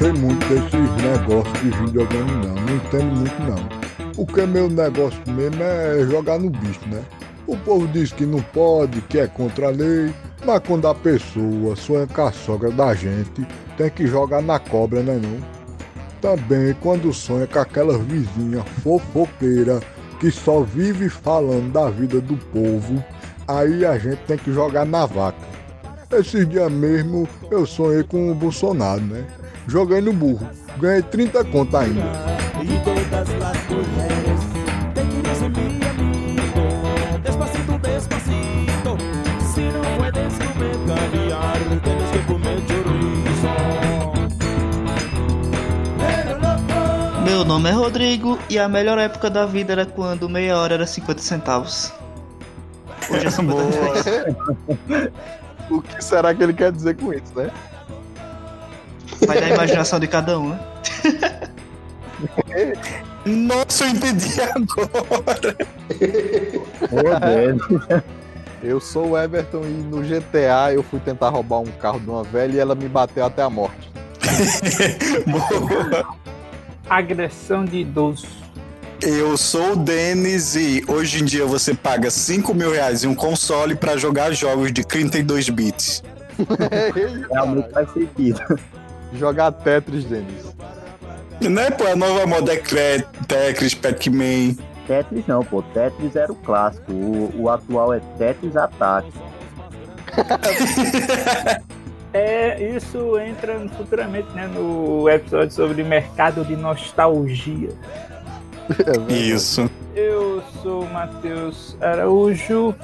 sei 0.00 0.12
muito 0.12 0.48
desses 0.48 1.04
negócios 1.04 1.60
de 1.60 1.68
videogame 1.68 2.30
não, 2.32 2.54
não 2.54 2.76
entendo 2.76 3.16
muito 3.16 3.42
não. 3.42 4.14
Porque 4.14 4.46
meu 4.46 4.66
negócio 4.66 5.20
mesmo 5.26 5.62
é 5.62 6.06
jogar 6.10 6.38
no 6.38 6.48
bicho, 6.48 6.80
né? 6.86 7.02
O 7.46 7.54
povo 7.58 7.86
diz 7.88 8.10
que 8.10 8.24
não 8.24 8.40
pode, 8.40 9.02
que 9.02 9.18
é 9.18 9.26
contra 9.26 9.66
a 9.66 9.70
lei, 9.70 10.10
mas 10.42 10.62
quando 10.66 10.88
a 10.88 10.94
pessoa 10.94 11.76
sonha 11.76 12.06
com 12.06 12.22
a 12.22 12.32
sogra 12.32 12.70
da 12.70 12.94
gente, 12.94 13.46
tem 13.76 13.90
que 13.90 14.06
jogar 14.06 14.40
na 14.40 14.58
cobra, 14.58 15.02
né 15.02 15.20
não? 15.22 15.38
Também 16.22 16.74
quando 16.80 17.12
sonha 17.12 17.46
com 17.46 17.58
aquela 17.58 17.98
vizinha 17.98 18.64
fofoqueira 18.82 19.80
que 20.18 20.30
só 20.30 20.62
vive 20.62 21.10
falando 21.10 21.72
da 21.72 21.90
vida 21.90 22.22
do 22.22 22.38
povo, 22.38 23.04
aí 23.46 23.84
a 23.84 23.98
gente 23.98 24.20
tem 24.26 24.38
que 24.38 24.50
jogar 24.50 24.86
na 24.86 25.04
vaca. 25.04 25.50
Esses 26.10 26.48
dias 26.48 26.72
mesmo 26.72 27.28
eu 27.50 27.66
sonhei 27.66 28.02
com 28.02 28.30
o 28.30 28.34
Bolsonaro, 28.34 29.02
né? 29.02 29.26
Joguei 29.70 30.00
no 30.00 30.12
burro, 30.12 30.50
ganhei 30.78 31.00
30 31.00 31.44
conto 31.44 31.76
ainda. 31.76 32.02
Meu 47.24 47.44
nome 47.44 47.68
é 47.68 47.72
Rodrigo 47.72 48.40
e 48.50 48.58
a 48.58 48.68
melhor 48.68 48.98
época 48.98 49.30
da 49.30 49.46
vida 49.46 49.70
era 49.70 49.86
quando 49.86 50.28
meia 50.28 50.58
hora 50.58 50.74
era 50.74 50.86
50 50.86 51.22
centavos. 51.22 51.92
Hoje 53.08 53.28
é 53.28 53.30
50 53.30 53.62
reais. 53.70 55.12
O 55.70 55.80
que 55.80 56.04
será 56.04 56.34
que 56.34 56.42
ele 56.42 56.52
quer 56.52 56.72
dizer 56.72 56.96
com 56.96 57.12
isso, 57.12 57.32
né? 57.36 57.48
Vai 59.26 59.40
da 59.40 59.48
imaginação 59.48 60.00
de 60.00 60.06
cada 60.06 60.38
um, 60.38 60.50
né? 60.50 60.60
Nossa, 63.24 63.84
eu 63.84 63.90
entendi 63.90 64.40
agora. 64.40 65.56
Meu 66.90 67.20
Deus. 67.20 68.02
Eu 68.62 68.78
sou 68.80 69.10
o 69.10 69.18
Everton 69.18 69.62
e 69.64 69.70
no 69.70 70.02
GTA 70.02 70.72
eu 70.72 70.82
fui 70.82 71.00
tentar 71.00 71.30
roubar 71.30 71.60
um 71.60 71.66
carro 71.66 71.98
de 71.98 72.10
uma 72.10 72.22
velha 72.22 72.56
e 72.56 72.58
ela 72.58 72.74
me 72.74 72.88
bateu 72.88 73.24
até 73.24 73.42
a 73.42 73.48
morte. 73.48 73.90
Agressão 76.88 77.64
de 77.64 77.78
idoso. 77.78 78.26
Eu 79.00 79.34
sou 79.38 79.72
o 79.72 79.76
Denis 79.76 80.56
e 80.56 80.84
hoje 80.86 81.22
em 81.22 81.24
dia 81.24 81.46
você 81.46 81.72
paga 81.72 82.10
5 82.10 82.52
mil 82.52 82.70
reais 82.70 83.02
em 83.02 83.06
um 83.06 83.14
console 83.14 83.74
pra 83.74 83.96
jogar 83.96 84.30
jogos 84.32 84.70
de 84.72 84.84
32 84.84 85.48
bits. 85.48 86.02
Realmente 87.30 87.70
faz 87.70 87.90
sentido. 87.92 88.40
Jogar 89.14 89.52
Tetris, 89.52 90.04
Denis. 90.04 90.54
Né, 91.40 91.70
pô? 91.70 91.86
A 91.86 91.96
nova 91.96 92.26
moda 92.26 92.52
é 92.52 93.02
Tetris, 93.26 93.74
Pac-Man. 93.74 94.54
Tetris 94.86 95.26
não, 95.26 95.44
pô. 95.44 95.62
Tetris 95.62 96.16
era 96.16 96.30
o 96.30 96.36
clássico. 96.36 96.92
O, 96.92 97.32
o 97.42 97.48
atual 97.48 97.94
é 97.94 98.00
Tetris 98.18 98.56
Attack. 98.56 99.10
É, 102.12 102.74
isso 102.74 103.18
entra 103.20 103.56
futuramente 103.76 104.28
né, 104.32 104.48
no 104.48 105.08
episódio 105.08 105.52
sobre 105.52 105.84
mercado 105.84 106.44
de 106.44 106.56
nostalgia. 106.56 107.70
É. 109.08 109.12
Isso. 109.12 109.70
Eu 109.94 110.42
sou 110.62 110.82
o 110.82 110.92
Matheus 110.92 111.76
Araújo 111.80 112.74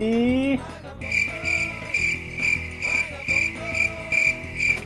e. 0.00 0.58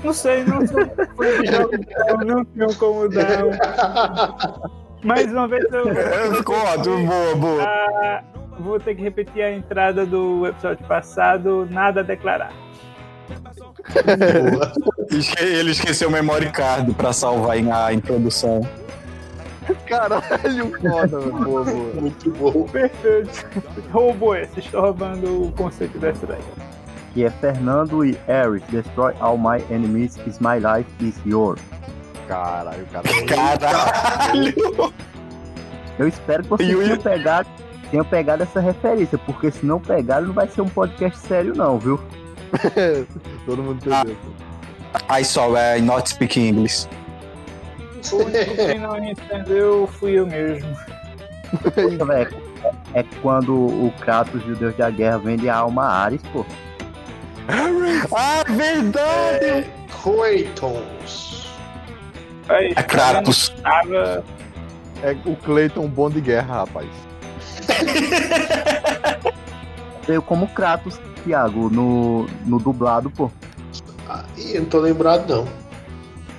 Não 0.06 0.12
sei, 0.12 0.44
não 0.44 0.64
sou 0.66 0.78
fã 0.86 2.24
não 2.24 2.44
tenho 2.44 2.74
como 2.76 3.08
dar. 3.08 3.44
um- 3.44 5.06
Mais 5.06 5.26
uma 5.32 5.48
vez 5.48 5.64
eu. 5.72 5.88
É, 5.88 6.28
ótimo, 6.28 7.06
boa, 7.06 7.34
boa. 7.36 7.62
Ah, 7.64 8.22
vou 8.60 8.78
ter 8.78 8.94
que 8.94 9.02
repetir 9.02 9.42
a 9.42 9.50
entrada 9.52 10.06
do 10.06 10.46
episódio 10.46 10.86
passado, 10.86 11.66
nada 11.70 12.00
a 12.00 12.02
declarar. 12.04 12.52
Ele 15.40 15.70
esqueceu 15.72 16.08
o 16.08 16.12
memory 16.12 16.50
card 16.52 16.92
pra 16.94 17.12
salvar 17.12 17.56
a 17.56 17.92
introdução. 17.92 18.60
Caralho, 19.86 20.70
foda, 20.80 21.18
mano. 21.20 21.44
Boa, 21.44 21.64
boa. 21.64 21.94
Muito 21.94 22.30
bom. 22.30 22.62
Perfeito. 22.68 23.44
Roubou 23.92 24.36
esse, 24.36 24.60
estou 24.60 24.80
roubando 24.82 25.46
o 25.48 25.52
conceito 25.52 25.98
dessa 25.98 26.24
daí. 26.26 26.38
Que 27.16 27.24
é 27.24 27.30
Fernando 27.30 28.04
e 28.04 28.14
Eric. 28.28 28.70
Destroy 28.70 29.14
all 29.20 29.38
my 29.38 29.64
enemies. 29.70 30.18
Is 30.26 30.38
my 30.38 30.58
life 30.58 30.86
is 31.00 31.18
yours. 31.24 31.58
Caralho, 32.28 32.86
cara. 32.92 33.08
Caralho! 33.26 34.92
Eu 35.98 36.06
espero 36.06 36.42
que 36.42 36.48
vocês 36.50 36.78
tenham 36.78 36.98
pegado, 36.98 37.48
tenham 37.90 38.04
pegado 38.04 38.42
essa 38.42 38.60
referência, 38.60 39.16
porque 39.16 39.50
se 39.50 39.64
não 39.64 39.80
pegaram, 39.80 40.26
não 40.26 40.34
vai 40.34 40.46
ser 40.46 40.60
um 40.60 40.68
podcast 40.68 41.18
sério, 41.20 41.54
não, 41.56 41.78
viu? 41.78 41.98
Todo 43.46 43.62
mundo 43.62 43.78
entendeu. 43.78 44.14
I 45.08 45.24
saw 45.24 45.54
I 45.56 45.80
not 45.80 46.10
speak 46.10 46.38
English. 46.38 46.86
O 48.12 48.16
único 48.16 48.56
que 48.56 48.74
não 48.74 49.02
entendeu 49.02 49.86
fui 49.86 50.18
eu 50.18 50.26
mesmo. 50.26 50.68
Poxa, 51.62 52.04
velho, 52.04 52.36
É 52.92 53.02
quando 53.22 53.54
o 53.54 53.90
Kratos 54.00 54.42
e 54.46 54.50
o 54.50 54.56
Deus 54.56 54.76
da 54.76 54.90
Guerra 54.90 55.16
vende 55.16 55.48
a 55.48 55.56
alma 55.56 55.84
a 55.84 56.02
Ares, 56.02 56.20
pô. 56.30 56.44
Ah, 57.48 58.44
verdade! 58.48 59.44
É. 59.46 59.70
Aí, 62.48 62.72
É 62.76 62.82
Kratos. 62.82 63.52
Tava... 63.62 64.24
É 65.02 65.16
o 65.24 65.36
Clayton 65.36 65.86
bom 65.88 66.08
de 66.08 66.20
guerra, 66.20 66.58
rapaz. 66.64 66.88
Veio 70.06 70.22
como 70.22 70.46
Kratos, 70.48 70.98
Thiago, 71.24 71.68
no, 71.70 72.26
no 72.46 72.58
dublado, 72.58 73.10
pô. 73.10 73.30
Ah, 74.08 74.24
ih, 74.36 74.54
eu 74.54 74.62
não 74.62 74.68
tô 74.68 74.78
lembrado 74.78 75.28
não. 75.28 75.48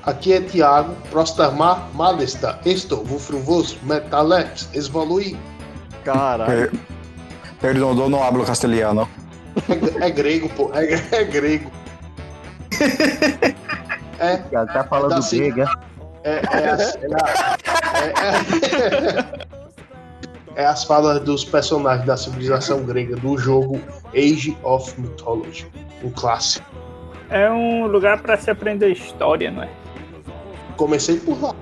Aqui 0.03 0.31
é 0.33 0.39
Thiago, 0.41 0.95
Prostamar, 1.11 1.89
Malesta, 1.93 2.59
Estou, 2.65 3.03
Vufruvoso, 3.03 3.77
Metalex, 3.83 4.69
Evolui. 4.73 5.37
Caralho. 6.05 6.71
Per- 6.71 6.79
Perdão, 7.59 7.97
eu 7.99 8.09
não 8.09 8.23
hablo 8.23 8.45
castelhano. 8.45 9.07
É, 9.69 10.05
é 10.07 10.09
grego, 10.09 10.49
pô. 10.49 10.71
É, 10.73 10.93
é 11.15 11.23
grego. 11.23 11.71
É, 14.19 14.37
tá 14.65 14.83
falando 14.83 15.11
Tá 15.11 15.21
sim. 15.21 15.37
grega. 15.51 15.69
é, 16.23 16.41
é, 16.51 16.69
as, 16.69 16.95
é, 16.95 16.99
é- 17.93 18.13
é- 19.19 19.47
é 20.55 20.65
as 20.65 20.83
falas 20.85 21.19
dos 21.21 21.45
personagens 21.45 22.03
da 22.07 22.17
civilização 22.17 22.83
grega 22.83 23.15
do 23.15 23.37
jogo 23.37 23.79
Age 24.15 24.57
of 24.63 24.99
Mythology, 24.99 25.67
um 26.03 26.09
clássico. 26.09 26.65
É 27.29 27.47
um 27.51 27.85
lugar 27.85 28.19
pra 28.23 28.35
se 28.37 28.49
aprender 28.49 28.89
história, 28.89 29.51
não 29.51 29.61
é? 29.61 29.69
Comecei 30.77 31.19
por 31.19 31.39
lá. 31.39 31.53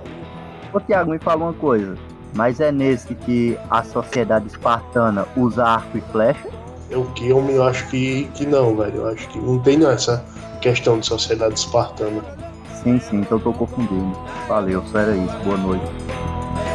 Ô, 0.72 0.80
Thiago, 0.80 1.12
me 1.12 1.20
fala 1.20 1.44
uma 1.44 1.54
coisa. 1.54 1.98
Mas 2.34 2.62
é 2.62 2.72
nesse 2.72 3.14
que 3.16 3.58
a 3.70 3.84
sociedade 3.84 4.48
espartana 4.48 5.26
usa 5.36 5.66
arco 5.66 5.98
e 5.98 6.02
flecha? 6.12 6.48
Eu 6.90 7.06
que 7.16 7.30
eu 7.30 7.42
me 7.42 7.58
acho 7.62 7.88
que, 7.88 8.26
que 8.34 8.46
não, 8.46 8.76
velho. 8.76 8.98
Eu 8.98 9.08
acho 9.10 9.28
que 9.30 9.40
não 9.40 9.60
tem 9.60 9.86
essa 9.86 10.24
questão 10.62 11.00
de 11.00 11.06
sociedade 11.06 11.56
espartana. 11.56 12.22
Sim, 12.84 13.00
sim, 13.00 13.18
então 13.18 13.38
eu 13.38 13.44
tô 13.44 13.54
confundindo. 13.54 14.16
Valeu, 14.48 14.84
só 14.92 15.00
era 15.00 15.16
isso. 15.16 15.38
Boa 15.44 15.58
noite. 15.58 15.86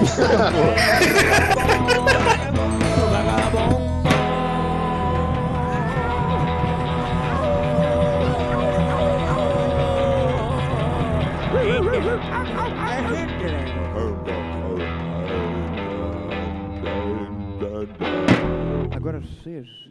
Agora 18.96 19.22
seja. 19.42 19.89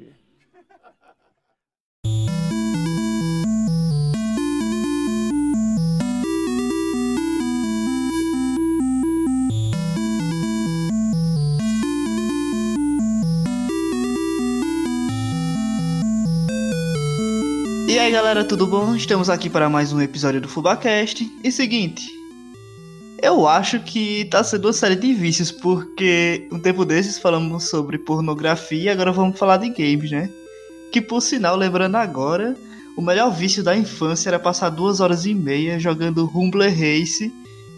E 17.89 17.97
aí 17.97 18.11
galera, 18.11 18.43
tudo 18.45 18.67
bom? 18.67 18.95
Estamos 18.95 19.29
aqui 19.29 19.49
para 19.49 19.67
mais 19.67 19.91
um 19.91 19.99
episódio 19.99 20.39
do 20.39 20.47
FubaCast. 20.47 21.29
E 21.43 21.51
seguinte, 21.51 22.07
eu 23.21 23.47
acho 23.47 23.79
que 23.79 24.25
tá 24.25 24.43
sendo 24.43 24.65
uma 24.65 24.73
série 24.73 24.95
de 24.95 25.13
vícios, 25.13 25.51
porque 25.51 26.47
um 26.51 26.59
tempo 26.59 26.85
desses 26.85 27.17
falamos 27.17 27.63
sobre 27.63 27.97
pornografia 27.97 28.91
agora 28.91 29.11
vamos 29.11 29.37
falar 29.37 29.57
de 29.57 29.69
games, 29.69 30.11
né? 30.11 30.29
Que 30.91 31.01
por 31.01 31.21
sinal, 31.21 31.55
lembrando 31.55 31.95
agora, 31.95 32.55
o 32.97 33.01
melhor 33.01 33.31
vício 33.31 33.63
da 33.63 33.75
infância 33.75 34.29
era 34.29 34.39
passar 34.39 34.69
duas 34.69 34.99
horas 34.99 35.25
e 35.25 35.33
meia 35.33 35.79
jogando 35.79 36.25
Rumbler 36.25 36.71
Race 36.71 37.31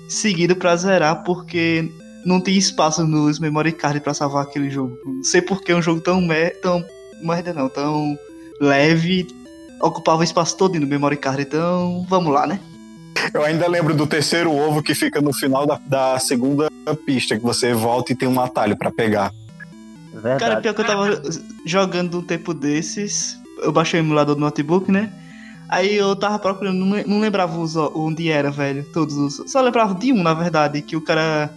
seguido 0.07 0.55
pra 0.55 0.75
zerar, 0.75 1.23
porque 1.23 1.89
não 2.25 2.41
tinha 2.41 2.57
espaço 2.57 3.05
nos 3.05 3.39
memory 3.39 3.71
card 3.71 3.99
pra 4.01 4.13
salvar 4.13 4.43
aquele 4.43 4.69
jogo. 4.69 4.97
Não 5.05 5.23
sei 5.23 5.41
por 5.41 5.61
que 5.61 5.73
um 5.73 5.81
jogo 5.81 6.01
tão, 6.01 6.21
mer 6.21 6.59
tão 6.61 6.83
merda 7.21 7.53
não, 7.53 7.69
tão 7.69 8.17
leve 8.59 9.27
ocupava 9.81 10.21
o 10.21 10.23
espaço 10.23 10.57
todo 10.57 10.79
no 10.79 10.87
memory 10.87 11.17
card. 11.17 11.41
Então, 11.41 12.05
vamos 12.09 12.33
lá, 12.33 12.45
né? 12.45 12.59
Eu 13.33 13.43
ainda 13.43 13.67
lembro 13.67 13.93
do 13.93 14.07
terceiro 14.07 14.51
ovo 14.51 14.81
que 14.81 14.95
fica 14.95 15.21
no 15.21 15.33
final 15.33 15.65
da, 15.65 15.79
da 15.85 16.19
segunda 16.19 16.69
pista, 17.05 17.35
que 17.35 17.43
você 17.43 17.73
volta 17.73 18.11
e 18.11 18.15
tem 18.15 18.27
um 18.27 18.39
atalho 18.39 18.75
pra 18.77 18.91
pegar. 18.91 19.31
Verdade. 20.13 20.39
Cara, 20.39 20.61
pior 20.61 20.73
que 20.73 20.81
eu 20.81 20.85
tava 20.85 21.21
jogando 21.65 22.19
um 22.19 22.21
tempo 22.21 22.53
desses, 22.53 23.37
eu 23.63 23.71
baixei 23.71 23.99
o 23.99 24.03
emulador 24.03 24.35
do 24.35 24.41
notebook, 24.41 24.91
né? 24.91 25.11
Aí 25.69 25.95
eu 25.95 26.13
tava 26.15 26.37
procurando, 26.37 26.77
não, 26.83 26.95
le- 26.97 27.05
não 27.05 27.19
lembrava 27.21 27.57
os, 27.57 27.75
onde 27.77 28.29
era, 28.29 28.51
velho, 28.51 28.83
todos 28.91 29.15
os. 29.17 29.49
Só 29.51 29.61
lembrava 29.61 29.95
de 29.95 30.11
um, 30.11 30.21
na 30.21 30.33
verdade, 30.33 30.81
que 30.81 30.97
o 30.97 31.01
cara 31.01 31.49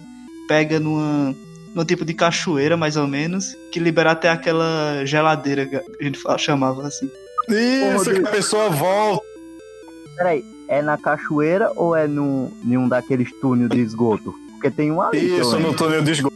pega 0.47 0.79
numa. 0.79 1.35
num 1.73 1.83
tipo 1.83 2.05
de 2.05 2.13
cachoeira, 2.13 2.77
mais 2.77 2.95
ou 2.95 3.05
menos, 3.07 3.53
que 3.73 3.79
libera 3.79 4.11
até 4.11 4.29
aquela 4.29 5.03
geladeira 5.05 5.65
que 5.65 5.75
a 5.75 5.83
gente 6.03 6.17
chamava 6.37 6.87
assim. 6.87 7.09
Isso, 7.49 8.09
que 8.13 8.25
a 8.25 8.31
pessoa 8.31 8.69
volta. 8.69 9.25
Peraí, 10.15 10.45
é 10.69 10.81
na 10.81 10.97
cachoeira 10.97 11.69
ou 11.75 11.93
é 11.93 12.07
num, 12.07 12.49
em 12.65 12.77
um 12.77 12.87
daqueles 12.87 13.29
túneis 13.41 13.69
de 13.69 13.81
esgoto? 13.81 14.33
Porque 14.51 14.71
tem 14.71 14.91
um 14.93 15.01
ali. 15.01 15.37
Isso, 15.37 15.59
no 15.59 15.73
túnel 15.73 16.01
de 16.01 16.11
esgoto. 16.11 16.35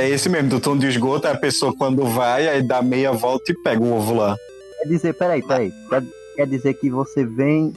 É 0.00 0.08
esse 0.08 0.30
mesmo, 0.30 0.48
do 0.48 0.58
túnel 0.58 0.78
de 0.78 0.86
esgoto, 0.86 1.28
a 1.28 1.36
pessoa 1.36 1.76
quando 1.76 2.06
vai, 2.06 2.48
aí 2.48 2.62
dá 2.62 2.80
meia 2.80 3.12
volta 3.12 3.52
e 3.52 3.54
pega 3.54 3.82
o 3.82 3.94
ovo 3.94 4.14
lá. 4.14 4.34
Quer 4.78 4.88
dizer, 4.88 5.12
peraí, 5.12 5.42
peraí. 5.42 5.70
Quer, 5.90 6.02
quer 6.36 6.46
dizer 6.46 6.72
que 6.72 6.88
você 6.88 7.22
vem 7.22 7.74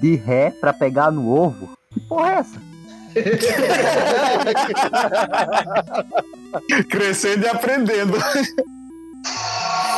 de 0.00 0.14
ré 0.14 0.52
pra 0.60 0.72
pegar 0.72 1.10
no 1.10 1.28
ovo? 1.28 1.68
Que 1.92 1.98
porra 1.98 2.30
é 2.30 2.34
essa? 2.34 2.62
Crescendo 6.88 7.44
e 7.44 7.48
aprendendo. 7.48 8.16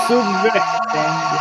Subvertendo. 0.06 1.40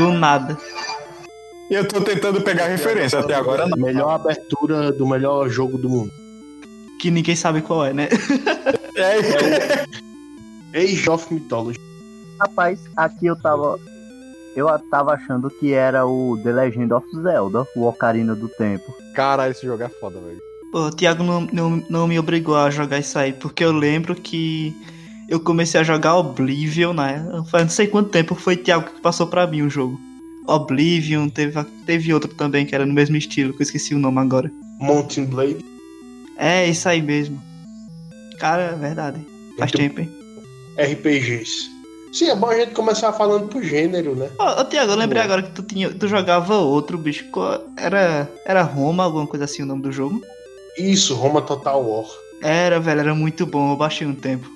Do 0.00 0.12
nada. 0.12 0.56
E 1.70 1.74
eu 1.74 1.86
tô 1.86 2.00
tentando 2.00 2.40
pegar 2.40 2.68
referência 2.68 3.18
até 3.18 3.34
agora. 3.34 3.66
Não. 3.66 3.76
Melhor 3.76 4.14
abertura 4.14 4.90
do 4.90 5.06
melhor 5.06 5.50
jogo 5.50 5.76
do 5.76 5.90
mundo. 5.90 6.10
Que 6.98 7.10
ninguém 7.10 7.36
sabe 7.36 7.60
qual 7.60 7.84
é, 7.84 7.92
né? 7.92 8.08
É, 8.96 9.84
Age 10.82 11.10
of 11.10 11.32
Mythology. 11.32 11.78
Rapaz, 12.40 12.80
aqui 12.96 13.26
eu 13.26 13.36
tava. 13.36 13.78
Eu 14.56 14.66
tava 14.90 15.12
achando 15.12 15.50
que 15.50 15.74
era 15.74 16.06
o 16.06 16.40
The 16.42 16.50
Legend 16.50 16.92
of 16.94 17.06
Zelda, 17.22 17.66
o 17.76 17.86
Ocarina 17.86 18.34
do 18.34 18.48
Tempo. 18.48 18.92
Caralho, 19.14 19.52
esse 19.52 19.66
jogo 19.66 19.82
é 19.82 19.88
foda, 19.88 20.18
velho. 20.18 20.40
Pô, 20.72 20.86
o 20.86 20.90
Thiago 20.90 21.22
não, 21.22 21.42
não, 21.52 21.84
não 21.90 22.08
me 22.08 22.18
obrigou 22.18 22.56
a 22.56 22.70
jogar 22.70 22.98
isso 22.98 23.18
aí, 23.18 23.34
porque 23.34 23.62
eu 23.62 23.70
lembro 23.70 24.14
que 24.14 24.74
eu 25.30 25.38
comecei 25.38 25.80
a 25.80 25.84
jogar 25.84 26.16
Oblivion, 26.16 26.92
né? 26.92 27.24
Faz 27.48 27.62
não 27.62 27.70
sei 27.70 27.86
quanto 27.86 28.10
tempo 28.10 28.34
foi 28.34 28.56
Thiago 28.56 28.90
que 28.90 29.00
passou 29.00 29.28
pra 29.28 29.46
mim 29.46 29.62
o 29.62 29.70
jogo. 29.70 29.98
Oblivion, 30.46 31.28
teve, 31.28 31.62
teve 31.86 32.12
outro 32.12 32.34
também 32.34 32.66
que 32.66 32.74
era 32.74 32.84
no 32.84 32.92
mesmo 32.92 33.16
estilo, 33.16 33.52
que 33.52 33.62
eu 33.62 33.64
esqueci 33.64 33.94
o 33.94 33.98
nome 33.98 34.18
agora. 34.18 34.50
Mountain 34.80 35.26
Blade. 35.26 35.64
É, 36.36 36.66
isso 36.68 36.88
aí 36.88 37.00
mesmo. 37.00 37.40
Cara, 38.40 38.62
é 38.62 38.74
verdade. 38.74 39.18
Faz 39.56 39.72
Muito 39.72 39.76
tempo, 39.76 40.00
hein? 40.00 40.10
RPGs. 40.76 41.70
Sim, 42.12 42.30
é 42.30 42.34
bom 42.34 42.48
a 42.48 42.58
gente 42.58 42.72
começar 42.72 43.12
falando 43.12 43.46
pro 43.46 43.62
gênero, 43.62 44.16
né? 44.16 44.28
Ô, 44.36 44.60
ô 44.60 44.64
Thiago, 44.64 44.90
eu 44.90 44.96
lembrei 44.96 45.22
Boa. 45.22 45.34
agora 45.36 45.42
que 45.42 45.52
tu, 45.54 45.62
tinha, 45.62 45.90
tu 45.90 46.08
jogava 46.08 46.56
outro, 46.56 46.98
bicho. 46.98 47.24
Era, 47.76 48.28
era 48.44 48.62
Roma, 48.62 49.04
alguma 49.04 49.28
coisa 49.28 49.44
assim 49.44 49.62
o 49.62 49.66
nome 49.66 49.82
do 49.82 49.92
jogo? 49.92 50.20
Isso, 50.76 51.14
Roma 51.14 51.40
Total 51.40 51.80
War. 51.80 52.06
Era, 52.42 52.80
velho, 52.80 53.00
era 53.00 53.14
muito 53.14 53.46
bom, 53.46 53.70
eu 53.70 53.76
baixei 53.76 54.06
um 54.06 54.14
tempo. 54.14 54.50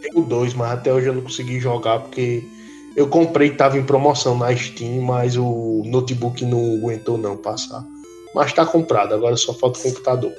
Tem 0.00 0.10
o 0.14 0.22
2, 0.22 0.54
mas 0.54 0.72
até 0.72 0.92
hoje 0.92 1.06
eu 1.06 1.14
não 1.14 1.22
consegui 1.22 1.60
jogar 1.60 2.00
porque 2.00 2.42
eu 2.96 3.08
comprei, 3.08 3.50
tava 3.50 3.78
em 3.78 3.84
promoção 3.84 4.36
na 4.36 4.54
Steam, 4.54 5.02
mas 5.02 5.36
o 5.36 5.82
notebook 5.86 6.44
não 6.44 6.76
aguentou 6.76 7.16
não 7.16 7.36
passar. 7.36 7.84
Mas 8.34 8.52
tá 8.52 8.64
comprado, 8.64 9.14
agora 9.14 9.36
só 9.36 9.52
falta 9.52 9.78
o 9.78 9.82
computador. 9.82 10.32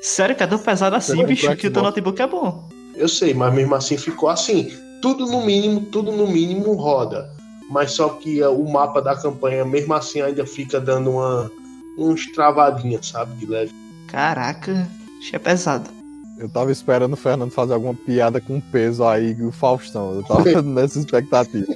Sério, 0.00 0.36
que 0.36 0.42
é 0.42 0.46
tão 0.46 0.58
pesado 0.58 0.96
assim, 0.96 1.24
bicho, 1.24 1.54
que 1.56 1.66
o 1.66 1.72
teu 1.72 1.82
notebook 1.82 2.20
é 2.20 2.26
bom. 2.26 2.68
Eu 2.94 3.08
sei, 3.08 3.34
mas 3.34 3.52
mesmo 3.54 3.74
assim 3.74 3.96
ficou 3.96 4.28
assim. 4.28 4.72
Tudo 5.00 5.26
no 5.26 5.44
mínimo, 5.44 5.82
tudo 5.82 6.10
no 6.12 6.26
mínimo 6.26 6.72
roda. 6.74 7.30
Mas 7.70 7.92
só 7.92 8.08
que 8.08 8.40
eh, 8.40 8.48
o 8.48 8.64
mapa 8.68 9.00
da 9.00 9.14
campanha, 9.14 9.64
mesmo 9.64 9.94
assim, 9.94 10.20
ainda 10.20 10.44
fica 10.46 10.80
dando 10.80 11.10
uma 11.10 11.50
uns 11.96 12.26
travadinhas, 12.32 13.08
sabe? 13.08 13.36
De 13.36 13.46
leve. 13.46 13.72
Caraca, 14.06 14.88
isso 15.20 15.34
é 15.34 15.38
pesado. 15.38 15.97
Eu 16.38 16.48
tava 16.48 16.70
esperando 16.70 17.14
o 17.14 17.16
Fernando 17.16 17.50
fazer 17.50 17.74
alguma 17.74 17.94
piada 17.94 18.40
com 18.40 18.60
peso 18.60 19.04
aí, 19.04 19.36
o 19.42 19.50
Faustão. 19.50 20.14
Eu 20.14 20.22
tava 20.22 20.62
nessa 20.62 20.98
expectativa. 20.98 21.66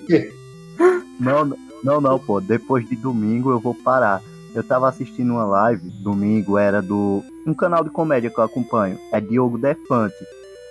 Não, 1.18 1.52
não, 1.82 2.00
não, 2.00 2.18
pô. 2.18 2.40
Depois 2.40 2.88
de 2.88 2.94
domingo 2.96 3.50
eu 3.50 3.58
vou 3.58 3.74
parar. 3.74 4.22
Eu 4.54 4.62
tava 4.62 4.88
assistindo 4.88 5.32
uma 5.32 5.44
live, 5.44 5.88
domingo 6.02 6.58
era 6.58 6.80
do. 6.82 7.22
Um 7.46 7.54
canal 7.54 7.82
de 7.82 7.90
comédia 7.90 8.30
que 8.30 8.38
eu 8.38 8.44
acompanho. 8.44 8.98
É 9.10 9.20
Diogo 9.20 9.58
Defante. 9.58 10.14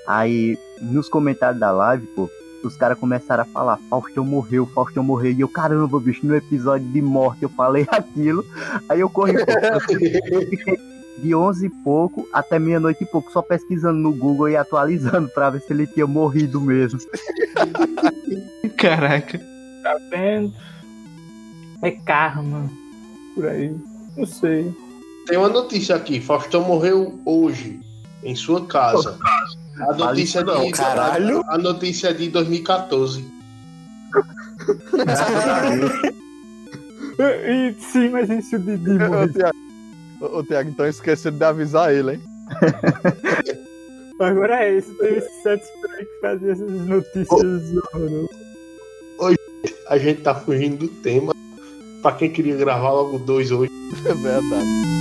Aí, 0.08 0.58
nos 0.82 1.10
comentários 1.10 1.60
da 1.60 1.72
live, 1.72 2.06
pô, 2.08 2.30
os 2.64 2.76
caras 2.76 2.98
começaram 2.98 3.44
a 3.44 3.46
falar, 3.46 3.78
Faustão 3.90 4.24
morreu, 4.24 4.66
Faustão 4.68 5.04
morreu. 5.04 5.32
E 5.32 5.42
eu, 5.42 5.48
caramba, 5.50 6.00
bicho, 6.00 6.26
no 6.26 6.36
episódio 6.36 6.88
de 6.88 7.02
morte 7.02 7.44
eu 7.44 7.50
falei 7.50 7.86
aquilo. 7.92 8.46
Aí 8.88 9.00
eu 9.00 9.10
corri, 9.10 9.34
pô. 9.34 9.52
Eu 9.52 9.80
fiquei- 9.82 10.20
eu 10.32 10.48
fiquei 10.48 10.91
de 11.18 11.36
11 11.36 11.66
e 11.66 11.70
pouco 11.70 12.28
até 12.34 12.58
meia-noite 12.58 13.04
e 13.04 13.08
pouco, 13.08 13.32
só 13.32 13.42
pesquisando 13.42 14.00
no 14.00 14.14
Google 14.14 14.50
e 14.50 14.56
atualizando 14.56 15.30
pra 15.30 15.50
ver 15.50 15.62
se 15.62 15.72
ele 15.72 15.88
tinha 15.88 16.08
morrido 16.08 16.60
mesmo. 16.60 17.00
Caraca. 18.78 19.40
Tá 19.84 19.98
vendo? 20.10 20.54
É 21.82 21.92
karma. 21.92 22.70
Por 23.36 23.48
aí. 23.48 23.76
Não 24.16 24.26
sei. 24.26 24.74
Tem 25.28 25.38
uma 25.38 25.50
notícia 25.50 25.96
aqui: 25.96 26.20
Faustão 26.20 26.64
morreu 26.64 27.20
hoje, 27.26 27.80
em 28.24 28.36
sua 28.36 28.66
casa. 28.66 29.18
A 29.80 29.94
notícia 29.94 30.40
é 30.40 30.44
de. 30.44 30.72
Caralho. 30.72 31.44
A 31.48 31.58
notícia 31.58 32.10
é 32.10 32.14
de 32.14 32.30
2014. 32.30 33.26
E, 37.20 37.76
sim, 37.80 38.10
mas 38.10 38.30
isso 38.32 38.58
de, 38.58 38.78
de 38.78 38.98
Ô, 40.22 40.44
Thiago, 40.44 40.70
então 40.70 40.88
esqueceram 40.88 41.38
de 41.38 41.44
avisar 41.44 41.94
ele, 41.94 42.14
hein? 42.14 42.22
Agora 44.20 44.64
é 44.64 44.78
isso. 44.78 44.94
Tem 45.00 45.18
esse 45.18 45.42
Santos 45.42 45.68
que 45.98 46.20
fazia 46.22 46.52
essas 46.52 46.70
notícias 46.70 47.76
horrorosas. 47.94 48.30
A 49.88 49.98
gente 49.98 50.22
tá 50.22 50.36
fugindo 50.36 50.78
do 50.78 50.88
tema. 50.88 51.34
Pra 52.02 52.12
quem 52.14 52.32
queria 52.32 52.56
gravar 52.56 52.92
logo 52.92 53.20
dois 53.20 53.52
hoje. 53.52 53.72
É 54.06 54.14
verdade. 54.14 55.01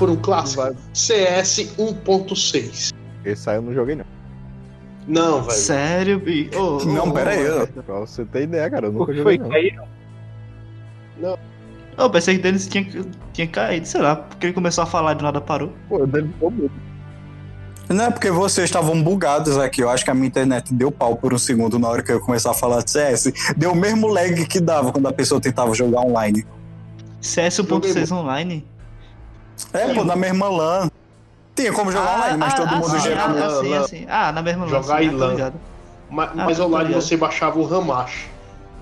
Por 0.00 0.10
um 0.10 0.16
clássico: 0.16 0.62
Vai. 0.62 0.72
CS 0.94 1.74
1.6. 1.78 2.92
Esse 3.24 3.50
aí 3.50 3.56
eu 3.56 3.62
não 3.62 3.74
joguei, 3.74 3.94
não. 3.94 4.04
Não, 5.06 5.42
velho. 5.42 5.52
Sério, 5.58 6.18
bicho? 6.20 6.58
Ô, 6.58 6.78
Não, 6.84 7.08
ô, 7.08 7.12
pera 7.12 7.30
aí. 7.32 7.42
eu- 7.42 7.66
Pra 7.66 8.00
você 8.00 8.24
ter 8.24 8.42
ideia, 8.44 8.68
cara, 8.70 8.86
eu 8.86 8.90
O 8.90 8.92
nunca 8.94 9.12
joguei, 9.12 9.22
foi? 9.22 9.38
não. 9.38 9.48
Caíram? 9.48 9.84
Eu 11.98 12.08
pensei 12.10 12.34
que 12.34 12.40
o 12.40 12.42
Denis 12.42 12.66
tinha, 12.66 12.86
tinha 13.32 13.46
caído, 13.46 13.86
sei 13.86 14.00
lá, 14.00 14.16
porque 14.16 14.46
ele 14.46 14.52
começou 14.54 14.82
a 14.82 14.86
falar 14.86 15.12
e 15.12 15.14
do 15.16 15.22
nada 15.22 15.40
parou. 15.40 15.70
Pô, 15.88 16.06
dele 16.06 16.28
ficou 16.28 16.50
muito. 16.50 16.72
Não 17.90 18.04
é 18.04 18.10
porque 18.10 18.30
vocês 18.30 18.64
estavam 18.66 19.02
bugados 19.02 19.58
aqui. 19.58 19.82
Eu 19.82 19.90
acho 19.90 20.04
que 20.04 20.10
a 20.10 20.14
minha 20.14 20.28
internet 20.28 20.72
deu 20.72 20.90
pau 20.92 21.16
por 21.16 21.34
um 21.34 21.38
segundo 21.38 21.78
na 21.78 21.88
hora 21.88 22.02
que 22.02 22.10
eu 22.12 22.16
ia 22.16 22.22
começar 22.22 22.52
a 22.52 22.54
falar 22.54 22.82
de 22.82 22.90
CS. 22.90 23.32
Deu 23.56 23.72
o 23.72 23.76
mesmo 23.76 24.06
lag 24.06 24.46
que 24.46 24.60
dava 24.60 24.92
quando 24.92 25.08
a 25.08 25.12
pessoa 25.12 25.40
tentava 25.40 25.74
jogar 25.74 26.00
online. 26.02 26.46
CS 27.20 27.58
1.6 27.58 28.12
online? 28.12 28.64
É, 29.72 29.94
pô, 29.94 30.04
na 30.04 30.16
mesma 30.16 30.48
LAN. 30.48 30.90
Tinha 31.54 31.72
como 31.72 31.90
jogar 31.92 32.16
online, 32.16 32.38
mas 32.38 32.54
todo 32.54 32.74
mundo 32.76 32.88
sim, 33.00 33.10
já. 33.10 33.24
ah, 33.24 33.26
LAN, 33.26 33.46
assim, 33.46 33.74
assim. 33.74 34.06
Ah, 34.08 34.32
na 34.32 34.42
mesma 34.42 34.64
LAN, 34.64 34.70
Jogar 34.70 34.98
sim, 34.98 35.04
em 35.04 35.08
ah, 35.08 35.10
tô 35.12 35.18
LAN. 35.18 35.52
Ah, 35.52 36.30
Mas 36.34 36.58
tô 36.58 36.64
online 36.64 36.88
ligado. 36.88 37.02
você 37.02 37.16
baixava 37.16 37.58
o 37.58 37.64
Ramache. 37.64 38.28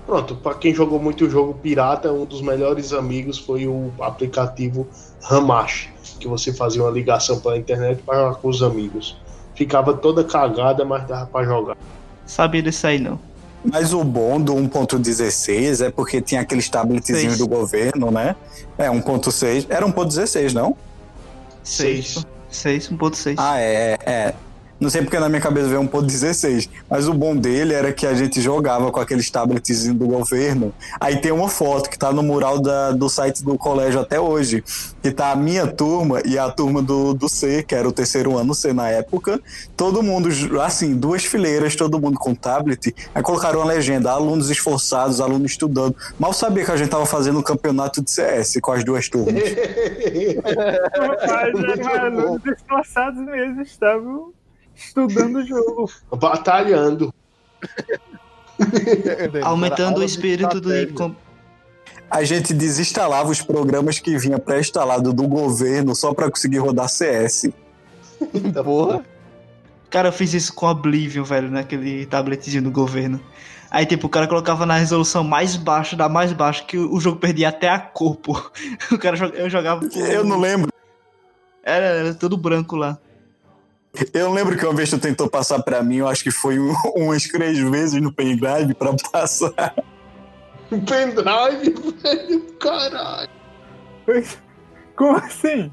Pronto, 0.05 0.35
pra 0.35 0.55
quem 0.55 0.73
jogou 0.73 0.99
muito 0.99 1.25
o 1.25 1.29
jogo 1.29 1.53
pirata, 1.53 2.11
um 2.11 2.25
dos 2.25 2.41
melhores 2.41 2.93
amigos 2.93 3.37
foi 3.37 3.67
o 3.67 3.91
aplicativo 4.01 4.87
Ramache, 5.21 5.89
que 6.19 6.27
você 6.27 6.51
fazia 6.51 6.81
uma 6.81 6.89
ligação 6.89 7.39
pela 7.39 7.57
internet 7.57 8.01
para 8.01 8.17
jogar 8.17 8.35
com 8.35 8.47
os 8.47 8.63
amigos. 8.63 9.15
Ficava 9.53 9.93
toda 9.93 10.23
cagada, 10.23 10.83
mas 10.83 11.05
dava 11.07 11.27
pra 11.27 11.43
jogar. 11.43 11.77
Sabia 12.25 12.63
disso 12.63 12.87
aí 12.87 12.97
não. 12.97 13.19
Mas 13.63 13.93
o 13.93 14.03
bom 14.03 14.39
do 14.39 14.53
1.16 14.53 15.85
é 15.85 15.89
porque 15.91 16.21
tinha 16.21 16.41
aqueles 16.41 16.69
tabletzinhos 16.69 17.37
do 17.37 17.47
governo, 17.47 18.09
né? 18.09 18.35
É, 18.77 18.87
1.6. 18.87 19.65
Era 19.69 19.85
1.16, 19.85 20.53
não? 20.53 20.75
6. 21.63 22.25
6.6. 22.51 23.35
Ah, 23.37 23.59
é, 23.59 23.97
é. 24.05 24.33
Não 24.79 24.89
sei 24.89 25.01
porque 25.01 25.19
na 25.19 25.27
minha 25.27 25.41
cabeça 25.41 25.67
veio 25.67 25.81
1.16. 25.81 26.69
Mas 26.89 27.07
o 27.07 27.13
bom 27.13 27.35
dele 27.35 27.73
era 27.73 27.91
que 27.91 28.05
a 28.07 28.13
gente 28.13 28.39
jogava 28.41 28.91
com 28.91 28.99
aqueles 28.99 29.29
tabletzinhos 29.29 29.97
do 29.97 30.07
governo. 30.07 30.73
Aí 30.99 31.17
tem 31.17 31.31
uma 31.31 31.49
foto 31.49 31.89
que 31.89 31.97
tá 31.99 32.11
no 32.13 32.23
mural 32.23 32.59
da- 32.59 32.91
do 32.91 33.09
site 33.09 33.43
do 33.43 33.57
colégio 33.57 33.99
até 33.99 34.19
hoje. 34.19 34.63
Que 35.01 35.11
tá 35.11 35.31
a 35.31 35.35
minha 35.35 35.67
turma 35.67 36.21
e 36.25 36.37
a 36.37 36.49
turma 36.49 36.81
do, 36.81 37.13
do 37.13 37.27
C, 37.29 37.63
que 37.63 37.75
era 37.75 37.87
o 37.87 37.91
terceiro 37.91 38.37
ano 38.37 38.53
C 38.55 38.73
na 38.73 38.89
época. 38.89 39.39
Todo 39.75 40.01
mundo, 40.03 40.29
assim, 40.61 40.95
duas 40.95 41.23
fileiras, 41.25 41.75
todo 41.75 41.99
mundo 41.99 42.17
com 42.19 42.33
tablet. 42.35 42.93
Aí 43.13 43.21
colocaram 43.23 43.59
uma 43.59 43.65
legenda, 43.67 44.11
alunos 44.11 44.49
esforçados, 44.49 45.19
alunos 45.21 45.51
estudando. 45.51 45.95
Mal 46.17 46.31
sabia 46.33 46.63
que 46.65 46.71
a 46.71 46.77
gente 46.77 46.89
tava 46.89 47.05
fazendo 47.05 47.39
um 47.39 47.43
campeonato 47.43 48.01
de 48.01 48.09
CS 48.11 48.59
com 48.61 48.71
as 48.71 48.83
duas 48.83 49.07
turmas. 49.09 49.33
Rapaz, 50.95 51.53
bom. 51.53 51.87
alunos 51.89 52.45
esforçados 52.45 53.25
mesmo, 53.25 53.61
estavam 53.61 54.33
estudando 54.79 55.37
o 55.37 55.45
jogo. 55.45 55.91
Batalhando. 56.15 57.13
Aumentando 59.43 59.99
o 59.99 60.03
espírito 60.03 60.61
com- 60.95 61.15
A 62.09 62.23
gente 62.23 62.53
desinstalava 62.53 63.29
os 63.29 63.41
programas 63.41 63.99
que 63.99 64.17
vinha 64.17 64.39
pré-instalado 64.39 65.13
do 65.13 65.27
governo 65.27 65.95
só 65.95 66.13
para 66.13 66.29
conseguir 66.29 66.57
rodar 66.57 66.89
CS. 66.89 67.49
Porra. 68.63 69.05
Cara, 69.89 70.09
eu 70.09 70.13
fiz 70.13 70.33
isso 70.33 70.53
com 70.53 70.67
Oblivion, 70.67 71.23
velho, 71.23 71.49
naquele 71.49 72.05
tabletzinho 72.05 72.63
do 72.63 72.71
governo. 72.71 73.19
Aí, 73.71 73.85
tipo, 73.85 74.07
o 74.07 74.09
cara 74.09 74.27
colocava 74.27 74.65
na 74.65 74.75
resolução 74.75 75.23
mais 75.23 75.55
baixa, 75.55 75.95
da 75.95 76.09
mais 76.09 76.33
baixa, 76.33 76.63
que 76.63 76.77
o 76.77 76.99
jogo 76.99 77.19
perdia 77.19 77.49
até 77.49 77.69
a 77.69 77.79
cor, 77.79 78.15
pô. 78.15 78.33
O 78.91 78.97
cara 78.97 79.15
eu 79.35 79.49
jogava. 79.49 79.85
Eu 79.95 80.23
não 80.23 80.39
lembro. 80.39 80.71
Era, 81.63 81.85
era 81.85 82.13
tudo 82.13 82.35
branco 82.37 82.75
lá. 82.75 82.97
Eu 84.13 84.31
lembro 84.31 84.55
que 84.57 84.65
uma 84.65 84.73
vez 84.73 84.89
tu 84.89 84.99
tentou 84.99 85.29
passar 85.29 85.61
para 85.63 85.81
mim, 85.83 85.97
eu 85.97 86.07
acho 86.07 86.23
que 86.23 86.31
foi 86.31 86.59
um- 86.59 86.73
umas 86.95 87.23
três 87.23 87.57
vezes 87.57 88.01
no 88.01 88.13
pendrive 88.13 88.73
para 88.73 88.93
passar. 89.11 89.53
Pendrive, 90.69 91.73
velho, 92.03 92.41
caralho. 92.59 93.29
Como 94.95 95.17
assim? 95.17 95.71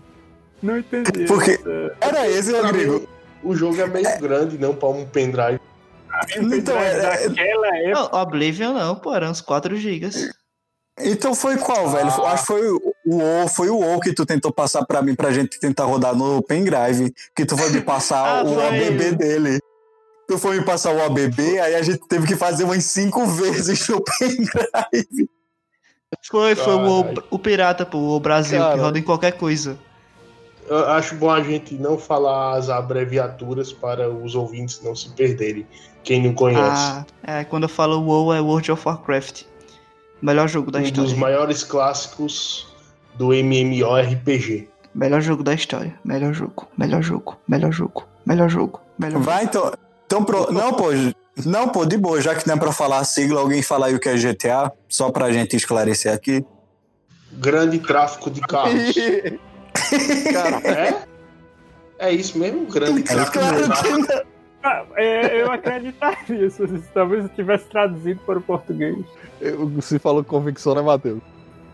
Não 0.62 0.78
entendi. 0.78 1.26
Porque- 1.26 1.50
essa- 1.52 1.96
Era 2.00 2.28
esse, 2.30 2.58
Rodrigo. 2.58 3.06
O 3.42 3.54
jogo 3.54 3.78
é 3.80 3.86
meio 3.86 4.18
grande, 4.20 4.56
não 4.58 4.74
pra 4.74 4.88
um 4.88 5.04
pendrive. 5.06 5.60
Então, 6.38 6.78
é- 6.78 7.24
é- 7.24 7.28
Daquela 7.28 7.76
época. 7.76 7.90
Não, 8.12 8.22
Oblivion 8.22 8.72
não, 8.72 8.96
pô, 8.96 9.14
eram 9.14 9.30
uns 9.30 9.42
4 9.42 9.76
gigas. 9.76 10.30
então 10.98 11.34
foi 11.34 11.58
qual, 11.58 11.90
velho? 11.90 12.08
Ah. 12.08 12.32
Acho 12.32 12.40
que 12.42 12.46
foi 12.46 12.62
o 13.06 13.44
o 13.44 13.48
foi 13.48 13.68
o 13.70 13.78
O 13.96 14.00
que 14.00 14.12
tu 14.12 14.26
tentou 14.26 14.52
passar 14.52 14.84
para 14.84 15.00
mim 15.02 15.14
pra 15.14 15.32
gente 15.32 15.58
tentar 15.60 15.84
rodar 15.84 16.14
no 16.14 16.42
pendrive, 16.42 17.14
que 17.34 17.46
tu 17.46 17.56
foi 17.56 17.70
me 17.70 17.80
passar 17.80 18.40
Ah, 18.44 18.44
o. 18.44 18.60
ABB 18.60 19.12
dele. 19.12 19.60
Tu 20.28 20.36
foi 20.38 20.58
me 20.58 20.64
passar 20.64 20.92
o 20.92 21.00
ABB, 21.04 21.60
aí 21.60 21.76
a 21.76 21.82
gente 21.82 22.00
teve 22.08 22.26
que 22.26 22.34
fazer 22.34 22.64
umas 22.64 22.82
cinco 22.84 23.24
vezes 23.30 23.88
no 23.88 24.02
pendrive. 24.02 25.30
Foi, 26.28 26.54
foi 26.56 26.74
o, 26.74 27.04
o 27.30 27.38
Pirata, 27.38 27.86
pô, 27.86 27.98
o 27.98 28.20
Brasil, 28.20 28.58
que 28.58 28.64
Caralho. 28.64 28.82
roda 28.82 28.98
em 28.98 29.02
qualquer 29.02 29.32
coisa. 29.32 29.78
Eu 30.68 30.84
acho 30.90 31.14
bom 31.14 31.30
a 31.30 31.40
gente 31.42 31.74
não 31.74 31.96
falar 31.96 32.56
as 32.56 32.68
abreviaturas 32.68 33.72
para 33.72 34.10
os 34.10 34.34
ouvintes 34.34 34.80
não 34.82 34.96
se 34.96 35.10
perderem. 35.10 35.64
Quem 36.02 36.22
não 36.24 36.34
conhece. 36.34 36.64
Ah, 36.64 37.04
é, 37.22 37.44
quando 37.44 37.64
eu 37.64 37.68
falo 37.68 38.00
WoW 38.02 38.34
é 38.34 38.40
World 38.40 38.72
of 38.72 38.82
Warcraft. 38.84 39.42
Melhor 40.20 40.48
jogo 40.48 40.70
da 40.72 40.80
um 40.80 40.82
história. 40.82 41.08
dos 41.08 41.16
maiores 41.16 41.62
clássicos 41.62 42.66
do 43.16 43.32
MMORPG. 43.32 44.68
Melhor 44.94 45.20
jogo 45.20 45.42
da 45.42 45.52
história. 45.54 45.94
Melhor 46.04 46.32
jogo. 46.32 46.66
Melhor 46.76 47.02
jogo. 47.02 47.36
Melhor 47.46 47.72
jogo. 47.72 48.06
Melhor 48.24 48.48
jogo. 48.48 48.80
Melhor 48.98 49.20
Vai 49.20 49.44
então. 49.44 49.72
Então, 50.06 50.24
pro... 50.24 50.52
Não, 50.52 50.72
pô. 50.72 50.86
Não, 51.44 51.68
pô, 51.68 51.84
de 51.84 51.98
boa. 51.98 52.20
Já 52.20 52.34
que 52.34 52.46
não 52.46 52.54
é 52.54 52.58
pra 52.58 52.72
falar 52.72 53.00
a 53.00 53.04
sigla, 53.04 53.40
alguém 53.40 53.62
fala 53.62 53.86
aí 53.86 53.94
o 53.94 54.00
que 54.00 54.08
é 54.08 54.16
GTA, 54.16 54.72
só 54.88 55.10
pra 55.10 55.30
gente 55.30 55.54
esclarecer 55.54 56.12
aqui. 56.12 56.44
Grande 57.32 57.78
tráfico 57.78 58.30
de 58.30 58.40
carros. 58.40 58.94
Cara, 60.32 60.56
é? 60.66 61.02
É 61.98 62.12
isso 62.12 62.38
mesmo? 62.38 62.66
Grande 62.66 63.02
tráfico 63.02 63.38
Claro 63.38 63.62
de 63.62 63.68
carros. 63.68 64.06
Ah, 64.62 64.84
é, 64.96 65.42
eu 65.42 65.52
acreditaria 65.52 66.50
se 66.50 66.66
talvez 66.92 67.22
eu 67.22 67.28
tivesse 67.28 67.66
traduzido 67.66 68.20
para 68.26 68.38
o 68.38 68.42
português. 68.42 68.96
se 69.80 69.98
falou 69.98 70.24
com 70.24 70.30
convicção, 70.38 70.74
né, 70.74 70.82
Matheus? 70.82 71.20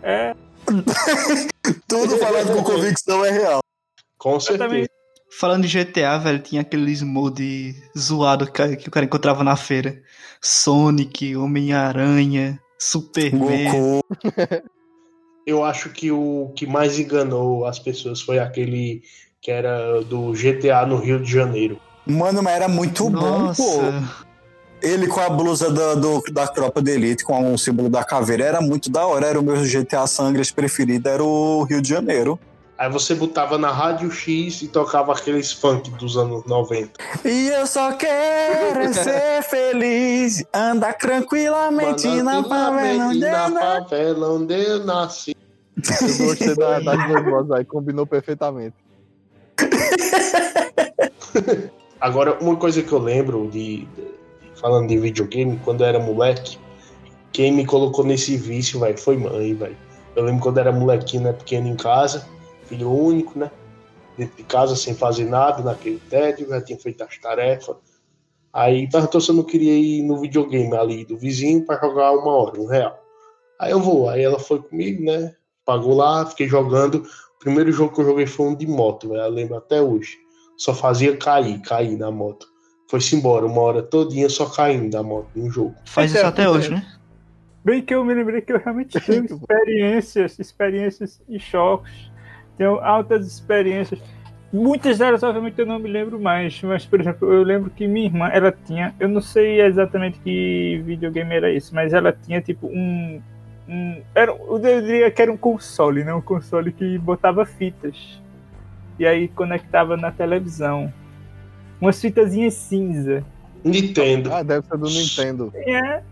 É, 0.03 0.35
Tudo 1.89 2.19
falado 2.19 2.53
com 2.53 2.63
convicção 2.63 3.25
é 3.25 3.31
real. 3.31 3.61
Com 4.19 4.39
certeza. 4.39 4.69
também. 4.69 4.87
Falando 5.39 5.67
de 5.67 5.85
GTA, 5.85 6.19
velho, 6.19 6.39
tinha 6.41 6.61
aqueles 6.61 7.03
mod 7.03 7.75
zoado 7.99 8.51
que, 8.51 8.77
que 8.77 8.89
o 8.89 8.91
cara 8.91 9.07
encontrava 9.07 9.43
na 9.43 9.57
feira. 9.57 10.03
Sonic, 10.41 11.35
Homem-Aranha, 11.37 12.61
Superman. 12.79 14.01
Eu 15.47 15.65
acho 15.65 15.91
que 15.91 16.11
o 16.11 16.53
que 16.55 16.67
mais 16.67 16.99
enganou 16.99 17.65
as 17.67 17.79
pessoas 17.79 18.21
foi 18.21 18.39
aquele 18.39 19.03
que 19.41 19.51
era 19.51 20.01
do 20.03 20.33
GTA 20.33 20.87
no 20.87 20.97
Rio 20.97 21.21
de 21.21 21.31
Janeiro. 21.31 21.81
Mano, 22.07 22.43
mas 22.43 22.55
era 22.55 22.69
muito 22.69 23.11
Nossa. 23.11 23.63
bom, 23.63 23.69
pô. 23.69 24.32
Ele 24.83 25.07
com 25.07 25.21
a 25.21 25.31
blusa 25.31 25.71
da, 25.71 25.95
do- 25.95 26.23
da 26.33 26.47
tropa 26.47 26.83
de 26.83 26.91
elite, 26.91 27.25
com 27.25 27.55
o 27.55 27.59
símbolo 27.59 27.89
da 27.89 28.03
caveira, 28.05 28.45
era 28.45 28.61
muito 28.61 28.91
da 28.91 29.07
hora. 29.07 29.27
Era 29.27 29.39
o 29.39 29.43
meu 29.43 29.57
GTA 29.63 30.07
Sangres 30.07 30.51
preferido, 30.51 31.09
era 31.09 31.23
o 31.23 31.63
Rio 31.65 31.81
de 31.81 31.89
Janeiro. 31.89 32.39
Aí 32.77 32.91
você 32.91 33.15
botava 33.15 33.57
na 33.59 33.71
Rádio 33.71 34.11
X 34.11 34.61
e 34.63 34.67
tocava 34.67 35.13
aqueles 35.13 35.53
funk 35.53 35.89
dos 35.93 36.17
anos 36.17 36.45
90. 36.47 36.91
E 37.25 37.49
eu 37.49 37.65
só 37.67 37.93
quero 37.93 38.91
ser 38.93 39.43
feliz, 39.45 40.43
andar 40.53 40.95
tranquilamente 40.95 42.09
na 42.23 42.43
favela 42.43 43.05
onde 43.07 43.21
na 43.21 43.29
eu 43.29 43.51
nasci. 43.51 43.89
favela 43.89 44.31
onde 44.33 44.55
eu 44.55 44.85
nasci. 44.85 45.37
Eu 45.77 46.27
gostei 46.27 46.55
da, 46.57 46.81
das 46.81 47.07
duas 47.07 47.25
vozes 47.25 47.51
aí, 47.53 47.65
combinou 47.65 48.07
perfeitamente. 48.07 48.75
Agora, 52.01 52.37
uma 52.41 52.57
coisa 52.57 52.83
que 52.83 52.91
eu 52.93 52.99
lembro 52.99 53.49
de, 53.49 53.85
de- 53.87 54.22
falando 54.63 54.89
de 54.89 54.97
videogame, 54.97 55.61
quando 55.65 55.83
eu 55.83 55.89
era 55.89 55.99
moleque, 55.99 56.57
quem 57.33 57.53
me 57.53 57.67
colocou 57.67 58.05
nesse 58.05 58.37
vício, 58.37 58.81
velho, 58.81 58.97
foi 58.97 59.17
mãe, 59.17 59.55
velho. 59.55 59.77
Eu 60.17 60.25
lembro 60.25 60.43
quando 60.43 60.59
eu 60.59 60.63
era 60.63 60.73
molequinho, 60.73 61.25
né, 61.25 61.33
pequeno 61.33 61.69
em 61.69 61.77
casa, 61.77 62.27
filho 62.67 62.91
único, 62.91 63.39
né, 63.39 63.51
dentro 64.17 64.37
de 64.37 64.45
casa 64.45 64.77
sem 64.77 64.95
fazer 64.95 65.25
nada, 65.25 65.63
naquele 65.63 65.99
tédio, 66.09 66.49
já 66.49 66.61
tinha 66.61 66.79
feito 66.79 67.03
as 67.03 67.19
tarefas. 67.19 67.77
Aí 68.53 68.89
perguntou 68.89 69.21
se 69.21 69.31
eu 69.31 69.35
não 69.35 69.43
queria 69.43 69.75
ir 69.75 70.03
no 70.03 70.21
videogame 70.21 70.75
ali 70.77 71.05
do 71.05 71.17
vizinho 71.17 71.67
para 71.67 71.81
jogar 71.81 72.13
uma 72.13 72.31
hora, 72.31 72.61
um 72.61 72.67
real. 72.67 72.99
Aí 73.59 73.73
eu 73.73 73.81
vou, 73.81 74.09
aí 74.09 74.23
ela 74.23 74.39
foi 74.39 74.63
comigo, 74.63 75.03
né, 75.03 75.35
pagou 75.65 75.95
lá, 75.97 76.25
fiquei 76.27 76.47
jogando. 76.47 76.97
O 77.37 77.39
primeiro 77.41 77.73
jogo 77.73 77.95
que 77.95 78.01
eu 78.01 78.05
joguei 78.05 78.27
foi 78.27 78.47
um 78.47 78.55
de 78.55 78.67
moto, 78.67 79.15
eu 79.15 79.31
lembro 79.31 79.57
até 79.57 79.83
hoje 79.83 80.23
só 80.63 80.73
fazia 80.73 81.17
cair, 81.17 81.61
cair 81.61 81.97
na 81.97 82.11
moto. 82.11 82.47
Foi-se 82.93 83.17
embora, 83.17 83.47
uma 83.47 83.63
hora 83.63 83.83
todinha 83.83 84.29
só 84.29 84.45
caindo 84.45 84.91
da 84.91 85.03
moto 85.03 85.31
no 85.35 85.51
jogo. 85.51 85.75
Faz 85.83 86.15
isso 86.15 86.27
até 86.27 86.47
hoje, 86.47 86.71
né? 86.71 86.87
Bem 87.65 87.81
que 87.81 87.95
eu 87.95 88.05
me 88.05 88.13
lembrei 88.13 88.43
que 88.43 88.53
eu 88.53 88.59
realmente 88.59 89.01
tenho 89.01 89.25
experiências, 89.25 90.39
experiências 90.39 91.19
e 91.27 91.41
choques. 91.41 92.13
Tenho 92.59 92.79
altas 92.81 93.27
experiências. 93.27 93.99
Muitas 94.53 94.99
delas, 94.99 95.23
obviamente, 95.23 95.59
eu 95.59 95.65
não 95.65 95.79
me 95.79 95.89
lembro 95.89 96.21
mais. 96.21 96.61
Mas, 96.63 96.85
por 96.85 97.01
exemplo, 97.01 97.33
eu 97.33 97.43
lembro 97.43 97.71
que 97.71 97.89
minha 97.89 98.05
irmã, 98.05 98.29
ela 98.29 98.53
tinha. 98.53 98.95
Eu 99.01 99.09
não 99.09 99.23
sei 99.23 99.63
exatamente 99.63 100.19
que 100.19 100.83
videogame 100.85 101.35
era 101.35 101.51
isso, 101.51 101.75
mas 101.75 101.95
ela 101.95 102.13
tinha 102.13 102.43
tipo 102.43 102.67
um. 102.67 103.23
um 103.67 104.03
era, 104.15 104.33
eu 104.33 104.59
diria 104.59 105.11
que 105.11 105.23
era 105.23 105.33
um 105.33 105.37
console, 105.39 106.05
né? 106.05 106.13
Um 106.13 106.21
console 106.21 106.71
que 106.71 106.99
botava 106.99 107.47
fitas. 107.47 108.21
E 108.99 109.07
aí 109.07 109.29
conectava 109.29 109.97
na 109.97 110.11
televisão. 110.11 110.93
Umas 111.83 112.01
fitazinhas 112.01 112.55
cinza. 112.55 113.25
Nintendo. 113.65 114.33
Ah, 114.33 114.43
deve 114.45 114.65
ser 114.67 114.79
do 114.79 114.87
Nintendo. 114.89 115.53
É, 115.57 116.03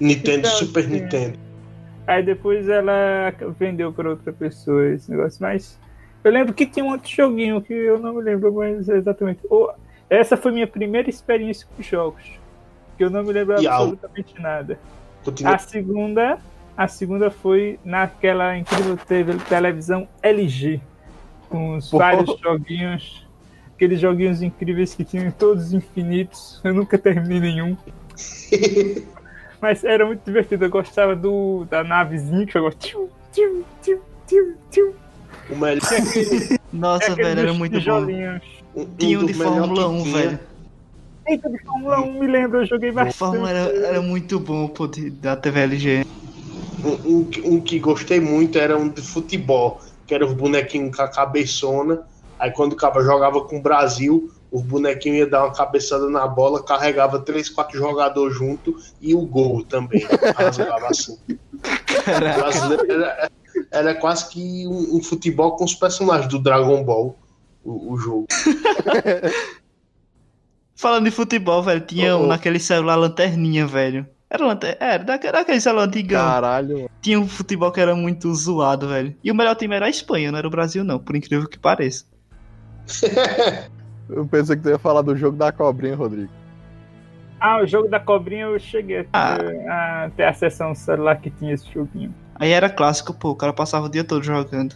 Nintendo, 0.00 0.38
então, 0.38 0.50
Super 0.50 0.82
sim. 0.84 0.90
Nintendo. 0.90 1.38
Aí 2.06 2.22
depois 2.24 2.68
ela 2.68 3.32
vendeu 3.58 3.92
para 3.92 4.10
outra 4.10 4.32
pessoa 4.32 4.88
esse 4.88 5.08
negócio. 5.10 5.38
Mas 5.40 5.78
eu 6.24 6.32
lembro 6.32 6.52
que 6.52 6.66
tinha 6.66 6.84
um 6.84 6.90
outro 6.90 7.08
joguinho 7.08 7.62
que 7.62 7.72
eu 7.72 7.98
não 8.00 8.14
me 8.14 8.22
lembro 8.22 8.52
mais 8.52 8.88
exatamente. 8.88 9.40
Oh, 9.48 9.70
essa 10.10 10.36
foi 10.36 10.50
minha 10.50 10.66
primeira 10.66 11.08
experiência 11.08 11.66
com 11.74 11.80
jogos. 11.82 12.24
que 12.98 13.04
eu 13.04 13.10
não 13.10 13.22
me 13.22 13.32
lembro 13.32 13.60
E 13.62 13.66
absolutamente 13.68 14.34
nada. 14.40 14.78
Continua. 15.24 15.54
A 15.54 15.58
segunda, 15.58 16.38
a 16.76 16.88
segunda 16.88 17.30
foi 17.30 17.78
naquela 17.84 18.58
incrível 18.58 18.98
televisão 19.48 20.06
LG, 20.20 20.80
com 21.48 21.76
os 21.76 21.90
Pô. 21.90 21.98
vários 21.98 22.38
joguinhos, 22.40 23.23
aqueles 23.74 24.00
joguinhos 24.00 24.42
incríveis 24.42 24.94
que 24.94 25.04
tinham 25.04 25.30
todos 25.30 25.72
infinitos. 25.72 26.60
Eu 26.64 26.74
nunca 26.74 26.96
terminei 26.98 27.40
nenhum, 27.40 27.76
mas 29.60 29.84
era 29.84 30.06
muito 30.06 30.22
divertido. 30.24 30.64
Eu 30.64 30.70
gostava 30.70 31.14
do 31.16 31.66
da 31.70 31.82
navezinha 31.84 32.46
que 32.46 32.52
jogava 32.52 32.74
tiu, 32.78 33.10
tiu, 33.32 33.64
tiu, 33.82 34.00
tiu, 34.26 34.54
tiu. 34.70 34.94
O 35.50 35.56
melhor, 35.56 35.80
Nossa, 36.72 37.14
velho, 37.14 37.40
era 37.40 37.52
muito 37.52 37.72
bom. 37.72 37.78
tijolinhos. 37.78 38.42
um, 38.74 38.86
Tinha 38.96 39.20
um 39.20 39.26
de 39.26 39.34
Fórmula 39.34 39.88
que 39.88 39.94
1, 39.94 40.02
tinha. 40.02 40.16
velho. 40.18 40.38
Eita, 41.26 41.50
de 41.50 41.58
Fórmula 41.64 42.00
1, 42.00 42.20
me 42.20 42.26
lembro, 42.26 42.60
eu 42.60 42.66
joguei 42.66 42.92
bastante. 42.92 43.16
Fórmula 43.16 43.50
era, 43.50 43.60
era 43.86 44.02
muito 44.02 44.38
bom, 44.38 44.68
pô, 44.68 44.86
da 44.86 45.36
TVLG. 45.36 46.04
Um, 46.84 47.18
um 47.18 47.24
que- 47.24 47.40
um 47.42 47.60
que 47.60 47.78
gostei 47.78 48.20
muito 48.20 48.58
era 48.58 48.76
um 48.76 48.88
de 48.88 49.00
futebol, 49.00 49.80
que 50.06 50.14
era 50.14 50.24
os 50.26 50.34
bonequinhos 50.34 50.94
com 50.94 51.02
a 51.02 51.08
cabeçona. 51.08 52.02
Aí 52.44 52.50
quando 52.50 52.74
o 52.74 52.76
cara 52.76 53.02
jogava 53.02 53.40
com 53.40 53.56
o 53.56 53.62
Brasil, 53.62 54.30
os 54.52 54.60
bonequinhos 54.60 55.20
iam 55.20 55.30
dar 55.30 55.46
uma 55.46 55.54
cabeçada 55.54 56.10
na 56.10 56.26
bola, 56.26 56.62
carregava 56.62 57.18
três, 57.18 57.48
quatro 57.48 57.78
jogadores 57.78 58.36
junto 58.36 58.76
e 59.00 59.14
o 59.14 59.24
gol 59.24 59.64
também. 59.64 60.04
Assim. 60.86 61.18
Era, 62.86 63.30
era 63.70 63.94
quase 63.94 64.28
que 64.28 64.68
um, 64.68 64.98
um 64.98 65.02
futebol 65.02 65.56
com 65.56 65.64
os 65.64 65.74
personagens 65.74 66.28
do 66.28 66.38
Dragon 66.38 66.84
Ball, 66.84 67.18
o, 67.64 67.94
o 67.94 67.96
jogo. 67.96 68.26
Falando 70.76 71.06
de 71.06 71.12
futebol, 71.12 71.62
velho, 71.62 71.80
tinha 71.80 72.14
um 72.14 72.26
naquele 72.26 72.58
celular 72.58 72.96
lanterninha, 72.96 73.66
velho. 73.66 74.06
Era, 74.28 74.44
lanter... 74.44 74.76
era 74.78 75.02
daquele, 75.02 75.32
daquele 75.32 75.60
celular 75.62 75.84
antigão. 75.84 76.20
Caralho. 76.20 76.90
Tinha 77.00 77.18
um 77.18 77.26
futebol 77.26 77.72
que 77.72 77.80
era 77.80 77.96
muito 77.96 78.34
zoado, 78.34 78.88
velho. 78.88 79.16
E 79.24 79.30
o 79.30 79.34
melhor 79.34 79.54
time 79.54 79.74
era 79.74 79.86
a 79.86 79.90
Espanha, 79.90 80.30
não 80.30 80.38
era 80.38 80.46
o 80.46 80.50
Brasil, 80.50 80.84
não, 80.84 80.98
por 80.98 81.16
incrível 81.16 81.48
que 81.48 81.58
pareça. 81.58 82.04
Eu 84.08 84.26
pensei 84.26 84.56
que 84.56 84.62
tu 84.62 84.68
ia 84.68 84.78
falar 84.78 85.02
do 85.02 85.16
jogo 85.16 85.36
da 85.36 85.50
cobrinha, 85.50 85.96
Rodrigo. 85.96 86.30
Ah, 87.40 87.60
o 87.62 87.66
jogo 87.66 87.88
da 87.88 87.98
cobrinha 87.98 88.44
eu 88.44 88.58
cheguei 88.58 89.00
a, 89.00 89.06
Ah. 89.12 90.10
a 90.18 90.64
a 90.64 90.68
um 90.68 90.74
celular 90.74 91.16
que 91.16 91.30
tinha 91.30 91.52
esse 91.52 91.70
joguinho. 91.72 92.14
Aí 92.36 92.50
era 92.50 92.68
clássico, 92.70 93.12
pô, 93.12 93.30
o 93.30 93.36
cara 93.36 93.52
passava 93.52 93.86
o 93.86 93.88
dia 93.88 94.04
todo 94.04 94.22
jogando. 94.22 94.74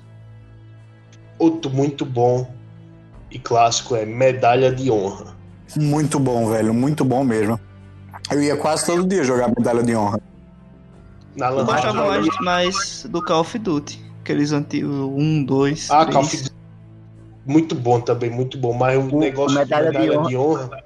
Outro 1.38 1.70
muito 1.70 2.04
bom 2.04 2.50
e 3.30 3.38
clássico 3.38 3.94
é 3.96 4.04
Medalha 4.04 4.72
de 4.72 4.90
Honra. 4.90 5.34
Muito 5.76 6.18
bom, 6.18 6.48
velho. 6.50 6.72
Muito 6.74 7.04
bom 7.04 7.22
mesmo. 7.24 7.60
Eu 8.30 8.42
ia 8.42 8.56
quase 8.56 8.86
todo 8.86 9.06
dia 9.06 9.24
jogar 9.24 9.48
medalha 9.48 9.82
de 9.82 9.94
honra. 9.94 10.20
Na 11.36 11.48
Eu 11.50 11.64
gostava 11.64 12.06
mais, 12.08 12.26
mais 12.40 13.06
do 13.08 13.22
Call 13.22 13.40
of 13.40 13.58
Duty. 13.58 14.04
Aqueles 14.20 14.52
antigos, 14.52 14.90
um, 14.94 15.44
dois, 15.44 15.90
Ah, 15.90 16.04
três. 16.04 16.14
Call 16.14 16.24
of 16.24 16.36
Duty. 16.36 16.57
Muito 17.48 17.74
bom 17.74 17.98
também, 17.98 18.28
muito 18.30 18.58
bom. 18.58 18.74
Mas 18.74 18.96
o 19.02 19.16
O- 19.16 19.18
negócio 19.18 19.48
de 19.48 19.54
medalha 19.58 19.90
de 19.90 19.98
medalha 19.98 20.18
honra- 20.20 20.28
de 20.28 20.36
honra 20.36 20.84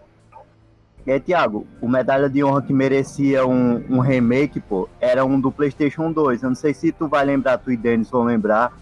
E 1.04 1.10
aí, 1.10 1.18
Thiago, 1.18 1.66
o 1.80 1.88
Medalha 1.88 2.30
de 2.30 2.44
Honra 2.44 2.62
que 2.62 2.72
merecia 2.72 3.44
um, 3.44 3.82
um 3.90 3.98
remake, 3.98 4.60
pô, 4.60 4.88
era 5.00 5.24
um 5.24 5.40
do 5.40 5.50
PlayStation 5.50 6.12
2. 6.12 6.44
Eu 6.44 6.50
não 6.50 6.54
sei 6.54 6.72
se 6.72 6.92
tu 6.92 7.08
vai 7.08 7.24
lembrar, 7.24 7.58
tu 7.58 7.72
e 7.72 7.76
Denis 7.76 8.08
vão 8.08 8.22
lembrar, 8.22 8.72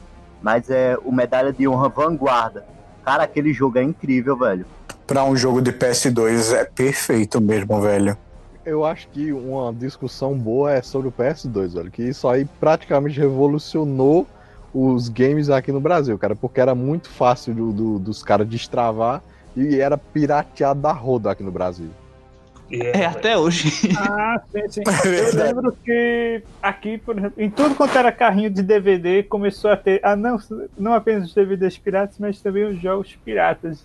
mas 0.43 0.69
é 0.69 0.99
o 1.03 1.11
Medalha 1.11 1.51
de 1.51 1.67
Honra 1.67 1.89
Vanguarda. 1.89 2.63
Cara, 3.03 3.23
aquele 3.23 3.55
jogo 3.55 3.79
é 3.79 3.83
incrível, 3.83 4.37
velho. 4.37 4.67
Pra 5.07 5.25
um 5.25 5.35
jogo 5.35 5.63
de 5.63 5.73
PS2 5.73 6.53
é 6.53 6.67
perfeito 6.67 7.41
mesmo, 7.41 7.81
velho. 7.81 8.15
Eu 8.67 8.85
acho 8.85 9.09
que 9.09 9.33
uma 9.33 9.73
discussão 9.73 10.37
boa 10.37 10.71
é 10.75 10.83
sobre 10.83 11.09
o 11.09 11.13
PS2, 11.13 11.73
velho. 11.73 11.91
Que 11.91 12.03
isso 12.03 12.29
aí 12.29 12.45
praticamente 12.61 13.19
revolucionou 13.19 14.27
os 14.73 15.09
games 15.09 15.51
aqui 15.51 15.73
no 15.73 15.81
Brasil, 15.81 16.17
cara. 16.19 16.35
Porque 16.37 16.61
era 16.61 16.75
muito 16.75 17.09
fácil 17.09 17.55
do- 17.55 17.73
do- 17.73 17.99
dos 17.99 18.23
caras 18.23 18.49
destravar 18.49 19.23
e 19.57 19.81
era 19.81 19.99
pirateado 19.99 20.81
da 20.81 20.93
roda 20.93 21.31
aqui 21.33 21.43
no 21.43 21.51
Brasil. 21.53 21.91
e 22.71 22.81
É, 22.83 23.07
até 23.07 23.37
hoje. 23.37 23.69
Ah, 23.99 24.41
sim, 24.53 24.69
sim. 24.69 24.83
É 25.05 25.21
Eu 25.29 25.35
lembro 25.35 25.77
que 25.85 26.43
aqui, 26.63 26.99
por 26.99 27.19
exemplo, 27.19 27.43
em 27.43 27.51
tudo 27.51 27.75
quanto 27.75 27.99
era 27.99 28.13
carrinho 28.13 28.49
de 28.51 28.63
DVD, 28.63 29.25
começou 29.25 29.71
a 29.73 29.77
ter, 29.77 30.01
ah, 30.05 30.15
não, 30.15 30.39
não 30.79 30.95
apenas 30.95 31.29
os 31.29 31.35
DVDs 31.35 31.77
piratas, 31.79 32.17
mas 32.21 32.41
também 32.41 32.65
os 32.65 32.81
jogos 32.81 33.17
piratas. 33.25 33.85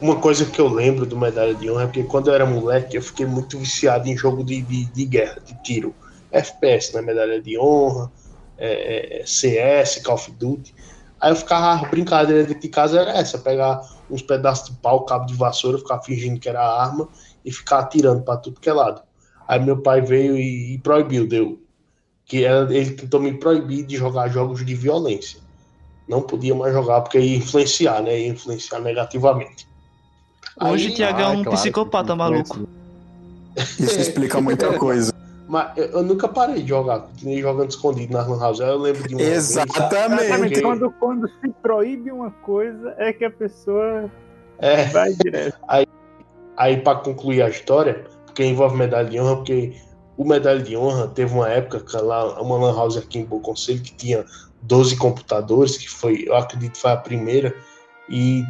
Uma 0.00 0.16
coisa 0.16 0.44
que 0.44 0.60
eu 0.60 0.66
lembro 0.68 1.06
do 1.06 1.16
Medalha 1.16 1.54
de 1.54 1.70
Honra 1.70 1.84
é 1.84 1.86
porque 1.86 2.02
quando 2.02 2.26
eu 2.28 2.34
era 2.34 2.44
moleque 2.44 2.96
eu 2.96 3.02
fiquei 3.02 3.24
muito 3.24 3.56
viciado 3.58 4.08
em 4.08 4.16
jogo 4.16 4.42
de, 4.42 4.60
de, 4.62 4.84
de 4.86 5.04
guerra, 5.04 5.36
de 5.46 5.54
tiro. 5.62 5.94
FPS, 6.32 6.92
né? 6.96 7.00
Medalha 7.00 7.40
de 7.40 7.56
Honra, 7.56 8.10
é, 8.58 9.20
é, 9.22 9.26
CS, 9.26 10.00
Call 10.04 10.14
of 10.14 10.30
Duty. 10.32 10.74
Aí 11.20 11.30
eu 11.32 11.36
ficava, 11.36 11.86
a 11.86 11.88
brincadeira 11.88 12.44
dentro 12.44 12.60
de 12.60 12.68
casa 12.68 13.00
era 13.00 13.12
essa, 13.12 13.38
pegar 13.38 13.80
uns 14.10 14.20
pedaços 14.22 14.66
de 14.70 14.76
pau, 14.76 15.04
cabo 15.04 15.26
de 15.26 15.34
vassoura, 15.34 15.78
ficar 15.78 16.00
fingindo 16.02 16.38
que 16.38 16.48
era 16.48 16.60
arma 16.62 17.08
e 17.44 17.50
ficar 17.50 17.78
atirando 17.80 18.22
pra 18.22 18.36
tudo 18.36 18.60
que 18.60 18.68
é 18.68 18.72
lado. 18.72 19.02
Aí 19.48 19.58
meu 19.64 19.78
pai 19.82 20.00
veio 20.00 20.36
e, 20.36 20.74
e 20.74 20.78
proibiu, 20.78 21.26
deu. 21.26 21.60
Que 22.26 22.44
era- 22.44 22.74
ele 22.74 22.90
tentou 22.92 23.20
me 23.20 23.32
proibir 23.34 23.84
de 23.84 23.96
jogar 23.96 24.28
jogos 24.28 24.64
de 24.64 24.74
violência. 24.74 25.40
Não 26.08 26.20
podia 26.20 26.54
mais 26.54 26.72
jogar 26.74 27.00
porque 27.00 27.18
ia 27.18 27.36
influenciar, 27.38 28.02
né? 28.02 28.18
Ia 28.20 28.28
influenciar 28.28 28.80
negativamente. 28.80 29.66
Hoje 30.60 30.88
Aí- 30.88 30.94
Thiago 30.94 31.20
é 31.20 31.24
Ah, 31.24 31.28
um 31.30 31.42
claro, 31.42 31.58
psicopata 31.58 32.14
maluco. 32.16 32.68
Isso 33.56 34.00
explica 34.00 34.40
muita 34.40 34.78
coisa. 34.78 35.13
Mas 35.46 35.76
eu, 35.76 35.84
eu 35.86 36.02
nunca 36.02 36.26
parei 36.26 36.62
de 36.62 36.68
jogar, 36.68 37.00
continuei 37.00 37.40
jogando 37.42 37.70
escondido 37.70 38.12
na 38.12 38.26
Lan 38.26 38.38
House. 38.40 38.60
Aí 38.60 38.68
eu 38.68 38.78
lembro 38.78 39.06
de 39.06 39.14
uma 39.14 39.22
vez- 39.24 39.36
Exatamente. 39.50 40.22
Exatamente, 40.24 40.52
Ok. 40.54 40.62
quando, 40.62 40.90
quando 40.98 41.28
se 41.28 41.48
proíbe 41.62 42.10
uma 42.10 42.30
coisa, 42.30 42.94
é 42.98 43.12
que 43.12 43.24
a 43.24 43.30
pessoa 43.30 44.10
É, 44.58 44.84
vai 44.86 45.12
direto. 45.12 45.58
aí 46.56 46.76
para 46.78 46.98
concluir 46.98 47.42
a 47.42 47.48
história, 47.48 48.04
porque 48.26 48.44
envolve 48.44 48.76
medalha 48.76 49.08
de 49.08 49.20
honra, 49.20 49.36
porque 49.36 49.74
o 50.16 50.24
medalha 50.24 50.62
de 50.62 50.76
honra 50.76 51.08
teve 51.08 51.34
uma 51.34 51.48
época 51.48 51.80
que 51.80 51.96
lá, 51.96 52.40
uma 52.40 52.56
Lan 52.56 52.74
House 52.74 52.96
aqui 52.96 53.18
em 53.18 53.24
Bom 53.24 53.40
Conselho 53.40 53.82
que 53.82 53.94
tinha 53.94 54.24
12 54.62 54.96
computadores, 54.96 55.76
que 55.76 55.90
foi, 55.90 56.24
eu 56.26 56.34
acredito 56.36 56.72
que 56.72 56.80
foi 56.80 56.92
a 56.92 56.96
primeira, 56.96 57.54
e 58.08 58.44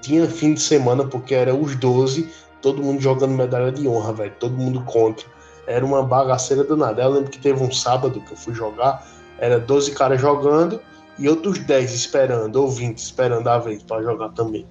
tinha 0.00 0.26
fim 0.28 0.54
de 0.54 0.60
semana, 0.60 1.04
porque 1.04 1.34
era 1.34 1.54
os 1.54 1.74
12, 1.74 2.28
todo 2.62 2.82
mundo 2.82 3.00
jogando 3.00 3.32
medalha 3.32 3.72
de 3.72 3.88
honra, 3.88 4.12
velho, 4.12 4.34
todo 4.38 4.56
mundo 4.56 4.82
contra. 4.84 5.26
Era 5.66 5.84
uma 5.84 6.02
bagaceira 6.02 6.64
danada. 6.64 7.02
Aí 7.02 7.08
Eu 7.08 7.12
lembro 7.12 7.30
que 7.30 7.38
teve 7.38 7.62
um 7.62 7.72
sábado 7.72 8.20
que 8.20 8.32
eu 8.32 8.36
fui 8.36 8.54
jogar, 8.54 9.06
era 9.38 9.58
12 9.58 9.92
caras 9.92 10.20
jogando 10.20 10.80
e 11.18 11.28
outros 11.28 11.58
10 11.58 11.92
esperando, 11.92 12.56
ou 12.56 12.70
20 12.70 12.98
esperando 12.98 13.48
a 13.48 13.58
vez 13.58 13.82
para 13.82 14.02
jogar 14.02 14.30
também. 14.30 14.66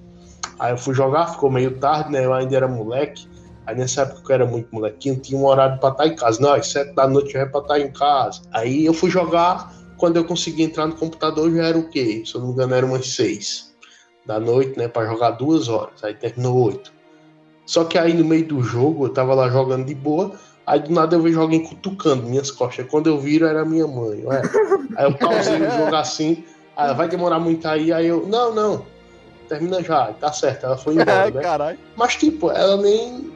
Aí 0.58 0.72
eu 0.72 0.78
fui 0.78 0.94
jogar, 0.94 1.26
ficou 1.28 1.50
meio 1.50 1.78
tarde, 1.78 2.10
né? 2.12 2.24
Eu 2.24 2.32
ainda 2.32 2.56
era 2.56 2.68
moleque. 2.68 3.28
Aí 3.66 3.74
nessa 3.76 4.02
época 4.02 4.22
que 4.22 4.30
eu 4.30 4.34
era 4.34 4.46
muito 4.46 4.68
molequinho, 4.72 5.16
tinha 5.16 5.38
um 5.38 5.44
horário 5.44 5.78
pra 5.78 5.90
estar 5.90 6.06
em 6.06 6.14
casa. 6.14 6.40
Não, 6.40 6.52
às 6.52 6.68
7 6.68 6.94
da 6.94 7.06
noite 7.06 7.32
já 7.32 7.40
é 7.40 7.46
pra 7.46 7.60
estar 7.60 7.80
em 7.80 7.92
casa. 7.92 8.40
Aí 8.52 8.86
eu 8.86 8.94
fui 8.94 9.10
jogar, 9.10 9.74
quando 9.96 10.16
eu 10.16 10.24
consegui 10.24 10.62
entrar 10.62 10.86
no 10.86 10.94
computador 10.94 11.52
já 11.52 11.64
era 11.64 11.78
o 11.78 11.88
quê? 11.88 12.22
Se 12.24 12.34
eu 12.36 12.40
não 12.40 12.48
me 12.48 12.54
engano, 12.54 12.74
era 12.74 12.86
umas 12.86 13.08
6 13.14 13.74
da 14.24 14.38
noite, 14.40 14.78
né? 14.78 14.88
Pra 14.88 15.04
jogar 15.04 15.32
duas 15.32 15.68
horas. 15.68 16.02
Aí 16.02 16.14
terminou 16.14 16.64
8. 16.64 16.92
Só 17.66 17.84
que 17.84 17.98
aí 17.98 18.14
no 18.14 18.24
meio 18.24 18.46
do 18.46 18.62
jogo, 18.62 19.06
eu 19.06 19.08
tava 19.10 19.34
lá 19.34 19.48
jogando 19.48 19.84
de 19.84 19.94
boa. 19.94 20.32
Aí 20.66 20.80
do 20.80 20.92
nada 20.92 21.14
eu 21.14 21.22
vejo 21.22 21.40
alguém 21.40 21.62
cutucando 21.62 22.24
minhas 22.24 22.50
costas. 22.50 22.86
Quando 22.90 23.06
eu 23.06 23.20
viro, 23.20 23.46
era 23.46 23.64
minha 23.64 23.86
mãe. 23.86 24.24
Ué. 24.24 24.42
Aí 24.96 25.04
eu 25.04 25.14
pausei 25.14 25.62
o 25.62 25.70
jogo 25.70 25.94
assim. 25.94 26.44
Aí, 26.76 26.92
vai 26.92 27.08
demorar 27.08 27.38
muito 27.38 27.66
aí. 27.68 27.92
Aí 27.92 28.08
eu, 28.08 28.26
não, 28.26 28.52
não. 28.52 28.84
Termina 29.48 29.80
já. 29.80 30.12
Tá 30.14 30.32
certo. 30.32 30.66
Ela 30.66 30.76
foi 30.76 30.94
embora, 30.94 31.28
É, 31.28 31.30
né? 31.30 31.40
Mas, 31.94 32.16
tipo, 32.16 32.50
ela 32.50 32.76
nem. 32.78 33.32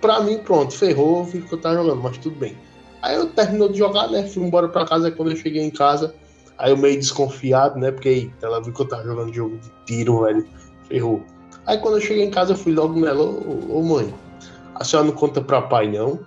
Pra 0.00 0.20
mim, 0.20 0.38
pronto, 0.38 0.76
ferrou, 0.76 1.24
vi 1.24 1.40
que 1.40 1.52
eu 1.54 1.60
tava 1.60 1.76
jogando, 1.76 2.02
mas 2.02 2.18
tudo 2.18 2.36
bem. 2.36 2.56
Aí 3.00 3.16
eu 3.16 3.26
terminou 3.28 3.68
de 3.68 3.78
jogar, 3.78 4.08
né? 4.08 4.24
Fui 4.26 4.42
embora 4.42 4.68
pra 4.68 4.84
casa. 4.84 5.06
Aí 5.06 5.12
quando 5.12 5.30
eu 5.30 5.36
cheguei 5.36 5.62
em 5.62 5.70
casa, 5.70 6.14
aí 6.58 6.70
eu 6.70 6.76
meio 6.76 6.98
desconfiado, 6.98 7.78
né? 7.78 7.90
Porque 7.92 8.08
eita, 8.08 8.46
ela 8.46 8.60
viu 8.60 8.74
que 8.74 8.82
eu 8.82 8.88
tava 8.88 9.04
jogando 9.04 9.32
jogo 9.32 9.56
de 9.58 9.70
tiro, 9.86 10.24
velho. 10.24 10.46
Ferrou. 10.88 11.22
Aí 11.66 11.78
quando 11.78 11.96
eu 11.96 12.00
cheguei 12.00 12.24
em 12.24 12.30
casa, 12.30 12.52
eu 12.52 12.56
fui 12.56 12.72
logo 12.72 12.98
nela: 13.00 13.22
Ô, 13.22 13.78
ô 13.78 13.82
mãe, 13.82 14.12
a 14.74 14.84
senhora 14.84 15.08
não 15.08 15.14
conta 15.14 15.40
pra 15.40 15.62
pai, 15.62 15.88
não? 15.88 16.18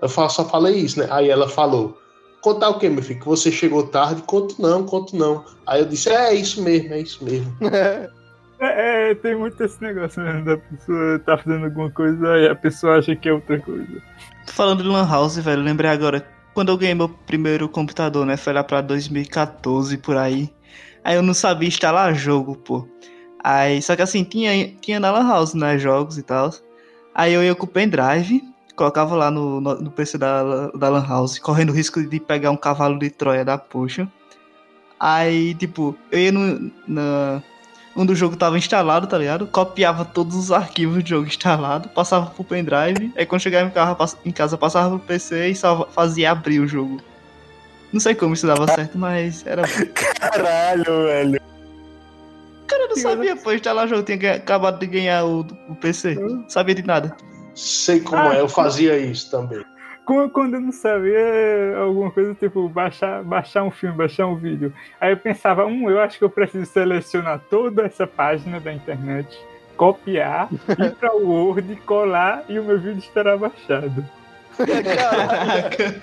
Eu 0.00 0.08
só 0.08 0.28
falei 0.28 0.76
isso, 0.76 0.98
né? 0.98 1.06
Aí 1.10 1.28
ela 1.28 1.48
falou: 1.48 1.98
Contar 2.40 2.70
o 2.70 2.78
quê, 2.78 2.88
meu 2.88 3.02
filho? 3.02 3.20
Que 3.20 3.26
você 3.26 3.52
chegou 3.52 3.86
tarde? 3.86 4.22
Conto 4.22 4.60
não, 4.60 4.84
conto 4.84 5.16
não. 5.16 5.44
Aí 5.66 5.80
eu 5.80 5.86
disse: 5.86 6.08
É, 6.08 6.30
é 6.30 6.34
isso 6.34 6.62
mesmo, 6.62 6.92
é 6.92 7.00
isso 7.00 7.24
mesmo. 7.24 7.54
É, 8.62 9.10
é, 9.10 9.14
tem 9.14 9.34
muito 9.34 9.58
esse 9.64 9.80
negócio 9.80 10.22
mesmo 10.22 10.44
da 10.44 10.58
pessoa 10.58 11.18
tá 11.20 11.38
fazendo 11.38 11.64
alguma 11.64 11.90
coisa 11.90 12.36
e 12.36 12.46
a 12.46 12.54
pessoa 12.54 12.98
acha 12.98 13.16
que 13.16 13.26
é 13.26 13.32
outra 13.32 13.58
coisa. 13.58 14.02
Falando 14.48 14.82
de 14.82 14.88
Lan 14.90 15.08
House, 15.08 15.38
velho, 15.38 15.62
lembrei 15.62 15.90
agora. 15.90 16.26
Quando 16.52 16.68
eu 16.68 16.76
ganhei 16.76 16.94
meu 16.94 17.08
primeiro 17.08 17.70
computador, 17.70 18.26
né? 18.26 18.36
Foi 18.36 18.52
lá 18.52 18.62
pra 18.62 18.82
2014 18.82 19.96
por 19.96 20.14
aí. 20.14 20.52
Aí 21.02 21.16
eu 21.16 21.22
não 21.22 21.32
sabia 21.32 21.68
instalar 21.68 22.14
jogo, 22.14 22.54
pô. 22.54 22.86
Aí, 23.42 23.80
só 23.80 23.96
que 23.96 24.02
assim, 24.02 24.24
tinha, 24.24 24.68
tinha 24.80 25.00
na 25.00 25.10
Lan 25.10 25.26
House, 25.26 25.54
né? 25.54 25.78
Jogos 25.78 26.18
e 26.18 26.22
tal. 26.22 26.50
Aí 27.14 27.32
eu 27.32 27.42
ia 27.42 27.54
com 27.54 27.64
o 27.64 27.68
pendrive. 27.68 28.42
Colocava 28.80 29.14
lá 29.14 29.30
no, 29.30 29.60
no, 29.60 29.74
no 29.74 29.90
PC 29.90 30.16
da, 30.16 30.68
da 30.68 30.88
Lan 30.88 31.06
House, 31.06 31.38
correndo 31.38 31.68
o 31.68 31.74
risco 31.74 32.02
de 32.02 32.18
pegar 32.18 32.50
um 32.50 32.56
cavalo 32.56 32.98
de 32.98 33.10
Troia 33.10 33.44
da 33.44 33.58
puxa. 33.58 34.08
Aí, 34.98 35.54
tipo, 35.54 35.94
eu 36.10 36.18
ia 36.18 36.32
no, 36.32 36.70
na, 36.88 37.42
onde 37.94 38.12
o 38.12 38.16
jogo 38.16 38.36
tava 38.36 38.56
instalado, 38.56 39.06
tá 39.06 39.18
ligado? 39.18 39.46
Copiava 39.46 40.02
todos 40.06 40.34
os 40.34 40.50
arquivos 40.50 41.02
do 41.02 41.08
jogo 41.08 41.26
instalado, 41.26 41.90
passava 41.90 42.26
pro 42.30 42.42
pendrive, 42.42 43.12
aí 43.16 43.26
quando 43.26 43.42
chegava 43.42 43.66
em, 43.68 43.94
pass- 43.96 44.16
em 44.24 44.30
casa 44.32 44.56
passava 44.56 44.88
pro 44.98 45.06
PC 45.06 45.48
e 45.50 45.54
só 45.54 45.86
fazia 45.92 46.30
abrir 46.30 46.60
o 46.60 46.66
jogo. 46.66 47.02
Não 47.92 48.00
sei 48.00 48.14
como 48.14 48.32
isso 48.32 48.46
dava 48.46 48.66
certo, 48.66 48.96
mas 48.96 49.44
era. 49.46 49.62
Caralho, 50.18 50.84
velho. 50.84 51.40
Cara, 52.66 52.82
eu 52.84 52.88
não 52.88 52.96
sabia, 52.96 53.36
pô, 53.36 53.52
instalar 53.52 53.84
o 53.84 53.88
jogo, 53.88 54.04
tinha 54.04 54.16
ganha- 54.16 54.36
acabado 54.36 54.78
de 54.78 54.86
ganhar 54.86 55.24
o, 55.26 55.40
o 55.68 55.74
PC. 55.74 56.14
Não 56.14 56.48
sabia 56.48 56.74
de 56.74 56.82
nada. 56.82 57.14
Sei 57.54 58.00
como 58.00 58.22
Ah. 58.22 58.36
é, 58.36 58.40
eu 58.40 58.48
fazia 58.48 58.96
isso 58.98 59.30
também. 59.30 59.64
Como 60.04 60.28
quando 60.30 60.54
eu 60.54 60.60
não 60.60 60.72
sabia 60.72 61.76
alguma 61.78 62.10
coisa, 62.10 62.34
tipo, 62.34 62.68
baixar, 62.68 63.22
baixar 63.22 63.62
um 63.62 63.70
filme, 63.70 63.96
baixar 63.96 64.26
um 64.26 64.34
vídeo. 64.34 64.72
Aí 65.00 65.12
eu 65.12 65.16
pensava, 65.16 65.64
hum, 65.66 65.88
eu 65.88 66.00
acho 66.00 66.18
que 66.18 66.24
eu 66.24 66.30
preciso 66.30 66.66
selecionar 66.66 67.40
toda 67.48 67.82
essa 67.84 68.06
página 68.06 68.58
da 68.58 68.72
internet, 68.72 69.38
copiar, 69.76 70.48
ir 70.78 70.92
pra 70.96 71.12
Word, 71.12 71.76
colar 71.86 72.44
e 72.48 72.58
o 72.58 72.64
meu 72.64 72.78
vídeo 72.80 72.98
estará 72.98 73.36
baixado. 73.36 74.04
Caraca. 74.56 75.94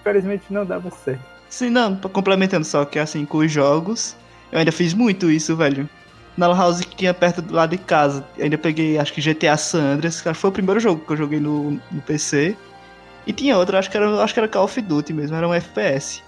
Infelizmente 0.00 0.44
não 0.50 0.64
dava 0.64 0.90
certo. 0.90 1.22
Sim, 1.48 1.70
não, 1.70 1.96
complementando 1.96 2.64
só 2.64 2.84
que 2.84 2.98
assim, 2.98 3.24
com 3.24 3.38
os 3.38 3.50
jogos, 3.50 4.16
eu 4.52 4.58
ainda 4.58 4.72
fiz 4.72 4.92
muito 4.92 5.30
isso, 5.30 5.56
velho. 5.56 5.88
Na 6.36 6.48
Lan 6.48 6.56
House 6.56 6.80
que 6.80 6.96
tinha 6.96 7.14
perto 7.14 7.40
do 7.40 7.54
lado 7.54 7.70
de 7.70 7.78
casa, 7.78 8.24
ainda 8.38 8.58
peguei, 8.58 8.98
acho 8.98 9.12
que 9.12 9.20
GTA 9.20 9.56
San 9.56 9.94
Andreas, 9.94 10.20
que 10.20 10.34
foi 10.34 10.50
o 10.50 10.52
primeiro 10.52 10.78
jogo 10.78 11.04
que 11.04 11.12
eu 11.12 11.16
joguei 11.16 11.40
no, 11.40 11.72
no 11.90 12.02
PC. 12.06 12.56
E 13.26 13.32
tinha 13.32 13.56
outro, 13.56 13.76
acho 13.76 13.90
que, 13.90 13.96
era, 13.96 14.22
acho 14.22 14.34
que 14.34 14.40
era 14.40 14.48
Call 14.48 14.64
of 14.64 14.80
Duty 14.80 15.12
mesmo, 15.12 15.36
era 15.36 15.48
um 15.48 15.54
FPS. 15.54 16.22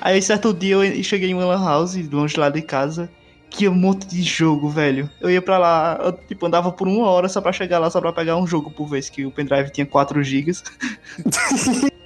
Aí 0.00 0.20
certo 0.20 0.52
dia 0.52 0.74
eu 0.74 1.02
cheguei 1.02 1.30
em 1.30 1.34
uma 1.34 1.46
Lan 1.46 1.64
House, 1.64 1.96
longe 2.10 2.38
lá 2.38 2.50
de 2.50 2.60
casa, 2.60 3.08
que 3.48 3.68
um 3.68 3.74
monte 3.74 4.06
de 4.06 4.22
jogo, 4.22 4.68
velho. 4.68 5.08
Eu 5.20 5.30
ia 5.30 5.40
pra 5.40 5.58
lá, 5.58 5.98
eu, 6.02 6.12
tipo, 6.12 6.44
andava 6.46 6.70
por 6.72 6.86
uma 6.88 7.08
hora 7.08 7.28
só 7.28 7.40
pra 7.40 7.52
chegar 7.52 7.78
lá, 7.78 7.88
só 7.88 8.00
pra 8.00 8.12
pegar 8.12 8.36
um 8.36 8.46
jogo 8.46 8.70
por 8.70 8.86
vez, 8.86 9.08
que 9.08 9.24
o 9.24 9.30
pendrive 9.30 9.70
tinha 9.70 9.86
4 9.86 10.22
GB. 10.22 10.52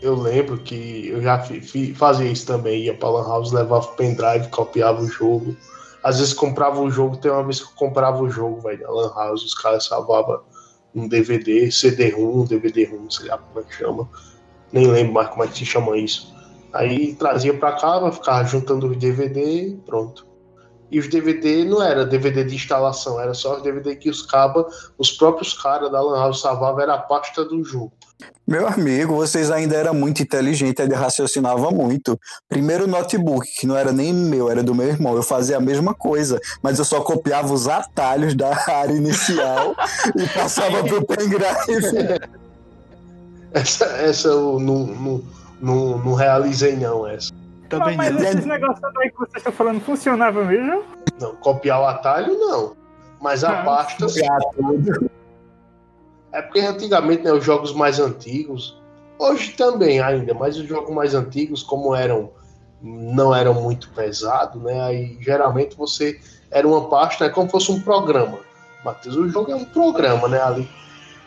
Eu 0.00 0.14
lembro 0.14 0.58
que 0.58 1.08
eu 1.08 1.22
já 1.22 1.42
fazia 1.94 2.30
isso 2.30 2.46
também, 2.46 2.82
ia 2.82 2.94
pra 2.94 3.08
Lan 3.08 3.26
House, 3.26 3.50
levava 3.50 3.86
o 3.86 3.96
pendrive, 3.96 4.46
copiava 4.48 5.00
o 5.00 5.08
jogo. 5.08 5.56
Às 6.06 6.20
vezes 6.20 6.32
comprava 6.32 6.80
o 6.80 6.88
jogo, 6.88 7.16
tem 7.16 7.32
uma 7.32 7.42
vez 7.42 7.58
que 7.58 7.66
eu 7.66 7.74
comprava 7.74 8.22
o 8.22 8.30
jogo, 8.30 8.60
velho, 8.60 8.80
na 8.80 8.90
Lan 8.90 9.12
House, 9.12 9.42
os 9.42 9.54
caras 9.54 9.86
salvavam 9.86 10.40
um 10.94 11.08
DVD, 11.08 11.68
CD-ROM, 11.68 12.44
DVD-ROM, 12.44 13.10
sei 13.10 13.26
lá 13.26 13.38
como 13.38 13.58
é 13.58 13.62
que 13.64 13.74
chama. 13.74 14.08
Nem 14.72 14.86
lembro 14.86 15.14
mais 15.14 15.28
como 15.30 15.42
é 15.42 15.48
que 15.48 15.58
se 15.58 15.66
chama 15.66 15.98
isso. 15.98 16.32
Aí 16.72 17.16
trazia 17.16 17.52
pra 17.58 17.72
cá, 17.72 18.12
ficava 18.12 18.44
juntando 18.44 18.86
os 18.86 18.96
DVD 18.96 19.70
e 19.70 19.76
pronto. 19.78 20.24
E 20.92 21.00
os 21.00 21.08
DVD 21.08 21.64
não 21.64 21.82
era 21.82 22.06
DVD 22.06 22.44
de 22.44 22.54
instalação, 22.54 23.20
era 23.20 23.34
só 23.34 23.56
os 23.56 23.62
DVD 23.64 23.96
que 23.96 24.08
os 24.08 24.22
cabas, 24.22 24.92
os 24.96 25.10
próprios 25.10 25.54
caras 25.60 25.90
da 25.90 26.00
Lan 26.00 26.20
House 26.20 26.40
salvavam, 26.40 26.82
era 26.82 26.94
a 26.94 26.98
pasta 26.98 27.44
do 27.44 27.64
jogo. 27.64 27.92
Meu 28.46 28.66
amigo, 28.66 29.14
vocês 29.16 29.50
ainda 29.50 29.74
eram 29.76 29.92
muito 29.92 30.22
inteligentes, 30.22 30.80
ainda 30.80 30.96
raciocinavam 30.96 31.70
muito. 31.72 32.18
Primeiro 32.48 32.86
notebook, 32.86 33.46
que 33.58 33.66
não 33.66 33.76
era 33.76 33.92
nem 33.92 34.12
meu, 34.14 34.48
era 34.50 34.62
do 34.62 34.74
meu 34.74 34.86
irmão. 34.86 35.16
Eu 35.16 35.22
fazia 35.22 35.56
a 35.56 35.60
mesma 35.60 35.92
coisa, 35.92 36.40
mas 36.62 36.78
eu 36.78 36.84
só 36.84 37.00
copiava 37.00 37.52
os 37.52 37.66
atalhos 37.68 38.34
da 38.34 38.56
área 38.70 38.92
inicial 38.94 39.74
e 40.16 40.28
passava 40.28 40.82
pro 40.84 41.04
pendrive. 41.04 42.20
Essa, 43.52 43.84
essa 43.86 44.28
eu 44.28 44.58
não, 44.60 44.86
não, 44.86 45.22
não, 45.60 45.98
não 45.98 46.14
realizei, 46.14 46.76
não. 46.76 47.06
Essa. 47.06 47.32
Também 47.68 47.96
mas 47.96 48.12
não. 48.14 48.22
esses 48.22 48.44
negócios 48.46 48.84
aí 48.98 49.10
que 49.10 49.18
vocês 49.18 49.36
estão 49.38 49.52
falando 49.52 49.80
funcionava 49.80 50.44
mesmo? 50.44 50.84
Não, 51.20 51.34
copiar 51.36 51.80
o 51.80 51.86
atalho, 51.86 52.38
não. 52.38 52.76
Mas 53.20 53.42
a 53.42 53.60
Ah, 53.60 53.64
pasta. 53.64 54.08
sim. 54.08 54.20
É 56.36 56.42
porque 56.42 56.60
antigamente, 56.60 57.22
né, 57.22 57.32
os 57.32 57.42
jogos 57.44 57.72
mais 57.72 57.98
antigos, 57.98 58.78
hoje 59.18 59.52
também 59.52 60.00
ainda, 60.00 60.34
mas 60.34 60.58
os 60.58 60.66
jogos 60.66 60.94
mais 60.94 61.14
antigos, 61.14 61.62
como 61.62 61.94
eram 61.94 62.30
não 62.82 63.34
eram 63.34 63.54
muito 63.54 63.88
pesados, 63.94 64.62
né? 64.62 64.78
Aí 64.82 65.16
geralmente 65.20 65.74
você 65.74 66.20
era 66.50 66.68
uma 66.68 66.88
pasta, 66.90 67.24
é 67.24 67.30
como 67.30 67.46
se 67.46 67.52
fosse 67.52 67.72
um 67.72 67.80
programa. 67.80 68.38
Matheus, 68.84 69.16
o 69.16 69.28
jogo 69.30 69.50
é 69.50 69.56
um 69.56 69.64
programa, 69.64 70.28
né? 70.28 70.40
Ali. 70.42 70.68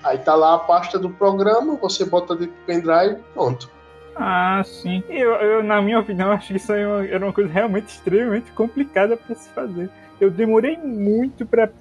Aí 0.03 0.19
tá 0.19 0.35
lá 0.35 0.53
a 0.53 0.59
pasta 0.59 0.99
do 0.99 1.09
programa, 1.09 1.75
você 1.81 2.05
bota 2.05 2.35
dentro 2.35 2.53
do 2.53 2.65
pendrive 2.67 3.15
e 3.19 3.33
pronto. 3.33 3.67
Ah, 4.15 4.61
sim. 4.63 5.03
Eu, 5.09 5.31
eu, 5.31 5.63
na 5.63 5.81
minha 5.81 5.99
opinião, 5.99 6.31
acho 6.31 6.47
que 6.49 6.57
isso 6.57 6.71
aí 6.71 6.81
é 6.83 6.87
uma- 6.87 7.05
era 7.07 7.25
uma 7.25 7.33
coisa 7.33 7.51
realmente 7.51 7.87
extremamente 7.87 8.51
complicada 8.51 9.17
para 9.17 9.35
se 9.35 9.49
fazer. 9.49 9.89
Eu 10.21 10.29
demorei 10.29 10.77
muito 10.77 11.45
para. 11.47 11.71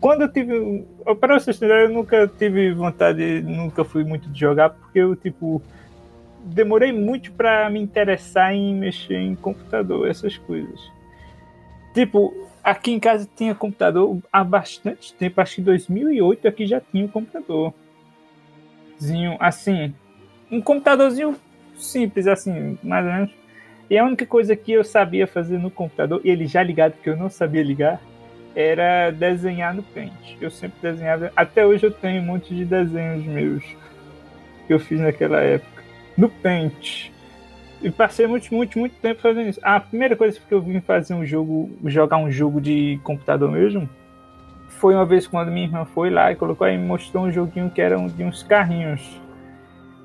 Quando 0.00 0.22
eu 0.22 0.28
tive. 0.32 0.84
Para 1.20 1.38
vocês 1.38 1.56
entenderem, 1.56 1.84
eu 1.84 1.92
nunca 1.92 2.26
tive 2.28 2.72
vontade, 2.72 3.42
nunca 3.42 3.84
fui 3.84 4.04
muito 4.04 4.28
de 4.28 4.38
jogar, 4.38 4.70
porque 4.70 4.98
eu, 4.98 5.16
tipo. 5.16 5.62
Demorei 6.46 6.92
muito 6.92 7.32
para 7.32 7.70
me 7.70 7.80
interessar 7.80 8.52
em 8.52 8.74
mexer 8.74 9.16
em 9.16 9.34
computador, 9.34 10.06
essas 10.06 10.36
coisas. 10.36 10.78
Tipo, 11.94 12.34
aqui 12.62 12.92
em 12.92 13.00
casa 13.00 13.26
tinha 13.34 13.54
computador 13.54 14.18
há 14.30 14.44
bastante 14.44 15.14
tempo, 15.14 15.40
acho 15.40 15.54
que 15.54 15.60
em 15.62 15.64
2008 15.64 16.46
aqui 16.46 16.66
já 16.66 16.82
tinha 16.82 17.02
um 17.02 17.08
computador. 17.08 17.72
Zinho, 19.02 19.38
assim, 19.40 19.94
um 20.50 20.60
computadorzinho 20.60 21.34
simples, 21.76 22.26
assim, 22.26 22.78
mais 22.82 23.06
ou 23.06 23.12
menos. 23.12 23.30
E 23.88 23.96
a 23.96 24.04
única 24.04 24.26
coisa 24.26 24.54
que 24.54 24.72
eu 24.72 24.84
sabia 24.84 25.26
fazer 25.26 25.58
no 25.58 25.70
computador, 25.70 26.20
e 26.24 26.30
ele 26.30 26.46
já 26.46 26.62
ligado, 26.62 26.94
que 27.02 27.08
eu 27.08 27.16
não 27.16 27.30
sabia 27.30 27.62
ligar, 27.62 28.02
era 28.54 29.10
desenhar 29.10 29.74
no 29.74 29.82
Paint. 29.82 30.12
Eu 30.40 30.50
sempre 30.50 30.78
desenhava. 30.80 31.32
Até 31.34 31.66
hoje 31.66 31.84
eu 31.84 31.90
tenho 31.90 32.22
um 32.22 32.26
monte 32.26 32.54
de 32.54 32.64
desenhos 32.64 33.24
meus 33.24 33.64
que 34.66 34.72
eu 34.72 34.78
fiz 34.78 35.00
naquela 35.00 35.40
época. 35.40 35.82
No 36.16 36.28
Paint. 36.28 37.10
E 37.82 37.90
passei 37.90 38.26
muito, 38.26 38.54
muito, 38.54 38.78
muito 38.78 38.96
tempo 38.96 39.20
fazendo 39.20 39.48
isso. 39.48 39.60
A 39.62 39.78
primeira 39.78 40.16
coisa 40.16 40.38
que 40.38 40.54
eu 40.54 40.62
vim 40.62 40.80
fazer 40.80 41.12
um 41.14 41.26
jogo, 41.26 41.70
jogar 41.84 42.16
um 42.16 42.30
jogo 42.30 42.60
de 42.60 42.98
computador 43.02 43.50
mesmo, 43.50 43.88
foi 44.68 44.94
uma 44.94 45.04
vez 45.04 45.26
quando 45.26 45.50
minha 45.50 45.66
irmã 45.66 45.84
foi 45.84 46.08
lá 46.08 46.32
e 46.32 46.36
colocou 46.36 46.66
e 46.66 46.78
mostrou 46.78 47.24
um 47.24 47.32
joguinho 47.32 47.70
que 47.70 47.80
era 47.80 47.96
de 47.96 48.24
uns 48.24 48.42
carrinhos 48.42 49.20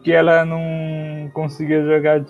que 0.04 0.12
ela 0.12 0.44
não 0.44 1.30
conseguia 1.34 1.84
jogar. 1.84 2.22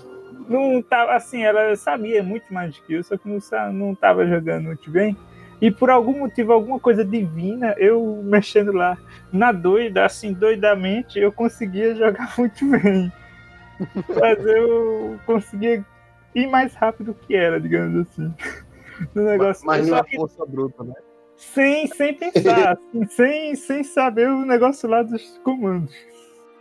Não 0.48 0.82
tava 0.82 1.14
assim, 1.14 1.44
ela 1.44 1.76
sabia 1.76 2.22
muito 2.22 2.54
mais 2.54 2.76
do 2.76 2.82
que 2.84 2.94
eu, 2.94 3.04
só 3.04 3.18
que 3.18 3.28
não, 3.28 3.40
não 3.74 3.96
tava 3.96 4.26
jogando 4.28 4.66
muito 4.66 4.90
bem. 4.90 5.16
E 5.62 5.70
por 5.70 5.90
algum 5.90 6.20
motivo, 6.20 6.54
alguma 6.54 6.80
coisa 6.80 7.04
divina, 7.04 7.76
eu 7.78 8.22
mexendo 8.24 8.72
lá 8.72 8.98
na 9.32 9.52
doida, 9.52 10.06
assim, 10.06 10.32
doidamente, 10.34 11.20
eu 11.20 11.32
conseguia 11.32 11.94
jogar 11.96 12.34
muito 12.38 12.66
bem. 12.70 13.12
Mas 14.20 14.46
eu 14.46 15.20
conseguia 15.26 15.86
ir 16.36 16.48
mais 16.48 16.74
rápido 16.76 17.14
que 17.14 17.36
ela, 17.36 17.60
digamos 17.60 18.08
assim. 18.08 18.34
No 19.16 19.24
negócio. 19.24 19.66
Mas 19.66 19.88
Só 19.88 19.96
não 19.96 20.04
que 20.04 20.18
Força 20.18 20.46
bruta, 20.46 20.84
né? 20.84 20.94
sem, 21.38 21.88
sem 21.88 22.14
pensar, 22.14 22.74
assim, 22.92 23.06
sem, 23.08 23.56
sem 23.56 23.82
saber 23.82 24.28
o 24.28 24.46
negócio 24.46 24.90
lá 24.90 25.02
dos 25.04 25.40
comandos. 25.42 25.96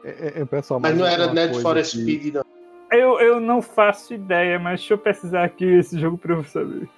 É, 0.05 0.11
é, 0.39 0.43
é, 0.43 0.45
pessoal, 0.45 0.79
Mas 0.79 0.97
não 0.97 1.05
uma 1.05 1.11
era 1.13 1.27
coisa 1.29 1.61
for 1.61 1.75
que- 1.75 1.83
Speed, 1.85 2.35
não. 2.35 2.45
Eu, 2.93 3.19
eu 3.21 3.41
não 3.41 3.61
faço 3.61 4.15
ideia, 4.15 4.57
mas 4.57 4.79
deixa 4.79 4.95
eu 4.95 4.99
pesquisar 4.99 5.43
aqui 5.43 5.65
esse 5.65 5.99
jogo 5.99 6.17
pra 6.17 6.35
eu 6.37 6.45
saber. 6.45 6.89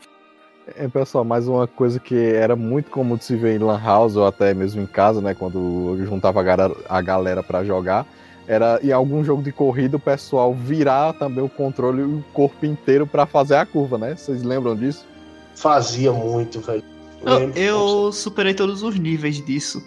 É, 0.76 0.88
pessoal, 0.88 1.24
mais 1.24 1.48
uma 1.48 1.66
coisa 1.66 1.98
que 1.98 2.14
era 2.14 2.54
muito 2.54 2.90
comum 2.90 3.16
de 3.16 3.24
se 3.24 3.36
ver 3.36 3.56
em 3.56 3.58
Lan 3.58 3.80
House 3.82 4.16
ou 4.16 4.26
até 4.26 4.54
mesmo 4.54 4.80
em 4.80 4.86
casa, 4.86 5.20
né? 5.20 5.34
Quando 5.34 5.96
eu 5.98 6.06
juntava 6.06 6.40
a 6.40 6.42
galera, 6.42 6.76
a 6.88 7.00
galera 7.00 7.42
para 7.42 7.64
jogar, 7.64 8.06
era 8.46 8.80
em 8.82 8.92
algum 8.92 9.24
jogo 9.24 9.42
de 9.42 9.52
corrida 9.52 9.96
o 9.96 10.00
pessoal 10.00 10.54
virar 10.54 11.12
também 11.14 11.42
o 11.42 11.48
controle 11.48 12.02
e 12.02 12.04
o 12.04 12.24
corpo 12.32 12.66
inteiro 12.66 13.06
para 13.06 13.26
fazer 13.26 13.56
a 13.56 13.66
curva, 13.66 13.98
né? 13.98 14.16
Vocês 14.16 14.42
lembram 14.42 14.76
disso? 14.76 15.06
Fazia 15.54 16.12
muito, 16.12 16.60
velho. 16.60 16.82
Eu, 17.24 17.50
eu 17.54 18.12
superei 18.12 18.54
todos 18.54 18.82
os 18.82 18.98
níveis 18.98 19.44
disso. 19.44 19.82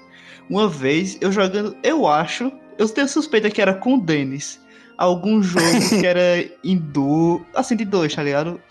Uma 0.49 0.67
vez, 0.67 1.17
eu 1.21 1.31
jogando, 1.31 1.75
eu 1.83 2.07
acho, 2.07 2.51
eu 2.77 2.87
tenho 2.87 3.07
suspeita 3.07 3.49
que 3.49 3.61
era 3.61 3.73
com 3.73 3.95
o 3.95 4.01
Denis. 4.01 4.59
Algum 4.97 5.41
jogo 5.41 5.65
que 5.89 6.05
era 6.05 6.45
em 6.63 6.77
duo, 6.77 7.43
assim, 7.55 7.75
de 7.75 7.85
dois, 7.85 8.13
tá 8.13 8.21
ligado? 8.21 8.61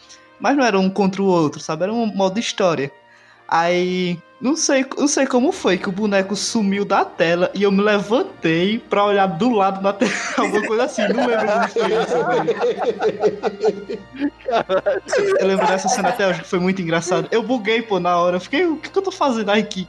Mas 0.43 0.57
não 0.57 0.65
era 0.65 0.77
um 0.79 0.91
contra 0.91 1.23
o 1.23 1.27
outro, 1.27 1.61
sabe? 1.61 1.85
Era 1.85 1.93
um 1.93 2.05
modo 2.05 2.41
história. 2.41 2.91
Aí, 3.47 4.19
não 4.41 4.57
sei, 4.57 4.85
não 4.99 5.07
sei 5.07 5.25
como 5.25 5.53
foi 5.53 5.79
que 5.79 5.89
o 5.89 5.93
boneco 5.93 6.35
sumiu 6.35 6.85
da 6.85 7.05
tela 7.05 7.49
e 7.55 7.63
eu 7.63 7.71
me 7.71 7.81
levantei 7.81 8.81
pra 8.81 9.05
olhar 9.05 9.27
do 9.27 9.51
lado 9.51 9.81
da 9.81 9.93
tela, 9.93 10.11
alguma 10.37 10.67
coisa 10.67 10.85
assim. 10.85 11.03
Não 11.03 11.27
lembro 11.27 11.47
como 11.47 11.69
foi 11.69 11.93
isso. 11.93 12.17
Eu 15.39 15.47
lembro 15.47 15.65
dessa 15.69 15.89
cena 15.89 16.09
até 16.09 16.27
hoje 16.27 16.43
que 16.43 16.49
foi 16.49 16.59
muito 16.59 16.83
engraçado. 16.83 17.29
Eu 17.31 17.45
buguei, 17.45 17.81
pô, 17.81 18.01
na 18.01 18.17
hora. 18.17 18.39
Eu 18.39 18.41
fiquei, 18.41 18.67
o 18.67 18.77
que, 18.79 18.91
que 18.91 18.99
eu 18.99 19.03
tô 19.03 19.13
fazendo 19.13 19.51
aqui? 19.51 19.87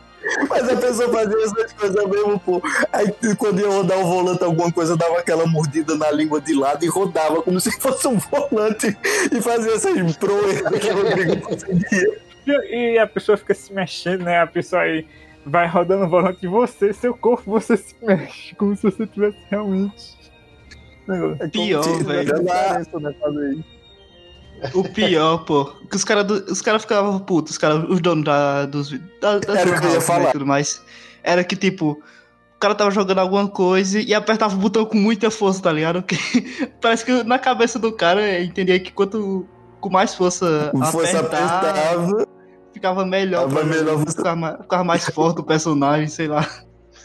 Mas 0.50 0.70
a 0.70 0.76
pessoa 0.76 1.10
fazia 1.10 1.44
essas 1.44 1.74
coisas 1.74 2.06
mesmo, 2.10 2.40
pô. 2.40 2.62
Aí 2.92 3.14
quando 3.38 3.60
ia 3.62 3.68
rodar 3.68 4.00
o 4.00 4.06
volante, 4.06 4.44
alguma 4.44 4.72
coisa, 4.72 4.96
dava 4.96 5.20
aquela 5.20 5.46
mordida 5.46 5.96
na 5.96 6.12
língua 6.12 6.40
de 6.42 6.54
lado 6.54 6.84
e 6.84 6.88
rodava 6.88 7.42
como 7.42 7.60
se 7.60 7.72
fosse 7.80 8.08
um 8.08 8.18
volante 8.18 8.98
e 9.32 9.42
fazia 9.42 9.74
essas 9.74 10.18
proezas 10.18 10.80
que 10.80 10.90
o 10.90 10.96
Rodrigo 10.96 11.42
conseguia. 11.42 12.22
E 12.46 12.98
a 12.98 13.08
pessoa 13.08 13.38
fica 13.38 13.54
se 13.54 13.74
mexendo, 13.74 14.24
né? 14.24 14.42
A 14.42 14.48
pessoa 14.48 14.82
aí 14.82 15.06
vai 15.46 15.68
rodando 15.68 16.06
o 16.06 16.10
volante 16.10 16.40
e 16.44 16.48
você, 16.48 16.94
seu 16.94 17.16
corpo, 17.16 17.52
você 17.52 17.78
se 17.78 17.96
mexe, 18.02 18.56
como 18.56 18.76
se 18.76 18.84
você 18.84 19.06
tivesse 19.08 19.38
realmente. 19.50 20.18
É 21.40 21.48
Pior, 21.50 22.04
velho. 22.04 22.34
O 24.74 24.84
pior, 24.84 25.40
pô, 25.40 25.66
que 25.66 25.96
os 25.96 26.04
caras 26.04 26.30
os 26.50 26.62
cara 26.62 26.80
ficavam 26.80 27.20
putos, 27.20 27.54
os, 27.54 27.58
cara, 27.58 27.76
os 27.76 28.00
donos 28.02 28.24
da, 28.24 28.66
dos, 28.66 28.92
da, 29.22 29.40
das 29.40 29.58
Era 29.58 29.70
o 29.70 29.80
que 29.80 29.86
eu 29.86 29.90
ia 29.90 29.96
né, 29.96 30.02
falar. 30.02 30.30
e 30.30 30.32
tudo 30.32 30.46
mais. 30.46 30.82
Era 31.22 31.44
que, 31.44 31.56
tipo, 31.56 31.92
o 31.92 32.60
cara 32.60 32.74
tava 32.74 32.92
jogando 32.92 33.20
alguma 33.20 33.48
coisa 33.48 34.00
e 34.00 34.14
apertava 34.14 34.56
o 34.56 34.58
botão 34.58 34.86
com 34.86 34.98
muita 34.98 35.30
força, 35.30 35.62
tá 35.62 35.72
ligado? 35.72 36.02
Que 36.02 36.18
parece 36.82 37.04
que 37.04 37.24
na 37.24 37.38
cabeça 37.38 37.78
do 37.78 37.92
cara 37.92 38.42
entendia 38.42 38.80
que 38.80 38.92
quanto 38.92 39.46
com 39.82 39.90
mais 39.90 40.16
força 40.16 40.72
Força 40.92 41.20
apertava. 41.20 42.26
ficava 42.74 43.06
melhor, 43.06 43.50
Tava 43.50 43.56
pra 43.56 43.64
melhor 43.66 44.00
ficar, 44.08 44.36
mais, 44.36 44.58
ficar 44.62 44.84
mais 44.84 45.06
forte 45.10 45.42
o 45.42 45.44
personagem, 45.44 46.08
sei 46.08 46.28
lá. 46.28 46.48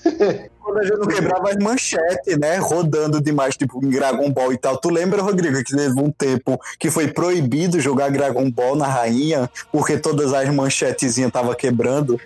Quando 0.63 0.79
a 0.79 0.83
gente 0.83 0.99
não 0.99 1.07
quebrava 1.07 1.49
as 1.49 1.57
manchetes, 1.57 2.39
né? 2.39 2.57
Rodando 2.59 3.23
demais, 3.23 3.57
tipo 3.57 3.83
em 3.83 3.89
Dragon 3.89 4.31
Ball 4.31 4.53
e 4.53 4.59
tal. 4.59 4.77
Tu 4.77 4.91
lembra, 4.91 5.23
Rodrigo, 5.23 5.57
que 5.65 5.75
teve 5.75 5.99
um 5.99 6.11
tempo 6.11 6.61
que 6.79 6.91
foi 6.91 7.09
proibido 7.09 7.81
jogar 7.81 8.11
Dragon 8.11 8.51
Ball 8.51 8.77
na 8.77 8.87
rainha 8.87 9.49
porque 9.73 9.97
todas 9.97 10.35
as 10.35 10.49
manchetezinhas 10.51 11.29
estavam 11.29 11.55
quebrando? 11.55 12.21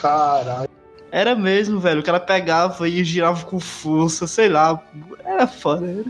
Caralho. 0.00 0.70
Era 1.12 1.36
mesmo, 1.36 1.78
velho, 1.78 2.00
o 2.00 2.02
cara 2.02 2.18
pegava 2.18 2.88
e 2.88 3.04
girava 3.04 3.44
com 3.44 3.60
força, 3.60 4.26
sei 4.26 4.48
lá. 4.48 4.82
Era 5.24 5.46
foda, 5.46 5.86
era. 5.86 6.04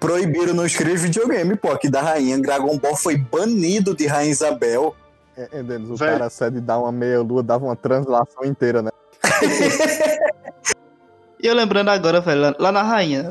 Proibiram 0.00 0.54
nos 0.54 0.72
três 0.72 1.02
videogame, 1.02 1.54
pô, 1.54 1.70
aqui 1.70 1.88
da 1.88 2.00
rainha. 2.00 2.40
Dragon 2.40 2.78
Ball 2.78 2.96
foi 2.96 3.16
banido 3.16 3.94
de 3.94 4.06
Rainha 4.06 4.32
Isabel. 4.32 4.96
É, 5.36 5.48
é, 5.52 5.62
Denis, 5.62 5.90
o 5.90 5.96
Velho. 5.96 6.12
cara 6.12 6.30
cede 6.30 6.60
dar 6.60 6.78
uma 6.78 6.92
meia-lua, 6.92 7.42
dava 7.42 7.64
uma 7.64 7.76
translação 7.76 8.44
inteira, 8.44 8.82
né? 8.82 8.90
E 11.42 11.46
eu 11.46 11.54
lembrando 11.54 11.88
agora, 11.90 12.20
velho, 12.20 12.54
lá- 12.58 12.72
na 12.72 12.82
Rainha, 12.82 13.24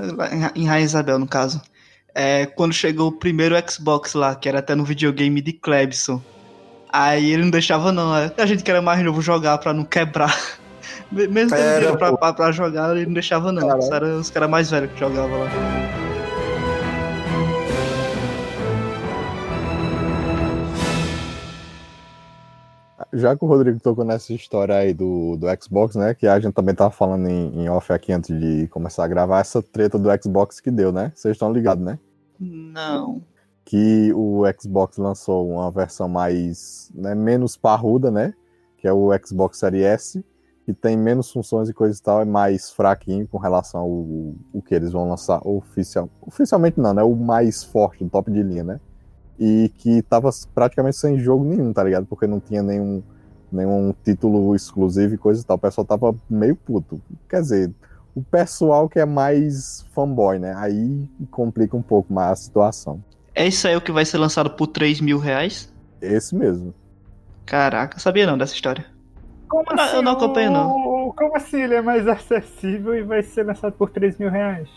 em 0.56 0.66
Rainha 0.68 0.84
Isabel, 0.86 1.18
no 1.18 1.28
caso, 1.28 1.62
é, 2.14 2.46
quando 2.46 2.74
chegou 2.74 3.08
o 3.08 3.12
primeiro 3.12 3.56
Xbox 3.70 4.14
lá, 4.14 4.36
que 4.36 4.50
era 4.50 4.60
até 4.60 4.76
no 4.76 4.84
videogame 4.84 5.40
de 5.42 5.54
Clebson. 5.54 6.22
Aí 6.92 7.32
ele 7.32 7.44
não 7.44 7.52
deixava, 7.52 7.92
não. 7.92 8.14
é, 8.16 8.30
A 8.38 8.46
gente 8.46 8.64
que 8.64 8.70
era 8.72 8.82
mais 8.82 9.02
novo 9.04 9.22
jogar 9.22 9.58
pra 9.60 9.74
não 9.74 9.86
quebrar. 9.86 10.38
Me- 11.10 11.28
Mesmo 11.28 11.52
tendo 11.52 11.62
Era, 11.62 11.76
dinheiro 11.80 11.98
pra, 11.98 12.18
pra, 12.18 12.34
pra 12.34 12.52
jogar, 12.52 12.96
ele 12.96 13.06
não 13.06 13.14
deixava, 13.14 13.52
não. 13.52 13.66
Caralho. 13.80 14.18
Os 14.18 14.30
caras 14.30 14.50
mais 14.50 14.70
velhos 14.70 14.92
que 14.92 15.00
jogavam 15.00 15.40
lá. 15.40 15.48
Já 23.14 23.36
que 23.36 23.44
o 23.44 23.48
Rodrigo 23.48 23.80
tocou 23.80 24.06
nessa 24.06 24.34
história 24.34 24.76
aí 24.76 24.94
do, 24.94 25.36
do 25.36 25.48
Xbox, 25.62 25.96
né? 25.96 26.14
Que 26.14 26.28
a 26.28 26.40
gente 26.40 26.54
também 26.54 26.74
tava 26.74 26.92
falando 26.92 27.28
em, 27.28 27.64
em 27.64 27.70
off 27.70 27.92
aqui 27.92 28.14
antes 28.14 28.38
de 28.40 28.68
começar 28.70 29.04
a 29.04 29.08
gravar, 29.08 29.40
essa 29.40 29.62
treta 29.62 30.00
do 30.00 30.10
Xbox 30.22 30.60
que 30.60 30.72
deu, 30.72 30.92
né? 30.92 31.12
Vocês 31.14 31.34
estão 31.34 31.52
ligados, 31.52 31.84
né? 31.84 32.00
Não. 32.40 33.22
Que 33.66 34.14
o 34.14 34.44
Xbox 34.60 34.98
lançou 34.98 35.50
uma 35.50 35.70
versão 35.70 36.08
mais, 36.08 36.90
né, 36.96 37.14
menos 37.14 37.58
parruda, 37.58 38.10
né? 38.10 38.34
Que 38.78 38.88
é 38.88 38.94
o 38.94 39.10
Xbox 39.24 39.60
Series 39.60 39.84
S, 39.84 40.26
que 40.66 40.74
tem 40.74 40.98
menos 40.98 41.32
funções 41.32 41.70
e 41.70 41.74
coisa 41.74 41.98
e 41.98 42.02
tal, 42.02 42.22
é 42.22 42.26
mais 42.26 42.72
fraquinho 42.72 43.28
com 43.28 43.38
relação 43.38 43.82
ao 43.82 43.90
o 43.90 44.62
que 44.66 44.74
eles 44.74 44.92
vão 44.92 45.10
lançar 45.10 45.46
oficial, 45.46 46.10
oficialmente 46.22 46.80
não, 46.80 46.94
né? 46.94 47.04
O 47.04 47.16
mais 47.16 47.64
forte, 47.64 48.04
o 48.04 48.10
top 48.10 48.32
de 48.32 48.42
linha, 48.42 48.64
né? 48.64 48.80
E 49.44 49.70
que 49.80 50.04
tava 50.04 50.30
praticamente 50.54 50.98
sem 50.98 51.18
jogo 51.18 51.44
nenhum, 51.44 51.74
tá 51.74 51.84
ligado? 51.84 52.06
Porque 52.06 52.28
não 52.28 52.40
tinha 52.40 52.62
nenhum, 52.62 53.02
nenhum 53.52 53.92
título 54.04 54.56
exclusivo 54.56 55.16
e 55.16 55.18
coisa 55.18 55.42
e 55.42 55.44
tal. 55.44 55.56
O 55.58 55.60
pessoal 55.60 55.84
tava 55.84 56.16
meio 56.30 56.56
puto. 56.56 57.02
Quer 57.28 57.42
dizer, 57.42 57.72
o 58.14 58.22
pessoal 58.22 58.88
que 58.88 59.00
é 59.00 59.06
mais 59.06 59.84
fanboy, 59.96 60.38
né? 60.38 60.54
Aí 60.58 61.10
complica 61.32 61.76
um 61.76 61.82
pouco 61.82 62.14
mais 62.14 62.32
a 62.34 62.36
situação. 62.36 63.04
É 63.34 63.48
isso 63.48 63.68
aí 63.68 63.76
o 63.76 63.82
que 63.82 63.92
vai 63.92 64.06
ser 64.06 64.20
lançado 64.20 64.52
por 64.52 64.68
3 64.68 65.02
mil 65.02 65.18
reais? 65.18 65.74
Esse 66.00 66.36
mesmo. 66.36 66.72
Caraca, 67.46 67.98
sabia 68.00 68.28
não 68.28 68.38
dessa 68.38 68.54
história. 68.54 68.86
Como 69.48 69.66
Eu 69.72 69.76
não- 69.76 69.86
eu 69.88 70.02
não 70.04 70.12
acompanho, 70.14 70.52
não. 70.52 70.70
o- 71.08 71.14
Como 71.14 71.36
assim 71.36 71.62
ele 71.62 71.74
é 71.76 71.82
mais 71.82 72.08
acessível 72.08 72.96
e 72.96 73.02
vai 73.02 73.24
ser 73.24 73.44
lançado 73.44 73.74
por 73.74 73.90
3 73.90 74.18
mil 74.18 74.30
reais? 74.30 74.70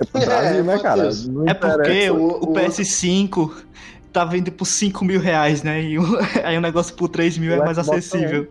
É 0.00 0.04
pro 0.04 0.20
Brasil, 0.20 0.64
né, 0.64 0.78
cara? 0.78 1.10
Não 1.28 1.48
É 1.48 1.54
porque 1.54 2.10
o, 2.10 2.16
o- 2.16 2.44
o 2.50 2.54
PS5 2.54 3.64
tá 4.12 4.24
vendo 4.24 4.50
por 4.52 4.64
5 4.66 5.04
mil 5.04 5.20
reais, 5.20 5.62
né? 5.62 5.82
E 5.82 5.98
o, 5.98 6.02
aí 6.44 6.56
o 6.56 6.60
negócio 6.60 6.94
por 6.94 7.08
3 7.08 7.38
mil 7.38 7.52
é 7.52 7.58
mais 7.58 7.76
Xbox 7.78 7.88
acessível. 7.98 8.48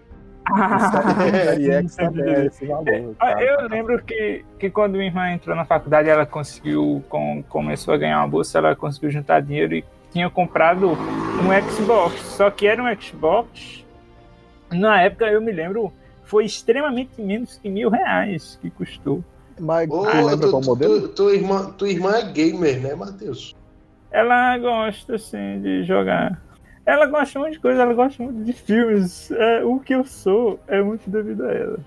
É 2.87 3.13
cara. 3.19 3.41
Eu 3.43 3.67
lembro 3.67 4.03
que, 4.03 4.45
que 4.59 4.69
quando 4.69 4.93
minha 4.93 5.05
irmã 5.07 5.31
entrou 5.31 5.55
na 5.55 5.65
faculdade, 5.65 6.07
ela 6.09 6.25
conseguiu, 6.25 7.03
com, 7.09 7.43
começou 7.49 7.93
a 7.93 7.97
ganhar 7.97 8.19
uma 8.19 8.27
bolsa, 8.27 8.59
ela 8.59 8.75
conseguiu 8.75 9.09
juntar 9.09 9.39
dinheiro 9.41 9.75
e 9.75 9.83
tinha 10.11 10.29
comprado 10.29 10.89
um 10.91 11.71
Xbox. 11.71 12.19
Só 12.21 12.49
que 12.51 12.67
era 12.67 12.81
um 12.83 13.01
Xbox, 13.01 13.83
na 14.71 15.01
época 15.01 15.25
eu 15.25 15.41
me 15.41 15.51
lembro, 15.51 15.91
foi 16.23 16.45
extremamente 16.45 17.19
menos 17.21 17.57
que 17.57 17.67
mil 17.69 17.89
reais 17.89 18.57
que 18.61 18.69
custou. 18.69 19.23
Mas 19.59 19.89
Ô, 19.89 20.01
tu 20.05 20.25
lembra 20.25 20.47
tu- 20.47 20.51
qual 20.51 20.61
tu- 20.61 20.65
modelo? 20.67 21.01
tu- 21.01 21.09
tua, 21.09 21.33
irmã, 21.33 21.71
tua 21.71 21.89
irmã 21.89 22.15
é 22.17 22.23
gamer, 22.23 22.81
né, 22.81 22.93
Matheus? 22.95 23.55
Ela 24.11 24.57
gosta, 24.57 25.15
assim, 25.15 25.61
de 25.61 25.83
jogar. 25.83 26.41
Ela 26.85 27.05
gosta 27.07 27.39
muito 27.39 27.53
de 27.53 27.59
coisa, 27.59 27.81
ela 27.81 27.93
gosta 27.93 28.21
muito 28.21 28.43
de 28.43 28.53
filmes. 28.53 29.31
É, 29.31 29.63
o 29.63 29.79
que 29.79 29.93
eu 29.95 30.05
sou 30.05 30.59
é 30.67 30.81
muito 30.81 31.09
devido 31.09 31.45
a 31.45 31.51
ela. 31.51 31.79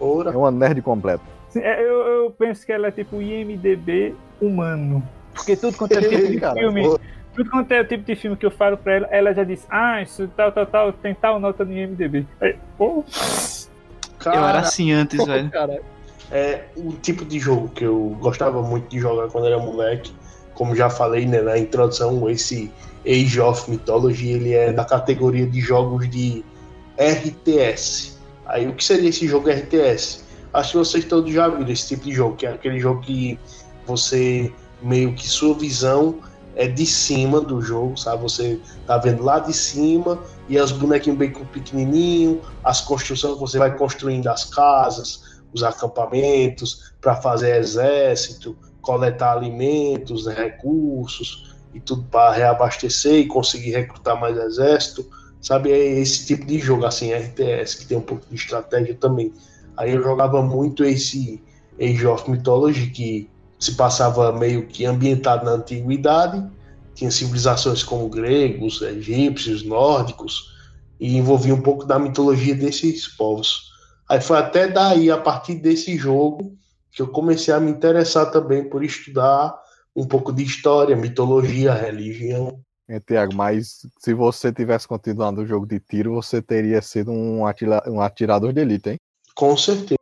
Ora. 0.00 0.30
É 0.32 0.36
uma 0.36 0.50
nerd 0.50 0.80
completa. 0.82 1.22
Sim, 1.50 1.60
é, 1.60 1.80
Eu, 1.80 2.00
eu 2.00 2.30
penso 2.30 2.64
que 2.64 2.72
ela 2.72 2.88
é 2.88 2.90
tipo 2.90 3.16
o 3.16 3.22
IMDB 3.22 4.14
humano. 4.40 5.02
Porque 5.34 5.56
tudo 5.56 5.76
quanto 5.76 5.92
é 5.92 6.00
tipo 6.08 6.28
de 6.28 6.38
Cara, 6.38 6.58
filme, 6.58 6.82
tudo 7.34 7.50
quanto 7.50 7.70
é 7.72 7.80
o 7.80 7.86
tipo 7.86 8.04
de 8.04 8.16
filme 8.16 8.36
que 8.36 8.46
eu 8.46 8.50
falo 8.50 8.76
pra 8.76 8.94
ela, 8.94 9.06
ela 9.10 9.34
já 9.34 9.44
diz, 9.44 9.66
ah, 9.70 10.00
isso 10.00 10.26
tal, 10.36 10.50
tal, 10.52 10.66
tal, 10.66 10.92
tem 10.92 11.14
tal 11.14 11.38
nota 11.38 11.64
no 11.64 11.72
IMDB. 11.72 12.26
Aí, 12.40 12.56
pô, 12.78 13.04
Eu 13.06 14.32
era 14.32 14.40
cara, 14.40 14.58
assim 14.60 14.90
antes, 14.92 15.22
velho. 15.26 15.50
É 16.30 16.64
o 16.76 16.92
tipo 16.92 17.24
de 17.24 17.38
jogo 17.38 17.68
que 17.68 17.84
eu 17.84 18.16
gostava 18.20 18.62
muito 18.62 18.88
de 18.88 18.98
jogar 18.98 19.28
quando 19.28 19.46
era 19.46 19.58
moleque. 19.58 20.12
Como 20.54 20.74
já 20.74 20.88
falei 20.88 21.26
né, 21.26 21.40
na 21.40 21.58
introdução, 21.58 22.28
esse 22.30 22.70
Age 23.06 23.40
of 23.40 23.70
Mythology 23.70 24.28
ele 24.28 24.52
é 24.52 24.72
da 24.72 24.84
categoria 24.84 25.46
de 25.46 25.60
jogos 25.60 26.08
de 26.08 26.44
RTS. 26.98 28.18
Aí 28.46 28.68
o 28.68 28.74
que 28.74 28.84
seria 28.84 29.08
esse 29.08 29.26
jogo 29.26 29.50
RTS? 29.50 30.24
Acho 30.52 30.72
que 30.72 30.78
vocês 30.78 31.04
todos 31.04 31.32
já 31.32 31.48
viram 31.48 31.70
esse 31.70 31.88
tipo 31.88 32.04
de 32.04 32.12
jogo, 32.12 32.36
que 32.36 32.46
é 32.46 32.50
aquele 32.50 32.78
jogo 32.78 33.00
que 33.00 33.38
você 33.86 34.52
meio 34.80 35.14
que 35.14 35.28
sua 35.28 35.54
visão 35.54 36.20
é 36.56 36.68
de 36.68 36.86
cima 36.86 37.40
do 37.40 37.60
jogo, 37.60 37.96
sabe? 37.96 38.22
Você 38.22 38.60
tá 38.86 38.96
vendo 38.98 39.24
lá 39.24 39.40
de 39.40 39.52
cima 39.52 40.18
e 40.48 40.56
as 40.58 40.70
bonequinhos 40.70 41.18
bem 41.18 41.32
pequenininho, 41.32 42.40
as 42.62 42.80
construções 42.80 43.38
você 43.38 43.58
vai 43.58 43.76
construindo 43.76 44.28
as 44.28 44.44
casas, 44.44 45.33
os 45.54 45.62
acampamentos 45.62 46.92
para 47.00 47.14
fazer 47.14 47.56
exército, 47.56 48.56
coletar 48.82 49.36
alimentos, 49.36 50.26
né, 50.26 50.34
recursos 50.34 51.54
e 51.72 51.80
tudo 51.80 52.02
para 52.10 52.32
reabastecer 52.32 53.20
e 53.20 53.26
conseguir 53.26 53.70
recrutar 53.70 54.20
mais 54.20 54.36
exército, 54.36 55.08
sabe? 55.40 55.72
É 55.72 56.00
esse 56.00 56.26
tipo 56.26 56.44
de 56.44 56.58
jogo 56.58 56.84
assim, 56.84 57.12
RTS 57.12 57.78
que 57.78 57.86
tem 57.86 57.96
um 57.96 58.02
pouco 58.02 58.26
de 58.28 58.34
estratégia 58.34 58.94
também. 58.94 59.32
Aí 59.76 59.92
eu 59.92 60.02
jogava 60.02 60.42
muito 60.42 60.84
esse 60.84 61.42
Age 61.80 62.06
of 62.06 62.30
Mythology 62.30 62.90
que 62.90 63.30
se 63.58 63.72
passava 63.74 64.32
meio 64.32 64.66
que 64.66 64.84
ambientado 64.84 65.44
na 65.44 65.52
antiguidade, 65.52 66.44
tinha 66.94 67.10
civilizações 67.10 67.82
como 67.82 68.08
gregos, 68.08 68.82
egípcios, 68.82 69.64
nórdicos 69.64 70.54
e 71.00 71.16
envolvia 71.16 71.54
um 71.54 71.60
pouco 71.60 71.84
da 71.84 71.98
mitologia 71.98 72.54
desses 72.54 73.08
povos. 73.08 73.73
Aí 74.08 74.20
foi 74.20 74.38
até 74.38 74.68
daí, 74.68 75.10
a 75.10 75.18
partir 75.18 75.54
desse 75.54 75.96
jogo, 75.96 76.56
que 76.92 77.02
eu 77.02 77.08
comecei 77.08 77.52
a 77.52 77.60
me 77.60 77.70
interessar 77.70 78.30
também 78.30 78.68
por 78.68 78.84
estudar 78.84 79.54
um 79.96 80.06
pouco 80.06 80.32
de 80.32 80.42
história, 80.42 80.96
mitologia, 80.96 81.72
religião. 81.72 82.60
É, 82.88 83.00
Tiago, 83.00 83.34
mas 83.34 83.86
se 83.98 84.12
você 84.12 84.52
tivesse 84.52 84.86
continuado 84.86 85.40
o 85.40 85.46
jogo 85.46 85.66
de 85.66 85.80
tiro, 85.80 86.12
você 86.14 86.42
teria 86.42 86.82
sido 86.82 87.10
um, 87.10 87.46
atira- 87.46 87.82
um 87.86 88.00
atirador 88.00 88.52
de 88.52 88.60
elite, 88.60 88.90
hein? 88.90 88.96
Com 89.34 89.56
certeza. 89.56 89.98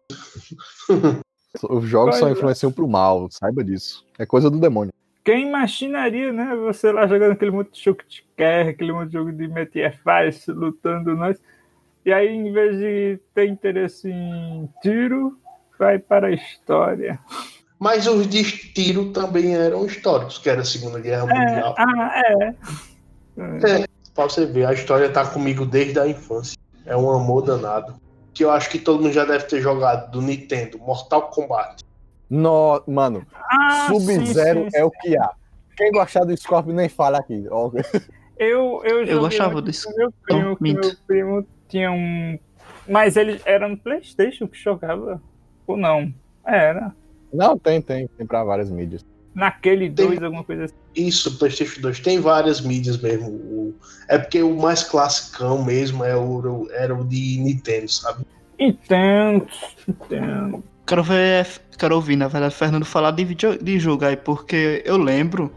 Os 1.69 1.85
jogos 1.85 2.17
só 2.17 2.29
é. 2.29 2.33
influenciam 2.33 2.73
pro 2.73 2.89
mal, 2.89 3.29
saiba 3.31 3.63
disso. 3.63 4.05
É 4.19 4.27
coisa 4.27 4.51
do 4.51 4.59
demônio. 4.59 4.93
quem 5.23 5.47
imaginaria, 5.47 6.33
né? 6.33 6.57
Você 6.57 6.91
lá 6.91 7.07
jogando 7.07 7.33
aquele 7.33 7.51
monte 7.51 7.73
de 7.73 7.85
jogo 7.85 8.01
de 8.09 8.25
guerra, 8.37 8.71
aquele 8.71 8.93
monte 8.93 9.09
de 9.09 9.13
jogo 9.13 9.31
de 9.31 9.47
meter 9.47 9.97
faz, 10.03 10.47
lutando 10.49 11.15
nós. 11.15 11.39
E 12.05 12.13
aí, 12.13 12.29
em 12.29 12.53
vez 12.53 12.77
de 12.79 13.21
ter 13.35 13.49
interesse 13.49 14.11
em 14.11 14.69
tiro, 14.83 15.39
vai 15.79 15.99
para 15.99 16.29
a 16.29 16.31
história. 16.33 17.19
Mas 17.79 18.07
os 18.07 18.27
de 18.29 18.43
tiro 18.73 19.13
também 19.13 19.55
eram 19.57 19.85
históricos, 19.87 20.39
que 20.39 20.49
era 20.51 20.63
a 20.63 20.65
Segunda 20.65 20.99
Guerra 21.01 21.27
É, 21.31 21.35
Mundial. 21.39 21.75
ah, 21.79 22.23
é. 22.25 22.55
É, 23.39 23.87
pra 24.15 24.25
você 24.25 24.47
ver, 24.47 24.67
a 24.67 24.73
história 24.73 25.09
tá 25.11 25.25
comigo 25.27 25.65
desde 25.65 25.99
a 25.99 26.07
infância. 26.07 26.57
É 26.85 26.97
um 26.97 27.11
amor 27.11 27.43
danado. 27.43 27.95
Que 28.35 28.45
eu 28.45 28.51
acho 28.51 28.71
que 28.71 28.79
todo 28.79 29.03
mundo 29.03 29.13
já 29.13 29.25
deve 29.25 29.45
ter 29.45 29.61
jogado 29.61 30.11
do 30.11 30.23
Nintendo, 30.23 30.79
Mortal 30.79 31.29
Kombat. 31.31 31.83
No, 32.31 32.83
mano, 32.87 33.27
Ah, 33.51 33.89
Sub-Zero 33.89 34.67
é 34.75 34.85
o 34.85 34.91
que 34.91 35.17
há. 35.17 35.31
Quem 35.77 35.91
gostar 35.93 36.25
do 36.25 36.37
Scorpion 36.37 36.73
nem 36.75 36.89
fala 36.89 37.19
aqui. 37.19 37.47
ó. 37.51 37.71
Eu, 38.39 38.81
eu, 38.85 39.01
joguei 39.07 39.19
gostava 39.19 39.61
desse- 39.63 39.85
com 39.85 39.97
meu 39.97 40.13
primo, 40.57 40.57
meu 40.81 40.97
primo 41.07 41.47
tinha 41.73 41.91
um. 41.91 42.39
Mas 42.89 43.17
ele 43.17 43.41
era 43.45 43.67
no 43.67 43.77
Playstation 43.77 44.47
que 44.47 44.59
jogava. 44.59 45.21
Ou 45.67 45.77
não? 45.77 46.13
Era. 46.47 46.95
Não, 47.33 47.59
tem, 47.59 47.81
tem. 47.81 48.07
Tem 48.09 48.27
pra 48.27 48.45
várias 48.45 48.71
mídias. 48.71 49.05
Naquele 49.35 49.91
Tem- 49.91 50.09
2, 50.09 50.23
alguma 50.23 50.45
coisa 50.45 50.65
assim. 50.67 50.75
Isso, 50.95 51.39
PlayStation 51.39 51.81
2 51.81 52.01
tem 52.01 52.21
várias 52.21 52.61
mídias 52.61 53.01
mesmo. 53.01 53.29
O- 53.31 53.75
é 54.09 54.19
porque 54.19 54.43
o 54.43 54.55
mais 54.55 54.83
classicão 54.83 55.65
mesmo 55.65 56.05
é 56.05 56.15
o, 56.15 56.69
era 56.73 56.95
o 56.95 57.03
de 57.03 57.39
Nintendo, 57.41 57.89
sabe? 57.91 58.27
Entendo, 58.59 59.47
entendo. 59.89 60.63
Quero 60.87 61.03
ver, 61.03 61.47
quero 61.79 61.95
ouvir, 61.95 62.17
na 62.17 62.29
verdade, 62.29 62.55
Fernando 62.55 62.85
falar 62.85 63.13
de, 63.13 63.25
vídeo, 63.25 63.57
de 63.63 63.79
jogo 63.79 64.05
aí, 64.05 64.17
porque 64.17 64.83
eu 64.85 64.99
lembro 64.99 65.51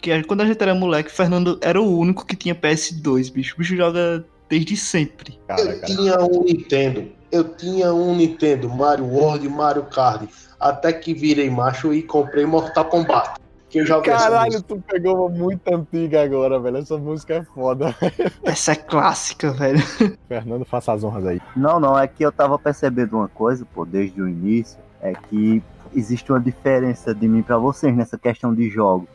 que 0.00 0.22
quando 0.24 0.40
a 0.40 0.46
gente 0.46 0.60
era 0.60 0.74
moleque, 0.74 1.12
Fernando 1.12 1.58
era 1.62 1.80
o 1.80 1.98
único 1.98 2.26
que 2.26 2.34
tinha 2.34 2.54
PS2, 2.54 3.30
bicho. 3.32 3.54
O 3.54 3.58
bicho 3.58 3.76
joga 3.76 4.24
desde 4.48 4.76
sempre. 4.76 5.38
Cara, 5.46 5.60
eu 5.62 5.80
cara. 5.80 5.86
tinha 5.86 6.18
um 6.20 6.44
Nintendo. 6.44 7.12
Eu 7.30 7.44
tinha 7.44 7.92
um 7.92 8.14
Nintendo, 8.14 8.68
Mario 8.68 9.06
World 9.06 9.46
e 9.46 9.48
Mario 9.48 9.84
Kart. 9.84 10.28
Até 10.60 10.92
que 10.92 11.12
virei 11.12 11.50
macho 11.50 11.92
e 11.92 12.02
comprei 12.02 12.46
Mortal 12.46 12.84
Kombat. 12.84 13.40
Que 13.68 13.80
eu 13.80 13.86
já 13.86 14.00
Caralho, 14.00 14.62
tu 14.62 14.80
pegou 14.86 15.26
uma 15.26 15.28
muito 15.28 15.66
antiga 15.74 16.22
agora, 16.22 16.60
velho. 16.60 16.76
Essa 16.76 16.96
música 16.96 17.34
é 17.34 17.42
foda. 17.42 17.92
Essa 18.44 18.70
é 18.70 18.76
clássica, 18.76 19.50
velho. 19.50 19.82
Fernando, 20.28 20.64
faça 20.64 20.92
as 20.92 21.02
honras 21.02 21.26
aí. 21.26 21.40
Não, 21.56 21.80
não, 21.80 21.98
é 21.98 22.06
que 22.06 22.24
eu 22.24 22.30
tava 22.30 22.56
percebendo 22.56 23.16
uma 23.16 23.26
coisa, 23.26 23.66
pô, 23.74 23.84
desde 23.84 24.22
o 24.22 24.28
início, 24.28 24.78
é 25.02 25.12
que 25.12 25.60
existe 25.92 26.30
uma 26.30 26.40
diferença 26.40 27.12
de 27.12 27.26
mim 27.26 27.42
pra 27.42 27.58
vocês 27.58 27.94
nessa 27.96 28.16
questão 28.16 28.54
de 28.54 28.70
jogo. 28.70 29.08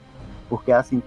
Porque 0.50 0.74
assim, 0.74 1.02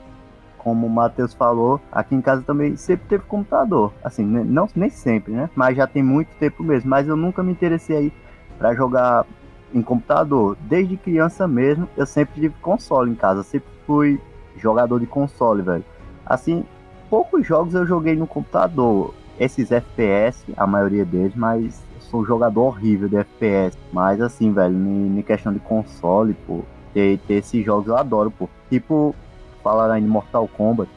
como 0.62 0.86
o 0.86 0.90
Matheus 0.90 1.34
falou, 1.34 1.80
aqui 1.90 2.14
em 2.14 2.20
casa 2.20 2.42
também 2.42 2.76
sempre 2.76 3.06
teve 3.08 3.24
computador. 3.24 3.92
Assim, 4.02 4.24
né, 4.24 4.44
não 4.46 4.68
nem 4.74 4.90
sempre, 4.90 5.32
né? 5.32 5.50
Mas 5.54 5.76
já 5.76 5.86
tem 5.86 6.02
muito 6.02 6.28
tempo 6.38 6.62
mesmo. 6.62 6.88
Mas 6.88 7.08
eu 7.08 7.16
nunca 7.16 7.42
me 7.42 7.52
interessei 7.52 7.96
aí 7.96 8.12
pra 8.58 8.74
jogar 8.74 9.26
em 9.74 9.82
computador. 9.82 10.56
Desde 10.60 10.96
criança 10.96 11.48
mesmo, 11.48 11.88
eu 11.96 12.06
sempre 12.06 12.40
tive 12.40 12.54
console 12.60 13.10
em 13.10 13.14
casa. 13.14 13.42
Sempre 13.42 13.68
fui 13.86 14.20
jogador 14.56 15.00
de 15.00 15.06
console, 15.06 15.62
velho. 15.62 15.84
Assim, 16.24 16.64
poucos 17.10 17.46
jogos 17.46 17.74
eu 17.74 17.86
joguei 17.86 18.14
no 18.14 18.26
computador 18.26 19.14
esses 19.38 19.72
FPS, 19.72 20.44
a 20.56 20.66
maioria 20.66 21.04
deles, 21.04 21.34
mas 21.34 21.82
eu 21.94 22.00
sou 22.02 22.20
um 22.20 22.24
jogador 22.24 22.62
horrível 22.62 23.08
de 23.08 23.16
FPS. 23.16 23.76
Mas 23.92 24.20
assim, 24.20 24.52
velho, 24.52 24.76
em 24.76 25.22
questão 25.22 25.52
de 25.52 25.58
console, 25.58 26.34
pô, 26.46 26.60
ter, 26.94 27.18
ter 27.26 27.34
esses 27.34 27.64
jogos 27.64 27.88
eu 27.88 27.96
adoro, 27.96 28.30
pô. 28.30 28.48
Tipo, 28.70 29.14
falaram 29.62 29.94
aí 29.94 30.02
de 30.02 30.08
Mortal 30.08 30.48
Kombat, 30.48 30.90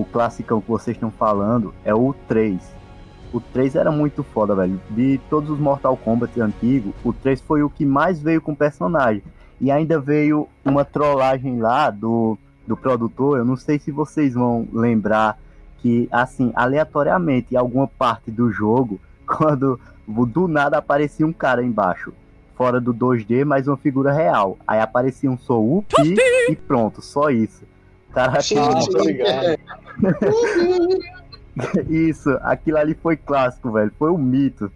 o 0.00 0.04
classicão 0.04 0.60
que 0.60 0.68
vocês 0.68 0.96
estão 0.96 1.10
falando 1.10 1.74
é 1.84 1.94
o 1.94 2.14
3. 2.26 2.58
O 3.32 3.40
3 3.40 3.76
era 3.76 3.92
muito 3.92 4.22
foda, 4.22 4.54
velho. 4.54 4.80
De 4.90 5.20
todos 5.28 5.50
os 5.50 5.58
Mortal 5.58 5.96
Kombat 5.96 6.40
antigos, 6.40 6.92
o 7.04 7.12
3 7.12 7.40
foi 7.42 7.62
o 7.62 7.70
que 7.70 7.84
mais 7.84 8.20
veio 8.20 8.40
com 8.40 8.54
personagem. 8.54 9.22
E 9.60 9.70
ainda 9.70 10.00
veio 10.00 10.48
uma 10.64 10.84
trollagem 10.84 11.60
lá 11.60 11.90
do, 11.90 12.38
do 12.66 12.76
produtor, 12.76 13.38
eu 13.38 13.44
não 13.44 13.56
sei 13.56 13.78
se 13.78 13.90
vocês 13.90 14.34
vão 14.34 14.66
lembrar 14.72 15.38
que, 15.78 16.08
assim, 16.10 16.50
aleatoriamente, 16.54 17.54
em 17.54 17.56
alguma 17.56 17.86
parte 17.86 18.30
do 18.30 18.50
jogo, 18.50 18.98
quando 19.26 19.78
do 20.06 20.48
nada 20.48 20.78
aparecia 20.78 21.26
um 21.26 21.32
cara 21.32 21.62
embaixo, 21.62 22.12
fora 22.56 22.80
do 22.80 22.92
2D, 22.92 23.44
mas 23.44 23.68
uma 23.68 23.76
figura 23.76 24.12
real. 24.12 24.58
Aí 24.66 24.80
aparecia 24.80 25.30
um 25.30 25.38
Sou 25.38 25.78
Up 25.78 25.94
e 26.48 26.56
pronto, 26.56 27.00
só 27.00 27.30
isso. 27.30 27.64
Sim, 28.42 28.56
isso, 31.88 32.30
aquilo 32.42 32.78
ali 32.78 32.94
foi 32.94 33.16
clássico, 33.16 33.70
velho. 33.72 33.92
Foi 33.98 34.10
um 34.10 34.18
mito. 34.18 34.72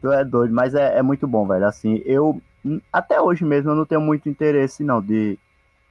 Tu 0.00 0.10
é 0.12 0.24
doido, 0.24 0.54
mas 0.54 0.74
é, 0.74 0.98
é 0.98 1.02
muito 1.02 1.26
bom, 1.26 1.46
velho. 1.46 1.66
Assim, 1.66 2.02
eu 2.04 2.40
hum, 2.64 2.80
até 2.92 3.20
hoje 3.20 3.44
mesmo 3.44 3.70
eu 3.70 3.74
não 3.74 3.84
tenho 3.84 4.00
muito 4.00 4.28
interesse 4.28 4.82
não 4.82 5.00
de 5.00 5.38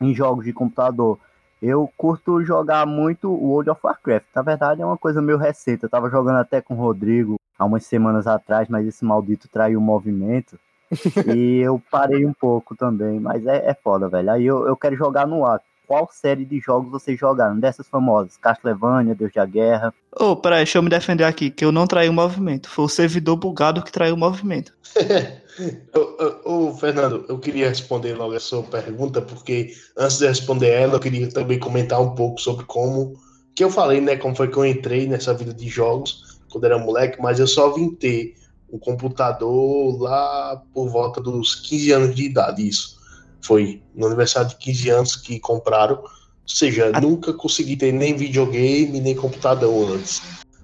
em 0.02 0.14
jogos 0.14 0.46
de 0.46 0.54
computador. 0.54 1.20
Eu 1.62 1.92
curto 1.98 2.42
jogar 2.44 2.86
muito 2.86 3.30
o 3.30 3.50
World 3.50 3.70
of 3.70 3.82
Warcraft. 3.84 4.28
Na 4.34 4.42
verdade, 4.42 4.82
é 4.82 4.86
uma 4.86 4.98
coisa 4.98 5.22
meio 5.22 5.38
recente. 5.38 5.84
Eu 5.84 5.90
tava 5.90 6.10
jogando 6.10 6.38
até 6.38 6.62
com 6.62 6.74
o 6.74 6.78
Rodrigo 6.78 7.36
há 7.58 7.66
umas 7.66 7.86
semanas 7.86 8.26
atrás, 8.28 8.70
mas 8.70 8.88
esse 8.88 9.04
maldito 9.04 9.50
traiu 9.50 9.80
o 9.80 9.82
movimento. 9.82 10.58
e 11.36 11.58
eu 11.58 11.82
parei 11.92 12.26
um 12.26 12.34
pouco 12.34 12.76
também, 12.76 13.20
mas 13.20 13.46
é, 13.46 13.70
é 13.70 13.74
foda, 13.74 14.08
velho. 14.08 14.32
Aí 14.32 14.46
eu, 14.46 14.66
eu 14.66 14.76
quero 14.76 14.96
jogar 14.96 15.28
no 15.28 15.46
ar. 15.46 15.62
Qual 15.90 16.08
série 16.14 16.46
de 16.46 16.60
jogos 16.60 16.92
vocês 16.92 17.20
jogaram? 17.20 17.60
Dessas 17.60 17.88
famosas? 17.88 18.38
Castlevania, 18.38 19.16
Deus 19.16 19.34
da 19.34 19.44
Guerra. 19.44 19.92
Ô, 20.16 20.36
peraí, 20.36 20.60
deixa 20.60 20.78
eu 20.78 20.84
me 20.84 20.90
defender 20.90 21.24
aqui, 21.24 21.50
que 21.50 21.66
eu 21.66 21.72
não 21.72 21.88
traí 21.88 22.08
o 22.08 22.14
movimento. 22.14 22.70
Foi 22.70 22.86
o 22.86 22.88
servidor 22.88 23.38
bugado 23.38 23.82
que 23.82 23.92
traiu 23.92 24.14
o 24.14 24.18
movimento. 24.18 24.72
Ô, 26.46 26.76
Fernando, 26.76 27.26
eu 27.28 27.40
queria 27.40 27.70
responder 27.70 28.14
logo 28.14 28.36
a 28.36 28.40
sua 28.40 28.62
pergunta, 28.62 29.20
porque 29.20 29.74
antes 29.98 30.20
de 30.20 30.28
responder 30.28 30.70
ela, 30.70 30.94
eu 30.94 31.00
queria 31.00 31.28
também 31.28 31.58
comentar 31.58 32.00
um 32.00 32.14
pouco 32.14 32.40
sobre 32.40 32.66
como. 32.66 33.16
Que 33.56 33.64
eu 33.64 33.72
falei, 33.72 34.00
né? 34.00 34.16
Como 34.16 34.36
foi 34.36 34.48
que 34.48 34.58
eu 34.58 34.66
entrei 34.68 35.08
nessa 35.08 35.34
vida 35.34 35.56
de 35.56 35.68
jogos 35.68 36.40
quando 36.52 36.66
era 36.66 36.78
moleque, 36.78 37.20
mas 37.20 37.40
eu 37.40 37.48
só 37.48 37.74
vim 37.74 37.96
ter 37.96 38.36
um 38.72 38.78
computador 38.78 40.00
lá 40.00 40.62
por 40.72 40.88
volta 40.88 41.20
dos 41.20 41.56
15 41.56 41.92
anos 41.94 42.16
de 42.16 42.26
idade. 42.26 42.70
Isso. 42.70 42.99
Foi 43.42 43.82
no 43.96 44.08
aniversário 44.08 44.50
de 44.50 44.58
15 44.58 44.90
anos 44.90 45.16
que 45.16 45.40
compraram. 45.40 45.98
Ou 45.98 46.10
seja, 46.46 46.92
Ah. 46.94 47.02
nunca 47.02 47.32
consegui 47.34 47.78
ter 47.78 47.92
nem 47.92 48.16
videogame, 48.16 49.00
nem 49.00 49.16
computador 49.16 49.92
antes. 49.92 50.22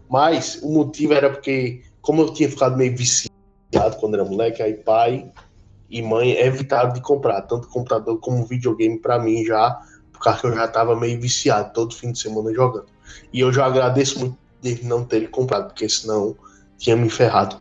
Mas 0.10 0.60
o 0.62 0.72
motivo 0.72 1.14
era 1.14 1.30
porque, 1.30 1.84
como 2.02 2.22
eu 2.22 2.34
tinha 2.34 2.50
ficado 2.50 2.78
meio 2.78 2.96
viciado 2.96 3.96
quando 4.00 4.16
era 4.16 4.26
moleque, 4.26 4.62
aí 4.62 4.74
pai 4.74 5.32
e 5.90 6.02
mãe 6.02 6.32
evitaram 6.32 6.92
de 6.94 7.02
comprar 7.02 7.42
tanto 7.44 7.68
computador 7.68 8.18
como 8.20 8.46
videogame 8.46 8.98
pra 9.00 9.20
mim 9.20 9.46
já, 9.46 9.80
por 10.12 10.20
causa 10.20 10.40
que 10.42 10.48
eu 10.48 10.56
já 10.56 10.68
tava 10.68 10.96
meio 11.00 11.20
viciado 11.20 11.72
todo 11.74 11.96
fim 11.96 12.12
de 12.12 12.20
semana 12.20 12.54
jogando. 12.54 12.88
E 13.32 13.40
eu 13.40 13.54
já 13.54 13.66
agradeço 13.66 14.20
muito 14.20 14.38
de 14.62 14.84
não 14.84 15.04
terem 15.06 15.28
comprado, 15.28 15.68
porque 15.68 15.88
senão 15.88 16.36
tinha 16.78 16.96
me 16.96 17.10
ferrado. 17.10 17.58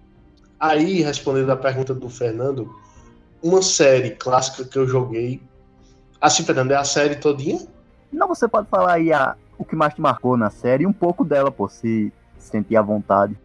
Aí, 0.58 1.02
respondendo 1.02 1.50
a 1.50 1.56
pergunta 1.56 1.92
do 1.92 2.08
Fernando, 2.08 2.74
uma 3.44 3.60
série 3.60 4.10
clássica 4.12 4.64
que 4.64 4.78
eu 4.78 4.88
joguei. 4.88 5.40
Assim, 6.20 6.42
Fernando, 6.42 6.70
é 6.72 6.76
a 6.76 6.84
série 6.84 7.16
todinha? 7.16 7.60
Não, 8.10 8.26
você 8.26 8.48
pode 8.48 8.68
falar 8.68 8.94
aí 8.94 9.12
a, 9.12 9.36
o 9.58 9.64
que 9.64 9.76
mais 9.76 9.92
te 9.92 10.00
marcou 10.00 10.34
na 10.36 10.48
série 10.48 10.84
e 10.84 10.86
um 10.86 10.92
pouco 10.92 11.24
dela, 11.24 11.50
pô, 11.50 11.68
se 11.68 12.10
sentir 12.38 12.76
à 12.76 12.82
vontade. 12.82 13.36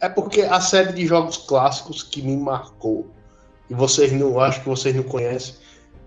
É 0.00 0.08
porque 0.08 0.42
a 0.42 0.60
série 0.60 0.92
de 0.92 1.06
jogos 1.06 1.36
clássicos 1.36 2.02
que 2.02 2.20
me 2.20 2.36
marcou, 2.36 3.06
e 3.70 3.74
vocês 3.74 4.12
não, 4.12 4.40
acho 4.40 4.60
que 4.60 4.68
vocês 4.68 4.94
não 4.94 5.04
conhecem, 5.04 5.54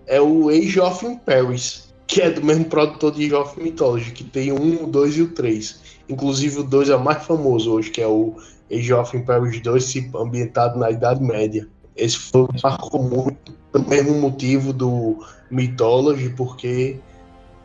é 0.06 0.20
o 0.20 0.50
Age 0.50 0.78
of 0.80 1.06
Empires, 1.06 1.92
que 2.06 2.20
é 2.20 2.30
do 2.30 2.44
mesmo 2.44 2.66
produtor 2.66 3.12
de 3.12 3.24
Age 3.24 3.34
of 3.34 3.60
Mythology, 3.62 4.12
que 4.12 4.24
tem 4.24 4.52
1, 4.52 4.84
o 4.84 4.86
2 4.86 5.16
e 5.16 5.22
o 5.22 5.28
3. 5.32 5.80
Inclusive 6.08 6.60
o 6.60 6.64
2 6.64 6.90
é 6.90 6.96
o 6.96 7.02
mais 7.02 7.24
famoso 7.24 7.72
hoje, 7.72 7.90
que 7.90 8.00
é 8.02 8.06
o 8.06 8.36
Age 8.70 8.92
of 8.92 9.16
Empires 9.16 9.60
2, 9.62 9.84
se- 9.84 10.10
ambientado 10.14 10.78
na 10.78 10.90
Idade 10.90 11.22
Média. 11.22 11.66
Esse 11.98 12.16
foi 12.16 12.46
marcou 12.62 13.02
muito, 13.02 13.52
pelo 13.72 13.88
mesmo 13.88 14.14
motivo 14.20 14.72
do 14.72 15.26
Mythology, 15.50 16.30
porque 16.30 16.98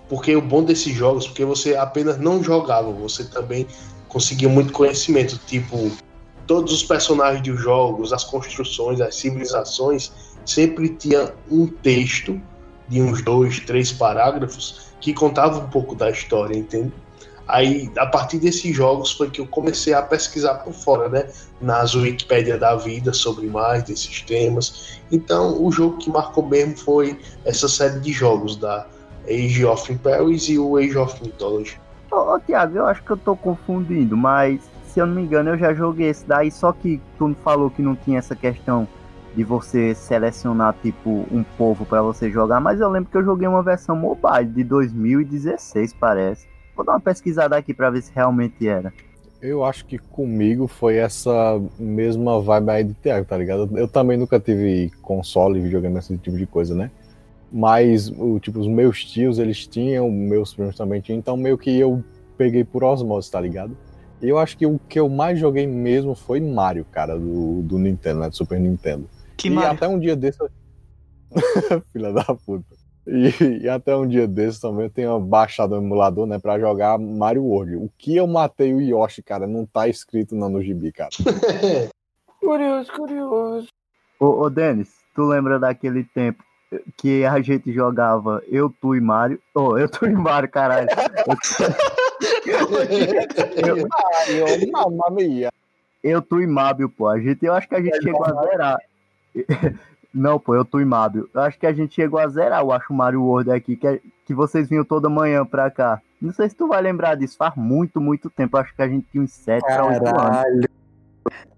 porque 0.09 0.36
o 0.36 0.41
bom 0.41 0.63
desses 0.63 0.93
jogos, 0.93 1.27
porque 1.27 1.45
você 1.45 1.75
apenas 1.75 2.19
não 2.19 2.43
jogava, 2.43 2.91
você 2.91 3.23
também 3.23 3.65
conseguia 4.09 4.49
muito 4.49 4.73
conhecimento, 4.73 5.39
tipo 5.47 5.91
todos 6.45 6.73
os 6.73 6.84
personagens 6.84 7.41
dos 7.41 7.61
jogos, 7.61 8.11
as 8.11 8.23
construções, 8.23 8.99
as 8.99 9.15
civilizações, 9.15 10.11
sempre 10.45 10.89
tinha 10.89 11.34
um 11.49 11.67
texto 11.67 12.39
de 12.89 13.01
uns 13.01 13.21
dois, 13.21 13.59
três 13.61 13.91
parágrafos 13.91 14.93
que 14.99 15.13
contava 15.13 15.59
um 15.59 15.69
pouco 15.69 15.95
da 15.95 16.09
história, 16.09 16.57
entende? 16.57 16.91
Aí, 17.48 17.91
a 17.98 18.06
partir 18.06 18.39
desses 18.39 18.76
jogos 18.76 19.12
foi 19.12 19.30
que 19.30 19.41
eu 19.41 19.48
comecei 19.48 19.94
a 19.94 20.02
pesquisar 20.02 20.56
por 20.56 20.74
fora, 20.74 21.10
né? 21.10 21.28
Nas 21.62 21.94
Wikipédia 21.94 22.58
da 22.58 22.76
vida 22.76 23.12
sobre 23.14 23.48
mais 23.48 23.84
desses 23.84 24.22
temas. 24.22 25.00
Então, 25.12 25.62
o 25.62 25.72
jogo 25.72 25.98
que 25.98 26.10
marcou 26.10 26.46
mesmo 26.46 26.78
foi 26.78 27.20
essa 27.44 27.68
série 27.68 28.00
de 28.00 28.12
jogos 28.12 28.56
da 28.56 28.88
Age 29.28 29.66
of 29.66 29.91
Empires 29.91 30.48
e 30.50 30.58
o 30.58 30.78
Age 30.78 30.98
of 30.98 31.22
Mythology. 31.22 31.80
Ô, 32.12 32.34
ô 32.34 32.39
Tiago, 32.39 32.78
eu 32.78 32.86
acho 32.86 33.04
que 33.04 33.12
eu 33.12 33.18
tô 33.18 33.36
confundindo, 33.36 34.16
mas 34.16 34.62
se 34.86 35.00
eu 35.00 35.08
não 35.08 35.16
me 35.16 35.24
engano, 35.24 35.50
eu 35.50 35.58
já 35.58 35.74
joguei 35.74 36.10
esse 36.10 36.26
daí, 36.26 36.52
só 36.52 36.72
que 36.72 37.02
tu 37.18 37.36
falou 37.44 37.70
que 37.70 37.82
não 37.82 37.96
tinha 37.96 38.20
essa 38.20 38.36
questão 38.36 38.88
de 39.36 39.44
você 39.44 39.96
selecionar, 39.96 40.76
tipo, 40.82 41.26
um 41.32 41.44
povo 41.58 41.86
pra 41.86 42.02
você 42.02 42.30
jogar, 42.30 42.60
mas 42.60 42.80
eu 42.80 42.89
lembro 42.89 43.10
que 43.10 43.18
eu 43.18 43.24
joguei 43.24 43.48
uma 43.48 43.64
versão 43.64 43.96
mobile 43.96 44.46
de 44.46 44.64
2016, 44.64 45.94
parece. 45.94 46.53
Vou 46.76 46.86
dar 46.86 46.93
uma 46.93 46.99
pesquisada 46.99 47.55
aqui 47.55 47.74
pra 47.74 47.89
ver 47.89 48.01
se 48.01 48.11
realmente 48.13 48.67
era. 48.67 48.91
Eu 49.41 49.63
acho 49.65 49.86
que 49.86 49.97
comigo 49.97 50.67
foi 50.67 50.95
essa 50.95 51.61
mesma 51.78 52.39
vibe 52.39 52.69
aí 52.69 52.84
de 52.86 52.93
Thiago, 52.93 53.26
tá 53.26 53.38
ligado? 53.38 53.78
Eu 53.78 53.88
também 53.88 54.17
nunca 54.17 54.39
tive 54.39 54.89
console, 55.01 55.59
videogame, 55.59 55.99
esse 55.99 56.17
tipo 56.17 56.38
de 56.38 56.45
coisa, 56.45 56.74
né? 56.74 56.89
Mas, 57.51 58.09
o, 58.09 58.39
tipo, 58.39 58.59
os 58.59 58.67
meus 58.67 59.03
tios, 59.03 59.38
eles 59.38 59.67
tinham, 59.67 60.09
meus 60.09 60.53
primos 60.53 60.76
também 60.78 61.01
tinham, 61.01 61.19
então 61.19 61.36
meio 61.38 61.57
que 61.57 61.78
eu 61.78 62.03
peguei 62.38 62.63
por 62.63 62.84
osmose, 62.84 63.30
tá 63.30 63.39
ligado? 63.39 63.78
E 64.21 64.30
eu 64.30 64.38
acho 64.39 64.57
que 64.57 64.65
o 64.65 64.80
que 64.88 64.97
eu 64.99 65.09
mais 65.09 65.38
joguei 65.38 65.67
mesmo 65.67 66.15
foi 66.15 66.39
Mario, 66.39 66.86
cara, 66.89 67.19
do, 67.19 67.61
do 67.63 67.78
Nintendo, 67.78 68.21
né? 68.21 68.30
Do 68.30 68.36
Super 68.36 68.59
Nintendo. 68.59 69.09
Que 69.36 69.49
e 69.49 69.51
Mario? 69.51 69.71
até 69.71 69.88
um 69.88 69.99
dia 69.99 70.15
desse. 70.15 70.39
eu- 70.41 70.49
Filha 71.91 72.13
da 72.13 72.24
puta. 72.24 72.65
E, 73.06 73.64
e 73.64 73.70
até 73.70 73.95
um 73.95 74.08
dia 74.08 74.28
desse 74.28 74.62
também 74.62 74.86
eu 74.86 74.89
tenho 74.89 75.20
baixado 75.20 75.74
o 75.74 75.78
emulador, 75.78 76.26
né, 76.26 76.39
pra 76.39 76.60
jogar 76.60 76.97
Mario 76.97 77.43
World. 77.43 77.76
O 77.76 77.89
que 77.97 78.16
eu 78.16 78.26
matei 78.28 78.74
o 78.74 78.82
Yoshi, 78.82 79.22
cara, 79.22 79.45
não 79.45 79.66
tá 79.66 79.88
escrito 79.88 80.36
não 80.36 80.49
no 80.49 80.62
gibi, 80.64 80.91
cara. 80.91 81.10
Curioso, 82.39 82.91
curioso. 82.91 83.68
Ô, 84.20 84.26
ô 84.43 84.49
Denis, 84.49 84.89
tu 85.16 85.24
lembra 85.24 85.58
daquele 85.60 86.04
tempo 86.04 86.43
que 86.97 87.24
a 87.24 87.39
gente 87.41 87.72
jogava 87.72 88.41
eu, 88.47 88.70
tu 88.82 88.95
e 88.95 89.01
Mário? 89.01 89.39
Ô, 89.56 89.78
eu, 89.80 89.88
tu 89.89 90.06
e 90.06 90.12
Mário, 90.14 90.49
caralho. 90.49 90.88
Eu- 92.45 93.88
Mario, 93.88 94.72
mamma 94.72 95.10
mia. 95.12 95.51
Eu, 96.04 96.22
tu 96.22 96.41
e 96.41 96.47
Mábio, 96.47 96.89
pô. 96.89 97.08
A 97.08 97.20
gente, 97.20 97.45
eu 97.45 97.54
acho 97.54 97.68
que 97.68 97.76
a 97.76 97.82
gente 97.82 98.01
chegou 98.01 98.26
a 98.26 98.43
zerar. 98.43 98.78
Não, 100.14 100.39
pô, 100.39 100.53
eu, 100.55 100.64
tu 100.64 100.80
e 100.80 100.86
Mábio. 100.86 101.28
Eu 101.34 101.41
acho 101.41 101.57
que 101.59 101.66
a 101.66 101.74
gente 101.74 101.95
chegou 101.95 102.20
a 102.20 102.28
zerar, 102.28 102.61
eu 102.61 102.72
acho, 102.72 102.93
o 102.93 102.95
Mario 102.95 103.24
World 103.24 103.49
aqui, 103.51 103.76
que, 103.76 103.88
é- 103.88 103.99
que 104.26 104.34
vocês 104.34 104.70
vinham 104.70 104.86
toda 104.86 105.09
manhã 105.09 105.43
pra 105.45 105.72
cá. 105.72 105.99
Não 106.22 106.32
sei 106.32 106.47
se 106.49 106.55
tu 106.55 106.68
vai 106.68 106.82
lembrar 106.82 107.16
disso, 107.16 107.36
faz 107.38 107.53
muito, 107.55 107.99
muito 107.99 108.30
tempo. 108.30 108.55
Eu 108.55 108.61
acho 108.61 108.76
que 108.76 108.82
a 108.82 108.88
gente 108.88 109.07
tinha 109.11 109.24
uns 109.24 109.32
7 109.34 109.64
pra 109.66 109.86
8 109.86 110.05
anos. 110.07 110.11
Caralho. 110.11 110.70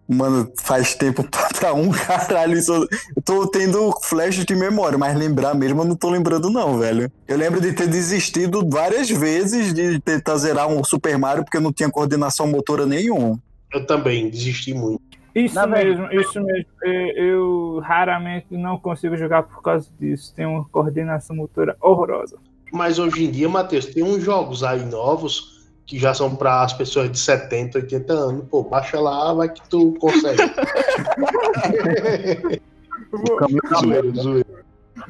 Mano, 0.07 0.51
faz 0.61 0.93
tempo 0.93 1.23
pra, 1.23 1.47
pra 1.49 1.73
um 1.73 1.89
caralho 2.05 2.57
isso. 2.57 2.71
Eu 3.15 3.21
tô 3.23 3.47
tendo 3.47 3.91
flash 4.03 4.45
de 4.45 4.55
memória, 4.55 4.97
mas 4.97 5.17
lembrar 5.17 5.55
mesmo 5.55 5.81
eu 5.81 5.85
não 5.85 5.95
tô 5.95 6.09
lembrando, 6.09 6.49
não, 6.49 6.77
velho. 6.77 7.11
Eu 7.27 7.37
lembro 7.37 7.59
de 7.59 7.73
ter 7.73 7.87
desistido 7.87 8.67
várias 8.69 9.09
vezes 9.09 9.73
de 9.73 9.99
tentar 9.99 10.37
zerar 10.37 10.67
um 10.67 10.83
Super 10.83 11.17
Mario 11.17 11.43
porque 11.43 11.57
eu 11.57 11.61
não 11.61 11.73
tinha 11.73 11.89
coordenação 11.89 12.47
motora 12.47 12.85
nenhuma. 12.85 13.39
Eu 13.73 13.85
também 13.85 14.29
desisti 14.29 14.73
muito. 14.75 15.01
Isso 15.35 15.55
Na 15.55 15.65
verdade- 15.65 15.99
mesmo, 15.99 16.21
isso 16.21 16.41
mesmo. 16.41 16.65
É, 16.83 17.21
Eu 17.21 17.79
raramente 17.83 18.47
não 18.51 18.77
consigo 18.79 19.17
jogar 19.17 19.43
por 19.43 19.61
causa 19.61 19.89
disso. 19.99 20.33
Tem 20.33 20.45
uma 20.45 20.63
coordenação 20.65 21.35
motora 21.35 21.75
horrorosa. 21.81 22.37
Mas 22.71 22.97
hoje 22.99 23.25
em 23.25 23.31
dia, 23.31 23.49
Matheus, 23.49 23.85
tem 23.85 24.03
uns 24.03 24.23
jogos 24.23 24.63
aí 24.63 24.85
novos 24.85 25.53
que 25.85 25.99
já 25.99 26.13
são 26.13 26.35
para 26.35 26.63
as 26.63 26.73
pessoas 26.73 27.11
de 27.11 27.19
70, 27.19 27.79
80 27.79 28.13
anos. 28.13 28.45
Pô, 28.49 28.63
baixa 28.63 28.99
lá, 28.99 29.33
vai 29.33 29.49
que 29.49 29.61
tu 29.69 29.93
consegue. 29.99 30.41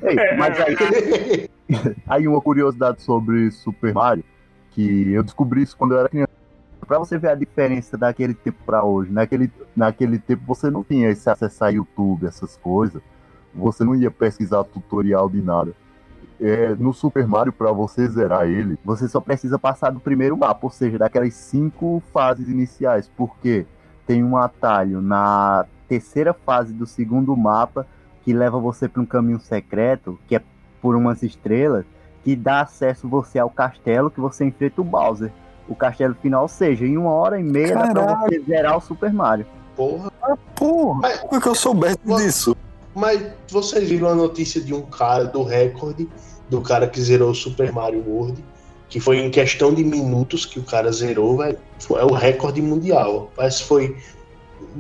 Ei, 0.04 0.16
mas 0.38 0.60
aí, 0.60 1.50
aí 2.08 2.28
uma 2.28 2.42
curiosidade 2.42 3.02
sobre 3.02 3.52
Super 3.52 3.94
Mario, 3.94 4.24
que 4.72 5.12
eu 5.12 5.24
descobri 5.24 5.62
isso 5.62 5.78
quando 5.78 5.94
eu 5.94 6.00
era 6.00 6.10
criança. 6.10 6.30
Pra 6.86 7.00
você 7.00 7.18
ver 7.18 7.30
a 7.30 7.36
diferença 7.36 7.98
daquele 7.98 8.34
tempo 8.34 8.58
pra 8.66 8.84
hoje. 8.84 9.12
Naquele, 9.12 9.52
naquele 9.76 10.20
tempo 10.20 10.44
você 10.46 10.70
não 10.70 10.84
tinha 10.84 11.10
esse 11.10 11.30
acesso 11.30 11.64
a 11.64 11.70
YouTube, 11.70 12.26
essas 12.26 12.56
coisas. 12.58 13.02
Você 13.54 13.84
não 13.84 13.96
ia 13.96 14.12
pesquisar 14.12 14.64
tutorial 14.64 15.30
de 15.30 15.42
nada. 15.42 15.74
É, 16.40 16.76
no 16.76 16.94
Super 16.94 17.26
Mario, 17.28 17.54
pra 17.54 17.72
você 17.72 18.08
zerar 18.08 18.46
ele, 18.46 18.78
você 18.84 19.08
só 19.08 19.22
precisa 19.22 19.58
passar 19.58 19.92
do 19.92 20.02
primeiro 20.02 20.36
mapa, 20.36 20.60
ou 20.64 20.70
seja, 20.70 20.98
daquelas 20.98 21.34
cinco 21.34 22.04
fases 22.12 22.50
iniciais. 22.50 23.10
Porque 23.16 23.66
tem 24.06 24.24
um 24.24 24.36
atalho 24.36 25.02
na 25.02 25.66
terceira 25.88 26.34
fase 26.34 26.74
do 26.74 26.86
segundo 26.86 27.36
mapa 27.36 27.88
que 28.24 28.34
leva 28.34 28.60
você 28.60 28.90
para 28.90 29.02
um 29.02 29.06
caminho 29.06 29.40
secreto, 29.40 30.20
que 30.28 30.36
é 30.36 30.42
por 30.82 30.96
umas 30.96 31.24
estrelas, 31.24 31.86
que 32.24 32.36
dá 32.36 32.62
acesso 32.62 33.08
você 33.08 33.40
ao 33.40 33.50
castelo 33.50 34.10
que 34.10 34.20
você 34.20 34.44
enfrenta 34.46 34.82
o 34.82 34.84
Bowser. 34.84 35.32
O 35.68 35.76
castelo 35.76 36.16
final, 36.16 36.44
ou 36.44 36.48
seja, 36.48 36.86
em 36.86 36.98
uma 36.98 37.12
hora 37.12 37.40
e 37.40 37.44
meia 37.44 37.76
dá 37.76 37.92
pra 37.92 38.16
você 38.16 38.40
zerar 38.42 38.78
o 38.78 38.82
Super 38.82 39.14
Mario. 39.14 39.46
Porra. 39.76 40.12
Porra, 40.56 41.00
Mas- 41.02 41.20
como 41.20 41.36
é 41.36 41.42
que 41.42 41.48
eu 41.48 41.56
soubesse 41.56 41.98
disso? 42.06 42.56
Mas 42.96 43.22
vocês 43.50 43.90
viram 43.90 44.08
a 44.10 44.16
notícia 44.16 44.62
de 44.62 44.74
um 44.74 44.82
cara 44.84 45.26
do 45.26 45.44
recorde, 45.44 46.08
do 46.50 46.62
cara 46.62 46.88
que 46.88 47.02
zerou 47.02 47.32
o 47.32 47.36
Super 47.36 47.72
Mario 47.74 48.04
World, 48.08 48.44
que 48.88 49.00
foi 49.00 49.18
em 49.20 49.30
questão 49.30 49.74
de 49.74 49.84
minutos 49.84 50.46
que 50.46 50.60
o 50.60 50.64
cara 50.64 50.92
zerou, 50.92 51.38
velho. 51.38 51.58
Foi- 51.80 52.00
É 52.00 52.06
o 52.06 52.14
recorde 52.14 52.62
mundial. 52.62 53.32
Parece 53.36 53.64
que 53.64 53.68
foi, 53.68 53.98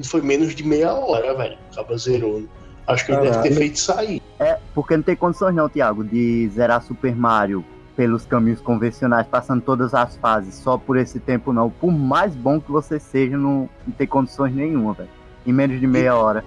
foi 0.05 0.21
menos 0.21 0.55
de 0.55 0.63
meia 0.63 0.93
hora, 0.93 1.35
velho. 1.35 1.57
O 1.71 1.75
cara 1.75 1.97
zerou. 1.97 2.43
Acho 2.87 3.05
que 3.05 3.11
ele 3.11 3.21
deve 3.21 3.31
ter 3.31 3.37
Caralho. 3.49 3.55
feito 3.55 3.91
aí. 3.97 4.21
É, 4.39 4.59
porque 4.73 4.95
não 4.95 5.03
tem 5.03 5.15
condições 5.15 5.53
não, 5.55 5.67
Thiago, 5.67 6.03
de 6.03 6.47
zerar 6.49 6.81
Super 6.83 7.15
Mario 7.15 7.65
pelos 7.95 8.25
caminhos 8.25 8.61
convencionais, 8.61 9.25
passando 9.27 9.61
todas 9.61 9.93
as 9.93 10.17
fases, 10.17 10.55
só 10.55 10.77
por 10.77 10.97
esse 10.97 11.19
tempo 11.19 11.53
não. 11.53 11.69
Por 11.69 11.91
mais 11.91 12.35
bom 12.35 12.59
que 12.59 12.71
você 12.71 12.99
seja, 12.99 13.37
não, 13.37 13.69
não 13.85 13.93
tem 13.97 14.05
condições 14.05 14.53
nenhuma, 14.53 14.93
velho. 14.93 15.09
Em 15.45 15.53
menos 15.53 15.79
de 15.79 15.87
meia 15.87 16.15
hora. 16.15 16.43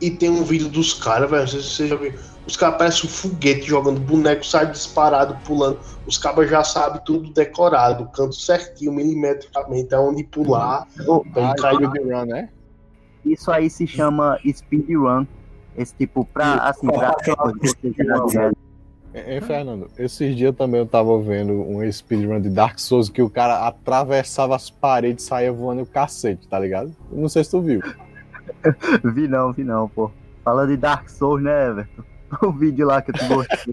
E 0.00 0.10
tem 0.10 0.28
um 0.28 0.42
vídeo 0.42 0.68
dos 0.68 0.92
caras, 0.92 1.30
velho. 1.30 1.42
Não 1.42 1.48
sei 1.48 1.60
se 1.60 1.70
você 1.70 1.88
já 1.88 1.96
viu. 1.96 2.12
Os 2.46 2.56
caras 2.56 2.78
parecem 2.78 3.10
um 3.10 3.12
foguete 3.12 3.62
jogando 3.62 3.98
boneco, 3.98 4.46
sai 4.46 4.70
disparado, 4.70 5.36
pulando. 5.44 5.78
Os 6.06 6.16
cabas 6.16 6.48
já 6.48 6.62
sabem 6.62 7.00
tudo 7.04 7.30
decorado, 7.32 8.08
canto 8.10 8.36
certinho, 8.36 8.92
milimetricamente, 8.92 9.92
aonde 9.94 10.22
pular. 10.22 10.86
Pra 11.32 11.50
Ah, 11.50 11.54
speedrun, 11.58 12.24
né? 12.26 12.48
Isso 13.24 13.50
aí 13.50 13.68
se 13.68 13.86
chama 13.86 14.38
speedrun. 14.46 15.26
Esse 15.76 15.94
tipo, 15.94 16.24
pra, 16.24 16.54
assim, 16.54 16.86
pra 16.86 17.14
recorde, 17.20 17.58
você 17.68 17.90
zerar 17.90 18.22
Hein, 19.16 19.40
Fernando? 19.40 19.90
Esses 19.98 20.36
dias 20.36 20.54
também 20.54 20.78
eu 20.78 20.86
tava 20.86 21.18
vendo 21.22 21.52
um 21.54 21.90
speedrun 21.90 22.38
de 22.38 22.50
Dark 22.50 22.78
Souls 22.78 23.08
que 23.08 23.22
o 23.22 23.30
cara 23.30 23.66
atravessava 23.66 24.54
as 24.54 24.68
paredes 24.68 25.24
e 25.24 25.26
saía 25.26 25.50
voando 25.50 25.82
o 25.82 25.86
cacete, 25.86 26.46
tá 26.46 26.58
ligado? 26.58 26.94
Não 27.10 27.28
sei 27.28 27.42
se 27.42 27.50
tu 27.50 27.62
viu. 27.62 27.80
Vi 29.14 29.26
não, 29.26 29.52
vi 29.52 29.64
não, 29.64 29.88
pô. 29.88 30.10
Fala 30.44 30.66
de 30.66 30.76
Dark 30.76 31.08
Souls, 31.08 31.42
né, 31.42 31.68
Everton? 31.70 32.02
O 32.42 32.50
vídeo 32.52 32.84
lá 32.86 33.00
que 33.00 33.12
tu 33.12 33.24
gostou. 33.26 33.72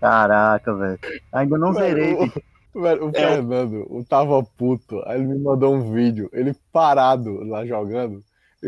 Caraca, 0.00 0.72
velho. 0.72 0.98
Ainda 1.32 1.58
não 1.58 1.72
zerei, 1.74 2.14
Velho, 2.14 2.18
bicho. 2.26 2.42
o, 2.72 2.80
velho, 2.80 3.06
o 3.08 3.12
Fernando, 3.12 3.86
o 3.90 4.04
tava 4.04 4.40
puto, 4.42 5.02
aí 5.04 5.18
ele 5.18 5.26
me 5.26 5.38
mandou 5.38 5.74
um 5.74 5.92
vídeo, 5.92 6.30
ele 6.32 6.54
parado 6.72 7.44
lá 7.44 7.66
jogando, 7.66 8.22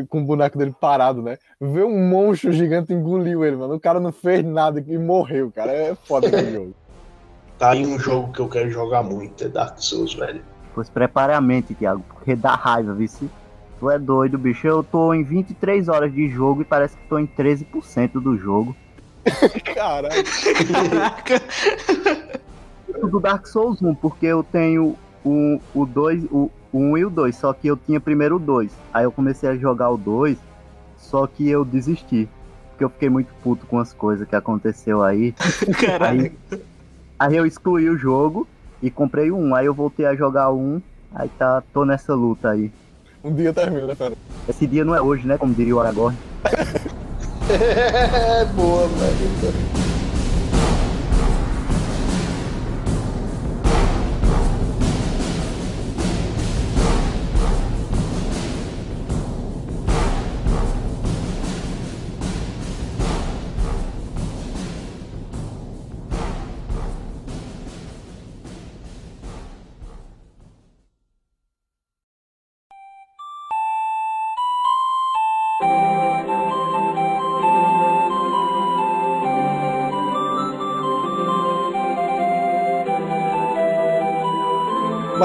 com 0.08 0.20
o 0.20 0.24
boneco 0.24 0.58
dele 0.58 0.74
parado, 0.78 1.22
né? 1.22 1.38
Vê 1.60 1.82
um 1.82 2.08
monstro 2.08 2.52
gigante 2.52 2.92
engoliu 2.92 3.44
ele, 3.44 3.56
mano. 3.56 3.74
O 3.74 3.80
cara 3.80 4.00
não 4.00 4.12
fez 4.12 4.44
nada 4.44 4.82
e 4.86 4.98
morreu, 4.98 5.50
cara. 5.50 5.72
É 5.72 5.94
foda 5.94 6.26
esse 6.26 6.50
jogo. 6.52 6.74
Tá 7.58 7.72
aí 7.72 7.86
um 7.86 7.98
jogo 7.98 8.32
que 8.32 8.40
eu 8.40 8.48
quero 8.48 8.70
jogar 8.70 9.02
muito, 9.02 9.44
é 9.44 9.48
Dark 9.48 9.78
Souls, 9.78 10.14
velho. 10.14 10.42
Pois 10.74 10.88
prepare 10.88 11.34
a 11.34 11.40
mente, 11.40 11.74
Thiago, 11.74 12.02
porque 12.08 12.34
dá 12.34 12.54
raiva, 12.54 12.94
viu? 12.94 13.08
Tu 13.78 13.90
é 13.90 13.98
doido, 13.98 14.38
bicho. 14.38 14.66
Eu 14.66 14.82
tô 14.82 15.12
em 15.12 15.22
23 15.24 15.88
horas 15.88 16.12
de 16.12 16.28
jogo 16.28 16.62
e 16.62 16.64
parece 16.64 16.96
que 16.96 17.06
tô 17.08 17.18
em 17.18 17.26
13% 17.26 18.12
do 18.12 18.36
jogo. 18.36 18.74
Caralho. 19.74 20.24
Caraca. 20.72 21.42
Do 23.08 23.20
Dark 23.20 23.46
Souls 23.46 23.82
1, 23.82 23.94
porque 23.96 24.26
eu 24.26 24.42
tenho 24.42 24.96
o, 25.24 25.60
o 25.74 25.86
2, 25.86 26.24
o, 26.30 26.50
o 26.72 26.78
1 26.78 26.98
e 26.98 27.04
o 27.04 27.10
2, 27.10 27.36
só 27.36 27.52
que 27.52 27.68
eu 27.68 27.76
tinha 27.76 28.00
primeiro 28.00 28.36
o 28.36 28.38
2. 28.38 28.70
Aí 28.92 29.04
eu 29.04 29.12
comecei 29.12 29.48
a 29.48 29.56
jogar 29.56 29.90
o 29.90 29.96
2, 29.96 30.38
só 30.96 31.26
que 31.26 31.48
eu 31.48 31.64
desisti. 31.64 32.28
Porque 32.70 32.84
eu 32.84 32.90
fiquei 32.90 33.10
muito 33.10 33.32
puto 33.42 33.66
com 33.66 33.78
as 33.78 33.92
coisas 33.92 34.26
que 34.26 34.36
aconteceu 34.36 35.02
aí. 35.02 35.34
Caralho. 35.78 36.32
Aí, 36.50 36.60
aí 37.18 37.36
eu 37.36 37.44
excluí 37.44 37.88
o 37.88 37.96
jogo 37.96 38.46
e 38.82 38.90
comprei 38.90 39.30
o 39.30 39.36
1. 39.36 39.54
Aí 39.54 39.66
eu 39.66 39.74
voltei 39.74 40.06
a 40.06 40.14
jogar 40.14 40.50
o 40.50 40.58
1. 40.58 40.82
Aí 41.14 41.28
tá, 41.38 41.62
tô 41.72 41.84
nessa 41.84 42.14
luta 42.14 42.50
aí. 42.50 42.70
Um 43.22 43.34
dia 43.34 43.52
termina, 43.52 43.86
né, 43.86 43.94
Fernando? 43.94 44.18
Esse 44.48 44.66
dia 44.66 44.84
não 44.84 44.94
é 44.94 45.02
hoje, 45.02 45.26
né? 45.26 45.36
Como 45.36 45.52
diria 45.52 45.76
o 45.76 45.80
Aragorn. 45.80 46.16
É 47.52 48.44
boa, 48.44 48.86
velho. 48.86 49.89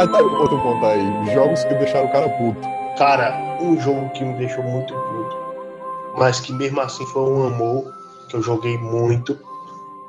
Mas 0.05 0.11
tá 0.11 0.23
outro 0.23 0.59
ponto 0.59 0.85
aí. 0.85 1.33
Jogos 1.33 1.63
que 1.63 1.73
deixaram 1.75 2.05
o 2.05 2.11
cara 2.11 2.29
puto. 2.29 2.67
Cara, 2.97 3.57
um 3.59 3.79
jogo 3.79 4.09
que 4.09 4.23
me 4.23 4.33
deixou 4.35 4.63
muito 4.63 4.93
puto, 4.93 5.37
mas 6.17 6.39
que 6.39 6.53
mesmo 6.53 6.79
assim 6.79 7.05
foi 7.07 7.23
um 7.23 7.47
amor, 7.47 7.93
que 8.29 8.35
eu 8.35 8.41
joguei 8.41 8.77
muito, 8.77 9.37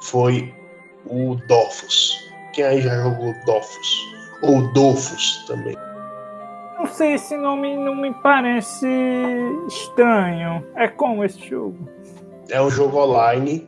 foi 0.01 0.55
o 1.07 1.37
Dofus. 1.49 2.17
Quem 2.53 2.65
aí 2.65 2.81
já 2.81 2.95
jogou 3.03 3.35
Dofus? 3.45 4.07
Ou 4.43 4.73
Dofus 4.73 5.45
também. 5.47 5.77
Não 6.79 6.87
sei, 6.87 7.15
esse 7.15 7.37
nome 7.37 7.77
não 7.77 7.95
me 7.95 8.13
parece 8.23 8.87
estranho. 9.67 10.65
É 10.77 10.87
como 10.89 11.25
esse 11.25 11.41
jogo? 11.49 11.77
É 12.51 12.61
um 12.61 12.71
jogo 12.71 12.99
online 12.99 13.67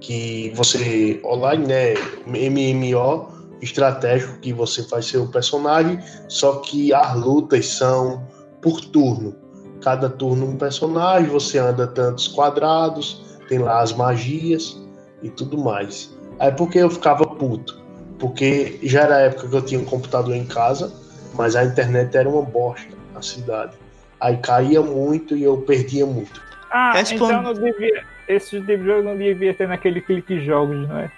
que 0.00 0.52
você. 0.54 1.20
Online, 1.24 1.66
né? 1.66 1.94
MMO 2.26 3.39
estratégico 3.60 4.38
que 4.38 4.52
você 4.52 4.82
faz 4.82 5.06
seu 5.06 5.26
personagem, 5.26 5.98
só 6.28 6.56
que 6.56 6.92
as 6.92 7.14
lutas 7.16 7.66
são 7.66 8.26
por 8.60 8.80
turno. 8.80 9.34
Cada 9.82 10.08
turno 10.08 10.46
um 10.46 10.56
personagem, 10.56 11.28
você 11.28 11.58
anda 11.58 11.86
tantos 11.86 12.28
quadrados, 12.28 13.38
tem 13.48 13.58
lá 13.58 13.80
as 13.80 13.92
magias 13.92 14.80
e 15.22 15.30
tudo 15.30 15.58
mais. 15.58 16.14
Aí 16.38 16.52
por 16.52 16.70
que 16.70 16.78
eu 16.78 16.90
ficava 16.90 17.24
puto? 17.26 17.80
Porque 18.18 18.78
já 18.82 19.02
era 19.02 19.16
a 19.16 19.20
época 19.20 19.48
que 19.48 19.56
eu 19.56 19.62
tinha 19.62 19.80
um 19.80 19.84
computador 19.84 20.34
em 20.34 20.44
casa, 20.44 20.92
mas 21.34 21.56
a 21.56 21.64
internet 21.64 22.14
era 22.16 22.28
uma 22.28 22.42
bosta 22.42 22.94
na 23.14 23.22
cidade. 23.22 23.76
Aí 24.20 24.36
caía 24.36 24.82
muito 24.82 25.36
e 25.36 25.42
eu 25.42 25.58
perdia 25.58 26.04
muito. 26.04 26.42
Ah, 26.70 26.92
Responde. 26.92 27.24
então 27.24 27.42
não 27.42 27.54
devia. 27.54 28.04
Esse 28.34 28.50
tipo 28.50 28.66
de 28.66 28.84
jogo 28.84 29.02
não 29.02 29.16
devia 29.16 29.52
ter 29.52 29.66
naquele 29.66 30.00
clique 30.00 30.40
jogos, 30.44 30.88
não 30.88 30.98
é? 30.98 31.10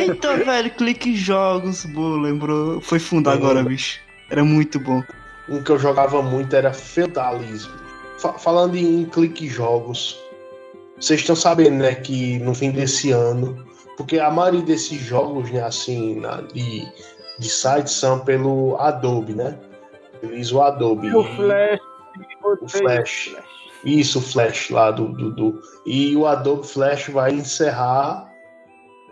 Eita, 0.00 0.36
velho, 0.44 0.70
clique 0.72 1.14
jogos, 1.16 1.86
boa, 1.86 2.20
lembrou? 2.20 2.80
Foi 2.82 2.98
fundo 2.98 3.30
agora, 3.30 3.62
bicho. 3.62 3.98
Era 4.30 4.44
muito 4.44 4.78
bom. 4.78 5.02
Um 5.48 5.62
que 5.62 5.70
eu 5.70 5.78
jogava 5.78 6.20
muito 6.22 6.54
era 6.54 6.72
Feudalismo. 6.72 7.72
Fa- 8.18 8.34
falando 8.34 8.76
em 8.76 9.04
clique 9.06 9.48
jogos, 9.48 10.18
vocês 11.00 11.20
estão 11.20 11.34
sabendo, 11.36 11.76
né, 11.78 11.94
que 11.94 12.38
no 12.40 12.54
fim 12.54 12.70
desse 12.72 13.10
ano, 13.10 13.64
porque 13.96 14.18
a 14.18 14.30
maioria 14.30 14.60
desses 14.62 15.00
jogos, 15.00 15.50
né, 15.50 15.62
assim, 15.62 16.20
na- 16.20 16.42
de, 16.42 16.86
de 17.38 17.48
sites 17.48 17.94
são 17.94 18.18
pelo 18.20 18.76
Adobe, 18.78 19.32
né? 19.34 19.56
Eles 20.22 20.52
o 20.52 20.60
Adobe. 20.60 21.14
O 21.14 21.22
E- 21.22 21.36
Flash. 21.36 21.80
o 22.60 22.68
Flash. 22.68 23.36
Isso, 23.84 24.18
o 24.18 24.22
Flash 24.22 24.70
lá 24.70 24.90
do, 24.90 25.08
do, 25.08 25.30
do- 25.32 25.62
E 25.86 26.16
o 26.16 26.26
Adobe 26.26 26.66
Flash 26.66 27.08
vai 27.08 27.32
encerrar 27.32 28.28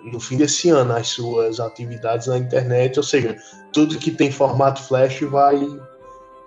no 0.02 0.20
fim 0.20 0.36
desse 0.36 0.68
ano 0.70 0.92
as 0.94 1.08
suas 1.08 1.58
atividades 1.60 2.26
na 2.26 2.38
internet, 2.38 2.96
ou 2.98 3.02
seja, 3.02 3.36
tudo 3.72 3.98
que 3.98 4.10
tem 4.10 4.30
formato 4.30 4.82
Flash 4.82 5.20
vai. 5.22 5.58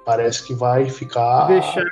Parece 0.05 0.45
que 0.45 0.53
vai 0.53 0.89
ficar. 0.89 1.47
Deixar. 1.47 1.85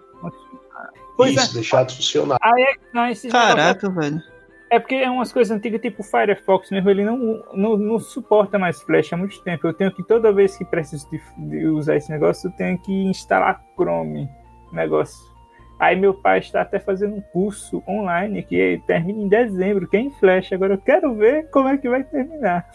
Pois 1.16 1.32
isso, 1.36 1.52
é. 1.52 1.54
deixar 1.54 1.84
de 1.84 1.96
funcionar. 1.96 2.38
Aí 2.42 2.62
é 2.64 2.74
que 2.74 2.92
tá 2.94 3.12
esse. 3.12 3.28
Caraca, 3.30 3.90
velho. 3.90 4.22
É 4.70 4.80
porque 4.80 4.96
é 4.96 5.10
umas 5.10 5.32
coisas 5.32 5.56
antigas, 5.56 5.80
tipo 5.82 6.02
o 6.02 6.06
Firefox 6.06 6.70
mesmo, 6.70 6.90
ele 6.90 7.06
não, 7.06 7.42
não, 7.54 7.78
não 7.78 8.00
suporta 8.00 8.60
mais 8.60 8.82
Flash 8.82 9.14
há 9.14 9.18
muito 9.18 9.42
tempo. 9.42 9.66
Eu 9.66 9.74
tenho 9.74 9.92
que, 9.94 10.04
toda 10.04 10.32
vez 10.32 10.58
que 10.58 10.66
preciso 10.66 11.10
de, 11.10 11.22
de 11.38 11.68
usar 11.68 11.96
esse 11.96 12.12
negócio, 12.12 12.50
eu 12.50 12.52
tenho 12.52 12.78
que 12.80 12.92
instalar 13.06 13.64
Chrome 13.76 14.30
negócio. 14.72 15.37
Aí 15.80 15.96
meu 15.96 16.14
pai 16.14 16.40
está 16.40 16.62
até 16.62 16.80
fazendo 16.80 17.16
um 17.16 17.22
curso 17.22 17.84
online 17.88 18.42
que 18.44 18.82
termina 18.88 19.20
em 19.22 19.28
dezembro, 19.28 19.88
que 19.88 19.96
é 19.98 20.00
em 20.02 20.12
Flash. 20.12 20.52
Agora 20.54 20.74
eu 20.74 20.78
quero 20.80 21.14
ver 21.16 21.50
como 21.52 21.68
é 21.70 21.78
que 21.78 21.88
vai 21.88 22.04
terminar. 22.04 22.68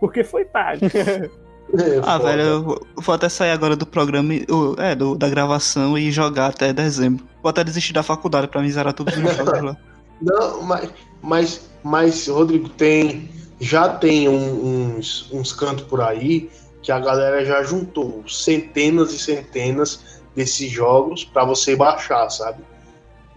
Porque 0.00 0.24
foi 0.24 0.44
pago. 0.44 0.80
É, 1.74 1.98
Ah, 2.02 2.18
foda. 2.18 2.24
velho, 2.24 2.42
eu 2.42 2.62
vou- 2.62 3.14
até 3.14 3.28
sair 3.30 3.52
agora 3.52 3.74
do 3.74 3.86
programa, 3.86 4.34
o- 4.50 4.74
é, 4.78 4.94
do- 4.94 5.14
da 5.16 5.26
gravação 5.30 5.96
e 5.96 6.10
jogar 6.10 6.48
até 6.48 6.70
dezembro. 6.70 7.24
Vou 7.42 7.48
até 7.48 7.64
desistir 7.64 7.94
da 7.94 8.02
faculdade 8.02 8.48
pra 8.48 8.60
me 8.60 8.70
zerar 8.70 8.92
todos 8.92 9.16
os 9.16 9.22
jogos 9.36 9.62
lá. 9.62 9.76
Não, 10.20 10.62
mas, 10.64 10.90
mas, 11.22 11.70
mas, 11.82 12.28
Rodrigo, 12.28 12.68
tem. 12.68 13.30
Já 13.58 13.88
tem 13.88 14.28
um- 14.28 14.96
uns, 14.98 15.32
uns 15.32 15.52
cantos 15.52 15.84
por 15.84 16.02
aí 16.02 16.50
que 16.82 16.92
a 16.92 16.98
galera 16.98 17.42
já 17.44 17.62
juntou 17.62 18.22
centenas 18.28 19.12
e 19.14 19.18
centenas 19.18 20.21
desses 20.34 20.70
jogos 20.70 21.24
pra 21.24 21.44
você 21.44 21.76
baixar, 21.76 22.28
sabe? 22.30 22.62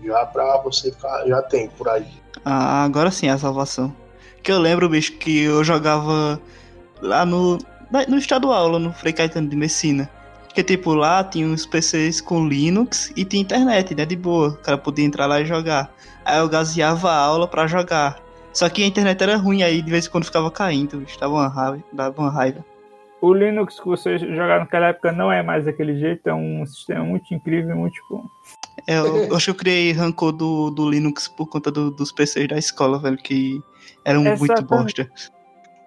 Já 0.03 0.25
pra 0.25 0.57
você 0.57 0.91
ficar. 0.91 1.25
Já 1.27 1.41
tem 1.41 1.69
por 1.69 1.89
aí. 1.89 2.07
Ah, 2.43 2.83
agora 2.83 3.11
sim 3.11 3.27
é 3.27 3.31
a 3.31 3.37
salvação. 3.37 3.93
Que 4.43 4.51
eu 4.51 4.59
lembro, 4.59 4.89
bicho, 4.89 5.13
que 5.13 5.43
eu 5.43 5.63
jogava 5.63 6.39
lá 7.01 7.25
no, 7.25 7.57
no 8.07 8.17
estadual, 8.17 8.67
lá 8.67 8.79
no 8.79 8.93
Frei 8.93 9.13
Caetano 9.13 9.49
de 9.49 9.55
Messina. 9.55 10.09
Que 10.53 10.63
tipo, 10.63 10.93
lá 10.93 11.23
tinha 11.23 11.45
uns 11.45 11.65
PCs 11.65 12.21
com 12.21 12.47
Linux 12.47 13.11
e 13.15 13.25
tinha 13.25 13.41
internet, 13.41 13.93
né? 13.93 14.05
De 14.05 14.15
boa. 14.15 14.49
O 14.49 14.57
cara 14.57 14.77
podia 14.77 15.03
entrar 15.03 15.25
lá 15.25 15.41
e 15.41 15.45
jogar. 15.45 15.93
Aí 16.23 16.39
eu 16.39 16.47
gaseava 16.47 17.11
a 17.11 17.17
aula 17.17 17.47
pra 17.47 17.67
jogar. 17.67 18.17
Só 18.53 18.69
que 18.69 18.81
a 18.81 18.87
internet 18.87 19.21
era 19.21 19.35
ruim, 19.35 19.63
aí 19.63 19.81
de 19.81 19.91
vez 19.91 20.05
em 20.05 20.09
quando 20.09 20.23
ficava 20.23 20.49
caindo, 20.49 20.97
bicho. 20.99 21.19
Dava 21.19 21.33
uma 21.33 21.49
raiva. 21.49 21.83
Dava 21.91 22.21
uma 22.21 22.31
raiva. 22.31 22.63
O 23.25 23.33
Linux 23.33 23.79
que 23.79 23.87
você 23.87 24.19
jogava 24.19 24.59
naquela 24.59 24.89
época 24.89 25.11
não 25.11 25.31
é 25.31 25.41
mais 25.41 25.65
daquele 25.65 25.97
jeito, 25.97 26.29
é 26.29 26.33
um 26.33 26.63
sistema 26.65 27.03
muito 27.03 27.33
incrível, 27.33 27.75
muito 27.75 27.99
bom. 28.07 28.23
É, 28.87 28.99
eu, 28.99 29.17
eu 29.23 29.35
acho 29.35 29.45
que 29.45 29.51
eu 29.51 29.55
criei 29.55 29.91
rancor 29.93 30.31
do, 30.31 30.69
do 30.69 30.87
Linux 30.87 31.27
por 31.27 31.47
conta 31.47 31.71
do- 31.71 31.89
dos 31.89 32.11
PCs 32.11 32.47
da 32.49 32.57
escola, 32.57 32.99
velho, 32.99 33.17
que 33.17 33.59
eram 34.05 34.21
muito 34.37 34.63
bosta. 34.63 35.09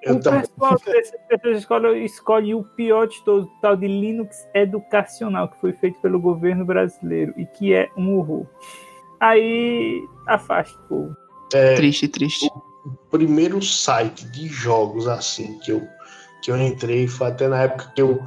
Eu 0.03 0.17
o 0.17 0.21
também. 0.21 0.41
pessoal 0.41 0.77
dessas 0.85 1.21
pessoas 1.29 1.53
de 1.55 1.59
escola 1.61 1.99
escolhe 1.99 2.55
o 2.55 2.65
pior 2.65 3.07
de 3.07 3.23
todos, 3.25 3.47
o 3.47 3.61
tal 3.61 3.77
de 3.77 3.87
Linux 3.87 4.37
educacional, 4.55 5.49
que 5.49 5.61
foi 5.61 5.73
feito 5.75 6.01
pelo 6.01 6.21
governo 6.21 6.65
brasileiro 6.65 7.33
e 7.37 7.47
que 7.47 7.73
é 7.73 7.89
um 7.97 8.17
horror. 8.17 8.47
Aí 9.21 10.03
afasta 10.27 10.77
o 10.77 10.89
povo. 10.89 11.17
Triste, 11.77 12.09
triste. 12.09 12.51
primeiro 13.11 13.63
site 13.63 14.25
de 14.31 14.49
jogos 14.49 15.07
assim 15.09 15.59
que 15.61 15.73
eu 15.73 15.87
que 16.43 16.51
eu 16.51 16.57
entrei 16.57 17.07
foi 17.07 17.29
até 17.29 17.49
na 17.49 17.63
época 17.63 17.93
que 17.95 18.03
eu 18.03 18.23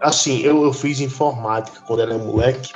assim 0.00 0.40
eu, 0.40 0.64
eu 0.64 0.72
fiz 0.72 1.00
informática 1.00 1.80
quando 1.86 2.02
era 2.02 2.16
moleque 2.18 2.72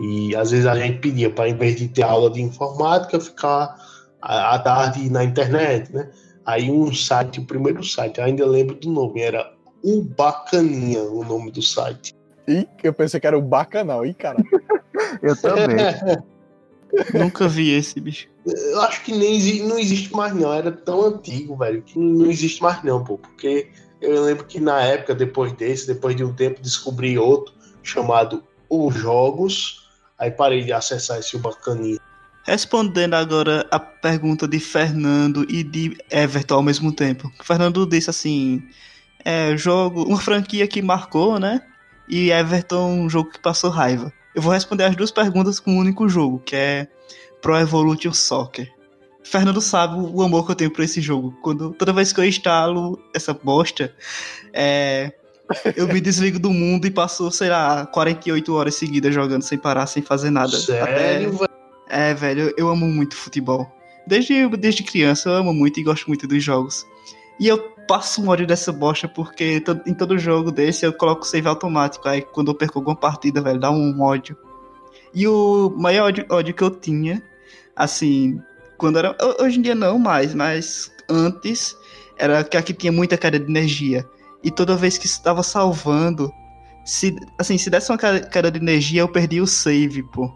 e 0.00 0.34
às 0.36 0.50
vezes 0.50 0.66
a 0.66 0.76
gente 0.76 0.98
pedia 0.98 1.30
para 1.30 1.48
em 1.48 1.56
vez 1.56 1.76
de 1.76 1.88
ter 1.88 2.02
aula 2.02 2.30
de 2.30 2.40
informática 2.40 3.18
ficar 3.18 3.76
à 4.20 4.58
tarde 4.58 5.10
na 5.10 5.24
internet 5.24 5.92
né 5.92 6.10
aí 6.44 6.70
um 6.70 6.92
site 6.92 7.40
o 7.40 7.46
primeiro 7.46 7.82
site 7.82 8.18
eu 8.18 8.24
ainda 8.24 8.46
lembro 8.46 8.76
do 8.76 8.90
nome 8.90 9.20
era 9.20 9.52
o 9.82 10.02
bacaninha 10.02 11.02
o 11.02 11.24
nome 11.24 11.50
do 11.50 11.62
site 11.62 12.16
Ih, 12.48 12.68
eu 12.82 12.92
pensei 12.92 13.18
que 13.18 13.26
era 13.26 13.36
o 13.36 13.42
bacanal. 13.42 14.06
Ih, 14.06 14.14
cara. 14.14 14.36
Eu 15.22 15.36
também. 15.36 15.76
Nunca 17.12 17.48
vi 17.48 17.70
esse, 17.72 18.00
bicho. 18.00 18.28
Eu 18.46 18.80
acho 18.82 19.02
que 19.02 19.12
nem 19.12 19.64
não 19.64 19.78
existe 19.78 20.14
mais 20.14 20.32
não, 20.32 20.52
era 20.52 20.70
tão 20.70 21.04
antigo, 21.04 21.56
velho, 21.56 21.82
que 21.82 21.98
não 21.98 22.30
existe 22.30 22.62
mais 22.62 22.82
não, 22.84 23.02
pô, 23.02 23.18
porque 23.18 23.68
eu 24.00 24.22
lembro 24.22 24.44
que 24.44 24.60
na 24.60 24.80
época, 24.82 25.14
depois 25.14 25.52
desse, 25.52 25.86
depois 25.86 26.14
de 26.14 26.24
um 26.24 26.32
tempo, 26.32 26.60
descobri 26.60 27.18
outro 27.18 27.54
chamado 27.82 28.42
Os 28.68 28.94
Jogos, 28.94 29.88
aí 30.18 30.30
parei 30.30 30.64
de 30.64 30.72
acessar 30.72 31.18
esse 31.18 31.36
bacaninha. 31.38 31.98
Respondendo 32.44 33.14
agora 33.14 33.66
a 33.70 33.78
pergunta 33.78 34.46
de 34.46 34.60
Fernando 34.60 35.44
e 35.48 35.64
de 35.64 35.96
Everton 36.10 36.54
ao 36.54 36.62
mesmo 36.62 36.92
tempo. 36.92 37.30
O 37.40 37.44
Fernando 37.44 37.84
disse 37.86 38.10
assim: 38.10 38.62
é 39.24 39.56
jogo, 39.56 40.04
uma 40.04 40.20
franquia 40.20 40.68
que 40.68 40.80
marcou, 40.80 41.40
né? 41.40 41.60
E 42.08 42.30
Everton, 42.30 43.00
um 43.00 43.10
jogo 43.10 43.30
que 43.30 43.40
passou 43.40 43.70
raiva. 43.70 44.12
Eu 44.32 44.42
vou 44.42 44.52
responder 44.52 44.84
as 44.84 44.94
duas 44.94 45.10
perguntas 45.10 45.58
com 45.58 45.72
um 45.72 45.78
único 45.78 46.08
jogo, 46.08 46.38
que 46.38 46.54
é 46.54 46.86
Pro 47.42 47.56
Evolution 47.56 48.12
Soccer. 48.12 48.75
Fernando 49.30 49.60
sabe 49.60 49.96
o 49.98 50.22
amor 50.22 50.46
que 50.46 50.52
eu 50.52 50.56
tenho 50.56 50.70
por 50.70 50.82
esse 50.84 51.00
jogo. 51.00 51.36
Quando, 51.42 51.72
toda 51.72 51.92
vez 51.92 52.12
que 52.12 52.20
eu 52.20 52.24
instalo 52.24 52.98
essa 53.14 53.34
bosta, 53.34 53.92
é, 54.52 55.12
eu 55.76 55.88
me 55.88 56.00
desligo 56.00 56.38
do 56.38 56.50
mundo 56.52 56.86
e 56.86 56.90
passo, 56.90 57.30
sei 57.30 57.48
lá, 57.48 57.86
48 57.86 58.54
horas 58.54 58.74
seguidas 58.76 59.12
jogando 59.12 59.42
sem 59.42 59.58
parar, 59.58 59.86
sem 59.86 60.02
fazer 60.02 60.30
nada. 60.30 60.56
Sério, 60.56 61.32
velho? 61.32 61.48
É, 61.88 62.14
velho, 62.14 62.54
eu- 62.56 62.68
amo 62.68 62.86
muito 62.86 63.16
futebol. 63.16 63.70
Desde, 64.06 64.46
desde 64.56 64.82
criança 64.84 65.28
eu 65.28 65.34
amo 65.34 65.52
muito 65.52 65.80
e 65.80 65.82
gosto 65.82 66.06
muito 66.06 66.26
dos 66.28 66.42
jogos. 66.42 66.86
E 67.40 67.48
eu 67.48 67.58
passo 67.88 68.22
um 68.22 68.28
ódio 68.28 68.46
dessa 68.46 68.72
bosta 68.72 69.08
porque 69.08 69.62
em 69.86 69.94
todo 69.94 70.18
jogo 70.18 70.50
desse 70.52 70.86
eu 70.86 70.92
coloco 70.92 71.26
save 71.26 71.48
automático. 71.48 72.08
Aí 72.08 72.22
quando 72.22 72.50
eu 72.50 72.54
perco 72.54 72.78
alguma 72.78 72.96
partida, 72.96 73.40
velho, 73.40 73.58
dá 73.58 73.70
um 73.70 74.00
ódio. 74.00 74.36
E 75.12 75.26
o 75.26 75.74
maior 75.76 76.06
ódio, 76.08 76.26
ódio 76.28 76.54
que 76.54 76.62
eu 76.62 76.70
tinha, 76.70 77.22
assim, 77.74 78.40
quando 78.76 78.98
era. 78.98 79.16
ho- 79.20 79.42
Hoje 79.44 79.58
em 79.58 79.62
dia 79.62 79.74
não 79.74 79.98
mais, 79.98 80.34
mas 80.34 80.90
antes 81.08 81.76
era 82.18 82.42
que 82.44 82.56
aqui 82.56 82.72
tinha 82.72 82.92
muita 82.92 83.16
queda 83.16 83.38
de 83.38 83.46
energia. 83.50 84.04
E 84.42 84.50
toda 84.50 84.76
vez 84.76 84.96
que 84.98 85.06
estava 85.06 85.42
salvando, 85.42 86.30
se, 86.84 87.14
assim, 87.38 87.58
se 87.58 87.68
desse 87.68 87.90
uma 87.90 87.98
queda 87.98 88.50
de 88.50 88.58
energia, 88.58 89.00
eu 89.00 89.08
perdi 89.08 89.40
o 89.40 89.46
save, 89.46 90.02
pô. 90.04 90.30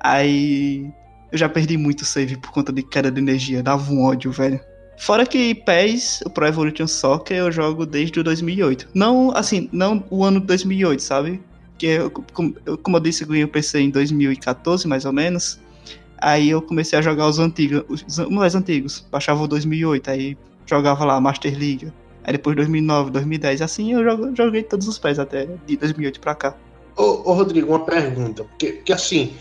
Aí 0.00 0.90
eu 1.32 1.38
já 1.38 1.48
perdi 1.48 1.76
muito 1.76 2.04
save 2.04 2.36
por 2.36 2.50
conta 2.50 2.72
de 2.72 2.82
queda 2.82 3.10
de 3.10 3.20
energia. 3.20 3.62
Dava 3.62 3.90
um 3.92 4.02
ódio, 4.04 4.30
velho. 4.30 4.60
Fora 4.98 5.26
que 5.26 5.54
PES, 5.54 6.22
o 6.24 6.30
Pro 6.30 6.46
Evolution 6.46 6.86
Soccer, 6.86 7.36
eu 7.36 7.52
jogo 7.52 7.84
desde 7.84 8.18
o 8.18 8.24
2008. 8.24 8.88
Não, 8.94 9.30
assim, 9.36 9.68
não 9.70 10.02
o 10.10 10.24
ano 10.24 10.40
de 10.40 10.46
2008, 10.46 11.02
sabe? 11.02 11.42
Que 11.76 11.86
eu, 11.86 12.10
como, 12.10 12.54
eu, 12.64 12.78
como 12.78 12.96
eu 12.96 13.00
disse, 13.00 13.22
eu 13.22 13.28
ganhei 13.28 13.44
o 13.44 13.48
PC 13.48 13.80
em 13.80 13.90
2014, 13.90 14.88
mais 14.88 15.04
ou 15.04 15.12
menos. 15.12 15.60
Aí 16.18 16.50
eu 16.50 16.62
comecei 16.62 16.98
a 16.98 17.02
jogar 17.02 17.28
os 17.28 17.38
antigos, 17.38 17.84
os, 17.88 18.18
mais 18.30 18.54
antigos. 18.54 19.06
Baixava 19.10 19.42
o 19.42 19.48
2008, 19.48 20.10
aí 20.10 20.36
jogava 20.66 21.04
lá 21.04 21.20
Master 21.20 21.52
League. 21.52 21.92
Aí 22.24 22.32
depois 22.32 22.56
2009, 22.56 23.10
2010, 23.10 23.62
assim 23.62 23.92
eu 23.92 24.02
jogo- 24.02 24.34
joguei 24.34 24.62
todos 24.62 24.88
os 24.88 24.98
PES 24.98 25.18
até 25.18 25.46
de 25.66 25.76
2008 25.76 26.18
pra 26.20 26.34
cá. 26.34 26.56
Ô, 26.96 27.30
ô, 27.30 27.32
Rodrigo, 27.34 27.68
uma 27.68 27.84
pergunta. 27.84 28.42
Porque, 28.44 28.72
porque 28.72 28.92
assim, 28.92 29.34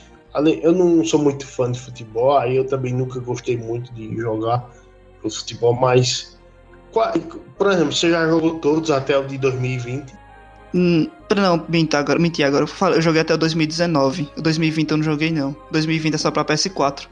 eu 0.61 0.71
não 0.73 1.03
sou 1.03 1.19
muito 1.19 1.47
fã 1.47 1.71
de 1.71 1.80
futebol, 1.80 2.38
aí 2.38 2.57
eu 2.57 2.67
também 2.67 2.93
nunca 2.93 3.19
gostei 3.19 3.57
muito 3.57 3.93
de 3.93 4.15
jogar 4.17 4.69
o 5.23 5.30
futebol, 5.30 5.73
mas. 5.73 6.38
por 7.57 7.71
exemplo, 7.71 7.93
você 7.93 8.09
já 8.11 8.28
jogou 8.28 8.59
todos 8.59 8.91
até 8.91 9.17
o 9.17 9.26
de 9.26 9.38
2020? 9.38 10.13
Hum, 10.76 11.09
não, 11.34 11.65
minta 11.69 11.97
agora, 11.97 12.19
menti 12.19 12.43
agora. 12.43 12.63
Eu, 12.63 12.67
falei- 12.67 12.97
eu 12.97 13.01
joguei 13.01 13.21
até 13.21 13.34
o 13.34 13.38
2019. 13.38 14.30
O 14.38 14.41
2020 14.41 14.91
eu 14.91 14.97
não 14.97 15.03
joguei, 15.05 15.32
não. 15.32 15.55
2020 15.71 16.15
é 16.15 16.17
só 16.17 16.30
pra 16.30 16.43
PS4. 16.43 17.07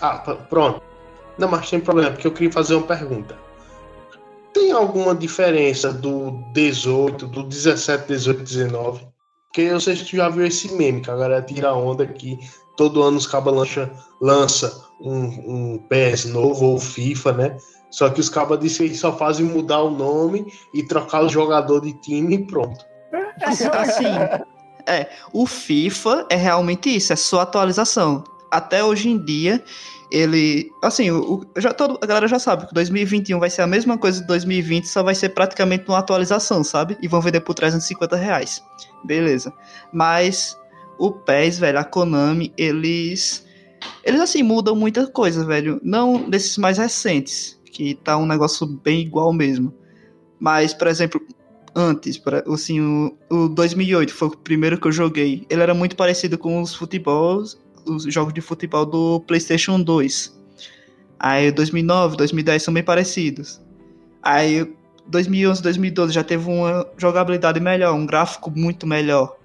Ah, 0.00 0.18
pronto. 0.48 0.80
Não, 1.36 1.48
mas 1.48 1.68
tem 1.68 1.80
problema, 1.80 2.12
porque 2.12 2.28
eu 2.28 2.32
queria 2.32 2.52
fazer 2.52 2.76
uma 2.76 2.86
pergunta. 2.86 3.36
Tem 4.54 4.70
alguma 4.70 5.12
diferença 5.14 5.92
do 5.92 6.30
18, 6.52 7.26
do 7.26 7.42
17, 7.42 8.06
18, 8.06 8.42
19? 8.44 9.06
Porque 9.46 9.62
eu 9.62 9.80
sei 9.80 9.96
se 9.96 10.04
tu 10.04 10.16
já 10.16 10.28
viu 10.28 10.46
esse 10.46 10.72
meme, 10.74 11.00
que 11.00 11.10
a 11.10 11.16
galera 11.16 11.42
tira 11.42 11.74
onda 11.74 12.06
que 12.06 12.38
todo 12.76 13.02
ano 13.02 13.16
os 13.16 13.26
cabas 13.26 13.54
lança, 13.54 13.90
lança 14.20 14.84
um, 15.00 15.74
um 15.74 15.78
PS 15.88 16.26
novo 16.26 16.66
ou 16.66 16.78
FIFA, 16.78 17.32
né? 17.32 17.56
Só 17.90 18.08
que 18.10 18.20
os 18.20 18.28
cabas 18.28 18.58
dizem 18.60 18.88
que 18.88 18.96
só 18.96 19.16
fazem 19.16 19.46
mudar 19.46 19.82
o 19.82 19.90
nome 19.90 20.46
e 20.74 20.82
trocar 20.82 21.24
o 21.24 21.28
jogador 21.28 21.80
de 21.80 21.92
time 22.00 22.34
e 22.34 22.46
pronto. 22.46 22.84
Assim, 23.72 24.04
é, 24.86 25.08
o 25.32 25.46
FIFA 25.46 26.26
é 26.30 26.36
realmente 26.36 26.94
isso, 26.94 27.12
é 27.12 27.16
só 27.16 27.40
atualização. 27.40 28.24
Até 28.50 28.82
hoje 28.84 29.08
em 29.10 29.22
dia, 29.22 29.62
ele. 30.10 30.70
Assim, 30.82 31.10
o- 31.10 31.44
já 31.56 31.72
todo, 31.72 31.98
a 32.02 32.06
galera 32.06 32.26
já 32.26 32.38
sabe 32.38 32.66
que 32.66 32.74
2021 32.74 33.38
vai 33.38 33.50
ser 33.50 33.62
a 33.62 33.66
mesma 33.66 33.96
coisa 33.98 34.20
de 34.20 34.26
2020, 34.26 34.86
só 34.86 35.02
vai 35.02 35.14
ser 35.14 35.30
praticamente 35.30 35.84
uma 35.88 35.98
atualização, 35.98 36.64
sabe? 36.64 36.96
E 37.02 37.08
vão 37.08 37.20
vender 37.20 37.40
por 37.40 37.54
350 37.54 38.16
reais. 38.16 38.62
Beleza. 39.04 39.52
Mas 39.92 40.56
o 40.98 41.10
PES, 41.12 41.58
velho, 41.58 41.78
a 41.78 41.84
Konami, 41.84 42.52
eles. 42.56 43.46
Eles, 44.02 44.20
assim, 44.20 44.42
mudam 44.42 44.74
muita 44.74 45.06
coisa, 45.06 45.44
velho. 45.44 45.78
Não 45.82 46.28
desses 46.28 46.56
mais 46.58 46.78
recentes, 46.78 47.57
que 47.78 47.94
tá 47.94 48.16
um 48.16 48.26
negócio 48.26 48.66
bem 48.66 49.02
igual 49.02 49.32
mesmo. 49.32 49.72
Mas, 50.40 50.74
por 50.74 50.88
exemplo, 50.88 51.24
antes, 51.72 52.20
assim, 52.52 52.80
o, 52.80 53.16
o 53.30 53.48
2008 53.48 54.12
foi 54.12 54.26
o 54.26 54.36
primeiro 54.36 54.80
que 54.80 54.88
eu 54.88 54.92
joguei. 54.92 55.46
Ele 55.48 55.62
era 55.62 55.72
muito 55.72 55.94
parecido 55.94 56.36
com 56.36 56.60
os 56.60 56.74
futebols, 56.74 57.56
os 57.86 58.02
jogos 58.12 58.34
de 58.34 58.40
futebol 58.40 58.84
do 58.84 59.20
PlayStation 59.20 59.80
2. 59.80 60.36
Aí 61.20 61.52
2009, 61.52 62.16
2010 62.16 62.64
são 62.64 62.74
bem 62.74 62.82
parecidos. 62.82 63.60
Aí 64.20 64.74
2011, 65.06 65.62
2012 65.62 66.12
já 66.12 66.24
teve 66.24 66.50
uma 66.50 66.84
jogabilidade 66.96 67.60
melhor, 67.60 67.94
um 67.94 68.04
gráfico 68.04 68.50
muito 68.50 68.88
melhor. 68.88 69.36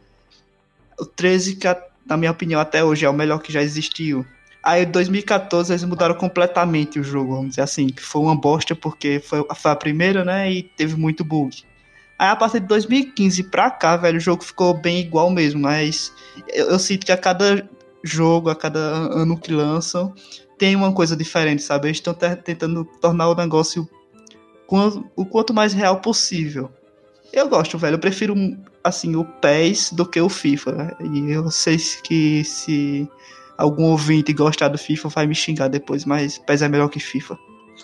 O 0.99 1.05
13, 1.05 1.55
que, 1.57 1.67
na 2.03 2.17
minha 2.17 2.31
opinião, 2.31 2.59
até 2.59 2.84
hoje 2.84 3.05
é 3.05 3.09
o 3.09 3.13
melhor 3.13 3.38
que 3.43 3.53
já 3.53 3.61
existiu. 3.61 4.25
Aí 4.64 4.84
em 4.84 4.91
2014 4.91 5.74
eles 5.74 5.84
mudaram 5.84 6.16
completamente 6.16 6.99
o 6.99 7.03
jogo, 7.03 7.36
vamos 7.36 7.49
dizer 7.49 7.61
assim, 7.61 7.88
que 7.88 8.01
foi 8.01 8.22
uma 8.22 8.36
bosta 8.36 8.74
porque 8.74 9.20
foi, 9.20 9.45
foi 9.55 9.72
a 9.72 9.76
primeira, 9.76 10.24
né, 10.24 10.49
e 10.51 10.64
teve 10.64 10.95
muito 10.95 11.24
bug. 11.24 11.64
Aí 12.18 12.30
a 12.30 12.36
partir 12.36 12.61
de 12.61 12.68
2015 12.68 13.43
pra 13.43 13.70
cá, 13.70 13.97
velho, 13.97 14.18
o 14.18 14.22
jogo 14.22 14.43
ficou 14.43 14.74
bem 14.74 14.99
igual 15.01 15.30
mesmo, 15.30 15.59
mas 15.59 16.14
eu, 16.47 16.70
eu 16.70 16.80
sinto 16.80 17.05
que 17.05 17.11
a 17.11 17.18
cada 17.18 17.68
jogo, 18.03 18.49
a 18.49 18.55
cada 18.55 18.80
ano 18.80 19.38
que 19.38 19.51
lançam, 19.51 20.14
tem 20.57 20.76
uma 20.76 20.93
coisa 20.93 21.16
diferente, 21.18 21.61
sabe? 21.61 21.88
Eles 21.88 21.97
estão 21.97 22.14
te- 22.14 22.36
tentando 22.38 22.86
tornar 23.01 23.28
o 23.30 23.36
negócio 23.36 23.88
o 25.16 25.26
quanto 25.26 25.53
mais 25.53 25.74
real 25.74 25.99
possível. 25.99 26.72
Eu 27.32 27.47
gosto, 27.49 27.78
velho, 27.78 27.95
eu 27.95 27.99
prefiro 27.99 28.36
assim 28.84 29.16
o 29.16 29.24
PES 29.26 29.91
do 29.93 30.05
que 30.05 30.20
o 30.22 30.30
FIFA. 30.30 30.72
né? 30.72 30.91
E 31.14 31.32
eu 31.32 31.49
sei 31.51 31.78
que 32.03 32.43
se 32.43 33.09
algum 33.57 33.85
ouvinte 33.85 34.33
gostar 34.33 34.67
do 34.69 34.77
FIFA 34.77 35.09
vai 35.09 35.27
me 35.27 35.35
xingar 35.35 35.67
depois, 35.67 36.05
mas 36.05 36.37
PES 36.37 36.61
é 36.63 36.69
melhor 36.69 36.89
que 36.89 36.99
FIFA. 36.99 37.37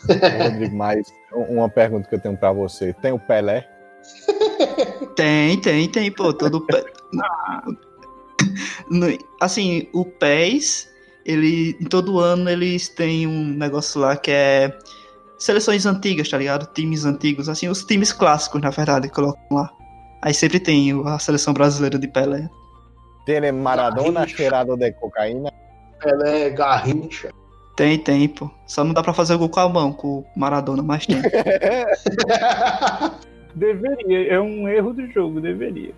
Rodrigo, 0.44 0.76
mas 0.76 1.08
uma 1.34 1.70
pergunta 1.70 2.08
que 2.08 2.16
eu 2.16 2.20
tenho 2.22 2.38
pra 2.38 2.52
você. 2.52 2.94
Tem 2.94 3.12
o 3.12 3.20
Pelé? 3.20 3.68
Tem, 5.16 5.60
tem, 5.60 5.90
tem, 5.90 6.12
pô, 6.12 6.32
todo 6.34 6.62
pé. 6.66 6.84
No- 8.90 9.18
Assim, 9.42 9.88
o 9.94 10.06
PES, 10.06 10.88
ele, 11.26 11.78
em 11.80 11.86
todo 11.86 12.20
ano 12.20 12.50
eles 12.50 12.90
têm 12.90 13.28
um 13.28 13.46
negócio 13.46 14.00
lá 14.02 14.16
que 14.16 14.32
é 14.32 14.78
seleções 15.38 15.86
antigas, 15.86 16.30
tá 16.30 16.38
ligado? 16.38 16.66
Times 16.74 17.06
antigos, 17.06 17.48
assim, 17.50 17.68
os 17.68 17.84
times 17.84 18.12
clássicos, 18.12 18.62
na 18.62 18.70
verdade, 18.70 19.10
colocam 19.10 19.42
lá. 19.52 19.70
Aí 20.22 20.34
sempre 20.34 20.60
tem 20.60 20.92
a 21.06 21.20
seleção 21.20 21.54
brasileira 21.54 21.98
de 21.98 22.08
Pelé. 22.08 22.50
Tem 23.40 23.52
Maradona 23.52 24.12
Garrincha. 24.22 24.38
cheirado 24.38 24.76
de 24.78 24.92
cocaína? 24.94 25.52
Pelé, 26.02 26.50
Garrincha. 26.50 27.30
Tem, 27.76 27.98
tem, 27.98 28.28
pô. 28.28 28.50
Só 28.66 28.84
não 28.84 28.94
dá 28.94 29.04
pra 29.04 29.14
fazer 29.14 29.36
o 29.36 29.38
gol 29.40 29.50
com 29.50 29.60
a 29.60 29.70
mão, 29.70 29.94
com 29.94 30.08
o 30.20 30.26
Maradona, 30.36 30.82
mas 30.84 31.06
tem. 31.06 31.22
Deveria, 33.56 34.34
é 34.34 34.40
um 34.40 34.68
erro 34.68 34.94
do 34.94 35.06
jogo, 35.12 35.42
deveria. 35.42 35.94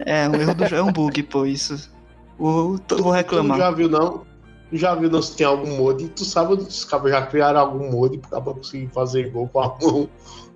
É, 0.00 0.28
um 0.28 0.34
erro 0.34 0.54
do 0.54 0.66
jogo, 0.66 0.74
é 0.76 0.82
um 0.82 0.92
bug, 0.92 1.22
pô, 1.24 1.44
isso. 1.46 1.90
Vou, 2.38 2.78
tô- 2.78 2.96
vou 2.96 3.12
Tu 3.12 3.16
reclamar. 3.16 3.58
já 3.58 3.70
viu 3.70 3.88
não? 3.88 4.24
Tu 4.70 4.76
já 4.76 4.94
viu 4.94 5.10
não 5.10 5.20
se 5.20 5.36
tem 5.36 5.46
algum 5.46 5.76
mod? 5.76 6.08
Tu 6.10 6.24
sabe 6.24 6.52
onde 6.54 6.62
os 6.62 6.84
cabas 6.84 7.10
já 7.12 7.26
criaram 7.26 7.60
algum 7.60 7.90
mod 7.90 8.18
pra 8.18 8.40
conseguir 8.40 8.88
fazer 8.88 9.30
gol 9.30 9.48
com 9.48 9.60
a 9.60 9.76
mão 9.82 10.08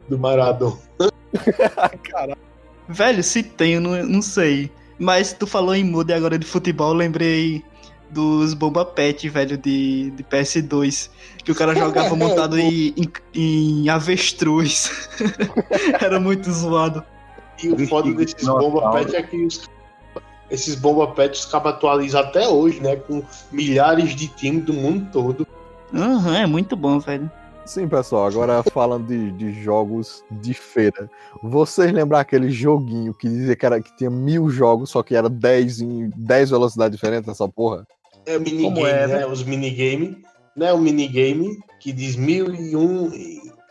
do 0.09 0.19
Maradona? 0.19 0.77
Velho, 2.89 3.23
se 3.23 3.43
tem, 3.43 3.75
eu 3.75 3.81
não, 3.81 4.03
não 4.05 4.23
sei. 4.23 4.71
Mas 4.99 5.33
tu 5.33 5.47
falou 5.47 5.75
em 5.75 5.85
muda 5.85 6.15
agora 6.15 6.39
de 6.39 6.47
futebol, 6.47 6.91
eu 6.91 6.95
lembrei 6.95 7.65
dos 8.11 8.55
Bomba 8.55 8.85
Pet, 8.85 9.29
velho, 9.29 9.59
de, 9.59 10.11
de 10.11 10.23
PS2. 10.25 11.11
Que 11.45 11.53
o 11.53 11.55
cara 11.55 11.75
jogava 11.75 12.15
montado 12.17 12.59
em, 12.59 12.95
em, 12.97 13.13
em 13.35 13.89
avestruz. 13.89 15.09
Era 16.01 16.19
muito 16.19 16.51
zoado. 16.51 17.05
E 17.63 17.69
o 17.69 17.87
foda 17.87 18.13
desses 18.13 18.47
bomba 18.47 18.91
pet 18.93 19.15
é 19.15 19.23
que 19.23 19.37
os, 19.45 19.69
esses 20.51 20.75
bomba 20.75 21.09
pet 21.09 21.39
os 21.39 21.55
atualizam 21.55 22.21
até 22.21 22.49
hoje, 22.49 22.81
né? 22.81 22.97
Com 22.97 23.23
milhares 23.53 24.15
de 24.15 24.29
times 24.29 24.65
do 24.65 24.73
mundo 24.73 25.09
todo. 25.13 25.47
Aham, 25.93 26.37
é 26.37 26.47
muito 26.47 26.75
bom, 26.77 26.99
velho. 26.99 27.31
Sim, 27.67 27.89
pessoal, 27.89 28.27
agora 28.27 28.63
falando 28.63 29.07
de, 29.07 29.31
de 29.33 29.63
jogos 29.63 30.23
de 30.31 30.53
feira. 30.53 31.11
Vocês 31.43 31.91
lembram 31.93 32.19
aquele 32.19 32.51
joguinho 32.51 33.15
que 33.15 33.27
dizia 33.27 33.57
que, 33.57 33.65
era, 33.65 33.81
que 33.81 33.97
tinha 33.97 34.11
mil 34.11 34.51
jogos, 34.51 34.91
só 34.91 35.03
que 35.03 35.17
era 35.17 35.31
10 35.31 35.81
em 35.81 36.11
10 36.15 36.51
velocidades 36.51 36.95
diferentes 36.95 37.29
essa 37.29 37.49
porra? 37.49 37.87
É 38.27 38.39
minigame, 38.39 38.75
Como 38.75 38.87
é, 38.87 39.07
né? 39.07 39.27
Os 39.27 39.43
minigame, 39.43 40.23
né? 40.55 40.73
O 40.75 40.79
minigame 40.79 41.59
que 41.81 41.91
diz 41.93 42.17
mil 42.17 42.55
e 42.55 42.77
um, 42.77 43.11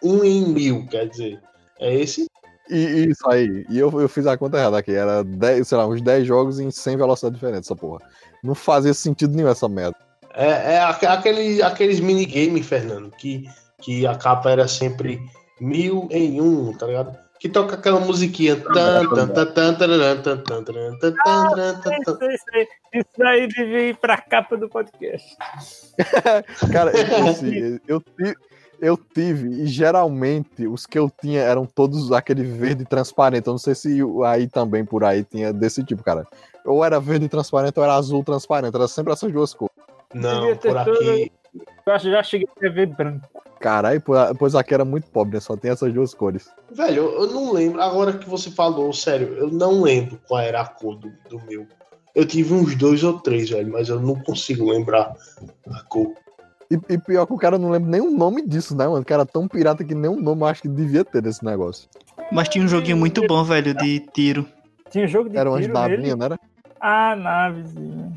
um 0.03 0.23
em 0.23 0.47
mil, 0.49 0.87
quer 0.87 1.07
dizer. 1.07 1.39
É 1.79 1.93
esse? 1.93 2.27
E 2.69 3.09
isso 3.09 3.29
aí. 3.29 3.65
E 3.69 3.77
eu, 3.77 4.01
eu 4.01 4.09
fiz 4.09 4.25
a 4.25 4.37
conta 4.37 4.57
errada 4.57 4.77
aqui. 4.79 4.91
Era 4.91 5.23
10, 5.23 5.67
sei 5.67 5.77
lá, 5.77 5.87
uns 5.87 6.01
10 6.01 6.25
jogos 6.25 6.59
em 6.59 6.71
100 6.71 6.97
velocidades 6.97 7.39
diferentes 7.39 7.67
essa 7.67 7.75
porra. 7.75 7.99
Não 8.43 8.55
fazia 8.55 8.93
sentido 8.93 9.35
nenhum 9.35 9.49
essa 9.49 9.69
merda. 9.69 9.95
É, 10.33 10.73
é 10.73 10.79
aque- 10.79 11.05
aquele, 11.05 11.61
aqueles 11.61 11.99
minigame, 11.99 12.63
Fernando, 12.63 13.11
que, 13.11 13.47
que 13.83 14.07
a 14.07 14.15
capa 14.15 14.49
era 14.49 14.67
sempre 14.67 15.21
mil 15.59 16.07
em 16.09 16.39
um, 16.41 16.73
tá 16.73 16.87
ligado? 16.87 17.17
Que 17.39 17.49
toca 17.49 17.75
aquela 17.75 17.99
musiquinha. 17.99 18.55
Isso, 22.93 23.23
aí- 23.23 23.47
devia 23.47 23.89
ir 23.89 23.97
pra 23.97 24.17
capa 24.17 24.55
do 24.55 24.69
podcast. 24.69 25.35
Cara, 26.71 26.91
eu, 26.91 27.27
assim, 27.27 27.79
eu, 27.85 28.01
eu 28.79 28.97
tive, 28.97 29.49
e 29.63 29.67
geralmente 29.67 30.65
os 30.65 30.85
que 30.85 30.97
eu 30.97 31.11
tinha 31.21 31.41
eram 31.41 31.65
todos 31.65 32.13
aquele 32.13 32.43
verde 32.43 32.85
transparente. 32.85 33.47
Eu 33.47 33.53
não 33.53 33.57
sei 33.57 33.75
se 33.75 33.99
aí 34.25 34.47
também 34.47 34.85
por 34.85 35.03
aí 35.03 35.25
tinha 35.25 35.51
desse 35.51 35.83
tipo, 35.83 36.01
cara. 36.01 36.25
Ou 36.65 36.83
era 36.83 36.97
verde 36.97 37.27
transparente 37.27 37.77
ou 37.77 37.83
era 37.83 37.95
azul 37.95 38.23
transparente. 38.23 38.75
Era 38.75 38.87
sempre 38.87 39.11
essas 39.11 39.31
duas 39.33 39.53
cores. 39.53 39.75
Não, 40.13 40.55
por 40.55 40.77
aqui. 40.77 41.29
Eu 41.85 41.93
acho 41.93 42.05
que 42.05 42.11
já 42.11 42.23
cheguei 42.23 42.47
a 42.63 42.69
ver 42.69 42.85
branco. 42.87 43.27
Caralho, 43.63 44.01
po- 44.01 44.13
pois 44.37 44.55
aqui 44.55 44.73
era 44.73 44.83
muito 44.83 45.09
pobre, 45.09 45.35
né? 45.35 45.39
Só 45.39 45.55
tem 45.55 45.71
essas 45.71 45.93
duas 45.93 46.13
cores. 46.13 46.49
Velho, 46.69 47.03
eu 47.13 47.27
não 47.31 47.53
lembro. 47.53 47.81
Agora 47.81 48.11
que 48.11 48.29
você 48.29 48.51
falou, 48.51 48.91
sério, 48.91 49.29
eu 49.37 49.49
não 49.49 49.81
lembro 49.81 50.19
qual 50.27 50.41
era 50.41 50.59
a 50.59 50.65
cor 50.67 50.97
do, 50.97 51.09
do 51.29 51.39
meu. 51.45 51.65
Eu 52.13 52.25
tive 52.25 52.53
uns 52.53 52.75
dois 52.75 53.01
ou 53.05 53.19
três, 53.21 53.49
velho, 53.49 53.71
mas 53.71 53.87
eu 53.87 54.01
não 54.01 54.15
consigo 54.15 54.69
lembrar 54.69 55.15
a 55.71 55.81
cor. 55.83 56.11
E, 56.69 56.77
e 56.93 56.97
pior 56.97 57.25
que 57.25 57.31
o 57.33 57.37
cara 57.37 57.57
não 57.57 57.69
lembra 57.69 57.89
nem 57.89 58.01
o 58.01 58.11
nome 58.11 58.45
disso, 58.45 58.75
né, 58.75 58.85
mano? 58.85 58.99
O 59.01 59.05
cara 59.05 59.21
é 59.21 59.25
tão 59.25 59.47
pirata 59.47 59.81
que 59.81 59.95
nem 59.95 60.11
o 60.11 60.19
nome 60.21 60.41
eu 60.41 60.45
acho 60.47 60.61
que 60.63 60.67
devia 60.67 61.05
ter 61.05 61.21
desse 61.21 61.43
negócio. 61.45 61.87
Mas 62.33 62.49
tinha 62.49 62.65
um 62.65 62.67
joguinho 62.67 62.97
muito 62.97 63.25
bom, 63.25 63.45
velho, 63.45 63.73
de 63.73 64.01
tiro. 64.13 64.45
Tinha 64.91 65.07
jogo 65.07 65.29
de 65.29 65.37
Era 65.37 65.49
umas 65.49 65.61
tiro 65.61 65.73
nele. 65.73 65.95
navinhas, 65.95 66.17
né? 66.17 66.25
Era? 66.25 66.39
Ah, 66.81 67.15
navezinha. 67.15 68.11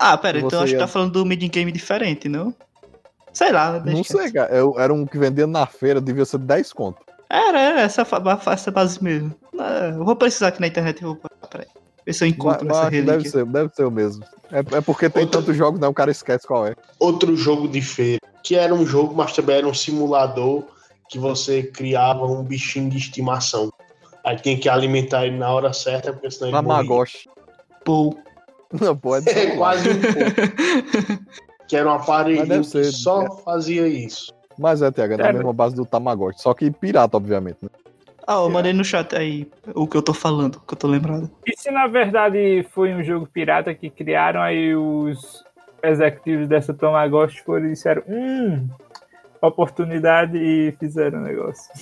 Ah, 0.00 0.18
pera, 0.18 0.40
então 0.40 0.58
acho 0.60 0.72
que 0.72 0.78
ia- 0.78 0.78
tá 0.80 0.88
falando 0.88 1.12
do 1.12 1.24
mid 1.24 1.40
game 1.48 1.70
diferente, 1.70 2.28
não? 2.28 2.52
Sei 3.32 3.52
lá, 3.52 3.78
deixa 3.78 3.96
Não 3.96 4.04
sei, 4.04 4.32
cara. 4.32 4.54
Eu- 4.54 4.78
era 4.78 4.92
um 4.92 5.06
que 5.06 5.18
vendia 5.18 5.46
na 5.46 5.66
feira, 5.66 6.00
devia 6.00 6.24
ser 6.24 6.38
10 6.38 6.72
conto. 6.72 7.00
Era, 7.28 7.60
era 7.60 7.80
essa, 7.82 8.04
essa 8.52 8.70
base 8.70 9.02
mesmo. 9.02 9.34
Ah, 9.58 9.92
eu 9.94 10.04
vou 10.04 10.16
precisar 10.16 10.48
aqui 10.48 10.60
na 10.60 10.66
internet, 10.66 11.02
eu 11.02 11.14
vou. 11.14 11.20
Peraí. 11.48 11.66
Ver 12.04 12.12
se 12.12 12.24
eu 12.24 12.28
encontro 12.28 12.66
mas 12.66 12.76
essa 12.76 12.90
deve 12.90 13.28
ser, 13.28 13.44
deve 13.44 13.74
ser 13.74 13.84
o 13.84 13.90
mesmo. 13.90 14.24
É, 14.50 14.58
é 14.58 14.80
porque 14.80 15.08
tem 15.08 15.22
Outra- 15.24 15.40
tantos 15.40 15.56
jogos, 15.56 15.78
né? 15.78 15.86
O 15.86 15.94
cara 15.94 16.10
esquece 16.10 16.46
qual 16.46 16.66
é. 16.66 16.74
Outro 16.98 17.36
jogo 17.36 17.68
de 17.68 17.80
feira, 17.80 18.18
que 18.42 18.56
era 18.56 18.74
um 18.74 18.84
jogo, 18.84 19.14
mas 19.14 19.32
também 19.32 19.58
era 19.58 19.68
um 19.68 19.74
simulador 19.74 20.64
que 21.08 21.18
você 21.18 21.62
criava 21.62 22.24
um 22.24 22.42
bichinho 22.42 22.90
de 22.90 22.96
estimação. 22.98 23.70
Aí 24.24 24.36
tinha 24.36 24.58
que 24.58 24.68
alimentar 24.68 25.26
ele 25.26 25.38
na 25.38 25.50
hora 25.52 25.72
certa, 25.72 26.12
porque 26.12 26.30
senão 26.30 26.48
ele. 26.48 26.56
Tamagotchi. 26.56 27.28
Pô, 27.84 28.16
Não, 28.80 28.96
pô, 28.96 29.16
é, 29.16 29.20
É 29.26 29.56
quase 29.56 29.88
um 29.88 30.00
pouco. 30.00 30.30
Que 31.70 31.76
era 31.76 31.88
um 31.88 31.92
Mas 31.94 32.02
aparelhinho 32.02 32.46
deve 32.48 32.60
que 32.60 32.66
ser, 32.66 32.84
só 32.84 33.30
fazia 33.44 33.86
isso. 33.88 34.32
Mas 34.58 34.82
é, 34.82 34.90
TH, 34.90 35.16
na 35.16 35.28
É, 35.28 35.32
mesma 35.32 35.52
base 35.52 35.74
do 35.74 35.86
Tamagotchi. 35.86 36.42
Só 36.42 36.52
que 36.52 36.70
pirata, 36.70 37.16
obviamente. 37.16 37.58
Né? 37.62 37.68
Ah, 38.26 38.34
eu 38.42 38.50
mandei 38.50 38.72
no 38.72 38.84
chat 38.84 39.14
aí 39.16 39.50
o 39.74 39.86
que 39.86 39.96
eu 39.96 40.02
tô 40.02 40.12
falando, 40.12 40.60
que 40.60 40.74
eu 40.74 40.78
tô 40.78 40.86
lembrado. 40.86 41.30
E 41.46 41.56
se 41.56 41.70
na 41.70 41.86
verdade 41.86 42.66
foi 42.72 42.92
um 42.94 43.02
jogo 43.02 43.26
pirata 43.26 43.74
que 43.74 43.88
criaram, 43.88 44.40
aí 44.42 44.74
os 44.74 45.44
executivos 45.82 46.46
dessa 46.46 46.74
Tamagotchi 46.74 47.40
foram 47.42 47.66
e 47.66 47.70
disseram, 47.70 48.02
hum, 48.06 48.68
oportunidade 49.40 50.36
e 50.36 50.72
fizeram 50.78 51.20
o 51.20 51.22
negócio. 51.22 51.72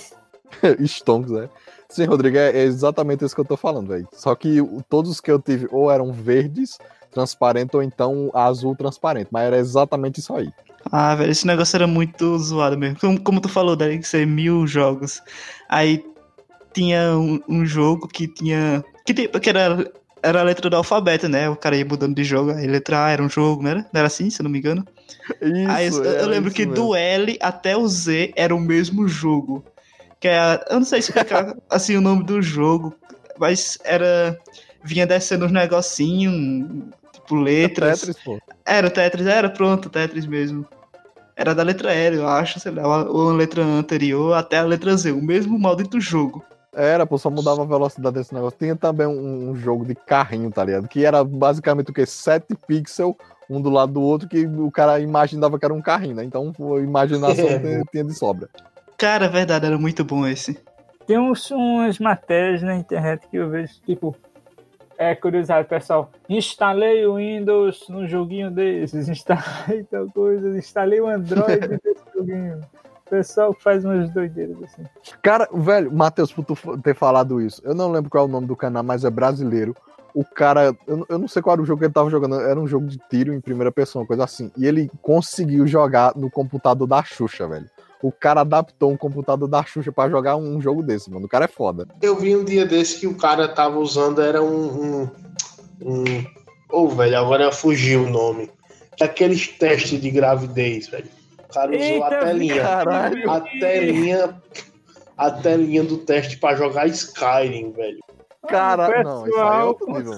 Stonks, 0.85 1.31
né? 1.31 1.49
Sim, 1.89 2.05
Rodrigo, 2.05 2.37
é, 2.37 2.51
é 2.51 2.61
exatamente 2.63 3.25
isso 3.25 3.35
que 3.35 3.41
eu 3.41 3.45
tô 3.45 3.57
falando, 3.57 3.87
velho. 3.89 4.07
Só 4.13 4.33
que 4.35 4.61
o- 4.61 4.81
todos 4.87 5.11
os 5.11 5.19
que 5.19 5.31
eu 5.31 5.39
tive 5.39 5.67
ou 5.71 5.91
eram 5.91 6.11
verdes, 6.13 6.77
transparente, 7.11 7.75
ou 7.75 7.83
então 7.83 8.31
azul 8.33 8.75
transparente. 8.75 9.29
Mas 9.31 9.45
era 9.47 9.57
exatamente 9.57 10.19
isso 10.19 10.33
aí. 10.33 10.49
Ah, 10.91 11.15
velho, 11.15 11.31
esse 11.31 11.45
negócio 11.45 11.75
era 11.75 11.87
muito 11.87 12.37
zoado 12.37 12.77
mesmo. 12.77 12.99
Como, 12.99 13.19
como 13.19 13.41
tu 13.41 13.49
falou, 13.49 13.75
deve 13.75 14.01
ser 14.03 14.25
mil 14.25 14.65
jogos. 14.65 15.21
Aí 15.67 16.03
tinha 16.73 17.17
um, 17.17 17.39
um 17.47 17.65
jogo 17.65 18.07
que 18.07 18.27
tinha. 18.27 18.83
Que, 19.05 19.27
que 19.27 19.49
era, 19.49 19.91
era 20.21 20.41
a 20.41 20.43
letra 20.43 20.69
do 20.69 20.75
alfabeto, 20.75 21.27
né? 21.27 21.49
O 21.49 21.55
cara 21.55 21.75
ia 21.75 21.85
mudando 21.85 22.15
de 22.15 22.23
jogo. 22.23 22.51
Aí 22.51 22.67
letra 22.67 23.05
A 23.05 23.09
era 23.11 23.23
um 23.23 23.29
jogo, 23.29 23.63
não 23.63 23.71
era? 23.71 23.79
Não 23.79 23.99
era 23.99 24.07
assim, 24.07 24.29
se 24.29 24.41
eu 24.41 24.43
não 24.43 24.51
me 24.51 24.59
engano? 24.59 24.85
Isso, 25.41 25.69
Aí 25.69 25.87
eu, 25.87 26.03
eu 26.03 26.11
era 26.11 26.25
lembro 26.25 26.51
que 26.51 26.65
mesmo. 26.65 26.75
do 26.75 26.95
L 26.95 27.37
até 27.41 27.75
o 27.75 27.87
Z 27.87 28.33
era 28.35 28.55
o 28.55 28.59
mesmo 28.59 29.07
jogo. 29.07 29.63
Que 30.19 30.27
é, 30.27 30.65
eu 30.69 30.75
não 30.75 30.85
sei 30.85 30.99
explicar 30.99 31.55
assim 31.69 31.95
o 31.95 32.01
nome 32.01 32.23
do 32.23 32.41
jogo, 32.41 32.93
mas 33.37 33.77
era 33.83 34.37
vinha 34.83 35.05
descendo 35.05 35.45
uns 35.45 35.51
negocinhos, 35.51 36.87
tipo 37.29 37.35
letras. 37.35 38.01
Tetris, 38.01 38.23
pô. 38.23 38.39
Era 38.65 38.87
o 38.87 38.91
Tetris, 38.91 39.27
era 39.27 39.49
pronto, 39.49 39.85
o 39.85 39.89
Tetris 39.89 40.25
mesmo. 40.25 40.65
Era 41.35 41.55
da 41.55 41.63
letra 41.63 41.93
L, 41.93 42.17
eu 42.17 42.27
acho, 42.27 42.59
sei 42.59 42.71
lá, 42.71 43.03
ou 43.09 43.29
a 43.29 43.33
letra 43.33 43.63
anterior 43.63 44.33
até 44.33 44.57
a 44.57 44.63
letra 44.63 44.95
Z, 44.97 45.11
o 45.11 45.21
mesmo 45.21 45.57
maldito 45.57 46.01
jogo. 46.01 46.43
Era, 46.73 47.05
pô, 47.05 47.17
só 47.17 47.29
mudava 47.29 47.63
a 47.63 47.65
velocidade 47.65 48.15
desse 48.15 48.33
negócio. 48.33 48.59
Tinha 48.59 48.75
também 48.75 49.07
um, 49.07 49.49
um 49.49 49.55
jogo 49.55 49.85
de 49.85 49.95
carrinho, 49.95 50.51
tá 50.51 50.63
ligado? 50.63 50.87
Que 50.87 51.05
era 51.05 51.23
basicamente 51.23 51.89
o 51.89 51.93
quê? 51.93 52.05
7 52.05 52.55
pixels, 52.67 53.15
um 53.49 53.61
do 53.61 53.69
lado 53.69 53.93
do 53.93 54.01
outro, 54.01 54.27
que 54.27 54.45
o 54.45 54.69
cara 54.69 54.99
imaginava 54.99 55.57
que 55.57 55.65
era 55.65 55.73
um 55.73 55.81
carrinho, 55.81 56.15
né? 56.15 56.23
Então 56.23 56.53
a 56.59 56.79
imaginação 56.79 57.45
É, 57.49 57.59
tinha, 57.59 57.83
tinha 57.91 58.03
de 58.03 58.13
sobra. 58.13 58.49
Cara, 58.97 59.25
é 59.25 59.29
verdade, 59.29 59.65
era 59.65 59.77
muito 59.77 60.03
bom 60.03 60.27
esse. 60.27 60.59
Tem 61.07 61.17
uns, 61.17 61.49
umas 61.49 61.97
matérias 61.97 62.61
na 62.61 62.75
internet 62.75 63.27
que 63.29 63.37
eu 63.37 63.49
vejo, 63.49 63.73
tipo, 63.85 64.15
é 64.99 65.15
curiosidade, 65.15 65.65
pessoal. 65.67 66.11
Instalei 66.27 67.05
o 67.05 67.15
Windows 67.15 67.85
num 67.87 68.05
joguinho 68.05 68.51
desses, 68.51 69.07
instalei 69.07 69.83
tal 69.89 70.09
coisa, 70.09 70.49
instalei 70.57 70.99
o 70.99 71.07
Android 71.07 71.67
desse 71.81 72.03
joguinho. 72.13 72.59
O 73.07 73.09
pessoal 73.09 73.53
faz 73.53 73.85
umas 73.85 74.09
doideiras 74.11 74.61
assim. 74.61 74.83
Cara, 75.23 75.47
velho, 75.53 75.91
Matheus, 75.91 76.33
por 76.33 76.43
tu 76.43 76.55
ter 76.79 76.93
falado 76.93 77.41
isso, 77.41 77.61
eu 77.63 77.73
não 77.73 77.89
lembro 77.89 78.09
qual 78.09 78.25
é 78.25 78.27
o 78.27 78.31
nome 78.31 78.45
do 78.45 78.57
canal, 78.57 78.83
mas 78.83 79.05
é 79.05 79.09
brasileiro. 79.09 79.73
O 80.13 80.25
cara, 80.25 80.75
eu, 80.85 81.05
eu 81.07 81.17
não 81.17 81.27
sei 81.27 81.41
qual 81.41 81.53
era 81.53 81.61
o 81.61 81.65
jogo 81.65 81.79
que 81.79 81.85
ele 81.85 81.93
tava 81.93 82.09
jogando, 82.09 82.35
era 82.35 82.59
um 82.59 82.67
jogo 82.67 82.85
de 82.85 82.97
tiro 83.09 83.33
em 83.33 83.39
primeira 83.39 83.71
pessoa, 83.71 84.01
uma 84.01 84.07
coisa 84.07 84.25
assim. 84.25 84.51
E 84.57 84.67
ele 84.67 84.91
conseguiu 85.01 85.65
jogar 85.65 86.13
no 86.15 86.29
computador 86.29 86.87
da 86.87 87.01
Xuxa, 87.03 87.47
velho. 87.47 87.69
O 88.01 88.11
cara 88.11 88.41
adaptou 88.41 88.91
um 88.91 88.97
computador 88.97 89.47
da 89.47 89.63
Xuxa 89.63 89.91
pra 89.91 90.09
jogar 90.09 90.37
um 90.37 90.61
jogo 90.61 90.81
desse, 90.81 91.11
mano. 91.11 91.25
O 91.25 91.29
cara 91.29 91.45
é 91.45 91.49
foda. 91.49 91.85
Eu 92.01 92.15
vi 92.15 92.35
um 92.35 92.45
dia 92.45 92.65
desse 92.65 92.99
que 92.99 93.07
o 93.07 93.17
cara 93.17 93.47
tava 93.47 93.77
usando, 93.77 94.21
era 94.21 94.41
um. 94.41 95.03
um, 95.03 95.09
um... 95.81 96.25
Ô, 96.71 96.87
velho, 96.87 97.17
agora 97.17 97.51
fugiu 97.51 98.03
o 98.03 98.09
nome. 98.09 98.49
Aqueles 99.01 99.47
testes 99.47 99.99
de 99.99 100.09
gravidez, 100.09 100.87
velho. 100.87 101.09
O 101.49 101.53
cara 101.53 101.71
usou 101.71 101.81
Eita, 101.81 102.05
a 102.05 102.25
telinha. 102.25 102.61
Caralho. 102.61 103.31
A 103.31 103.41
telinha. 103.41 104.41
A 105.17 105.31
telinha 105.31 105.83
do 105.83 105.97
teste 105.97 106.37
pra 106.37 106.55
jogar 106.55 106.87
Skyrim, 106.87 107.71
velho. 107.71 107.99
Cara, 108.47 109.01
O 109.01 109.03
não, 109.03 109.27
isso 109.27 109.37
aí 109.37 109.59
é 109.59 109.63
outro 109.63 109.91
nível. 109.91 110.13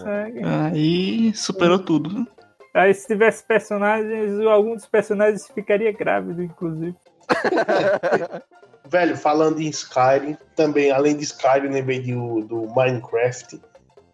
Aí 0.46 1.34
superou 1.34 1.80
tudo. 1.80 2.28
Aí 2.74 2.94
se 2.94 3.08
tivesse 3.08 3.44
personagens, 3.44 4.40
algum 4.42 4.76
dos 4.76 4.86
personagens 4.86 5.48
ficaria 5.48 5.92
grávido, 5.92 6.44
inclusive. 6.44 6.96
Velho, 8.88 9.16
falando 9.16 9.62
em 9.62 9.70
Skyrim, 9.70 10.38
também, 10.56 10.92
além 10.92 11.16
de 11.16 11.24
Skyrim, 11.24 11.70
lembrei 11.70 12.02
do, 12.02 12.42
do 12.42 12.68
Minecraft, 12.76 13.62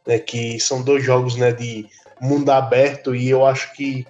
né, 0.06 0.20
que 0.20 0.60
são 0.60 0.84
dois 0.84 1.04
jogos 1.04 1.36
né, 1.36 1.52
de 1.52 1.88
mundo 2.22 2.52
aberto, 2.52 3.16
e 3.16 3.30
eu 3.30 3.46
acho 3.46 3.74
que 3.74 4.06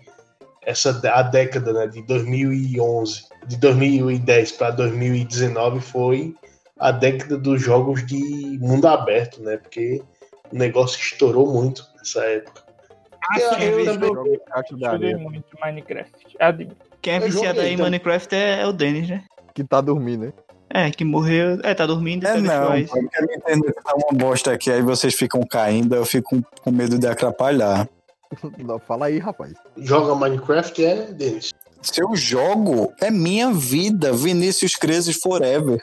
essa 0.68 0.90
a 1.14 1.22
década 1.22 1.72
né, 1.72 1.88
de 1.88 2.02
2011, 2.02 3.24
de 3.48 3.56
2010 3.58 4.52
para 4.54 4.72
2019 4.72 5.80
foi 5.80 6.36
a 6.80 6.92
década 6.92 7.38
dos 7.38 7.62
jogos 7.62 8.06
de 8.06 8.60
mundo 8.62 8.86
aberto, 8.88 9.42
né? 9.42 9.58
Porque 9.58 10.02
o 10.52 10.56
negócio 10.56 11.00
estourou 11.00 11.52
muito 11.52 11.86
nessa 11.98 12.24
época. 12.26 12.64
Eu- 13.40 13.50
sim, 13.54 13.64
eu 13.64 13.80
eu 13.80 14.00
também- 14.00 14.40
Joguei 14.80 15.16
muito 15.16 15.58
Minecraft. 15.64 16.36
Admito. 16.40 16.87
Quem 17.08 17.14
é 17.14 17.18
Eu 17.20 17.22
viciado 17.22 17.62
aí 17.62 17.68
em 17.68 17.78
também. 17.78 17.92
Minecraft 17.92 18.36
é, 18.36 18.64
é 18.64 18.68
o 18.68 18.74
Dennis, 18.74 19.08
né? 19.08 19.24
que 19.56 19.64
tá 19.64 19.80
dormindo, 19.80 20.26
né? 20.26 20.34
É, 20.70 20.92
que 20.92 21.06
morreu. 21.06 21.58
É, 21.64 21.74
tá 21.74 21.86
dormindo 21.86 22.26
e 22.26 22.28
É 22.28 22.34
pega 22.34 22.46
não, 22.46 22.68
a 22.68 22.74
minha 22.74 22.82
internet 23.38 23.74
tá 23.82 23.94
uma 23.96 24.12
bosta 24.12 24.52
aqui, 24.52 24.70
aí 24.70 24.82
vocês 24.82 25.16
ficam 25.16 25.42
caindo, 25.50 25.96
eu 25.96 26.06
fico 26.06 26.44
com 26.62 26.70
medo 26.70 27.00
de 27.00 27.08
atrapalhar. 27.08 27.88
Não, 28.60 28.78
Fala 28.78 29.06
aí, 29.06 29.20
rapaz. 29.20 29.54
Joga 29.78 30.14
Minecraft 30.16 30.84
é 30.84 31.06
Denis. 31.14 31.54
Se 31.82 32.04
eu 32.04 32.14
jogo, 32.14 32.94
é 33.00 33.10
minha 33.10 33.54
vida, 33.54 34.12
Vinícius 34.12 34.76
Crezes 34.76 35.16
Forever. 35.16 35.82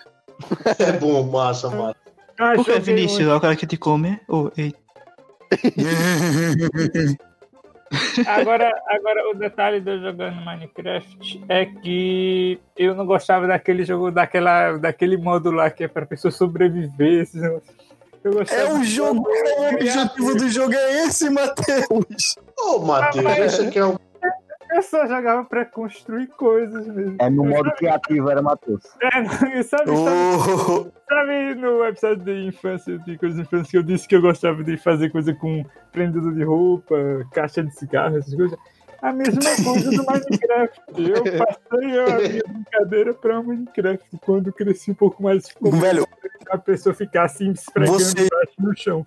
É 0.78 0.92
bom, 0.92 1.22
massa, 1.22 1.70
massa. 1.70 1.96
Ah, 2.38 2.52
Por 2.54 2.66
que, 2.66 2.78
Vinícius? 2.80 3.26
É 3.26 3.34
o 3.34 3.40
cara 3.40 3.56
que 3.56 3.66
te 3.66 3.78
come? 3.78 4.20
Oh, 4.28 4.50
ei. 4.58 4.74
Agora, 8.26 8.72
agora, 8.88 9.30
o 9.30 9.34
detalhe 9.34 9.80
de 9.80 9.90
eu 9.90 10.00
jogando 10.00 10.44
Minecraft 10.44 11.44
é 11.48 11.66
que 11.66 12.58
eu 12.76 12.94
não 12.94 13.06
gostava 13.06 13.46
daquele 13.46 13.84
jogo, 13.84 14.10
daquela, 14.10 14.76
daquele 14.78 15.16
modo 15.16 15.50
lá 15.50 15.70
que 15.70 15.84
é 15.84 15.88
pra 15.88 16.06
pessoa 16.06 16.30
sobreviver. 16.30 17.28
É 18.50 18.72
o 18.72 18.82
jogo, 18.82 19.22
o 19.28 19.74
objetivo 19.74 20.34
do 20.34 20.48
jogo 20.48 20.72
é 20.72 21.04
esse, 21.04 21.28
Matheus. 21.28 22.36
Ô, 22.58 22.78
Matheus, 22.78 23.38
esse 23.38 23.66
aqui 23.66 23.78
é 23.78 23.84
o. 23.84 24.00
Eu 24.72 24.82
só 24.82 25.06
jogava 25.06 25.44
pra 25.44 25.64
construir 25.64 26.26
coisas 26.28 26.86
mesmo. 26.88 27.16
É 27.20 27.30
no 27.30 27.44
modo 27.44 27.70
criativo, 27.72 28.30
era 28.30 28.42
Matheus. 28.42 28.82
É, 29.02 29.62
sabe, 29.62 29.62
sabe, 29.64 29.90
Oh, 29.90 30.90
sabe 31.08 31.54
no 31.54 31.84
episódio 31.84 32.24
de 32.24 32.46
infância, 32.46 32.98
de 32.98 33.16
coisas 33.18 33.36
de 33.36 33.42
infância, 33.42 33.70
que 33.70 33.76
eu 33.76 33.82
disse 33.82 34.08
que 34.08 34.16
eu 34.16 34.22
gostava 34.22 34.62
de 34.64 34.76
fazer 34.76 35.10
coisa 35.10 35.32
com 35.34 35.64
prendedor 35.92 36.32
de 36.34 36.42
roupa, 36.44 36.96
caixa 37.32 37.62
de 37.62 37.70
cigarro, 37.74 38.16
essas 38.18 38.34
coisas? 38.34 38.58
A 39.02 39.12
mesma 39.12 39.34
coisa 39.64 39.90
do 39.90 40.04
Minecraft. 40.06 40.80
Eu 40.96 41.22
passei 41.46 42.00
a 42.00 42.18
minha 42.18 42.42
brincadeira 42.48 43.14
pra 43.14 43.42
Minecraft. 43.42 44.04
Quando 44.24 44.52
cresci 44.52 44.90
um 44.90 44.94
pouco 44.94 45.22
mais, 45.22 45.44
velho, 45.60 46.06
a 46.50 46.56
pessoa 46.58 46.94
ficar 46.94 47.24
assim, 47.24 47.50
esfregando 47.50 47.98
Você- 47.98 48.12
embaixo 48.24 48.54
no 48.58 48.76
chão. 48.76 49.06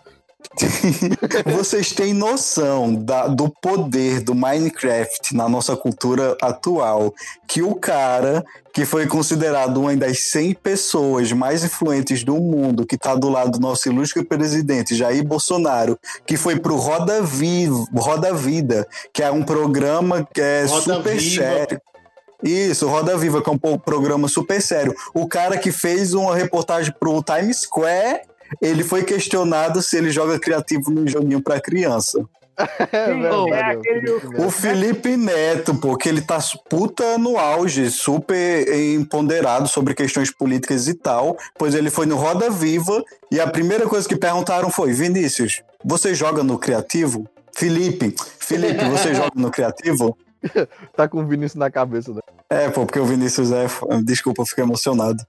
vocês 1.45 1.91
têm 1.91 2.13
noção 2.13 2.93
da- 2.93 3.27
do 3.27 3.49
poder 3.61 4.21
do 4.21 4.33
Minecraft 4.33 5.35
na 5.35 5.47
nossa 5.47 5.75
cultura 5.75 6.35
atual? 6.41 7.13
Que 7.47 7.61
o 7.61 7.75
cara 7.75 8.43
que 8.73 8.85
foi 8.85 9.07
considerado 9.07 9.77
uma 9.81 9.95
das 9.95 10.19
100 10.31 10.53
pessoas 10.55 11.31
mais 11.31 11.63
influentes 11.63 12.23
do 12.23 12.35
mundo, 12.35 12.85
que 12.85 12.97
tá 12.97 13.15
do 13.15 13.29
lado 13.29 13.51
do 13.51 13.59
nosso 13.59 13.89
ilustre 13.89 14.23
presidente 14.23 14.95
Jair 14.95 15.23
Bolsonaro, 15.23 15.97
que 16.25 16.37
foi 16.37 16.59
pro 16.59 16.75
Roda 16.75 17.21
Viva, 17.21 17.85
Roda 17.95 18.33
Vida, 18.33 18.87
que 19.11 19.23
é 19.23 19.31
um 19.31 19.41
programa 19.43 20.27
que 20.31 20.41
é 20.41 20.65
Roda 20.65 20.95
super 20.95 21.17
Viva. 21.17 21.41
sério. 21.43 21.81
Isso, 22.43 22.87
Roda 22.87 23.17
Viva, 23.17 23.41
que 23.41 23.49
é 23.49 23.53
um 23.53 23.77
programa 23.79 24.27
super 24.27 24.61
sério. 24.61 24.93
O 25.11 25.27
cara 25.27 25.57
que 25.57 25.71
fez 25.71 26.13
uma 26.13 26.35
reportagem 26.35 26.93
pro 26.99 27.23
Times 27.23 27.61
Square, 27.61 28.21
ele 28.61 28.83
foi 28.83 29.03
questionado 29.03 29.81
se 29.81 29.97
ele 29.97 30.09
joga 30.11 30.39
criativo 30.39 30.91
num 30.91 31.07
joguinho 31.07 31.41
pra 31.41 31.59
criança. 31.59 32.23
É 32.91 33.13
Sim, 33.13 33.21
verdade. 33.21 33.51
é 33.51 33.61
aquele- 33.71 34.11
O 34.43 34.49
Felipe 34.49 35.15
Neto, 35.15 35.75
pô, 35.75 35.95
que 35.95 36.09
ele 36.09 36.21
tá 36.21 36.39
su- 36.39 36.57
puta 36.67 37.15
no 37.17 37.37
auge, 37.37 37.91
super 37.91 38.67
empoderado 38.95 39.67
sobre 39.67 39.93
questões 39.93 40.31
políticas 40.31 40.87
e 40.87 40.95
tal, 40.95 41.37
pois 41.55 41.75
ele 41.75 41.91
foi 41.91 42.07
no 42.07 42.15
Roda 42.15 42.49
Viva 42.49 43.03
e 43.31 43.39
a 43.39 43.45
primeira 43.47 43.85
coisa 43.87 44.09
que 44.09 44.15
perguntaram 44.15 44.71
foi: 44.71 44.91
Vinícius, 44.91 45.61
você 45.85 46.15
joga 46.15 46.41
no 46.43 46.57
criativo? 46.57 47.27
Felipe, 47.55 48.15
Felipe, 48.39 48.83
você 48.85 49.13
joga 49.13 49.31
no 49.35 49.51
criativo? 49.51 50.17
Tá 50.95 51.07
com 51.07 51.21
o 51.21 51.27
Vinícius 51.27 51.55
na 51.59 51.69
cabeça, 51.69 52.11
né? 52.11 52.21
É, 52.49 52.69
pô, 52.69 52.85
porque 52.85 52.99
o 52.99 53.05
Vinícius 53.05 53.51
é. 53.51 53.67
Desculpa, 54.03 54.41
eu 54.41 54.45
fiquei 54.45 54.63
emocionado. 54.63 55.23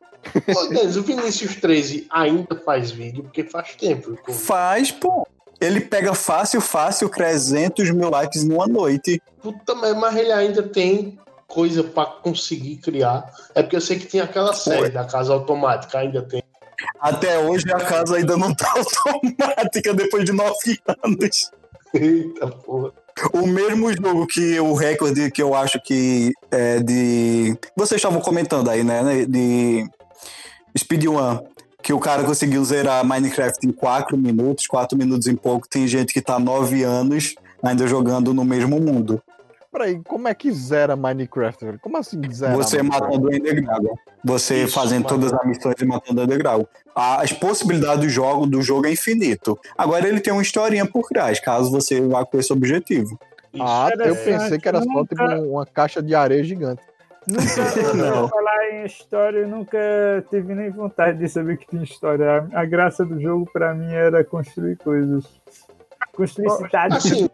O 0.99 1.03
Vinícius 1.03 1.57
13 1.57 2.07
ainda 2.11 2.57
faz 2.65 2.91
vídeo, 2.91 3.25
porque 3.25 3.43
faz 3.45 3.75
tempo. 3.75 4.17
eu- 4.27 4.35
Faz, 4.35 4.91
pô. 4.93 5.27
Ele 5.61 5.81
pega 5.81 6.15
fácil, 6.15 6.61
fácil 6.61 7.09
300 7.09 7.91
mil 7.91 8.09
likes 8.11 8.45
numa 8.45 8.67
noite. 8.69 9.21
Puta 9.43 9.75
merda, 9.75 9.99
mas 9.99 10.17
ele 10.17 10.31
ainda 10.31 10.63
tem 10.63 11.19
coisa 11.49 11.83
pra 11.83 12.07
conseguir 12.07 12.77
criar. 12.77 13.29
É 13.55 13.63
porque 13.63 13.75
eu 13.75 13.81
sei 13.81 13.99
que 13.99 14.07
tem 14.07 14.21
aquela 14.21 14.53
série 14.55 14.91
da 14.91 15.05
Casa 15.05 15.33
Automática, 15.33 15.99
ainda 15.99 16.23
tem. 16.23 16.43
Até 17.01 17.39
hoje 17.41 17.65
a 17.73 17.79
casa 17.81 18.17
ainda 18.17 18.37
não 18.37 18.55
tá 18.55 18.71
automática 18.79 19.93
depois 19.95 20.25
de 20.25 20.33
nove 20.33 20.79
anos. 21.05 21.51
Eita 21.93 22.47
porra. 22.47 22.93
O 23.33 23.47
mesmo 23.47 23.93
jogo 23.93 24.27
que 24.27 24.59
o 24.61 24.75
recorde 24.75 25.31
que 25.31 25.43
eu 25.43 25.55
acho 25.55 25.81
que 25.83 26.33
é 26.51 26.81
de. 26.81 27.57
Vocês 27.77 27.99
estavam 27.99 28.21
comentando 28.21 28.69
aí, 28.69 28.85
né? 28.85 29.25
De 29.27 29.89
Speedrun. 30.77 31.41
Que 31.83 31.93
o 31.93 32.01
cara 32.01 32.25
conseguiu 32.25 32.65
zerar 32.65 33.05
Minecraft 33.05 33.67
em 33.67 33.73
4 33.73 34.17
minutos, 34.19 34.67
4 34.67 34.99
minutos 34.99 35.27
em 35.27 35.37
pouco. 35.37 35.69
Tem 35.69 35.87
gente 35.87 36.13
que 36.13 36.21
tá 36.21 36.39
9 36.39 36.83
anos 36.83 37.35
ainda 37.63 37.87
jogando 37.87 38.35
no 38.35 38.45
mesmo 38.45 38.81
mundo. 38.81 39.23
Peraí, 39.71 40.01
como 40.03 40.27
é 40.29 40.35
que 40.35 40.51
zera 40.51 40.97
Minecraft, 40.97 41.65
velho? 41.65 41.79
Como 41.81 41.99
assim 41.99 42.21
zera? 42.33 42.55
Você 42.55 42.83
matando 42.83 43.29
o 43.29 43.35
Enderdragon. 43.35 43.95
Você 44.25 44.65
Isso, 44.65 44.75
fazendo 44.75 45.05
matando. 45.05 45.27
todas 45.27 45.41
as 45.41 45.47
missões 45.47 45.75
e 45.79 45.85
matando 45.85 46.21
o 46.21 46.25
Enderdragon. 46.25 46.67
As 46.95 47.33
possibilidades 47.33 48.01
do 48.01 48.09
jogo, 48.09 48.47
do 48.47 48.63
jogo 48.63 48.87
é 48.87 48.93
infinito. 48.93 49.59
Agora 49.77 50.09
ele 50.09 50.21
tem 50.21 50.33
uma 50.33 50.43
historinha 50.43 50.87
por 50.87 51.09
trás, 51.09 51.39
caso 51.39 51.71
você 51.71 52.01
vá 52.01 52.25
com 52.25 52.39
esse 52.39 52.53
objetivo. 52.53 53.19
Isso. 53.53 53.63
Ah, 53.63 53.91
eu 53.99 54.17
pensei 54.17 54.59
que 54.59 54.69
era 54.69 54.83
só 54.83 55.05
tipo 55.05 55.23
uma 55.25 55.67
caixa 55.67 56.03
de 56.03 56.15
areia 56.15 56.43
gigante. 56.43 56.83
Nunca 57.27 57.43
Não. 57.95 58.29
falar 58.29 58.71
em 58.73 58.87
história, 58.87 59.39
eu 59.41 59.49
nunca 59.49 59.79
tive 60.31 60.55
nem 60.55 60.71
vontade 60.71 61.19
de 61.19 61.29
saber 61.29 61.59
que 61.59 61.67
tinha 61.67 61.83
história. 61.83 62.49
A, 62.53 62.63
a 62.63 62.65
graça 62.65 63.05
do 63.05 63.21
jogo 63.21 63.49
pra 63.53 63.75
mim 63.75 63.93
era 63.93 64.25
construir 64.25 64.77
coisas. 64.77 65.25
Construir 66.15 66.51
cidades. 66.51 66.97
Assim, 66.97 67.29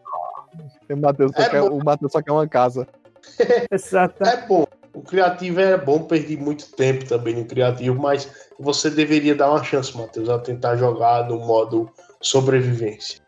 O 0.94 1.00
Matheus 1.00 1.32
só, 1.34 1.42
É 1.42 1.48
quer, 1.48 1.62
o 1.62 1.84
Matheus 1.84 2.12
só 2.12 2.22
quer 2.22 2.32
uma 2.32 2.48
casa. 2.48 2.86
Exata. 3.70 4.28
é 4.28 4.46
bom. 4.46 4.64
O 4.94 5.02
criativo 5.02 5.60
é 5.60 5.76
bom, 5.76 6.04
perdi 6.04 6.36
muito 6.36 6.70
tempo 6.70 7.04
também 7.04 7.34
no 7.34 7.44
criativo, 7.44 8.00
mas 8.00 8.30
você 8.60 8.88
deveria 8.88 9.34
dar 9.34 9.50
uma 9.50 9.64
chance, 9.64 9.96
Matheus, 9.96 10.28
a 10.28 10.38
tentar 10.38 10.76
jogar 10.76 11.28
no 11.28 11.38
modo 11.40 11.90
sobrevivência. 12.20 13.23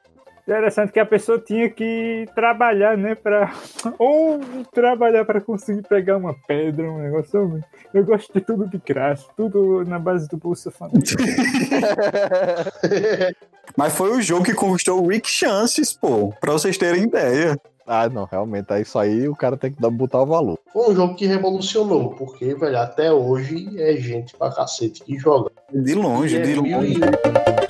Interessante 0.49 0.93
que 0.93 1.01
a 1.01 1.07
pessoa 1.07 1.41
tinha 1.41 1.69
que 1.69 2.25
trabalhar, 2.35 2.97
né? 2.97 3.17
Pra... 3.17 3.53
Ou 3.99 4.39
trabalhar 4.73 5.25
pra 5.25 5.41
conseguir 5.41 5.83
pegar 5.83 6.17
uma 6.17 6.35
pedra, 6.47 6.89
um 6.89 6.99
negócio. 7.03 7.61
Eu 7.93 8.05
gosto 8.05 8.33
de 8.33 8.41
tudo 8.41 8.69
de 8.69 8.79
graça, 8.79 9.27
tudo 9.37 9.85
na 9.85 9.99
base 9.99 10.29
do 10.29 10.37
Bolsa 10.37 10.71
Família. 10.71 11.03
Mas 13.77 13.97
foi 13.97 14.11
o 14.17 14.23
jogo 14.23 14.45
que 14.45 14.55
conquistou 14.55 15.03
o 15.03 15.09
Rick 15.09 15.29
Chances, 15.29 15.93
pô, 15.93 16.33
pra 16.41 16.53
vocês 16.53 16.79
terem 16.79 17.03
ideia. 17.03 17.59
Ah, 17.85 18.09
não, 18.09 18.25
realmente. 18.25 18.73
É 18.73 18.81
isso 18.81 18.99
aí, 18.99 19.29
o 19.29 19.35
cara 19.35 19.57
tem 19.57 19.73
que 19.73 19.81
dar- 19.81 19.91
botar 19.91 20.23
o 20.23 20.27
valor. 20.27 20.59
Foi 20.73 20.91
um 20.91 20.95
jogo 20.95 21.15
que 21.15 21.27
revolucionou, 21.27 22.11
porque, 22.11 22.55
velho, 22.55 22.79
até 22.79 23.13
hoje 23.13 23.69
é 23.81 23.95
gente 23.97 24.37
pra 24.37 24.51
cacete 24.53 25.03
que 25.05 25.17
joga. 25.19 25.51
De 25.73 25.95
longe, 25.95 26.37
E 26.37 26.39
é 26.39 26.43
de 26.43 26.61
mil 26.61 26.77
longe. 26.79 26.95
e- 26.95 27.66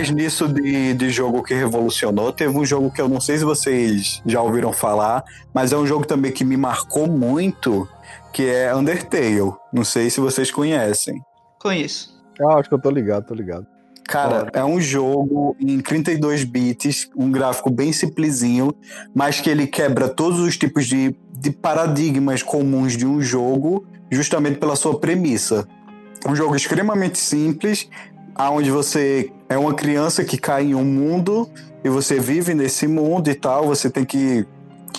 Mas 0.00 0.08
nisso 0.08 0.48
de, 0.48 0.94
de 0.94 1.10
jogo 1.10 1.42
que 1.42 1.52
revolucionou, 1.52 2.32
teve 2.32 2.56
um 2.56 2.64
jogo 2.64 2.90
que 2.90 3.02
eu 3.02 3.06
não 3.06 3.20
sei 3.20 3.36
se 3.36 3.44
vocês 3.44 4.22
já 4.24 4.40
ouviram 4.40 4.72
falar, 4.72 5.22
mas 5.52 5.74
é 5.74 5.76
um 5.76 5.86
jogo 5.86 6.06
também 6.06 6.32
que 6.32 6.42
me 6.42 6.56
marcou 6.56 7.06
muito, 7.06 7.86
que 8.32 8.46
é 8.46 8.74
Undertale. 8.74 9.52
Não 9.70 9.84
sei 9.84 10.08
se 10.08 10.18
vocês 10.18 10.50
conhecem. 10.50 11.20
Conheço. 11.60 12.18
Ah, 12.40 12.54
acho 12.54 12.70
que 12.70 12.74
eu 12.74 12.80
tô 12.80 12.88
ligado, 12.88 13.26
tô 13.26 13.34
ligado. 13.34 13.66
Cara, 14.08 14.48
é 14.54 14.64
um 14.64 14.80
jogo 14.80 15.54
em 15.60 15.78
32 15.80 16.44
bits, 16.44 17.10
um 17.14 17.30
gráfico 17.30 17.68
bem 17.68 17.92
simplesinho, 17.92 18.74
mas 19.14 19.38
que 19.38 19.50
ele 19.50 19.66
quebra 19.66 20.08
todos 20.08 20.40
os 20.40 20.56
tipos 20.56 20.86
de, 20.86 21.14
de 21.38 21.50
paradigmas 21.50 22.42
comuns 22.42 22.96
de 22.96 23.04
um 23.04 23.20
jogo, 23.20 23.86
justamente 24.10 24.58
pela 24.58 24.76
sua 24.76 24.98
premissa. 24.98 25.68
Um 26.26 26.34
jogo 26.34 26.56
extremamente 26.56 27.18
simples, 27.18 27.86
aonde 28.34 28.70
você 28.70 29.30
é 29.48 29.58
uma 29.58 29.74
criança 29.74 30.24
que 30.24 30.38
cai 30.38 30.64
em 30.64 30.74
um 30.74 30.84
mundo 30.84 31.48
e 31.82 31.88
você 31.88 32.18
vive 32.18 32.54
nesse 32.54 32.86
mundo 32.86 33.28
e 33.30 33.34
tal, 33.34 33.66
você 33.66 33.90
tem 33.90 34.04
que 34.04 34.46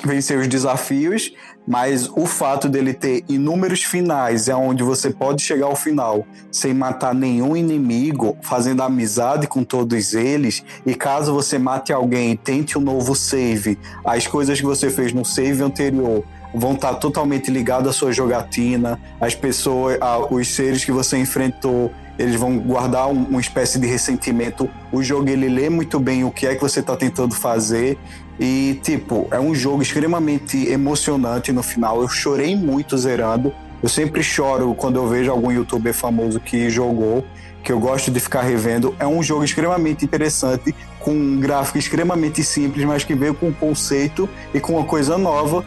vencer 0.04 0.40
os 0.40 0.48
desafios, 0.48 1.32
mas 1.68 2.10
o 2.16 2.26
fato 2.26 2.68
dele 2.68 2.94
ter 2.94 3.24
inúmeros 3.30 3.84
finais, 3.84 4.50
é 4.50 4.56
onde 4.56 4.84
você 4.84 5.12
pode 5.12 5.44
chegar 5.44 5.68
ao 5.68 5.76
final 5.76 6.26
sem 6.52 6.74
matar 6.74 7.14
nenhum 7.14 7.56
inimigo, 7.56 8.36
fazendo 8.42 8.82
amizade 8.82 9.48
com 9.48 9.64
todos 9.64 10.14
eles, 10.14 10.64
e 10.86 10.96
caso 10.96 11.34
você 11.34 11.60
mate 11.60 11.94
alguém 11.94 12.36
tente 12.36 12.78
um 12.78 12.82
novo 12.82 13.16
save, 13.16 13.78
as 14.04 14.26
coisas 14.26 14.60
que 14.60 14.66
você 14.66 14.90
fez 14.90 15.14
no 15.14 15.24
save 15.24 15.62
anterior 15.62 16.24
vão 16.54 16.74
estar 16.74 16.96
totalmente 16.96 17.50
ligadas 17.50 17.90
à 17.90 17.94
sua 17.94 18.12
jogatina, 18.12 19.00
as 19.20 19.36
pessoas, 19.36 19.98
os 20.30 20.48
seres 20.48 20.84
que 20.84 20.92
você 20.92 21.18
enfrentou, 21.18 21.92
eles 22.22 22.36
vão 22.36 22.58
guardar 22.58 23.08
um- 23.08 23.24
uma 23.26 23.42
espécie 23.42 23.80
de 23.80 23.88
ressentimento. 23.88 24.70
O 24.92 25.02
jogo 25.02 25.30
ele 25.30 25.50
lê 25.50 25.70
muito 25.70 26.00
bem 26.00 26.24
o 26.24 26.32
que 26.32 26.46
é 26.48 26.56
que 26.56 26.62
você 26.62 26.80
está 26.80 26.96
tentando 26.96 27.34
fazer 27.36 27.98
e 28.40 28.80
tipo 28.84 29.28
é 29.32 29.40
um 29.40 29.54
jogo 29.54 29.82
extremamente 29.82 30.68
emocionante 30.70 31.52
no 31.52 31.64
final. 31.64 32.02
Eu 32.02 32.08
chorei 32.08 32.56
muito 32.56 32.98
zerando. 32.98 33.54
Eu 33.82 33.90
sempre 33.90 34.22
choro 34.22 34.74
quando 34.76 34.98
eu 34.98 35.08
vejo 35.08 35.32
algum 35.32 35.52
youtuber 35.52 35.94
famoso 35.94 36.40
que 36.40 36.70
jogou, 36.70 37.26
que 37.64 37.72
eu 37.72 37.80
gosto 37.80 38.12
de 38.12 38.20
ficar 38.20 38.42
revendo. 38.42 38.96
É 39.00 39.08
um 39.08 39.24
jogo 39.24 39.44
extremamente 39.44 40.06
interessante, 40.06 40.76
com 41.02 41.12
um 41.12 41.40
gráfico 41.40 41.78
extremamente 41.78 42.44
simples, 42.44 42.86
mas 42.86 43.04
que 43.04 43.14
veio 43.16 43.34
com 43.34 43.48
um 43.48 43.54
conceito 43.54 44.30
e 44.54 44.60
com 44.60 44.74
uma 44.74 44.86
coisa 44.86 45.18
nova. 45.18 45.64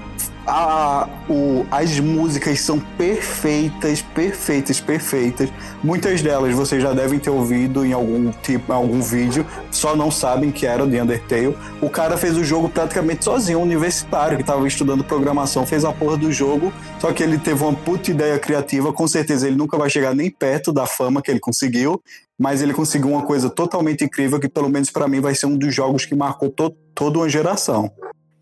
A- 0.47 1.09
o- 1.27 1.65
as 1.71 1.99
músicas 1.99 2.61
são 2.61 2.79
perfeitas, 2.79 4.03
perfeitas, 4.03 4.79
perfeitas. 4.79 5.49
Muitas 5.83 6.21
delas 6.21 6.55
vocês 6.55 6.83
já 6.83 6.93
devem 6.93 7.19
ter 7.19 7.31
ouvido 7.31 7.85
em 7.85 7.95
algum 7.95 8.31
tipo, 8.43 8.71
em 8.71 8.77
algum 8.77 9.01
vídeo, 9.01 9.47
só 9.71 9.97
não 9.97 10.11
sabem 10.11 10.53
que 10.53 10.67
era 10.67 10.87
de 10.87 11.01
Undertale. 11.01 11.57
O 11.81 11.89
cara 11.89 12.19
fez 12.19 12.37
o 12.37 12.45
jogo 12.45 12.69
praticamente 12.69 13.25
sozinho, 13.25 13.59
um 13.59 13.63
universitário 13.63 14.37
que 14.37 14.43
estava 14.43 14.69
estudando 14.69 15.03
programação, 15.03 15.65
fez 15.65 15.83
a 15.83 15.93
porra 15.93 16.19
do 16.19 16.31
jogo, 16.31 16.71
só 17.01 17.11
que 17.11 17.23
ele 17.23 17.39
teve 17.39 17.63
uma 17.63 17.73
puta 17.73 18.11
ideia 18.11 18.39
criativa, 18.39 18.93
com 18.93 19.09
certeza 19.09 19.47
ele 19.47 19.57
nunca 19.57 19.79
vai 19.79 19.89
chegar 19.89 20.15
nem 20.15 20.31
perto 20.31 20.73
da 20.73 20.85
fama 20.85 21.23
que 21.23 21.31
ele 21.31 21.41
conseguiu, 21.41 22.03
mas 22.39 22.63
ele 22.63 22.75
conseguiu 22.75 23.11
uma 23.11 23.25
coisa 23.25 23.49
totalmente 23.49 24.05
incrível 24.05 24.41
que 24.41 24.49
pelo 24.49 24.69
menos 24.69 24.91
pra 24.91 25.09
mim 25.09 25.21
vai 25.21 25.35
ser 25.35 25.47
um 25.47 25.57
dos 25.57 25.75
jogos 25.75 26.05
que 26.05 26.15
marcou 26.15 26.51
to- 26.51 26.77
toda 26.95 27.19
uma 27.19 27.29
geração. 27.29 27.91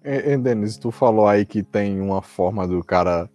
E, 0.05 0.32
e 0.32 0.36
Denis, 0.36 0.76
tu 0.76 0.90
falou 0.90 1.26
aí 1.26 1.45
que 1.45 1.62
tem 1.62 2.01
uma 2.01 2.22
forma 2.22 2.66
do 2.66 2.82
cara 2.82 3.28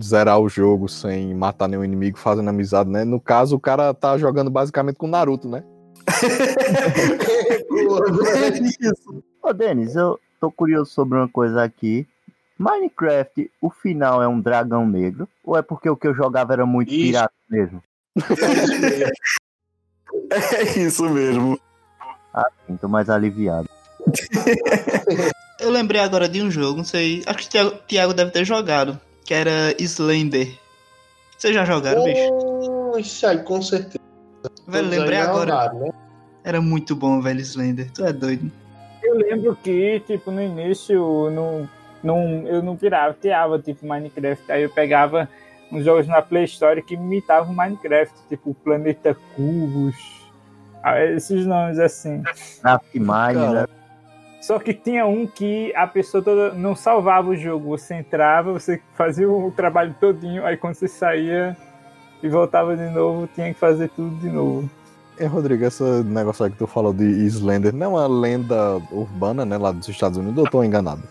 zerar 0.00 0.40
o 0.40 0.48
jogo 0.48 0.88
sem 0.88 1.34
matar 1.34 1.68
nenhum 1.68 1.84
inimigo, 1.84 2.18
fazendo 2.18 2.48
amizade, 2.48 2.90
né? 2.90 3.04
No 3.04 3.20
caso, 3.20 3.56
o 3.56 3.60
cara 3.60 3.94
tá 3.94 4.16
jogando 4.18 4.50
basicamente 4.50 4.96
com 4.96 5.06
Naruto, 5.06 5.48
né? 5.48 5.62
Ô, 9.42 9.52
Denis, 9.52 9.94
eu 9.94 10.18
tô 10.40 10.50
curioso 10.50 10.90
sobre 10.90 11.18
uma 11.18 11.28
coisa 11.28 11.62
aqui. 11.62 12.06
Minecraft, 12.58 13.50
o 13.60 13.70
final 13.70 14.22
é 14.22 14.28
um 14.28 14.40
dragão 14.40 14.86
negro? 14.86 15.28
Ou 15.44 15.56
é 15.56 15.62
porque 15.62 15.88
o 15.90 15.96
que 15.96 16.06
eu 16.06 16.14
jogava 16.14 16.52
era 16.52 16.66
muito 16.66 16.92
Isso. 16.92 17.00
pirata 17.00 17.32
mesmo? 17.50 17.82
É 20.30 20.78
isso 20.78 21.08
mesmo. 21.08 21.58
Sim, 22.66 22.76
tô 22.76 22.88
mais 22.88 23.10
aliviado. 23.10 23.68
Eu 25.60 25.70
lembrei 25.70 26.00
agora 26.00 26.28
de 26.28 26.42
um 26.42 26.50
jogo, 26.50 26.78
não 26.78 26.84
sei. 26.84 27.22
Acho 27.26 27.38
que 27.38 27.46
o 27.46 27.50
Thiago, 27.50 27.70
Thiago 27.86 28.14
deve 28.14 28.30
ter 28.30 28.44
jogado. 28.44 28.98
Que 29.24 29.34
era 29.34 29.74
Slender. 29.78 30.52
Vocês 31.38 31.54
já 31.54 31.64
jogaram, 31.64 32.02
bicho? 32.04 32.98
Isso 32.98 33.26
aí, 33.26 33.38
com 33.42 33.60
certeza. 33.62 33.98
Velho, 34.66 34.84
Todos 34.84 34.98
lembrei 34.98 35.18
agora. 35.18 35.72
né? 35.72 35.90
Era 36.44 36.60
muito 36.60 36.96
bom, 36.96 37.20
velho, 37.20 37.40
Slender. 37.40 37.90
Tu 37.92 38.04
é 38.04 38.12
doido. 38.12 38.50
Eu 39.02 39.16
lembro 39.16 39.56
que, 39.62 40.00
tipo, 40.06 40.30
no 40.30 40.42
início 40.42 41.30
não, 41.30 41.68
não, 42.02 42.46
eu 42.46 42.62
não 42.62 42.76
pirava, 42.76 43.14
criava, 43.14 43.58
tipo, 43.58 43.86
Minecraft. 43.86 44.50
Aí 44.50 44.62
eu 44.62 44.70
pegava 44.70 45.28
uns 45.72 45.84
jogos 45.84 46.06
na 46.06 46.20
Play 46.20 46.44
Store 46.44 46.82
que 46.82 46.94
imitavam 46.94 47.54
Minecraft, 47.54 48.14
tipo 48.28 48.54
Planeta 48.54 49.16
Cubos, 49.34 49.96
ah, 50.82 51.02
esses 51.02 51.46
nomes 51.46 51.78
assim. 51.78 52.22
Craft 52.60 52.94
Mine, 52.94 53.54
né? 53.54 53.66
Só 54.40 54.58
que 54.58 54.74
tinha 54.74 55.06
um 55.06 55.24
que 55.24 55.72
a 55.76 55.86
pessoa 55.86 56.22
toda 56.22 56.52
não 56.52 56.74
salvava 56.74 57.30
o 57.30 57.36
jogo. 57.36 57.68
Você 57.78 57.94
entrava, 57.94 58.52
você 58.52 58.82
fazia 58.94 59.30
o 59.30 59.52
trabalho 59.52 59.94
todinho, 60.00 60.44
aí 60.44 60.56
quando 60.56 60.74
você 60.74 60.88
saía 60.88 61.56
e 62.20 62.28
voltava 62.28 62.76
de 62.76 62.90
novo, 62.90 63.28
tinha 63.32 63.54
que 63.54 63.58
fazer 63.58 63.88
tudo 63.90 64.16
de 64.16 64.28
novo. 64.28 64.68
É, 65.16 65.26
Rodrigo, 65.26 65.64
esse 65.64 65.84
negócio 66.04 66.44
aí 66.44 66.50
que 66.50 66.58
tu 66.58 66.66
falou 66.66 66.92
de 66.92 67.04
Slender 67.04 67.72
não 67.72 67.86
é 67.86 67.88
uma 67.88 68.06
lenda 68.08 68.82
urbana, 68.90 69.44
né, 69.44 69.56
lá 69.56 69.70
dos 69.70 69.88
Estados 69.88 70.18
Unidos, 70.18 70.38
ou 70.38 70.46
eu 70.46 70.50
tô 70.50 70.64
enganado? 70.64 71.02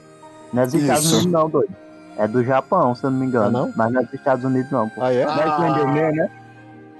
Não 0.51 0.63
é 0.63 0.65
dos 0.65 0.73
Estados. 0.73 1.13
Unidos, 1.13 1.31
não, 1.31 1.49
doido. 1.49 1.73
É 2.17 2.27
do 2.27 2.43
Japão, 2.43 2.93
se 2.93 3.03
eu 3.03 3.11
não 3.11 3.19
me 3.19 3.25
engano. 3.25 3.47
Ah, 3.47 3.51
não? 3.51 3.73
Mas 3.75 3.91
não 3.91 4.01
é 4.01 4.03
dos 4.03 4.13
Estados 4.13 4.45
Unidos, 4.45 4.71
não. 4.71 4.89
Pô. 4.89 5.01
Ah, 5.03 5.13
é? 5.13 5.25
Não 5.25 5.33
é 5.41 5.47
Slenderman, 5.47 6.11
né? 6.15 6.29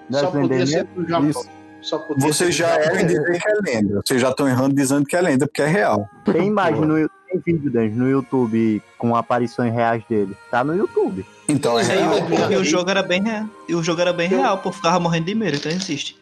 Não 0.10 0.20
é 0.20 0.22
Só 0.22 0.32
podia 0.32 0.66
ser 0.66 0.66
Slenderman? 0.66 1.04
do 1.04 1.10
Japão. 1.10 1.30
Isso. 1.30 1.50
Só 1.82 1.98
podia 1.98 2.28
Você 2.32 2.46
ser 2.46 2.52
já 2.52 2.68
erra 2.76 3.02
em 3.02 3.08
dizer 3.08 3.40
que 3.42 3.48
é 3.50 3.54
lenda. 3.72 4.02
Vocês 4.06 4.22
já 4.22 4.30
estão 4.30 4.48
errando 4.48 4.76
dizendo 4.76 5.06
que 5.06 5.16
é 5.16 5.22
lenda, 5.22 5.48
porque 5.48 5.62
é 5.64 5.68
real. 5.68 6.08
Tem 6.26 6.48
imagem 6.48 6.82
no 6.82 6.96
tem 7.28 7.40
vídeo, 7.46 7.72
Denis, 7.72 7.96
no 7.96 8.10
YouTube 8.10 8.82
com 8.98 9.16
aparições 9.16 9.74
reais 9.74 10.04
dele. 10.08 10.36
Tá 10.52 10.64
no 10.64 10.76
YouTube. 10.76 11.26
Então 11.48 11.80
é 11.80 11.84
E, 11.84 11.86
real. 11.88 12.14
o, 12.14 12.52
e 12.54 12.58
o 12.58 12.64
jogo 12.64 12.90
era 12.90 13.02
bem 13.02 13.24
real. 13.24 13.46
E 13.68 13.74
o 13.76 13.82
jogo 13.82 14.02
era 14.02 14.14
bem 14.14 14.28
real, 14.30 14.58
pô. 14.60 14.72
Ficava 14.72 15.00
morrendo 15.00 15.26
de 15.26 15.36
medo, 15.36 15.58
então 15.58 15.72
existe. 15.72 16.20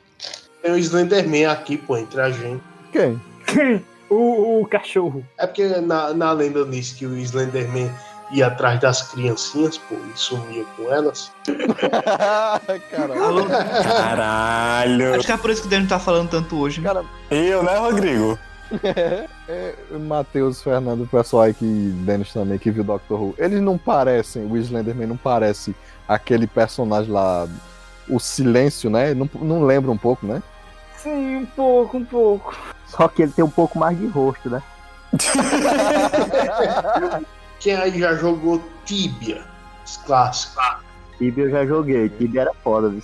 Tem 0.61 0.71
o 0.71 0.77
Slenderman 0.77 1.45
aqui, 1.47 1.77
pô, 1.77 1.97
entre 1.97 2.21
a 2.21 2.29
gente. 2.29 2.61
Quem? 2.91 3.19
Quem? 3.47 3.83
O, 4.09 4.61
o 4.61 4.65
cachorro. 4.67 5.23
É 5.37 5.45
porque 5.45 5.67
na, 5.81 6.13
na 6.13 6.31
lenda 6.31 6.63
diz 6.65 6.93
que 6.93 7.05
o 7.05 7.17
Slenderman 7.17 7.89
ia 8.31 8.47
atrás 8.47 8.79
das 8.79 9.01
criancinhas, 9.01 9.77
pô, 9.77 9.95
e 9.95 10.17
sumia 10.17 10.63
com 10.75 10.91
elas. 10.91 11.31
Caralho. 12.91 13.45
Caralho. 13.83 15.15
Acho 15.15 15.25
que 15.25 15.31
é 15.31 15.37
por 15.37 15.49
isso 15.49 15.61
que 15.61 15.67
o 15.67 15.69
Daniel 15.69 15.89
tá 15.89 15.99
falando 15.99 16.29
tanto 16.29 16.57
hoje. 16.57 16.81
Cara, 16.81 17.03
Eu, 17.29 17.63
né, 17.63 17.77
Rodrigo? 17.77 18.37
é, 19.47 19.73
Matheus, 19.91 20.61
Fernando, 20.61 21.01
o 21.01 21.07
pessoal 21.07 21.43
aí 21.43 21.53
que 21.53 21.65
Dennis 21.65 22.31
também 22.31 22.59
que 22.59 22.69
viu 22.69 22.83
Doctor 22.83 23.19
Who, 23.19 23.35
eles 23.37 23.61
não 23.61 23.77
parecem, 23.77 24.45
o 24.45 24.55
Slenderman 24.57 25.07
não 25.07 25.17
parece 25.17 25.75
aquele 26.07 26.45
personagem 26.45 27.11
lá, 27.11 27.47
o 28.07 28.19
silêncio, 28.19 28.89
né? 28.89 29.15
Não, 29.15 29.27
não 29.41 29.63
lembra 29.63 29.91
um 29.91 29.97
pouco, 29.97 30.25
né? 30.25 30.43
Sim, 30.97 31.37
um 31.37 31.45
pouco, 31.45 31.97
um 31.97 32.05
pouco. 32.05 32.55
Só 32.85 33.07
que 33.07 33.23
ele 33.23 33.31
tem 33.31 33.43
um 33.43 33.49
pouco 33.49 33.79
mais 33.79 33.97
de 33.97 34.05
rosto, 34.07 34.49
né? 34.49 34.61
Quem 37.59 37.75
aí 37.75 37.99
já 37.99 38.15
jogou 38.15 38.61
Tibia? 38.85 39.41
Os 39.85 39.97
clássicos. 39.97 40.63
Tibia 41.17 41.45
eu 41.45 41.49
já 41.51 41.65
joguei. 41.65 42.09
Tibia 42.09 42.41
era 42.41 42.53
foda, 42.63 42.89
viu? 42.89 43.01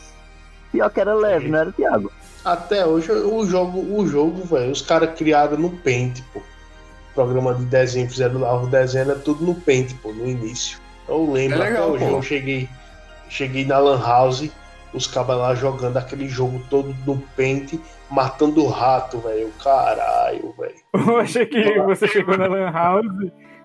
Pior 0.72 0.90
que 0.90 1.00
era 1.00 1.14
leve, 1.14 1.50
não 1.50 1.60
era, 1.60 1.72
Thiago? 1.72 2.12
Até 2.44 2.86
hoje 2.86 3.12
o 3.12 3.46
jogo, 3.46 3.80
o 3.80 4.06
jogo, 4.08 4.46
velho, 4.46 4.72
os 4.72 4.82
caras 4.82 5.18
criaram 5.18 5.58
no 5.58 5.70
Paint, 5.70 6.22
pô. 6.34 6.42
Programa 7.14 7.56
de 7.56 7.64
desenho, 7.66 8.10
fizeram 8.10 8.42
lá 8.42 8.62
o 8.62 8.68
desenho, 8.68 9.10
era 9.12 9.20
tudo 9.20 9.44
no 9.46 9.56
Paint, 9.56 9.94
pô, 10.02 10.12
no 10.12 10.28
início. 10.28 10.80
Eu 11.08 11.32
lembro 11.32 11.62
É 11.62 11.64
legal, 11.70 11.96
até 11.96 12.04
hoje, 12.04 12.06
pô. 12.12 12.18
eu 12.18 12.22
cheguei, 12.22 12.70
cheguei 13.30 13.66
na 13.66 13.78
Lan 13.80 14.00
House, 14.02 14.50
os 14.94 15.08
cabas 15.08 15.38
lá 15.38 15.56
jogando 15.56 15.98
aquele 15.98 16.28
jogo 16.28 16.62
todo 16.70 16.96
no 17.06 17.18
Paint, 17.36 17.80
matando 18.12 18.64
o 18.64 18.68
rato, 18.68 19.18
velho. 19.20 19.52
Caralho, 19.64 20.54
velho. 20.58 20.76
Eu 20.94 21.18
achei 21.18 21.46
que 21.46 21.80
você 21.82 22.08
chegou 22.08 22.38
na 22.38 22.48
Lan 22.48 22.70
House 22.72 23.06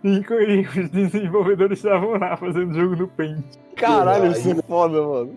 e, 0.03 0.09
e 0.09 0.61
os 0.81 0.91
desenvolvedores 0.91 1.79
estavam 1.79 2.19
lá 2.19 2.37
fazendo 2.37 2.75
jogo 2.75 2.97
no 2.97 3.09
Paint. 3.09 3.45
Caralho, 3.77 4.33
isso 4.33 4.51
é 4.51 4.55
foda, 4.63 5.01
mano. 5.03 5.37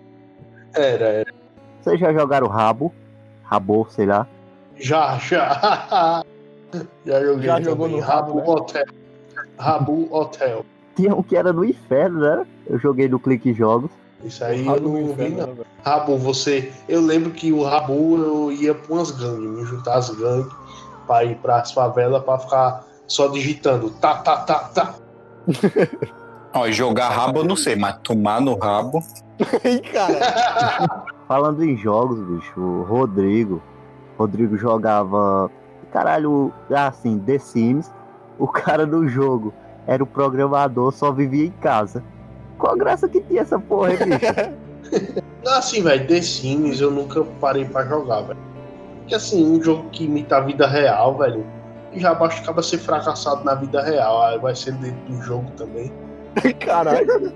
Era, 0.74 1.06
era. 1.06 1.34
Vocês 1.82 2.00
já 2.00 2.14
jogaram 2.14 2.48
Rabo? 2.48 2.94
Rabo, 3.44 3.88
sei 3.90 4.06
lá. 4.06 4.28
Já, 4.76 5.18
já. 5.18 6.24
já 7.06 7.24
joguei 7.24 7.46
Já 7.46 7.62
jogou 7.62 7.88
no 7.88 8.00
Rabo, 8.00 8.40
Rabu 8.40 8.40
né? 8.40 8.44
Hotel. 8.48 8.86
Rabu 9.58 10.08
Hotel. 10.16 10.66
Tinha 10.96 11.16
um 11.16 11.24
que 11.24 11.36
era 11.36 11.52
no 11.52 11.64
inferno, 11.66 12.20
né? 12.22 12.46
Eu 12.68 12.80
joguei 12.80 13.08
no 13.08 13.20
Clique 13.20 13.54
Jogos. 13.54 13.92
Isso 14.24 14.44
aí 14.44 14.64
Rabo 14.64 14.78
eu 14.78 14.84
não 14.84 14.96
vi, 14.96 15.12
inferno, 15.12 15.38
não. 15.38 15.48
né? 15.48 15.64
Rabu, 15.84 16.18
você. 16.18 16.72
Eu 16.88 17.02
lembro 17.02 17.32
que 17.32 17.52
o 17.52 17.64
Rabu 17.64 18.18
eu 18.18 18.52
ia 18.52 18.74
pra 18.74 18.96
umas 18.96 19.12
gangues, 19.12 19.50
me 19.50 19.66
juntar 19.66 19.96
as 19.96 20.10
gangues 20.10 20.52
pra 21.06 21.24
ir 21.26 21.36
pras 21.36 21.72
favelas 21.72 22.24
pra 22.24 22.40
ficar 22.40 22.86
só 23.08 23.28
digitando. 23.28 23.90
Tá, 23.90 24.16
tá, 24.16 24.38
tá, 24.38 24.60
tá. 24.60 24.96
Ó, 26.56 26.70
jogar 26.70 27.10
rabo 27.10 27.40
eu 27.40 27.44
não 27.44 27.56
sei, 27.56 27.76
mas 27.76 27.98
tomar 28.04 28.40
no 28.40 28.56
rabo. 28.58 29.04
Ih, 29.66 29.80
cara. 29.80 31.06
Falando 31.28 31.64
em 31.64 31.76
jogos, 31.76 32.20
bicho, 32.20 32.60
o 32.60 32.84
Rodrigo. 32.84 33.62
Rodrigo 34.18 34.56
jogava. 34.56 35.50
Caralho, 35.92 36.54
assim, 36.70 37.18
The 37.20 37.40
Sims. 37.40 37.92
O 38.38 38.48
cara 38.48 38.86
do 38.86 39.08
jogo 39.08 39.54
era 39.88 40.04
o 40.04 40.08
programador, 40.08 40.92
só 40.92 41.12
vivia 41.12 41.46
em 41.46 41.52
casa. 41.52 42.04
Qual 42.58 42.74
a 42.74 42.78
graça 42.78 43.08
que 43.08 43.22
tinha 43.22 43.42
essa 43.42 43.60
porra, 43.60 43.94
hein, 43.94 43.98
bicho? 43.98 45.14
Assim, 45.48 45.82
velho, 45.82 46.08
The 46.08 46.22
Sims 46.22 46.80
eu 46.80 46.92
nunca 46.92 47.24
parei 47.42 47.66
pra 47.66 47.86
jogar, 47.86 48.22
velho. 48.22 48.40
Porque 49.00 49.16
assim, 49.16 49.44
um 49.46 49.62
jogo 49.62 49.90
que 49.90 50.06
imita 50.06 50.38
a 50.38 50.42
vida 50.42 50.68
real, 50.68 51.18
velho. 51.18 51.46
Já 51.96 52.14
basta 52.14 52.42
acaba 52.42 52.62
ser 52.64 52.78
fracassado 52.80 53.44
na 53.44 53.56
vida 53.56 53.82
real. 53.82 54.22
Aí 54.24 54.40
vai 54.40 54.56
ser 54.56 54.74
dentro 54.74 55.00
do 55.14 55.22
jogo 55.22 55.46
também. 55.58 55.92
Caralho. 56.60 57.32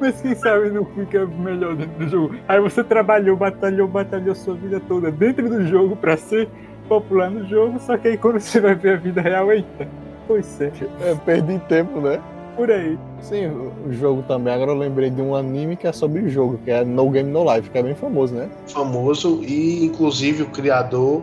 Mas 0.00 0.20
quem 0.20 0.34
sabe 0.34 0.70
não 0.70 0.84
fica 0.84 1.24
melhor 1.26 1.76
dentro 1.76 1.96
do 1.98 2.08
jogo. 2.08 2.34
Aí 2.48 2.60
você 2.60 2.82
trabalhou, 2.82 3.36
batalhou, 3.36 3.86
batalhou 3.86 4.34
sua 4.34 4.54
vida 4.54 4.80
toda 4.88 5.10
dentro 5.12 5.48
do 5.48 5.64
jogo 5.66 5.94
pra 5.94 6.16
ser 6.16 6.48
popular 6.88 7.30
no 7.30 7.46
jogo, 7.46 7.78
só 7.78 7.96
que 7.96 8.08
aí 8.08 8.16
quando 8.18 8.40
você 8.40 8.60
vai 8.60 8.74
ver 8.74 8.94
a 8.94 8.96
vida 8.96 9.20
real, 9.20 9.52
eita, 9.52 9.86
pois 10.26 10.60
é, 10.60 10.72
É, 11.00 11.14
perdi 11.24 11.58
tempo, 11.68 12.00
né? 12.00 12.20
por 12.56 12.70
aí. 12.70 12.98
Sim, 13.20 13.46
o- 13.46 13.72
o 13.88 13.92
jogo 13.92 14.22
também. 14.28 14.52
Agora 14.52 14.72
eu 14.72 14.76
lembrei 14.76 15.08
de 15.08 15.22
um 15.22 15.34
anime 15.34 15.74
que 15.76 15.86
é 15.86 15.92
sobre 15.92 16.20
o 16.20 16.28
jogo, 16.28 16.58
que 16.64 16.70
é 16.70 16.84
No 16.84 17.08
Game 17.08 17.30
No 17.30 17.44
Life, 17.54 17.70
que 17.70 17.78
é 17.78 17.82
bem 17.82 17.94
famoso, 17.94 18.34
né? 18.34 18.50
Famoso 18.66 19.40
e 19.42 19.86
inclusive 19.86 20.42
o 20.42 20.46
criador 20.50 21.22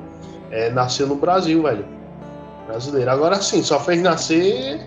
é, 0.50 0.70
nasceu 0.72 1.06
no 1.06 1.16
Brasil, 1.16 1.62
velho. 1.64 1.86
Brasileiro. 2.74 3.10
Agora 3.10 3.42
sim, 3.42 3.64
só 3.64 3.80
fez 3.80 4.00
nascer 4.02 4.80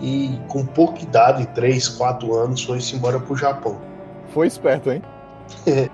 e 0.00 0.38
com 0.48 0.64
pouca 0.64 1.02
idade, 1.02 1.46
3, 1.54 1.86
4 1.90 2.34
anos, 2.34 2.64
foi-se 2.64 2.96
embora 2.96 3.20
pro 3.20 3.36
Japão. 3.36 3.78
Foi 4.32 4.46
esperto, 4.46 4.90
hein? 4.90 5.02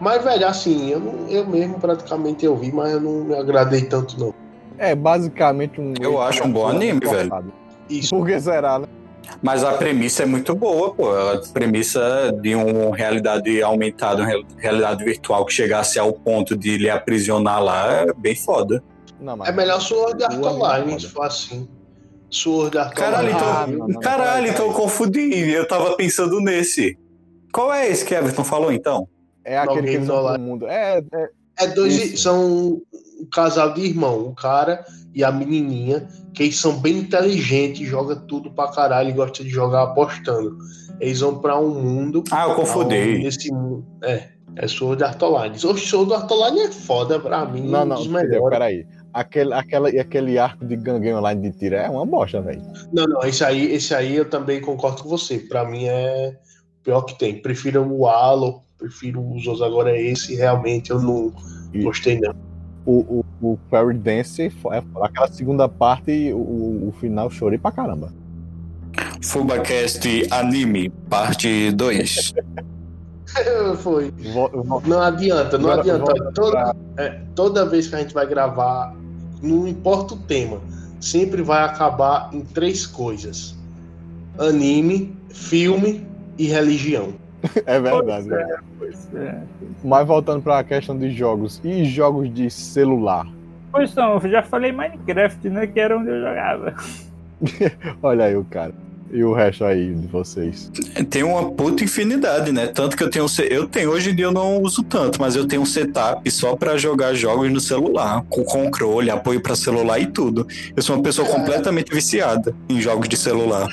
Mas, 0.00 0.22
velho, 0.24 0.46
assim, 0.46 0.90
eu, 0.90 1.00
não- 1.00 1.28
eu 1.28 1.46
mesmo 1.46 1.78
praticamente 1.78 2.44
eu 2.44 2.56
vi, 2.56 2.72
mas 2.72 2.92
eu 2.92 3.00
não 3.00 3.24
me 3.24 3.34
agradei 3.36 3.82
tanto, 3.82 4.18
não. 4.18 4.34
É 4.76 4.96
basicamente 4.96 5.80
um. 5.80 5.94
Eu 6.00 6.20
acho 6.20 6.42
um 6.44 6.50
bom 6.50 6.66
anime, 6.66 6.98
velho. 7.00 7.52
Isso. 7.88 8.10
Por 8.10 8.26
que 8.26 8.40
será, 8.40 8.80
né? 8.80 8.86
Mas 9.40 9.62
a 9.62 9.74
premissa 9.74 10.24
é 10.24 10.26
muito 10.26 10.56
boa, 10.56 10.92
pô. 10.92 11.08
A 11.12 11.40
premissa 11.52 12.32
de 12.42 12.52
uma 12.56 12.96
realidade 12.96 13.62
aumentada, 13.62 14.22
uma 14.22 14.26
real- 14.28 14.42
realidade 14.56 15.04
virtual 15.04 15.44
que 15.46 15.52
chegasse 15.52 16.00
ao 16.00 16.12
ponto 16.12 16.56
de 16.56 16.78
lhe 16.78 16.90
aprisionar 16.90 17.62
lá 17.62 17.92
é 17.92 18.12
bem 18.12 18.34
foda. 18.34 18.82
Não, 19.22 19.36
mas... 19.36 19.48
É 19.48 19.52
melhor 19.52 19.80
Sword 19.80 20.22
Art 20.24 20.34
O 20.36 20.46
é 20.46 20.50
Online, 20.50 21.00
se 21.00 21.06
for 21.08 21.24
assim. 21.26 21.68
Sword 22.30 22.78
Art 22.78 22.94
Caralho, 22.94 23.28
Online. 23.28 23.36
então, 23.36 23.48
Ah, 23.52 23.66
não, 23.66 23.88
não, 23.88 24.00
caralho, 24.00 24.46
não, 24.46 24.52
então 24.52 24.66
eu 24.66 24.72
confundi. 24.72 25.50
Eu 25.50 25.66
tava 25.68 25.96
pensando 25.96 26.40
nesse. 26.40 26.98
Qual 27.52 27.72
é 27.72 27.88
esse 27.88 28.04
que 28.04 28.14
Everton 28.14 28.44
falou, 28.44 28.72
então? 28.72 29.06
É 29.44 29.58
aquele 29.58 29.82
que 29.88 29.94
eles 29.96 30.06
vão 30.06 30.26
Life. 30.28 30.40
mundo. 30.40 30.66
É, 30.66 30.98
é, 31.12 31.28
É 31.58 31.66
dois, 31.66 31.94
Isso. 31.94 32.22
são 32.22 32.80
um 33.20 33.26
casal 33.30 33.74
de 33.74 33.82
irmão, 33.82 34.26
o 34.28 34.34
cara 34.34 34.84
e 35.14 35.22
a 35.22 35.30
menininha, 35.30 36.08
que 36.32 36.44
eles 36.44 36.58
são 36.58 36.78
bem 36.78 36.98
inteligentes, 37.00 37.86
joga 37.86 38.16
tudo 38.16 38.50
pra 38.50 38.68
caralho 38.72 39.10
e 39.10 39.12
gosta 39.12 39.44
de 39.44 39.50
jogar 39.50 39.82
apostando. 39.82 40.56
Eles 40.98 41.20
vão 41.20 41.38
pra 41.38 41.60
um 41.60 41.68
mundo. 41.68 42.24
Ah, 42.30 42.44
eu 42.44 42.52
aonde 42.52 42.60
confundi. 42.62 43.18
Nesse 43.18 43.52
mundo, 43.52 43.84
é, 44.02 44.28
É 44.56 44.66
Sword 44.66 45.02
Art 45.04 45.20
Online. 45.22 45.56
O 45.56 45.76
Sword 45.76 46.12
Art 46.14 46.30
Online 46.30 46.60
é 46.62 46.72
foda 46.72 47.20
pra 47.20 47.44
mim, 47.44 47.68
Não, 47.68 47.82
um 47.82 47.84
não, 47.84 47.96
dos 47.96 48.06
entendeu? 48.06 48.22
melhores. 48.30 48.50
Peraí. 48.58 48.86
Aquele, 49.12 49.52
aquela, 49.52 49.90
e 49.90 49.98
aquele 49.98 50.38
arco 50.38 50.64
de 50.64 50.74
gangue 50.76 51.12
online 51.12 51.50
de 51.50 51.58
tiro 51.58 51.74
é 51.74 51.88
uma 51.88 52.06
bosta, 52.06 52.40
velho. 52.40 52.62
Não, 52.92 53.04
não, 53.04 53.22
esse 53.24 53.44
aí, 53.44 53.72
esse 53.72 53.94
aí 53.94 54.16
eu 54.16 54.24
também 54.28 54.60
concordo 54.60 55.02
com 55.02 55.08
você. 55.08 55.38
Pra 55.38 55.64
mim 55.68 55.84
é 55.84 56.36
o 56.80 56.82
pior 56.84 57.02
que 57.02 57.18
tem. 57.18 57.40
Prefiro 57.42 57.86
o 57.86 58.06
Halo, 58.08 58.62
prefiro 58.78 59.20
os 59.20 59.46
outros. 59.46 59.60
Agora 59.62 59.96
esse 59.98 60.34
realmente 60.34 60.90
eu 60.90 60.98
não 61.00 61.32
E- 61.74 61.82
gostei 61.82 62.18
não. 62.20 62.34
O, 62.84 63.22
o, 63.40 63.52
o 63.52 63.58
Fairy 63.70 63.96
Dance, 63.96 64.50
aquela 65.02 65.28
segunda 65.28 65.68
parte, 65.68 66.32
o, 66.32 66.36
o, 66.38 66.88
o 66.88 66.92
final, 66.92 67.30
chorei 67.30 67.58
pra 67.58 67.70
caramba. 67.70 68.12
Fubacast 69.22 70.00
Anime, 70.30 70.88
parte 71.08 71.70
2. 71.72 72.34
Foi. 73.78 74.10
Vo- 74.10 74.48
vo- 74.62 74.82
Não 74.86 75.00
adianta, 75.00 75.56
não 75.56 75.70
Agora, 75.70 75.80
adianta. 75.80 76.32
Toda, 76.34 76.76
é, 76.98 77.08
toda 77.34 77.64
vez 77.66 77.86
que 77.88 77.94
a 77.94 77.98
gente 77.98 78.12
vai 78.12 78.26
gravar, 78.26 78.94
não 79.42 79.66
importa 79.66 80.14
o 80.14 80.18
tema, 80.18 80.60
sempre 81.00 81.42
vai 81.42 81.64
acabar 81.64 82.30
em 82.32 82.40
três 82.40 82.86
coisas: 82.86 83.56
anime, 84.38 85.16
filme 85.30 86.06
e 86.38 86.46
religião. 86.46 87.14
É 87.66 87.80
verdade. 87.80 88.28
Pois 88.28 88.40
é, 88.40 88.58
pois 88.78 89.14
é. 89.16 89.42
Mas 89.82 90.06
voltando 90.06 90.42
pra 90.42 90.62
questão 90.62 90.96
de 90.96 91.10
jogos, 91.10 91.60
e 91.64 91.84
jogos 91.84 92.32
de 92.32 92.48
celular? 92.48 93.26
Pois 93.72 93.92
não, 93.96 94.14
eu 94.14 94.30
já 94.30 94.42
falei 94.44 94.70
Minecraft, 94.70 95.50
né? 95.50 95.66
Que 95.66 95.80
era 95.80 95.98
onde 95.98 96.08
eu 96.08 96.20
jogava. 96.20 96.74
Olha 98.00 98.26
aí 98.26 98.36
o 98.36 98.44
cara. 98.44 98.72
E 99.12 99.22
o 99.22 99.34
resto 99.34 99.62
aí 99.64 99.94
de 99.94 100.06
vocês? 100.06 100.72
Tem 101.10 101.22
uma 101.22 101.52
puta 101.52 101.84
infinidade, 101.84 102.50
né? 102.50 102.66
Tanto 102.68 102.96
que 102.96 103.04
eu 103.04 103.10
tenho. 103.10 103.26
Eu 103.50 103.68
tenho, 103.68 103.90
hoje 103.90 104.10
em 104.10 104.16
dia 104.16 104.24
eu 104.24 104.32
não 104.32 104.62
uso 104.62 104.82
tanto, 104.82 105.20
mas 105.20 105.36
eu 105.36 105.46
tenho 105.46 105.60
um 105.60 105.66
setup 105.66 106.28
só 106.30 106.56
pra 106.56 106.78
jogar 106.78 107.12
jogos 107.12 107.52
no 107.52 107.60
celular, 107.60 108.24
com 108.30 108.42
controle, 108.42 109.10
apoio 109.10 109.42
pra 109.42 109.54
celular 109.54 109.98
e 109.98 110.06
tudo. 110.06 110.46
Eu 110.74 110.82
sou 110.82 110.96
uma 110.96 111.02
pessoa 111.02 111.28
completamente 111.28 111.92
viciada 111.94 112.56
em 112.70 112.80
jogos 112.80 113.06
de 113.06 113.18
celular. 113.18 113.68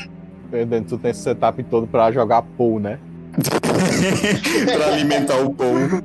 Perdendo, 0.51 0.87
tu 0.87 0.97
tem 0.97 1.11
esse 1.11 1.21
setup 1.21 1.63
todo 1.63 1.87
pra 1.87 2.11
jogar 2.11 2.41
pool, 2.41 2.81
né? 2.81 2.99
pra 4.75 4.87
alimentar 4.87 5.37
o 5.37 5.53
povo. 5.53 6.03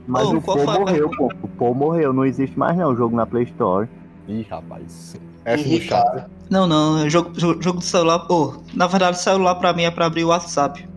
Mas 0.07 0.27
Ô, 0.27 0.37
o 0.37 0.41
Paul 0.41 0.65
morreu, 0.65 1.11
pô. 1.11 1.29
O 1.43 1.49
Paul 1.49 1.75
morreu, 1.75 2.13
não 2.13 2.25
existe 2.25 2.57
mais 2.57 2.77
não 2.77 2.93
o 2.93 2.97
jogo 2.97 3.17
na 3.17 3.27
Play 3.27 3.45
Store. 3.45 3.89
Ih, 4.29 4.47
rapaz. 4.49 5.17
F 5.45 5.57
no 5.57 5.69
chat. 5.69 5.75
Irritado. 5.75 6.38
Não, 6.51 6.67
não, 6.67 7.05
é 7.05 7.11
jogo, 7.11 7.31
jogo, 7.39 7.63
jogo 7.63 7.79
do 7.79 7.85
celular. 7.85 8.21
Pô, 8.21 8.55
na 8.75 8.87
verdade, 8.87 9.19
celular 9.21 9.55
pra 9.57 9.73
mim 9.73 9.83
é 9.85 9.91
pra 9.91 10.07
abrir 10.07 10.25
o 10.25 10.29
WhatsApp. 10.29 10.89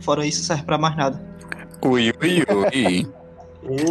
Fora 0.00 0.26
isso, 0.26 0.42
serve 0.44 0.62
pra 0.64 0.76
mais 0.78 0.96
nada. 0.96 1.20
Ui, 1.82 2.12
ui, 2.22 2.44
ui. 2.74 3.06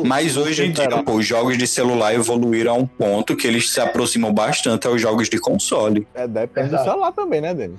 Mas 0.06 0.36
hoje 0.38 0.66
em 0.66 0.72
dia, 0.72 0.88
pô, 1.04 1.14
os 1.14 1.26
jogos 1.26 1.58
de 1.58 1.66
celular 1.68 2.14
evoluíram 2.14 2.74
a 2.74 2.78
um 2.78 2.86
ponto 2.88 3.36
que 3.36 3.48
eles 3.48 3.70
se 3.72 3.80
aproximam 3.80 4.34
bastante 4.34 4.88
aos 4.88 5.00
jogos 5.02 5.30
de 5.30 5.40
console. 5.40 6.08
É, 6.14 6.28
depende 6.28 6.70
do 6.70 6.78
celular 6.84 7.12
também, 7.12 7.42
né, 7.42 7.54
Dani? 7.54 7.76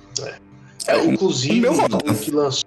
É, 0.87 0.97
o 0.97 1.13
inclusive, 1.13 1.61
meu 1.61 1.73
o 1.73 1.75
voto. 1.75 2.15
que 2.15 2.31
lançou 2.31 2.65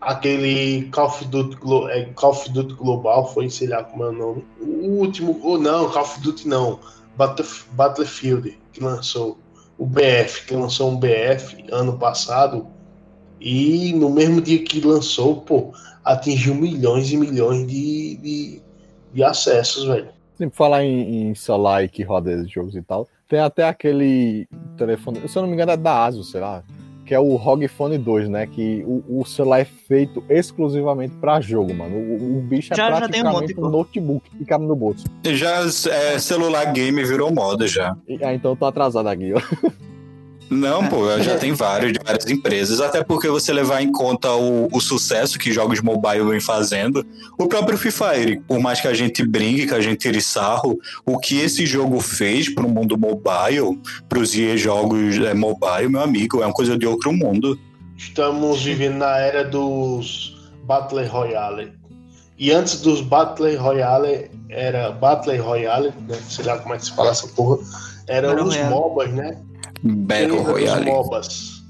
aquele 0.00 0.88
Call 0.90 1.06
of 1.06 1.24
Duty, 1.26 1.56
Glo- 1.56 1.88
é, 1.88 2.04
Call 2.14 2.30
of 2.30 2.50
Duty 2.50 2.74
Global, 2.74 3.32
foi, 3.32 3.50
sei 3.50 3.68
lá 3.68 3.84
como 3.84 4.04
é 4.04 4.08
o 4.08 4.12
nome. 4.12 4.44
O 4.60 4.98
último, 4.98 5.38
ou 5.42 5.58
não, 5.58 5.88
Call 5.90 6.02
of 6.02 6.20
Duty 6.20 6.48
não, 6.48 6.78
Battlef- 7.16 7.64
Battlefield, 7.72 8.58
que 8.72 8.82
lançou 8.82 9.38
o 9.78 9.86
BF, 9.86 10.46
que 10.46 10.54
lançou 10.54 10.90
um 10.90 10.96
BF 10.96 11.64
ano 11.70 11.96
passado, 11.96 12.66
e 13.40 13.92
no 13.94 14.10
mesmo 14.10 14.40
dia 14.40 14.62
que 14.62 14.80
lançou, 14.80 15.40
pô, 15.42 15.72
atingiu 16.04 16.54
milhões 16.54 17.12
e 17.12 17.16
milhões 17.16 17.66
de, 17.66 18.16
de, 18.16 18.62
de 19.14 19.22
acessos, 19.22 19.84
velho. 19.84 20.08
Sempre 20.36 20.56
falar 20.56 20.84
em, 20.84 21.30
em 21.30 21.34
celular 21.34 21.84
e 21.84 21.88
que 21.88 22.02
roda 22.02 22.32
esses 22.32 22.50
jogos 22.50 22.74
e 22.74 22.82
tal. 22.82 23.08
Tem 23.28 23.38
até 23.38 23.68
aquele 23.68 24.48
telefone, 24.76 25.28
se 25.28 25.36
eu 25.36 25.42
não 25.42 25.48
me 25.48 25.54
engano, 25.54 25.72
é 25.72 25.76
da 25.76 26.04
ASUS, 26.04 26.30
sei 26.30 26.40
lá. 26.40 26.64
Que 27.08 27.14
é 27.14 27.18
o 27.18 27.36
ROG 27.36 27.66
Phone 27.68 27.96
2, 27.96 28.28
né? 28.28 28.46
Que 28.46 28.84
o, 28.86 29.02
o 29.20 29.24
celular 29.24 29.60
é 29.60 29.64
feito 29.64 30.22
exclusivamente 30.28 31.16
pra 31.16 31.40
jogo, 31.40 31.72
mano. 31.72 31.96
O, 31.96 32.38
o 32.38 32.40
bicho 32.42 32.74
é 32.74 32.76
Já- 32.76 32.90
já 33.00 33.08
tem 33.08 33.20
um 33.22 33.24
praticamente 33.24 33.58
um 33.58 33.68
notebook 33.70 34.30
que 34.36 34.44
cabe 34.44 34.66
no 34.66 34.76
bolso. 34.76 35.04
Já 35.24 35.60
é, 35.90 36.18
celular 36.18 36.70
game 36.72 37.02
virou 37.04 37.32
moda 37.32 37.66
já. 37.66 37.96
Ah, 38.22 38.34
então 38.34 38.52
eu 38.52 38.56
tô 38.56 38.66
atrasado 38.66 39.08
aqui, 39.08 39.32
ó. 39.32 39.40
Não, 40.50 40.86
pô, 40.88 41.06
já 41.20 41.36
tem 41.36 41.52
vários 41.52 41.92
de 41.92 41.98
várias 42.02 42.26
empresas. 42.26 42.80
Até 42.80 43.04
porque 43.04 43.28
você 43.28 43.52
levar 43.52 43.82
em 43.82 43.92
conta 43.92 44.32
o, 44.32 44.68
o 44.72 44.80
sucesso 44.80 45.38
que 45.38 45.52
jogos 45.52 45.80
mobile 45.80 46.24
vem 46.24 46.40
fazendo. 46.40 47.06
O 47.38 47.46
próprio 47.46 47.76
Free 47.76 47.90
Fire, 47.90 48.40
por 48.46 48.58
mais 48.58 48.80
que 48.80 48.88
a 48.88 48.94
gente 48.94 49.24
brinque, 49.24 49.66
que 49.66 49.74
a 49.74 49.80
gente 49.80 49.98
tire 49.98 50.20
sarro, 50.22 50.78
o 51.04 51.18
que 51.18 51.38
esse 51.40 51.66
jogo 51.66 52.00
fez 52.00 52.52
pro 52.52 52.68
mundo 52.68 52.96
mobile, 52.96 53.78
pros 54.08 54.34
EA 54.34 54.56
jogos 54.56 55.18
é, 55.18 55.34
mobile, 55.34 55.88
meu 55.88 56.00
amigo, 56.00 56.42
é 56.42 56.46
uma 56.46 56.54
coisa 56.54 56.78
de 56.78 56.86
outro 56.86 57.12
mundo. 57.12 57.58
Estamos 57.96 58.62
vivendo 58.62 58.98
na 58.98 59.18
era 59.18 59.44
dos 59.44 60.50
Battle 60.64 61.06
Royale. 61.06 61.72
E 62.38 62.52
antes 62.52 62.80
dos 62.80 63.00
Battle 63.00 63.56
Royale, 63.58 64.30
era 64.48 64.92
Battle 64.92 65.36
Royale, 65.42 65.92
né? 66.08 66.16
sei 66.28 66.44
lá 66.44 66.56
como 66.58 66.74
é 66.74 66.78
que 66.78 66.84
se 66.84 66.94
fala 66.94 67.10
essa 67.10 67.26
porra, 67.28 67.58
eram 68.06 68.44
os. 68.44 68.56
MOBAs, 68.56 69.12
né? 69.12 69.36
Battle 69.82 70.42
Royale. 70.42 70.86
MOBAs? 70.86 71.62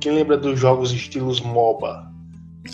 Quem 0.00 0.12
lembra 0.12 0.36
dos 0.36 0.58
jogos 0.58 0.92
estilos 0.92 1.40
MOBA? 1.40 2.12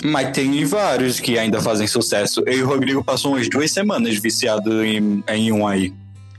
Mas 0.04 0.30
tem 0.32 0.64
vários 0.64 1.18
que 1.18 1.38
ainda 1.38 1.60
fazem 1.60 1.86
sucesso. 1.86 2.42
Eu 2.46 2.58
e 2.58 2.62
o 2.62 2.66
Rodrigo 2.66 3.02
passou 3.04 3.32
umas 3.32 3.48
duas 3.48 3.70
semanas 3.72 4.16
viciado 4.18 4.84
em, 4.84 5.22
em 5.28 5.52
um 5.52 5.66
aí. 5.66 5.92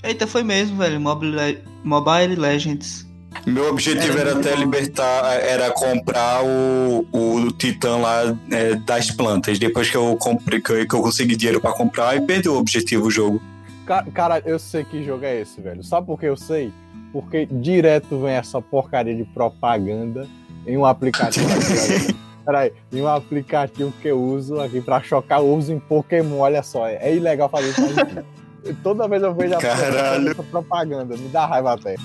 Eita, 0.03 0.25
foi 0.25 0.43
mesmo, 0.43 0.77
velho. 0.77 0.99
Mobile, 0.99 1.35
Le- 1.35 1.59
Mobile 1.83 2.35
Legends. 2.35 3.05
Meu 3.45 3.69
objetivo 3.69 4.17
Era 4.17 4.31
era 4.31 4.39
até 4.39 4.55
libertar, 4.55 5.33
era 5.35 5.71
comprar 5.71 6.43
o, 6.43 7.05
o 7.11 7.51
Titã 7.51 7.97
lá 7.97 8.37
é, 8.51 8.75
das 8.75 9.09
plantas. 9.11 9.57
Depois 9.59 9.89
que 9.89 9.95
eu 9.97 10.15
comprei, 10.17 10.59
que 10.61 10.71
eu, 10.71 10.87
que 10.87 10.95
eu 10.95 11.01
consegui 11.01 11.35
dinheiro 11.35 11.61
pra 11.61 11.71
comprar, 11.71 12.15
e 12.17 12.21
perdeu 12.21 12.53
o 12.53 12.57
objetivo 12.57 13.07
o 13.07 13.11
jogo. 13.11 13.41
Ca- 13.85 14.05
Cara, 14.13 14.41
eu 14.45 14.59
sei 14.59 14.83
que 14.83 15.03
jogo 15.03 15.23
é 15.25 15.41
esse, 15.41 15.61
velho. 15.61 15.83
Sabe 15.83 16.05
por 16.07 16.19
que 16.19 16.25
eu 16.25 16.35
sei? 16.37 16.71
Porque 17.11 17.45
direto 17.45 18.19
vem 18.21 18.31
essa 18.33 18.61
porcaria 18.61 19.15
de 19.15 19.23
propaganda 19.23 20.27
em 20.65 20.77
um 20.77 20.85
aplicativo. 20.85 21.47
aqui, 21.51 22.15
ó. 22.17 22.21
Peraí, 22.45 22.71
em 22.91 23.01
um 23.01 23.07
aplicativo 23.07 23.93
que 24.01 24.07
eu 24.07 24.19
uso 24.21 24.59
aqui 24.59 24.81
pra 24.81 25.01
chocar, 25.01 25.39
eu 25.39 25.53
uso 25.53 25.71
em 25.71 25.79
Pokémon, 25.79 26.39
olha 26.39 26.63
só. 26.63 26.87
É, 26.87 26.95
é 27.09 27.15
ilegal 27.15 27.49
fazer 27.49 27.69
isso. 27.69 28.75
Toda 28.83 29.07
vez 29.07 29.21
eu 29.23 29.33
vejo 29.33 29.55
a 29.55 29.57
Caralho. 29.57 30.29
essa 30.31 30.43
propaganda, 30.43 31.17
me 31.17 31.27
dá 31.29 31.45
raiva 31.45 31.73
até. 31.73 31.95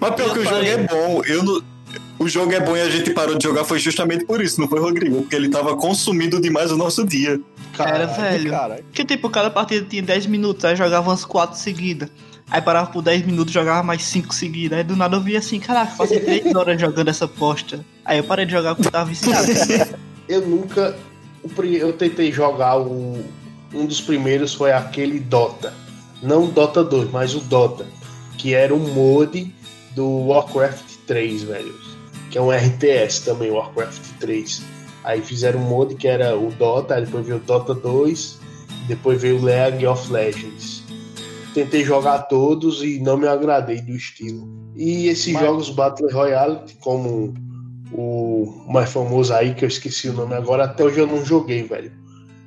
Mas 0.00 0.14
pior 0.14 0.32
que 0.32 0.38
o 0.40 0.44
jogo 0.44 0.64
é 0.64 0.78
bom. 0.78 1.22
Eu 1.24 1.42
não- 1.42 1.62
O 2.18 2.28
jogo 2.28 2.52
é 2.52 2.60
bom 2.60 2.76
e 2.76 2.80
a 2.80 2.90
gente 2.90 3.10
parou 3.12 3.36
de 3.38 3.44
jogar 3.44 3.64
foi 3.64 3.78
justamente 3.78 4.24
por 4.24 4.40
isso, 4.42 4.60
não 4.60 4.68
foi, 4.68 4.80
Rodrigo? 4.80 5.18
Porque 5.22 5.36
ele 5.36 5.48
tava 5.48 5.76
consumindo 5.76 6.40
demais 6.40 6.70
o 6.72 6.76
nosso 6.76 7.04
dia. 7.06 7.40
Era, 7.78 8.06
Caralho. 8.06 8.08
velho. 8.14 8.50
Cara, 8.50 8.74
Porque, 8.86 9.04
tipo, 9.04 9.28
cada 9.30 9.50
partida 9.50 9.86
tinha 9.88 10.02
10 10.02 10.26
minutos, 10.26 10.64
aí 10.64 10.74
jogava 10.76 11.08
umas 11.10 11.24
4 11.24 11.56
seguidas. 11.58 12.08
Aí 12.50 12.62
parava 12.62 12.90
por 12.90 13.02
10 13.02 13.26
minutos, 13.26 13.52
jogava 13.52 13.82
mais 13.82 14.02
5 14.04 14.32
seguidas. 14.34 14.78
Aí 14.78 14.84
do 14.84 14.94
nada 14.96 15.16
eu 15.16 15.20
via 15.20 15.38
assim, 15.38 15.58
caraca, 15.58 15.94
passei 15.96 16.20
3 16.20 16.54
horas 16.54 16.80
jogando 16.80 17.08
essa 17.08 17.26
posta. 17.26 17.84
Aí 18.04 18.18
eu 18.18 18.24
parei 18.24 18.46
de 18.46 18.52
jogar 18.52 18.74
porque 18.74 18.88
eu 18.88 18.92
tava 18.92 19.10
viciado. 19.10 19.46
Eu 20.28 20.44
nunca. 20.44 20.96
Eu 21.62 21.92
tentei 21.92 22.32
jogar 22.32 22.80
o. 22.80 23.24
Um 23.72 23.86
dos 23.86 24.00
primeiros 24.00 24.54
foi 24.54 24.72
aquele 24.72 25.20
Dota. 25.20 25.72
Não 26.20 26.44
o 26.44 26.46
Dota 26.48 26.82
2, 26.82 27.12
mas 27.12 27.32
o 27.32 27.38
Dota. 27.40 27.86
Que 28.36 28.52
era 28.52 28.74
um 28.74 28.92
mod 28.92 29.54
do 29.94 30.26
Warcraft 30.26 30.96
3, 31.06 31.44
velho. 31.44 31.74
Que 32.28 32.38
é 32.38 32.40
um 32.42 32.50
RTS 32.50 33.24
também, 33.24 33.52
Warcraft 33.52 34.02
3. 34.18 34.62
Aí 35.04 35.20
fizeram 35.22 35.60
um 35.60 35.68
mod 35.68 35.94
que 35.94 36.08
era 36.08 36.36
o 36.36 36.50
Dota, 36.50 36.96
aí 36.96 37.04
depois 37.04 37.24
veio 37.24 37.38
o 37.38 37.40
Dota 37.40 37.72
2, 37.72 38.40
depois 38.88 39.22
veio 39.22 39.38
o 39.38 39.44
League 39.44 39.86
of 39.86 40.12
Legends. 40.12 40.82
Tentei 41.56 41.82
jogar 41.82 42.18
todos 42.24 42.82
e 42.84 42.98
não 43.00 43.16
me 43.16 43.26
agradei 43.26 43.80
do 43.80 43.92
estilo. 43.92 44.46
E 44.76 45.06
esses 45.08 45.32
Mas- 45.32 45.42
jogos 45.42 45.70
Battle 45.70 46.12
Royale, 46.12 46.58
como 46.80 47.32
o 47.92 48.62
mais 48.68 48.92
famoso 48.92 49.32
aí, 49.32 49.54
que 49.54 49.64
eu 49.64 49.68
esqueci 49.68 50.10
o 50.10 50.12
nome 50.12 50.34
agora, 50.34 50.64
até 50.64 50.84
hoje 50.84 50.98
eu 51.00 51.06
não 51.06 51.24
joguei, 51.24 51.62
velho. 51.62 51.90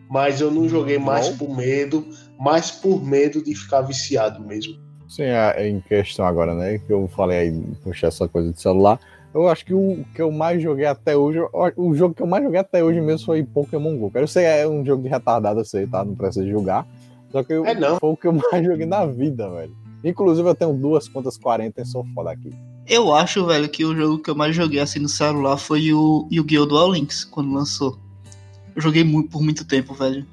Mas 0.08 0.40
eu 0.40 0.52
não 0.52 0.70
joguei 0.70 1.00
mais 1.00 1.28
Não? 1.30 1.38
por 1.38 1.58
medo, 1.58 2.06
mais 2.40 2.70
por 2.70 3.04
medo 3.04 3.44
de 3.44 3.56
ficar 3.56 3.82
viciado 3.82 4.46
mesmo. 4.46 4.76
sim, 5.08 5.24
é 5.24 5.68
em 5.68 5.80
questão 5.82 6.24
agora, 6.24 6.54
né? 6.54 6.78
Que 6.78 6.94
eu 6.94 7.08
falei 7.08 7.38
aí, 7.40 7.64
puxar 7.84 8.10
essa 8.10 8.28
coisa 8.28 8.54
de 8.54 8.62
celular. 8.62 9.00
Eu 9.34 9.48
acho 9.48 9.66
que 9.66 9.74
o 9.74 10.06
que 10.14 10.22
eu 10.22 10.32
mais 10.32 10.62
joguei 10.62 10.86
até 10.86 11.18
hoje, 11.18 11.40
o 11.76 11.96
jogo 11.96 12.14
que 12.14 12.22
eu 12.22 12.28
mais 12.28 12.44
joguei 12.44 12.60
até 12.60 12.84
hoje 12.84 13.02
mesmo 13.02 13.26
foi 13.26 13.44
Pokémon 13.44 13.98
GO. 13.98 14.12
Eu 14.14 14.28
sei, 14.28 14.46
é 14.46 14.68
um 14.68 14.86
jogo 14.86 15.02
de 15.02 15.10
retardado, 15.10 15.62
eu 15.62 15.66
sei, 15.66 15.88
tá? 15.88 16.06
Não 16.06 16.14
precisa 16.14 16.46
julgar. 16.48 16.86
Só 17.32 17.44
que 17.44 17.54
eu- 17.54 17.66
É, 17.66 17.74
não. 17.76 17.98
foi 18.00 18.10
o 18.12 18.18
que 18.18 18.28
eu 18.28 18.34
mais 18.52 18.66
joguei 18.66 18.86
na 18.86 19.06
vida, 19.06 19.50
velho. 19.50 19.76
Inclusive, 20.04 20.48
eu 20.48 20.56
tenho 20.56 20.74
duas 20.74 21.08
contas 21.08 21.38
40 21.38 21.82
e 21.82 21.86
sou 21.86 22.06
foda 22.16 22.32
aqui. 22.32 22.52
Eu 22.88 23.14
acho, 23.14 23.46
velho, 23.46 23.70
que 23.70 23.86
o 23.86 23.96
jogo 23.96 24.18
que 24.20 24.30
eu 24.30 24.36
mais 24.36 24.56
joguei 24.56 24.80
assim 24.80 25.00
no 25.00 25.10
celular 25.10 25.58
foi 25.58 25.94
o 25.94 26.28
Yu-Gi-Oh! 26.32 26.66
Duel 26.66 26.94
Links, 26.94 27.24
quando 27.26 27.54
lançou. 27.54 28.00
Eu 28.76 28.82
joguei 28.82 29.04
mu- 29.04 29.28
por 29.28 29.42
muito 29.44 29.66
tempo, 29.68 29.94
velho. 29.94 30.26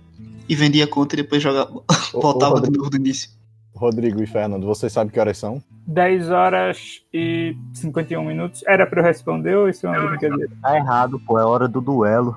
E 0.49 0.55
vendia 0.55 0.85
a 0.85 0.89
conta 0.89 1.15
e 1.15 1.23
depois 1.23 1.43
jogava, 1.43 1.71
Ô, 1.75 1.83
ô, 2.15 2.21
voltava 2.21 2.55
de 2.55 2.61
Rodrigo. 2.61 2.79
novo 2.79 2.91
do 2.91 2.97
início. 2.97 3.31
Rodrigo 3.75 4.23
e 4.23 4.27
Fernando, 4.27 4.65
vocês 4.67 4.91
sabem 4.93 5.13
que 5.13 5.21
horas 5.21 5.37
são? 5.37 5.63
10 5.87 6.31
horas 6.31 7.03
e 7.13 7.55
51 7.75 8.25
minutos. 8.25 8.63
Era 8.67 8.87
pra 8.87 9.01
eu 9.01 9.05
responder 9.05 9.55
ou 9.55 9.69
isso 9.69 9.87
é 9.87 9.91
uma 9.91 10.09
brincadeira? 10.09 10.51
Tá 10.63 10.77
errado, 10.77 11.21
pô. 11.27 11.39
É 11.39 11.45
hora 11.45 11.69
do 11.69 11.81
duelo. 11.83 12.37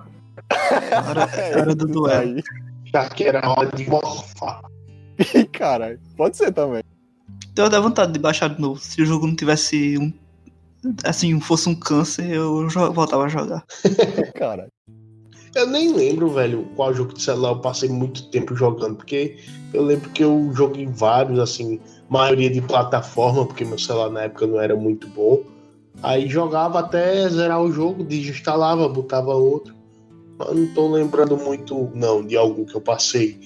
Era, 0.50 1.24
era 1.36 1.74
do 1.76 1.86
Isso 1.86 1.94
duelo. 1.94 2.42
Já 2.94 3.10
que 3.10 3.24
era 3.24 3.48
hora 3.50 3.72
de 3.76 3.90
morfar. 3.90 4.62
Ih, 5.36 5.46
Caralho, 5.52 6.00
pode 6.16 6.38
ser 6.38 6.52
também. 6.52 6.84
Então 7.52 7.66
eu 7.66 7.70
dá 7.70 7.80
vontade 7.80 8.14
de 8.14 8.20
baixar 8.20 8.50
de 8.50 8.62
novo. 8.62 8.80
Se 8.80 9.02
o 9.02 9.06
jogo 9.06 9.28
não 9.28 9.36
tivesse 9.36 9.98
um. 9.98 10.14
Assim, 11.04 11.40
fosse 11.42 11.68
um 11.68 11.76
câncer, 11.76 12.30
eu 12.30 12.70
voltava 12.70 13.26
a 13.26 13.28
jogar. 13.28 13.66
Caralho. 14.36 14.72
Eu 15.56 15.68
nem 15.68 15.92
lembro, 15.92 16.30
velho, 16.30 16.70
qual 16.76 16.94
jogo 16.94 17.14
de 17.14 17.22
celular 17.22 17.50
eu 17.50 17.60
passei 17.60 17.90
muito 17.90 18.30
tempo 18.30 18.56
jogando, 18.56 18.98
porque 18.98 19.38
eu 19.74 19.84
lembro 19.84 20.10
que 20.12 20.24
eu 20.24 20.52
joguei 20.54 20.86
vários, 20.86 21.40
assim, 21.40 21.80
maioria 22.08 22.50
de 22.50 22.62
plataforma, 22.62 23.46
porque 23.46 23.66
meu 23.66 23.80
celular 23.80 24.12
na 24.12 24.22
época 24.24 24.46
não 24.46 24.62
era 24.62 24.76
muito 24.76 25.08
bom. 25.08 25.42
Aí 26.04 26.30
jogava 26.30 26.80
até 26.80 27.28
zerar 27.28 27.62
o 27.62 27.72
jogo, 27.72 28.04
desinstalava, 28.04 28.88
botava 28.88 29.34
outro. 29.34 29.74
Não 30.40 30.68
tô 30.68 30.88
lembrando 30.90 31.36
muito, 31.38 31.90
não, 31.94 32.26
de 32.26 32.38
algum 32.38 32.64
que 32.66 32.76
eu 32.76 32.82
passei 32.82 33.40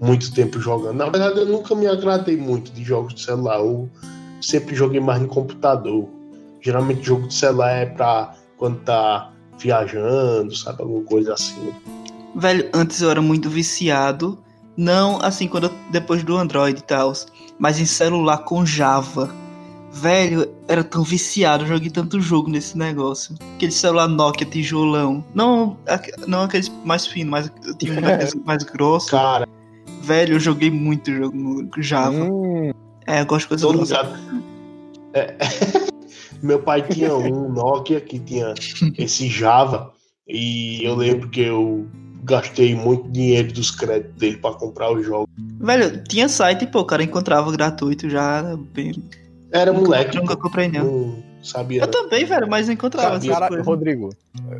muito 0.00 0.32
tempo 0.32 0.60
jogando. 0.60 0.96
Na 0.96 1.08
verdade, 1.08 1.40
eu 1.40 1.46
nunca 1.46 1.74
me 1.74 1.86
agradei 1.86 2.36
muito 2.36 2.70
de 2.70 2.84
jogos 2.84 3.14
de 3.14 3.22
celular. 3.22 3.58
Eu 3.58 3.90
sempre 4.40 4.74
joguei 4.74 5.00
mais 5.00 5.20
no 5.20 5.28
computador. 5.28 6.08
Geralmente 6.60 7.02
jogo 7.04 7.26
de 7.28 7.34
celular 7.34 7.70
é 7.70 7.86
pra 7.86 8.34
quando 8.56 8.78
tá 8.80 9.32
viajando, 9.58 10.54
sabe? 10.54 10.82
Alguma 10.82 11.04
coisa 11.04 11.34
assim. 11.34 11.72
Velho, 12.34 12.68
antes 12.74 13.00
eu 13.00 13.10
era 13.10 13.22
muito 13.22 13.48
viciado. 13.48 14.38
Não 14.76 15.18
assim, 15.22 15.48
quando 15.48 15.64
eu- 15.64 15.72
depois 15.90 16.22
do 16.22 16.36
Android 16.36 16.78
e 16.78 16.82
tal, 16.82 17.12
mas 17.58 17.80
em 17.80 17.86
celular 17.86 18.38
com 18.38 18.64
Java. 18.64 19.30
Velho, 20.00 20.52
era 20.68 20.84
tão 20.84 21.02
viciado, 21.02 21.64
eu 21.64 21.68
joguei 21.68 21.90
tanto 21.90 22.20
jogo 22.20 22.50
nesse 22.50 22.76
negócio. 22.76 23.34
Aquele 23.56 23.72
celular 23.72 24.06
Nokia 24.08 24.46
tijolão. 24.46 25.24
Não, 25.34 25.76
não 26.26 26.42
aqueles 26.42 26.70
mais 26.84 27.06
finos, 27.06 27.30
mas 27.30 27.52
eu 27.64 27.74
tinha 27.74 27.92
um 27.98 28.00
daqueles 28.02 28.34
mais 28.44 28.62
grosso. 28.62 29.10
Cara, 29.10 29.48
Velho, 30.02 30.34
eu 30.34 30.40
joguei 30.40 30.70
muito 30.70 31.10
jogo 31.12 31.36
no 31.36 31.82
Java. 31.82 32.14
Hum, 32.14 32.72
É, 33.06 33.22
eu 33.22 33.26
gosto 33.26 33.42
de 33.42 33.48
coisas 33.48 33.72
grossas. 33.72 33.88
ligado. 33.88 34.42
É, 35.14 35.36
Meu 36.42 36.60
pai 36.60 36.82
tinha 36.82 37.14
um 37.16 37.48
Nokia 37.50 38.00
que 38.00 38.18
tinha 38.18 38.54
esse 38.98 39.28
Java 39.28 39.92
e 40.28 40.84
eu 40.84 40.94
lembro 40.94 41.28
que 41.30 41.40
eu 41.40 41.86
gastei 42.22 42.74
muito 42.74 43.08
dinheiro 43.10 43.52
dos 43.52 43.70
créditos 43.70 44.16
dele 44.16 44.36
pra 44.36 44.52
comprar 44.52 44.92
o 44.92 45.02
jogo. 45.02 45.28
Velho, 45.60 46.04
tinha 46.04 46.28
site, 46.28 46.66
pô, 46.66 46.80
o 46.80 46.84
cara 46.84 47.02
encontrava 47.02 47.50
gratuito 47.50 48.10
já. 48.10 48.56
Bem... 48.74 48.92
Era 49.52 49.72
moleque, 49.72 50.16
Nunca 50.18 50.36
comprei, 50.36 50.68
não. 50.68 51.22
sabia. 51.42 51.82
Eu 51.82 51.86
também, 51.90 52.24
velho, 52.24 52.48
mas 52.48 52.68
encontrava 52.68 53.20
cara, 53.20 53.48
coisas. 53.48 53.66
Rodrigo, 53.66 54.10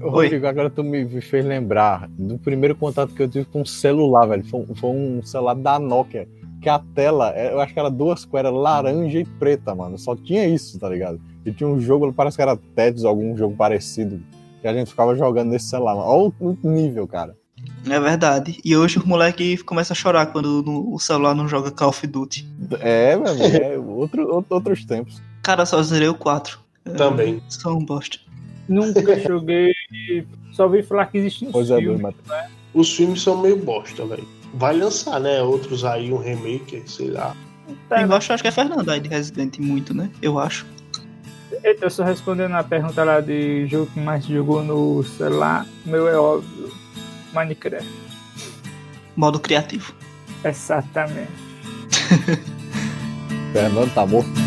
Rodrigo, 0.00 0.46
agora 0.46 0.70
tu 0.70 0.84
me 0.84 1.20
fez 1.20 1.44
lembrar 1.44 2.08
do 2.16 2.38
primeiro 2.38 2.76
contato 2.76 3.12
que 3.12 3.22
eu 3.22 3.28
tive 3.28 3.44
com 3.46 3.62
um 3.62 3.64
celular, 3.64 4.26
velho. 4.26 4.44
Foi, 4.44 4.60
um- 4.60 4.74
foi 4.74 4.90
um 4.90 5.22
celular 5.22 5.54
da 5.54 5.78
Nokia. 5.78 6.28
Que 6.62 6.68
a 6.68 6.78
tela, 6.78 7.32
é, 7.36 7.52
eu 7.52 7.60
acho 7.60 7.72
que 7.74 7.78
era 7.78 7.90
duas 7.90 8.24
cores, 8.24 8.50
laranja 8.52 9.18
e 9.18 9.24
preta, 9.24 9.74
mano. 9.74 9.98
Só 9.98 10.16
tinha 10.16 10.46
isso, 10.46 10.78
tá 10.78 10.88
ligado? 10.88 11.20
E 11.44 11.52
tinha 11.52 11.68
um 11.68 11.78
jogo, 11.78 12.12
parece 12.12 12.36
que 12.36 12.42
era 12.42 12.56
Tetris, 12.56 13.04
algum 13.04 13.36
jogo 13.36 13.54
parecido, 13.56 14.20
que 14.62 14.66
a 14.66 14.72
gente 14.72 14.88
ficava 14.90 15.14
jogando 15.14 15.50
nesse 15.50 15.66
celular. 15.68 15.94
mano. 15.96 16.08
Olha 16.08 16.32
o 16.40 16.56
nível, 16.68 17.06
cara. 17.06 17.36
É 17.88 18.00
verdade. 18.00 18.60
E 18.64 18.76
hoje 18.76 18.98
o 18.98 19.06
moleque 19.06 19.56
começa 19.58 19.92
a 19.92 19.96
chorar 19.96 20.26
quando 20.26 20.62
no- 20.62 20.92
o 20.94 20.98
celular 20.98 21.34
não 21.34 21.46
joga 21.48 21.70
Call 21.70 21.90
of 21.90 22.06
Duty. 22.06 22.48
É, 22.80 23.16
meu 23.16 23.30
amigo, 23.32 23.56
é 23.56 23.78
outro, 23.78 24.22
outro- 24.28 24.54
outros 24.56 24.84
tempos. 24.84 25.20
Cara, 25.42 25.64
só 25.64 25.80
zerei 25.82 26.08
o 26.08 26.14
4. 26.14 26.58
Também. 26.96 27.42
Só 27.48 27.72
um 27.74 27.84
bosta. 27.84 28.18
Nunca 28.68 29.00
joguei. 29.20 29.72
Só 30.52 30.64
ouvi 30.64 30.82
falar 30.82 31.06
que 31.06 31.18
existem 31.18 31.48
uns 31.48 31.52
Pois 31.52 31.70
é, 31.70 31.74
dois, 31.74 31.84
filmes. 31.98 32.14
mas 32.26 32.50
Os 32.74 32.94
filmes 32.94 33.22
são 33.22 33.40
meio 33.40 33.56
bosta, 33.56 34.04
velho. 34.04 34.26
Vai 34.54 34.76
lançar, 34.76 35.20
né? 35.20 35.42
Outros 35.42 35.84
aí, 35.84 36.12
um 36.12 36.18
remake, 36.18 36.82
sei 36.86 37.10
lá. 37.10 37.34
Tá, 37.88 37.96
Quem 37.96 38.06
gosta, 38.06 38.34
acho 38.34 38.42
que 38.42 38.48
é 38.48 38.52
Fernando 38.52 38.88
aí 38.88 39.00
de 39.00 39.08
Resident 39.08 39.58
muito, 39.58 39.92
né? 39.94 40.10
Eu 40.22 40.38
acho. 40.38 40.66
Eita, 41.62 41.88
só 41.90 42.04
respondendo 42.04 42.54
a 42.54 42.62
pergunta 42.62 43.02
lá 43.04 43.20
de 43.20 43.66
jogo 43.66 43.86
que 43.92 44.00
mais 44.00 44.24
jogou 44.24 44.62
no 44.62 45.02
celular, 45.04 45.66
o 45.84 45.88
meu 45.88 46.08
é 46.08 46.16
óbvio. 46.16 46.70
Minecraft. 47.36 47.86
Modo 49.14 49.38
criativo. 49.38 49.92
Exatamente. 50.42 51.30
Fernando 53.52 53.92
tá 53.94 54.06
morto. 54.06 54.45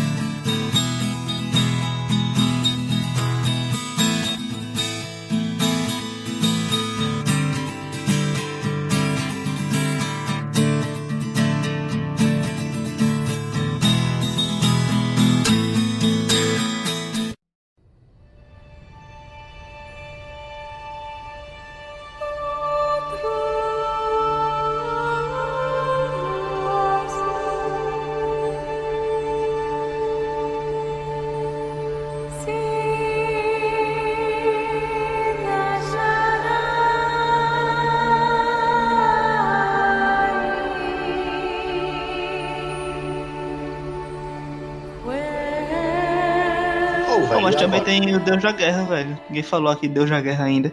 Tem 47.90 48.14
o 48.14 48.20
Deus 48.20 48.40
da 48.40 48.52
Guerra, 48.52 48.84
velho. 48.84 49.18
Ninguém 49.28 49.42
falou 49.42 49.72
aqui 49.72 49.88
Deus 49.88 50.08
da 50.08 50.20
Guerra 50.20 50.44
ainda. 50.44 50.72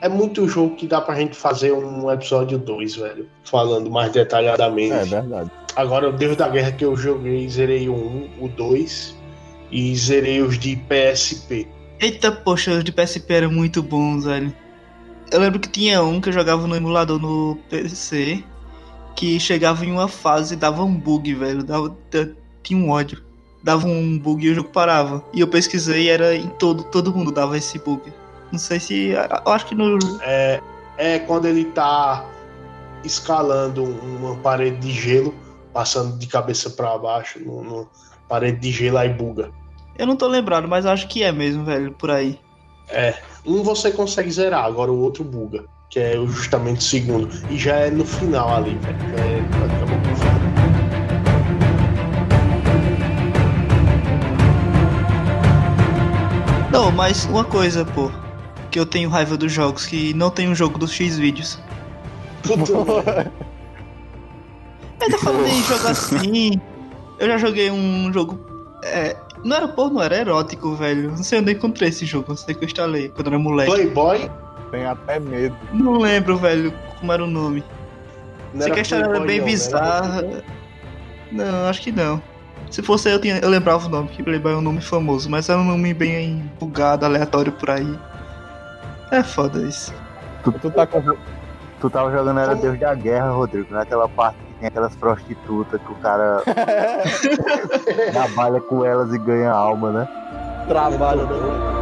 É 0.00 0.08
muito 0.08 0.48
jogo 0.48 0.74
que 0.74 0.88
dá 0.88 1.00
pra 1.00 1.14
gente 1.14 1.36
fazer 1.36 1.72
um 1.72 2.10
episódio 2.10 2.58
2, 2.58 2.96
velho. 2.96 3.28
Falando 3.44 3.88
mais 3.88 4.10
detalhadamente. 4.10 4.92
É 4.92 5.04
verdade. 5.04 5.50
Agora, 5.76 6.08
o 6.08 6.12
Deus 6.12 6.36
da 6.36 6.48
Guerra 6.48 6.72
que 6.72 6.84
eu 6.84 6.96
joguei, 6.96 7.48
zerei 7.48 7.88
o 7.88 7.94
1, 7.94 8.30
o 8.40 8.48
2 8.48 9.16
e 9.70 9.94
zerei 9.94 10.42
os 10.42 10.58
de 10.58 10.74
PSP. 10.74 11.68
Eita, 12.00 12.32
poxa, 12.32 12.72
os 12.72 12.82
de 12.82 12.90
PSP 12.90 13.34
eram 13.34 13.52
muito 13.52 13.80
bons, 13.80 14.24
velho. 14.24 14.52
Eu 15.30 15.40
lembro 15.40 15.60
que 15.60 15.68
tinha 15.68 16.02
um 16.02 16.20
que 16.20 16.28
eu 16.28 16.32
jogava 16.32 16.66
no 16.66 16.74
emulador 16.74 17.20
no 17.20 17.56
PC, 17.70 18.42
que 19.14 19.38
chegava 19.38 19.84
em 19.84 19.92
uma 19.92 20.08
fase 20.08 20.54
e 20.54 20.56
dava 20.56 20.82
um 20.82 20.94
bug, 20.94 21.34
velho. 21.34 21.62
Dava, 21.62 21.96
tinha 22.64 22.80
um 22.80 22.90
ódio. 22.90 23.27
Dava 23.62 23.86
um 23.86 24.18
bug 24.18 24.46
e 24.46 24.50
o 24.50 24.54
jogo 24.54 24.68
parava. 24.68 25.22
E 25.32 25.40
eu 25.40 25.48
pesquisei 25.48 26.04
e 26.04 26.08
era 26.08 26.34
em 26.34 26.48
todo, 26.48 26.84
todo 26.84 27.14
mundo 27.14 27.32
dava 27.32 27.56
esse 27.56 27.78
bug. 27.78 28.12
Não 28.52 28.58
sei 28.58 28.80
se. 28.80 29.10
Eu 29.10 29.52
acho 29.52 29.66
que 29.66 29.74
no. 29.74 29.98
É, 30.22 30.60
é 30.96 31.18
quando 31.18 31.46
ele 31.46 31.64
tá 31.66 32.24
escalando 33.04 33.84
uma 33.84 34.36
parede 34.36 34.78
de 34.78 34.92
gelo, 34.92 35.34
passando 35.72 36.16
de 36.18 36.26
cabeça 36.26 36.70
pra 36.70 36.96
baixo, 36.98 37.38
no, 37.40 37.62
no 37.62 37.88
parede 38.28 38.58
de 38.58 38.70
gelo 38.70 38.98
aí 38.98 39.08
buga. 39.08 39.50
Eu 39.98 40.06
não 40.06 40.16
tô 40.16 40.28
lembrado, 40.28 40.68
mas 40.68 40.86
acho 40.86 41.08
que 41.08 41.22
é 41.22 41.32
mesmo, 41.32 41.64
velho, 41.64 41.92
por 41.92 42.10
aí. 42.10 42.38
Um 43.44 43.62
você 43.62 43.90
consegue 43.90 44.30
zerar, 44.30 44.64
agora 44.64 44.92
o 44.92 44.98
outro 45.00 45.24
buga, 45.24 45.64
que 45.90 45.98
é 45.98 46.14
justamente 46.26 46.78
o 46.78 46.82
segundo. 46.82 47.28
E 47.50 47.56
já 47.58 47.76
é 47.76 47.90
no 47.90 48.04
final 48.04 48.54
ali, 48.54 48.76
velho. 48.76 48.98
É 49.18 49.42
praticamente 49.58 50.08
no 50.08 50.16
final. 50.16 50.37
Não, 56.78 56.92
mas 56.92 57.24
uma 57.24 57.42
coisa, 57.42 57.84
pô. 57.84 58.08
Que 58.70 58.78
eu 58.78 58.86
tenho 58.86 59.10
raiva 59.10 59.36
dos 59.36 59.50
jogos, 59.50 59.84
que 59.84 60.14
não 60.14 60.30
tem 60.30 60.48
um 60.48 60.54
jogo 60.54 60.78
dos 60.78 60.92
X-Vídeos. 60.92 61.58
Tá 62.44 62.54
falando 65.18 65.48
em 65.48 65.60
jogo 65.64 65.88
assim. 65.88 66.60
Eu 67.18 67.26
já 67.26 67.36
joguei 67.36 67.68
um 67.68 68.12
jogo. 68.12 68.38
É, 68.84 69.16
não 69.42 69.56
era 69.56 69.66
porno, 69.66 70.00
era 70.00 70.18
erótico, 70.18 70.76
velho. 70.76 71.10
Não 71.10 71.24
sei 71.24 71.40
onde 71.40 71.50
eu 71.50 71.56
encontrei 71.56 71.88
esse 71.88 72.06
jogo, 72.06 72.26
não 72.28 72.36
sei 72.36 72.54
que 72.54 72.62
eu 72.62 72.66
instalei 72.66 73.08
quando 73.08 73.26
era 73.26 73.38
moleque. 73.40 73.72
Playboy? 73.72 74.30
Tem 74.70 74.86
até 74.86 75.18
medo. 75.18 75.56
Não 75.72 75.98
lembro, 75.98 76.36
velho, 76.36 76.72
como 77.00 77.12
era 77.12 77.24
o 77.24 77.26
nome. 77.26 77.64
Não 78.54 78.62
sei 78.62 78.72
que 78.72 78.78
a 78.78 78.82
história 78.82 79.04
era 79.04 79.18
bem 79.18 79.38
não, 79.38 79.46
né? 79.46 79.50
bizarra. 79.50 80.24
Não, 81.32 81.66
acho 81.68 81.82
que 81.82 81.90
não. 81.90 82.22
Se 82.70 82.82
fosse 82.82 83.10
eu, 83.10 83.20
tinha, 83.20 83.38
eu 83.38 83.48
lembrava 83.48 83.86
o 83.86 83.88
nome, 83.88 84.08
que 84.08 84.22
Playboy 84.22 84.52
é 84.52 84.56
um 84.56 84.60
nome 84.60 84.80
famoso, 84.80 85.30
mas 85.30 85.48
era 85.48 85.58
um 85.58 85.64
nome 85.64 85.94
bem 85.94 86.50
bugado, 86.60 87.04
aleatório 87.04 87.52
por 87.52 87.70
aí. 87.70 87.98
É 89.10 89.22
foda 89.22 89.60
isso. 89.60 89.92
Tu, 90.44 90.52
tu, 90.52 90.70
tá 90.70 90.86
com... 90.86 91.02
tu 91.80 91.90
tava 91.90 92.10
jogando 92.10 92.40
Era 92.40 92.54
Deus 92.54 92.78
da 92.78 92.94
Guerra, 92.94 93.30
Rodrigo, 93.30 93.72
naquela 93.72 94.08
parte 94.08 94.36
que 94.38 94.52
tem 94.60 94.68
aquelas 94.68 94.94
prostitutas 94.96 95.80
que 95.80 95.92
o 95.92 95.96
cara 95.96 96.42
trabalha 98.12 98.60
com 98.60 98.84
elas 98.84 99.12
e 99.12 99.18
ganha 99.18 99.50
alma, 99.50 99.90
né? 99.90 100.08
Trabalha, 100.68 101.24
né? 101.24 101.78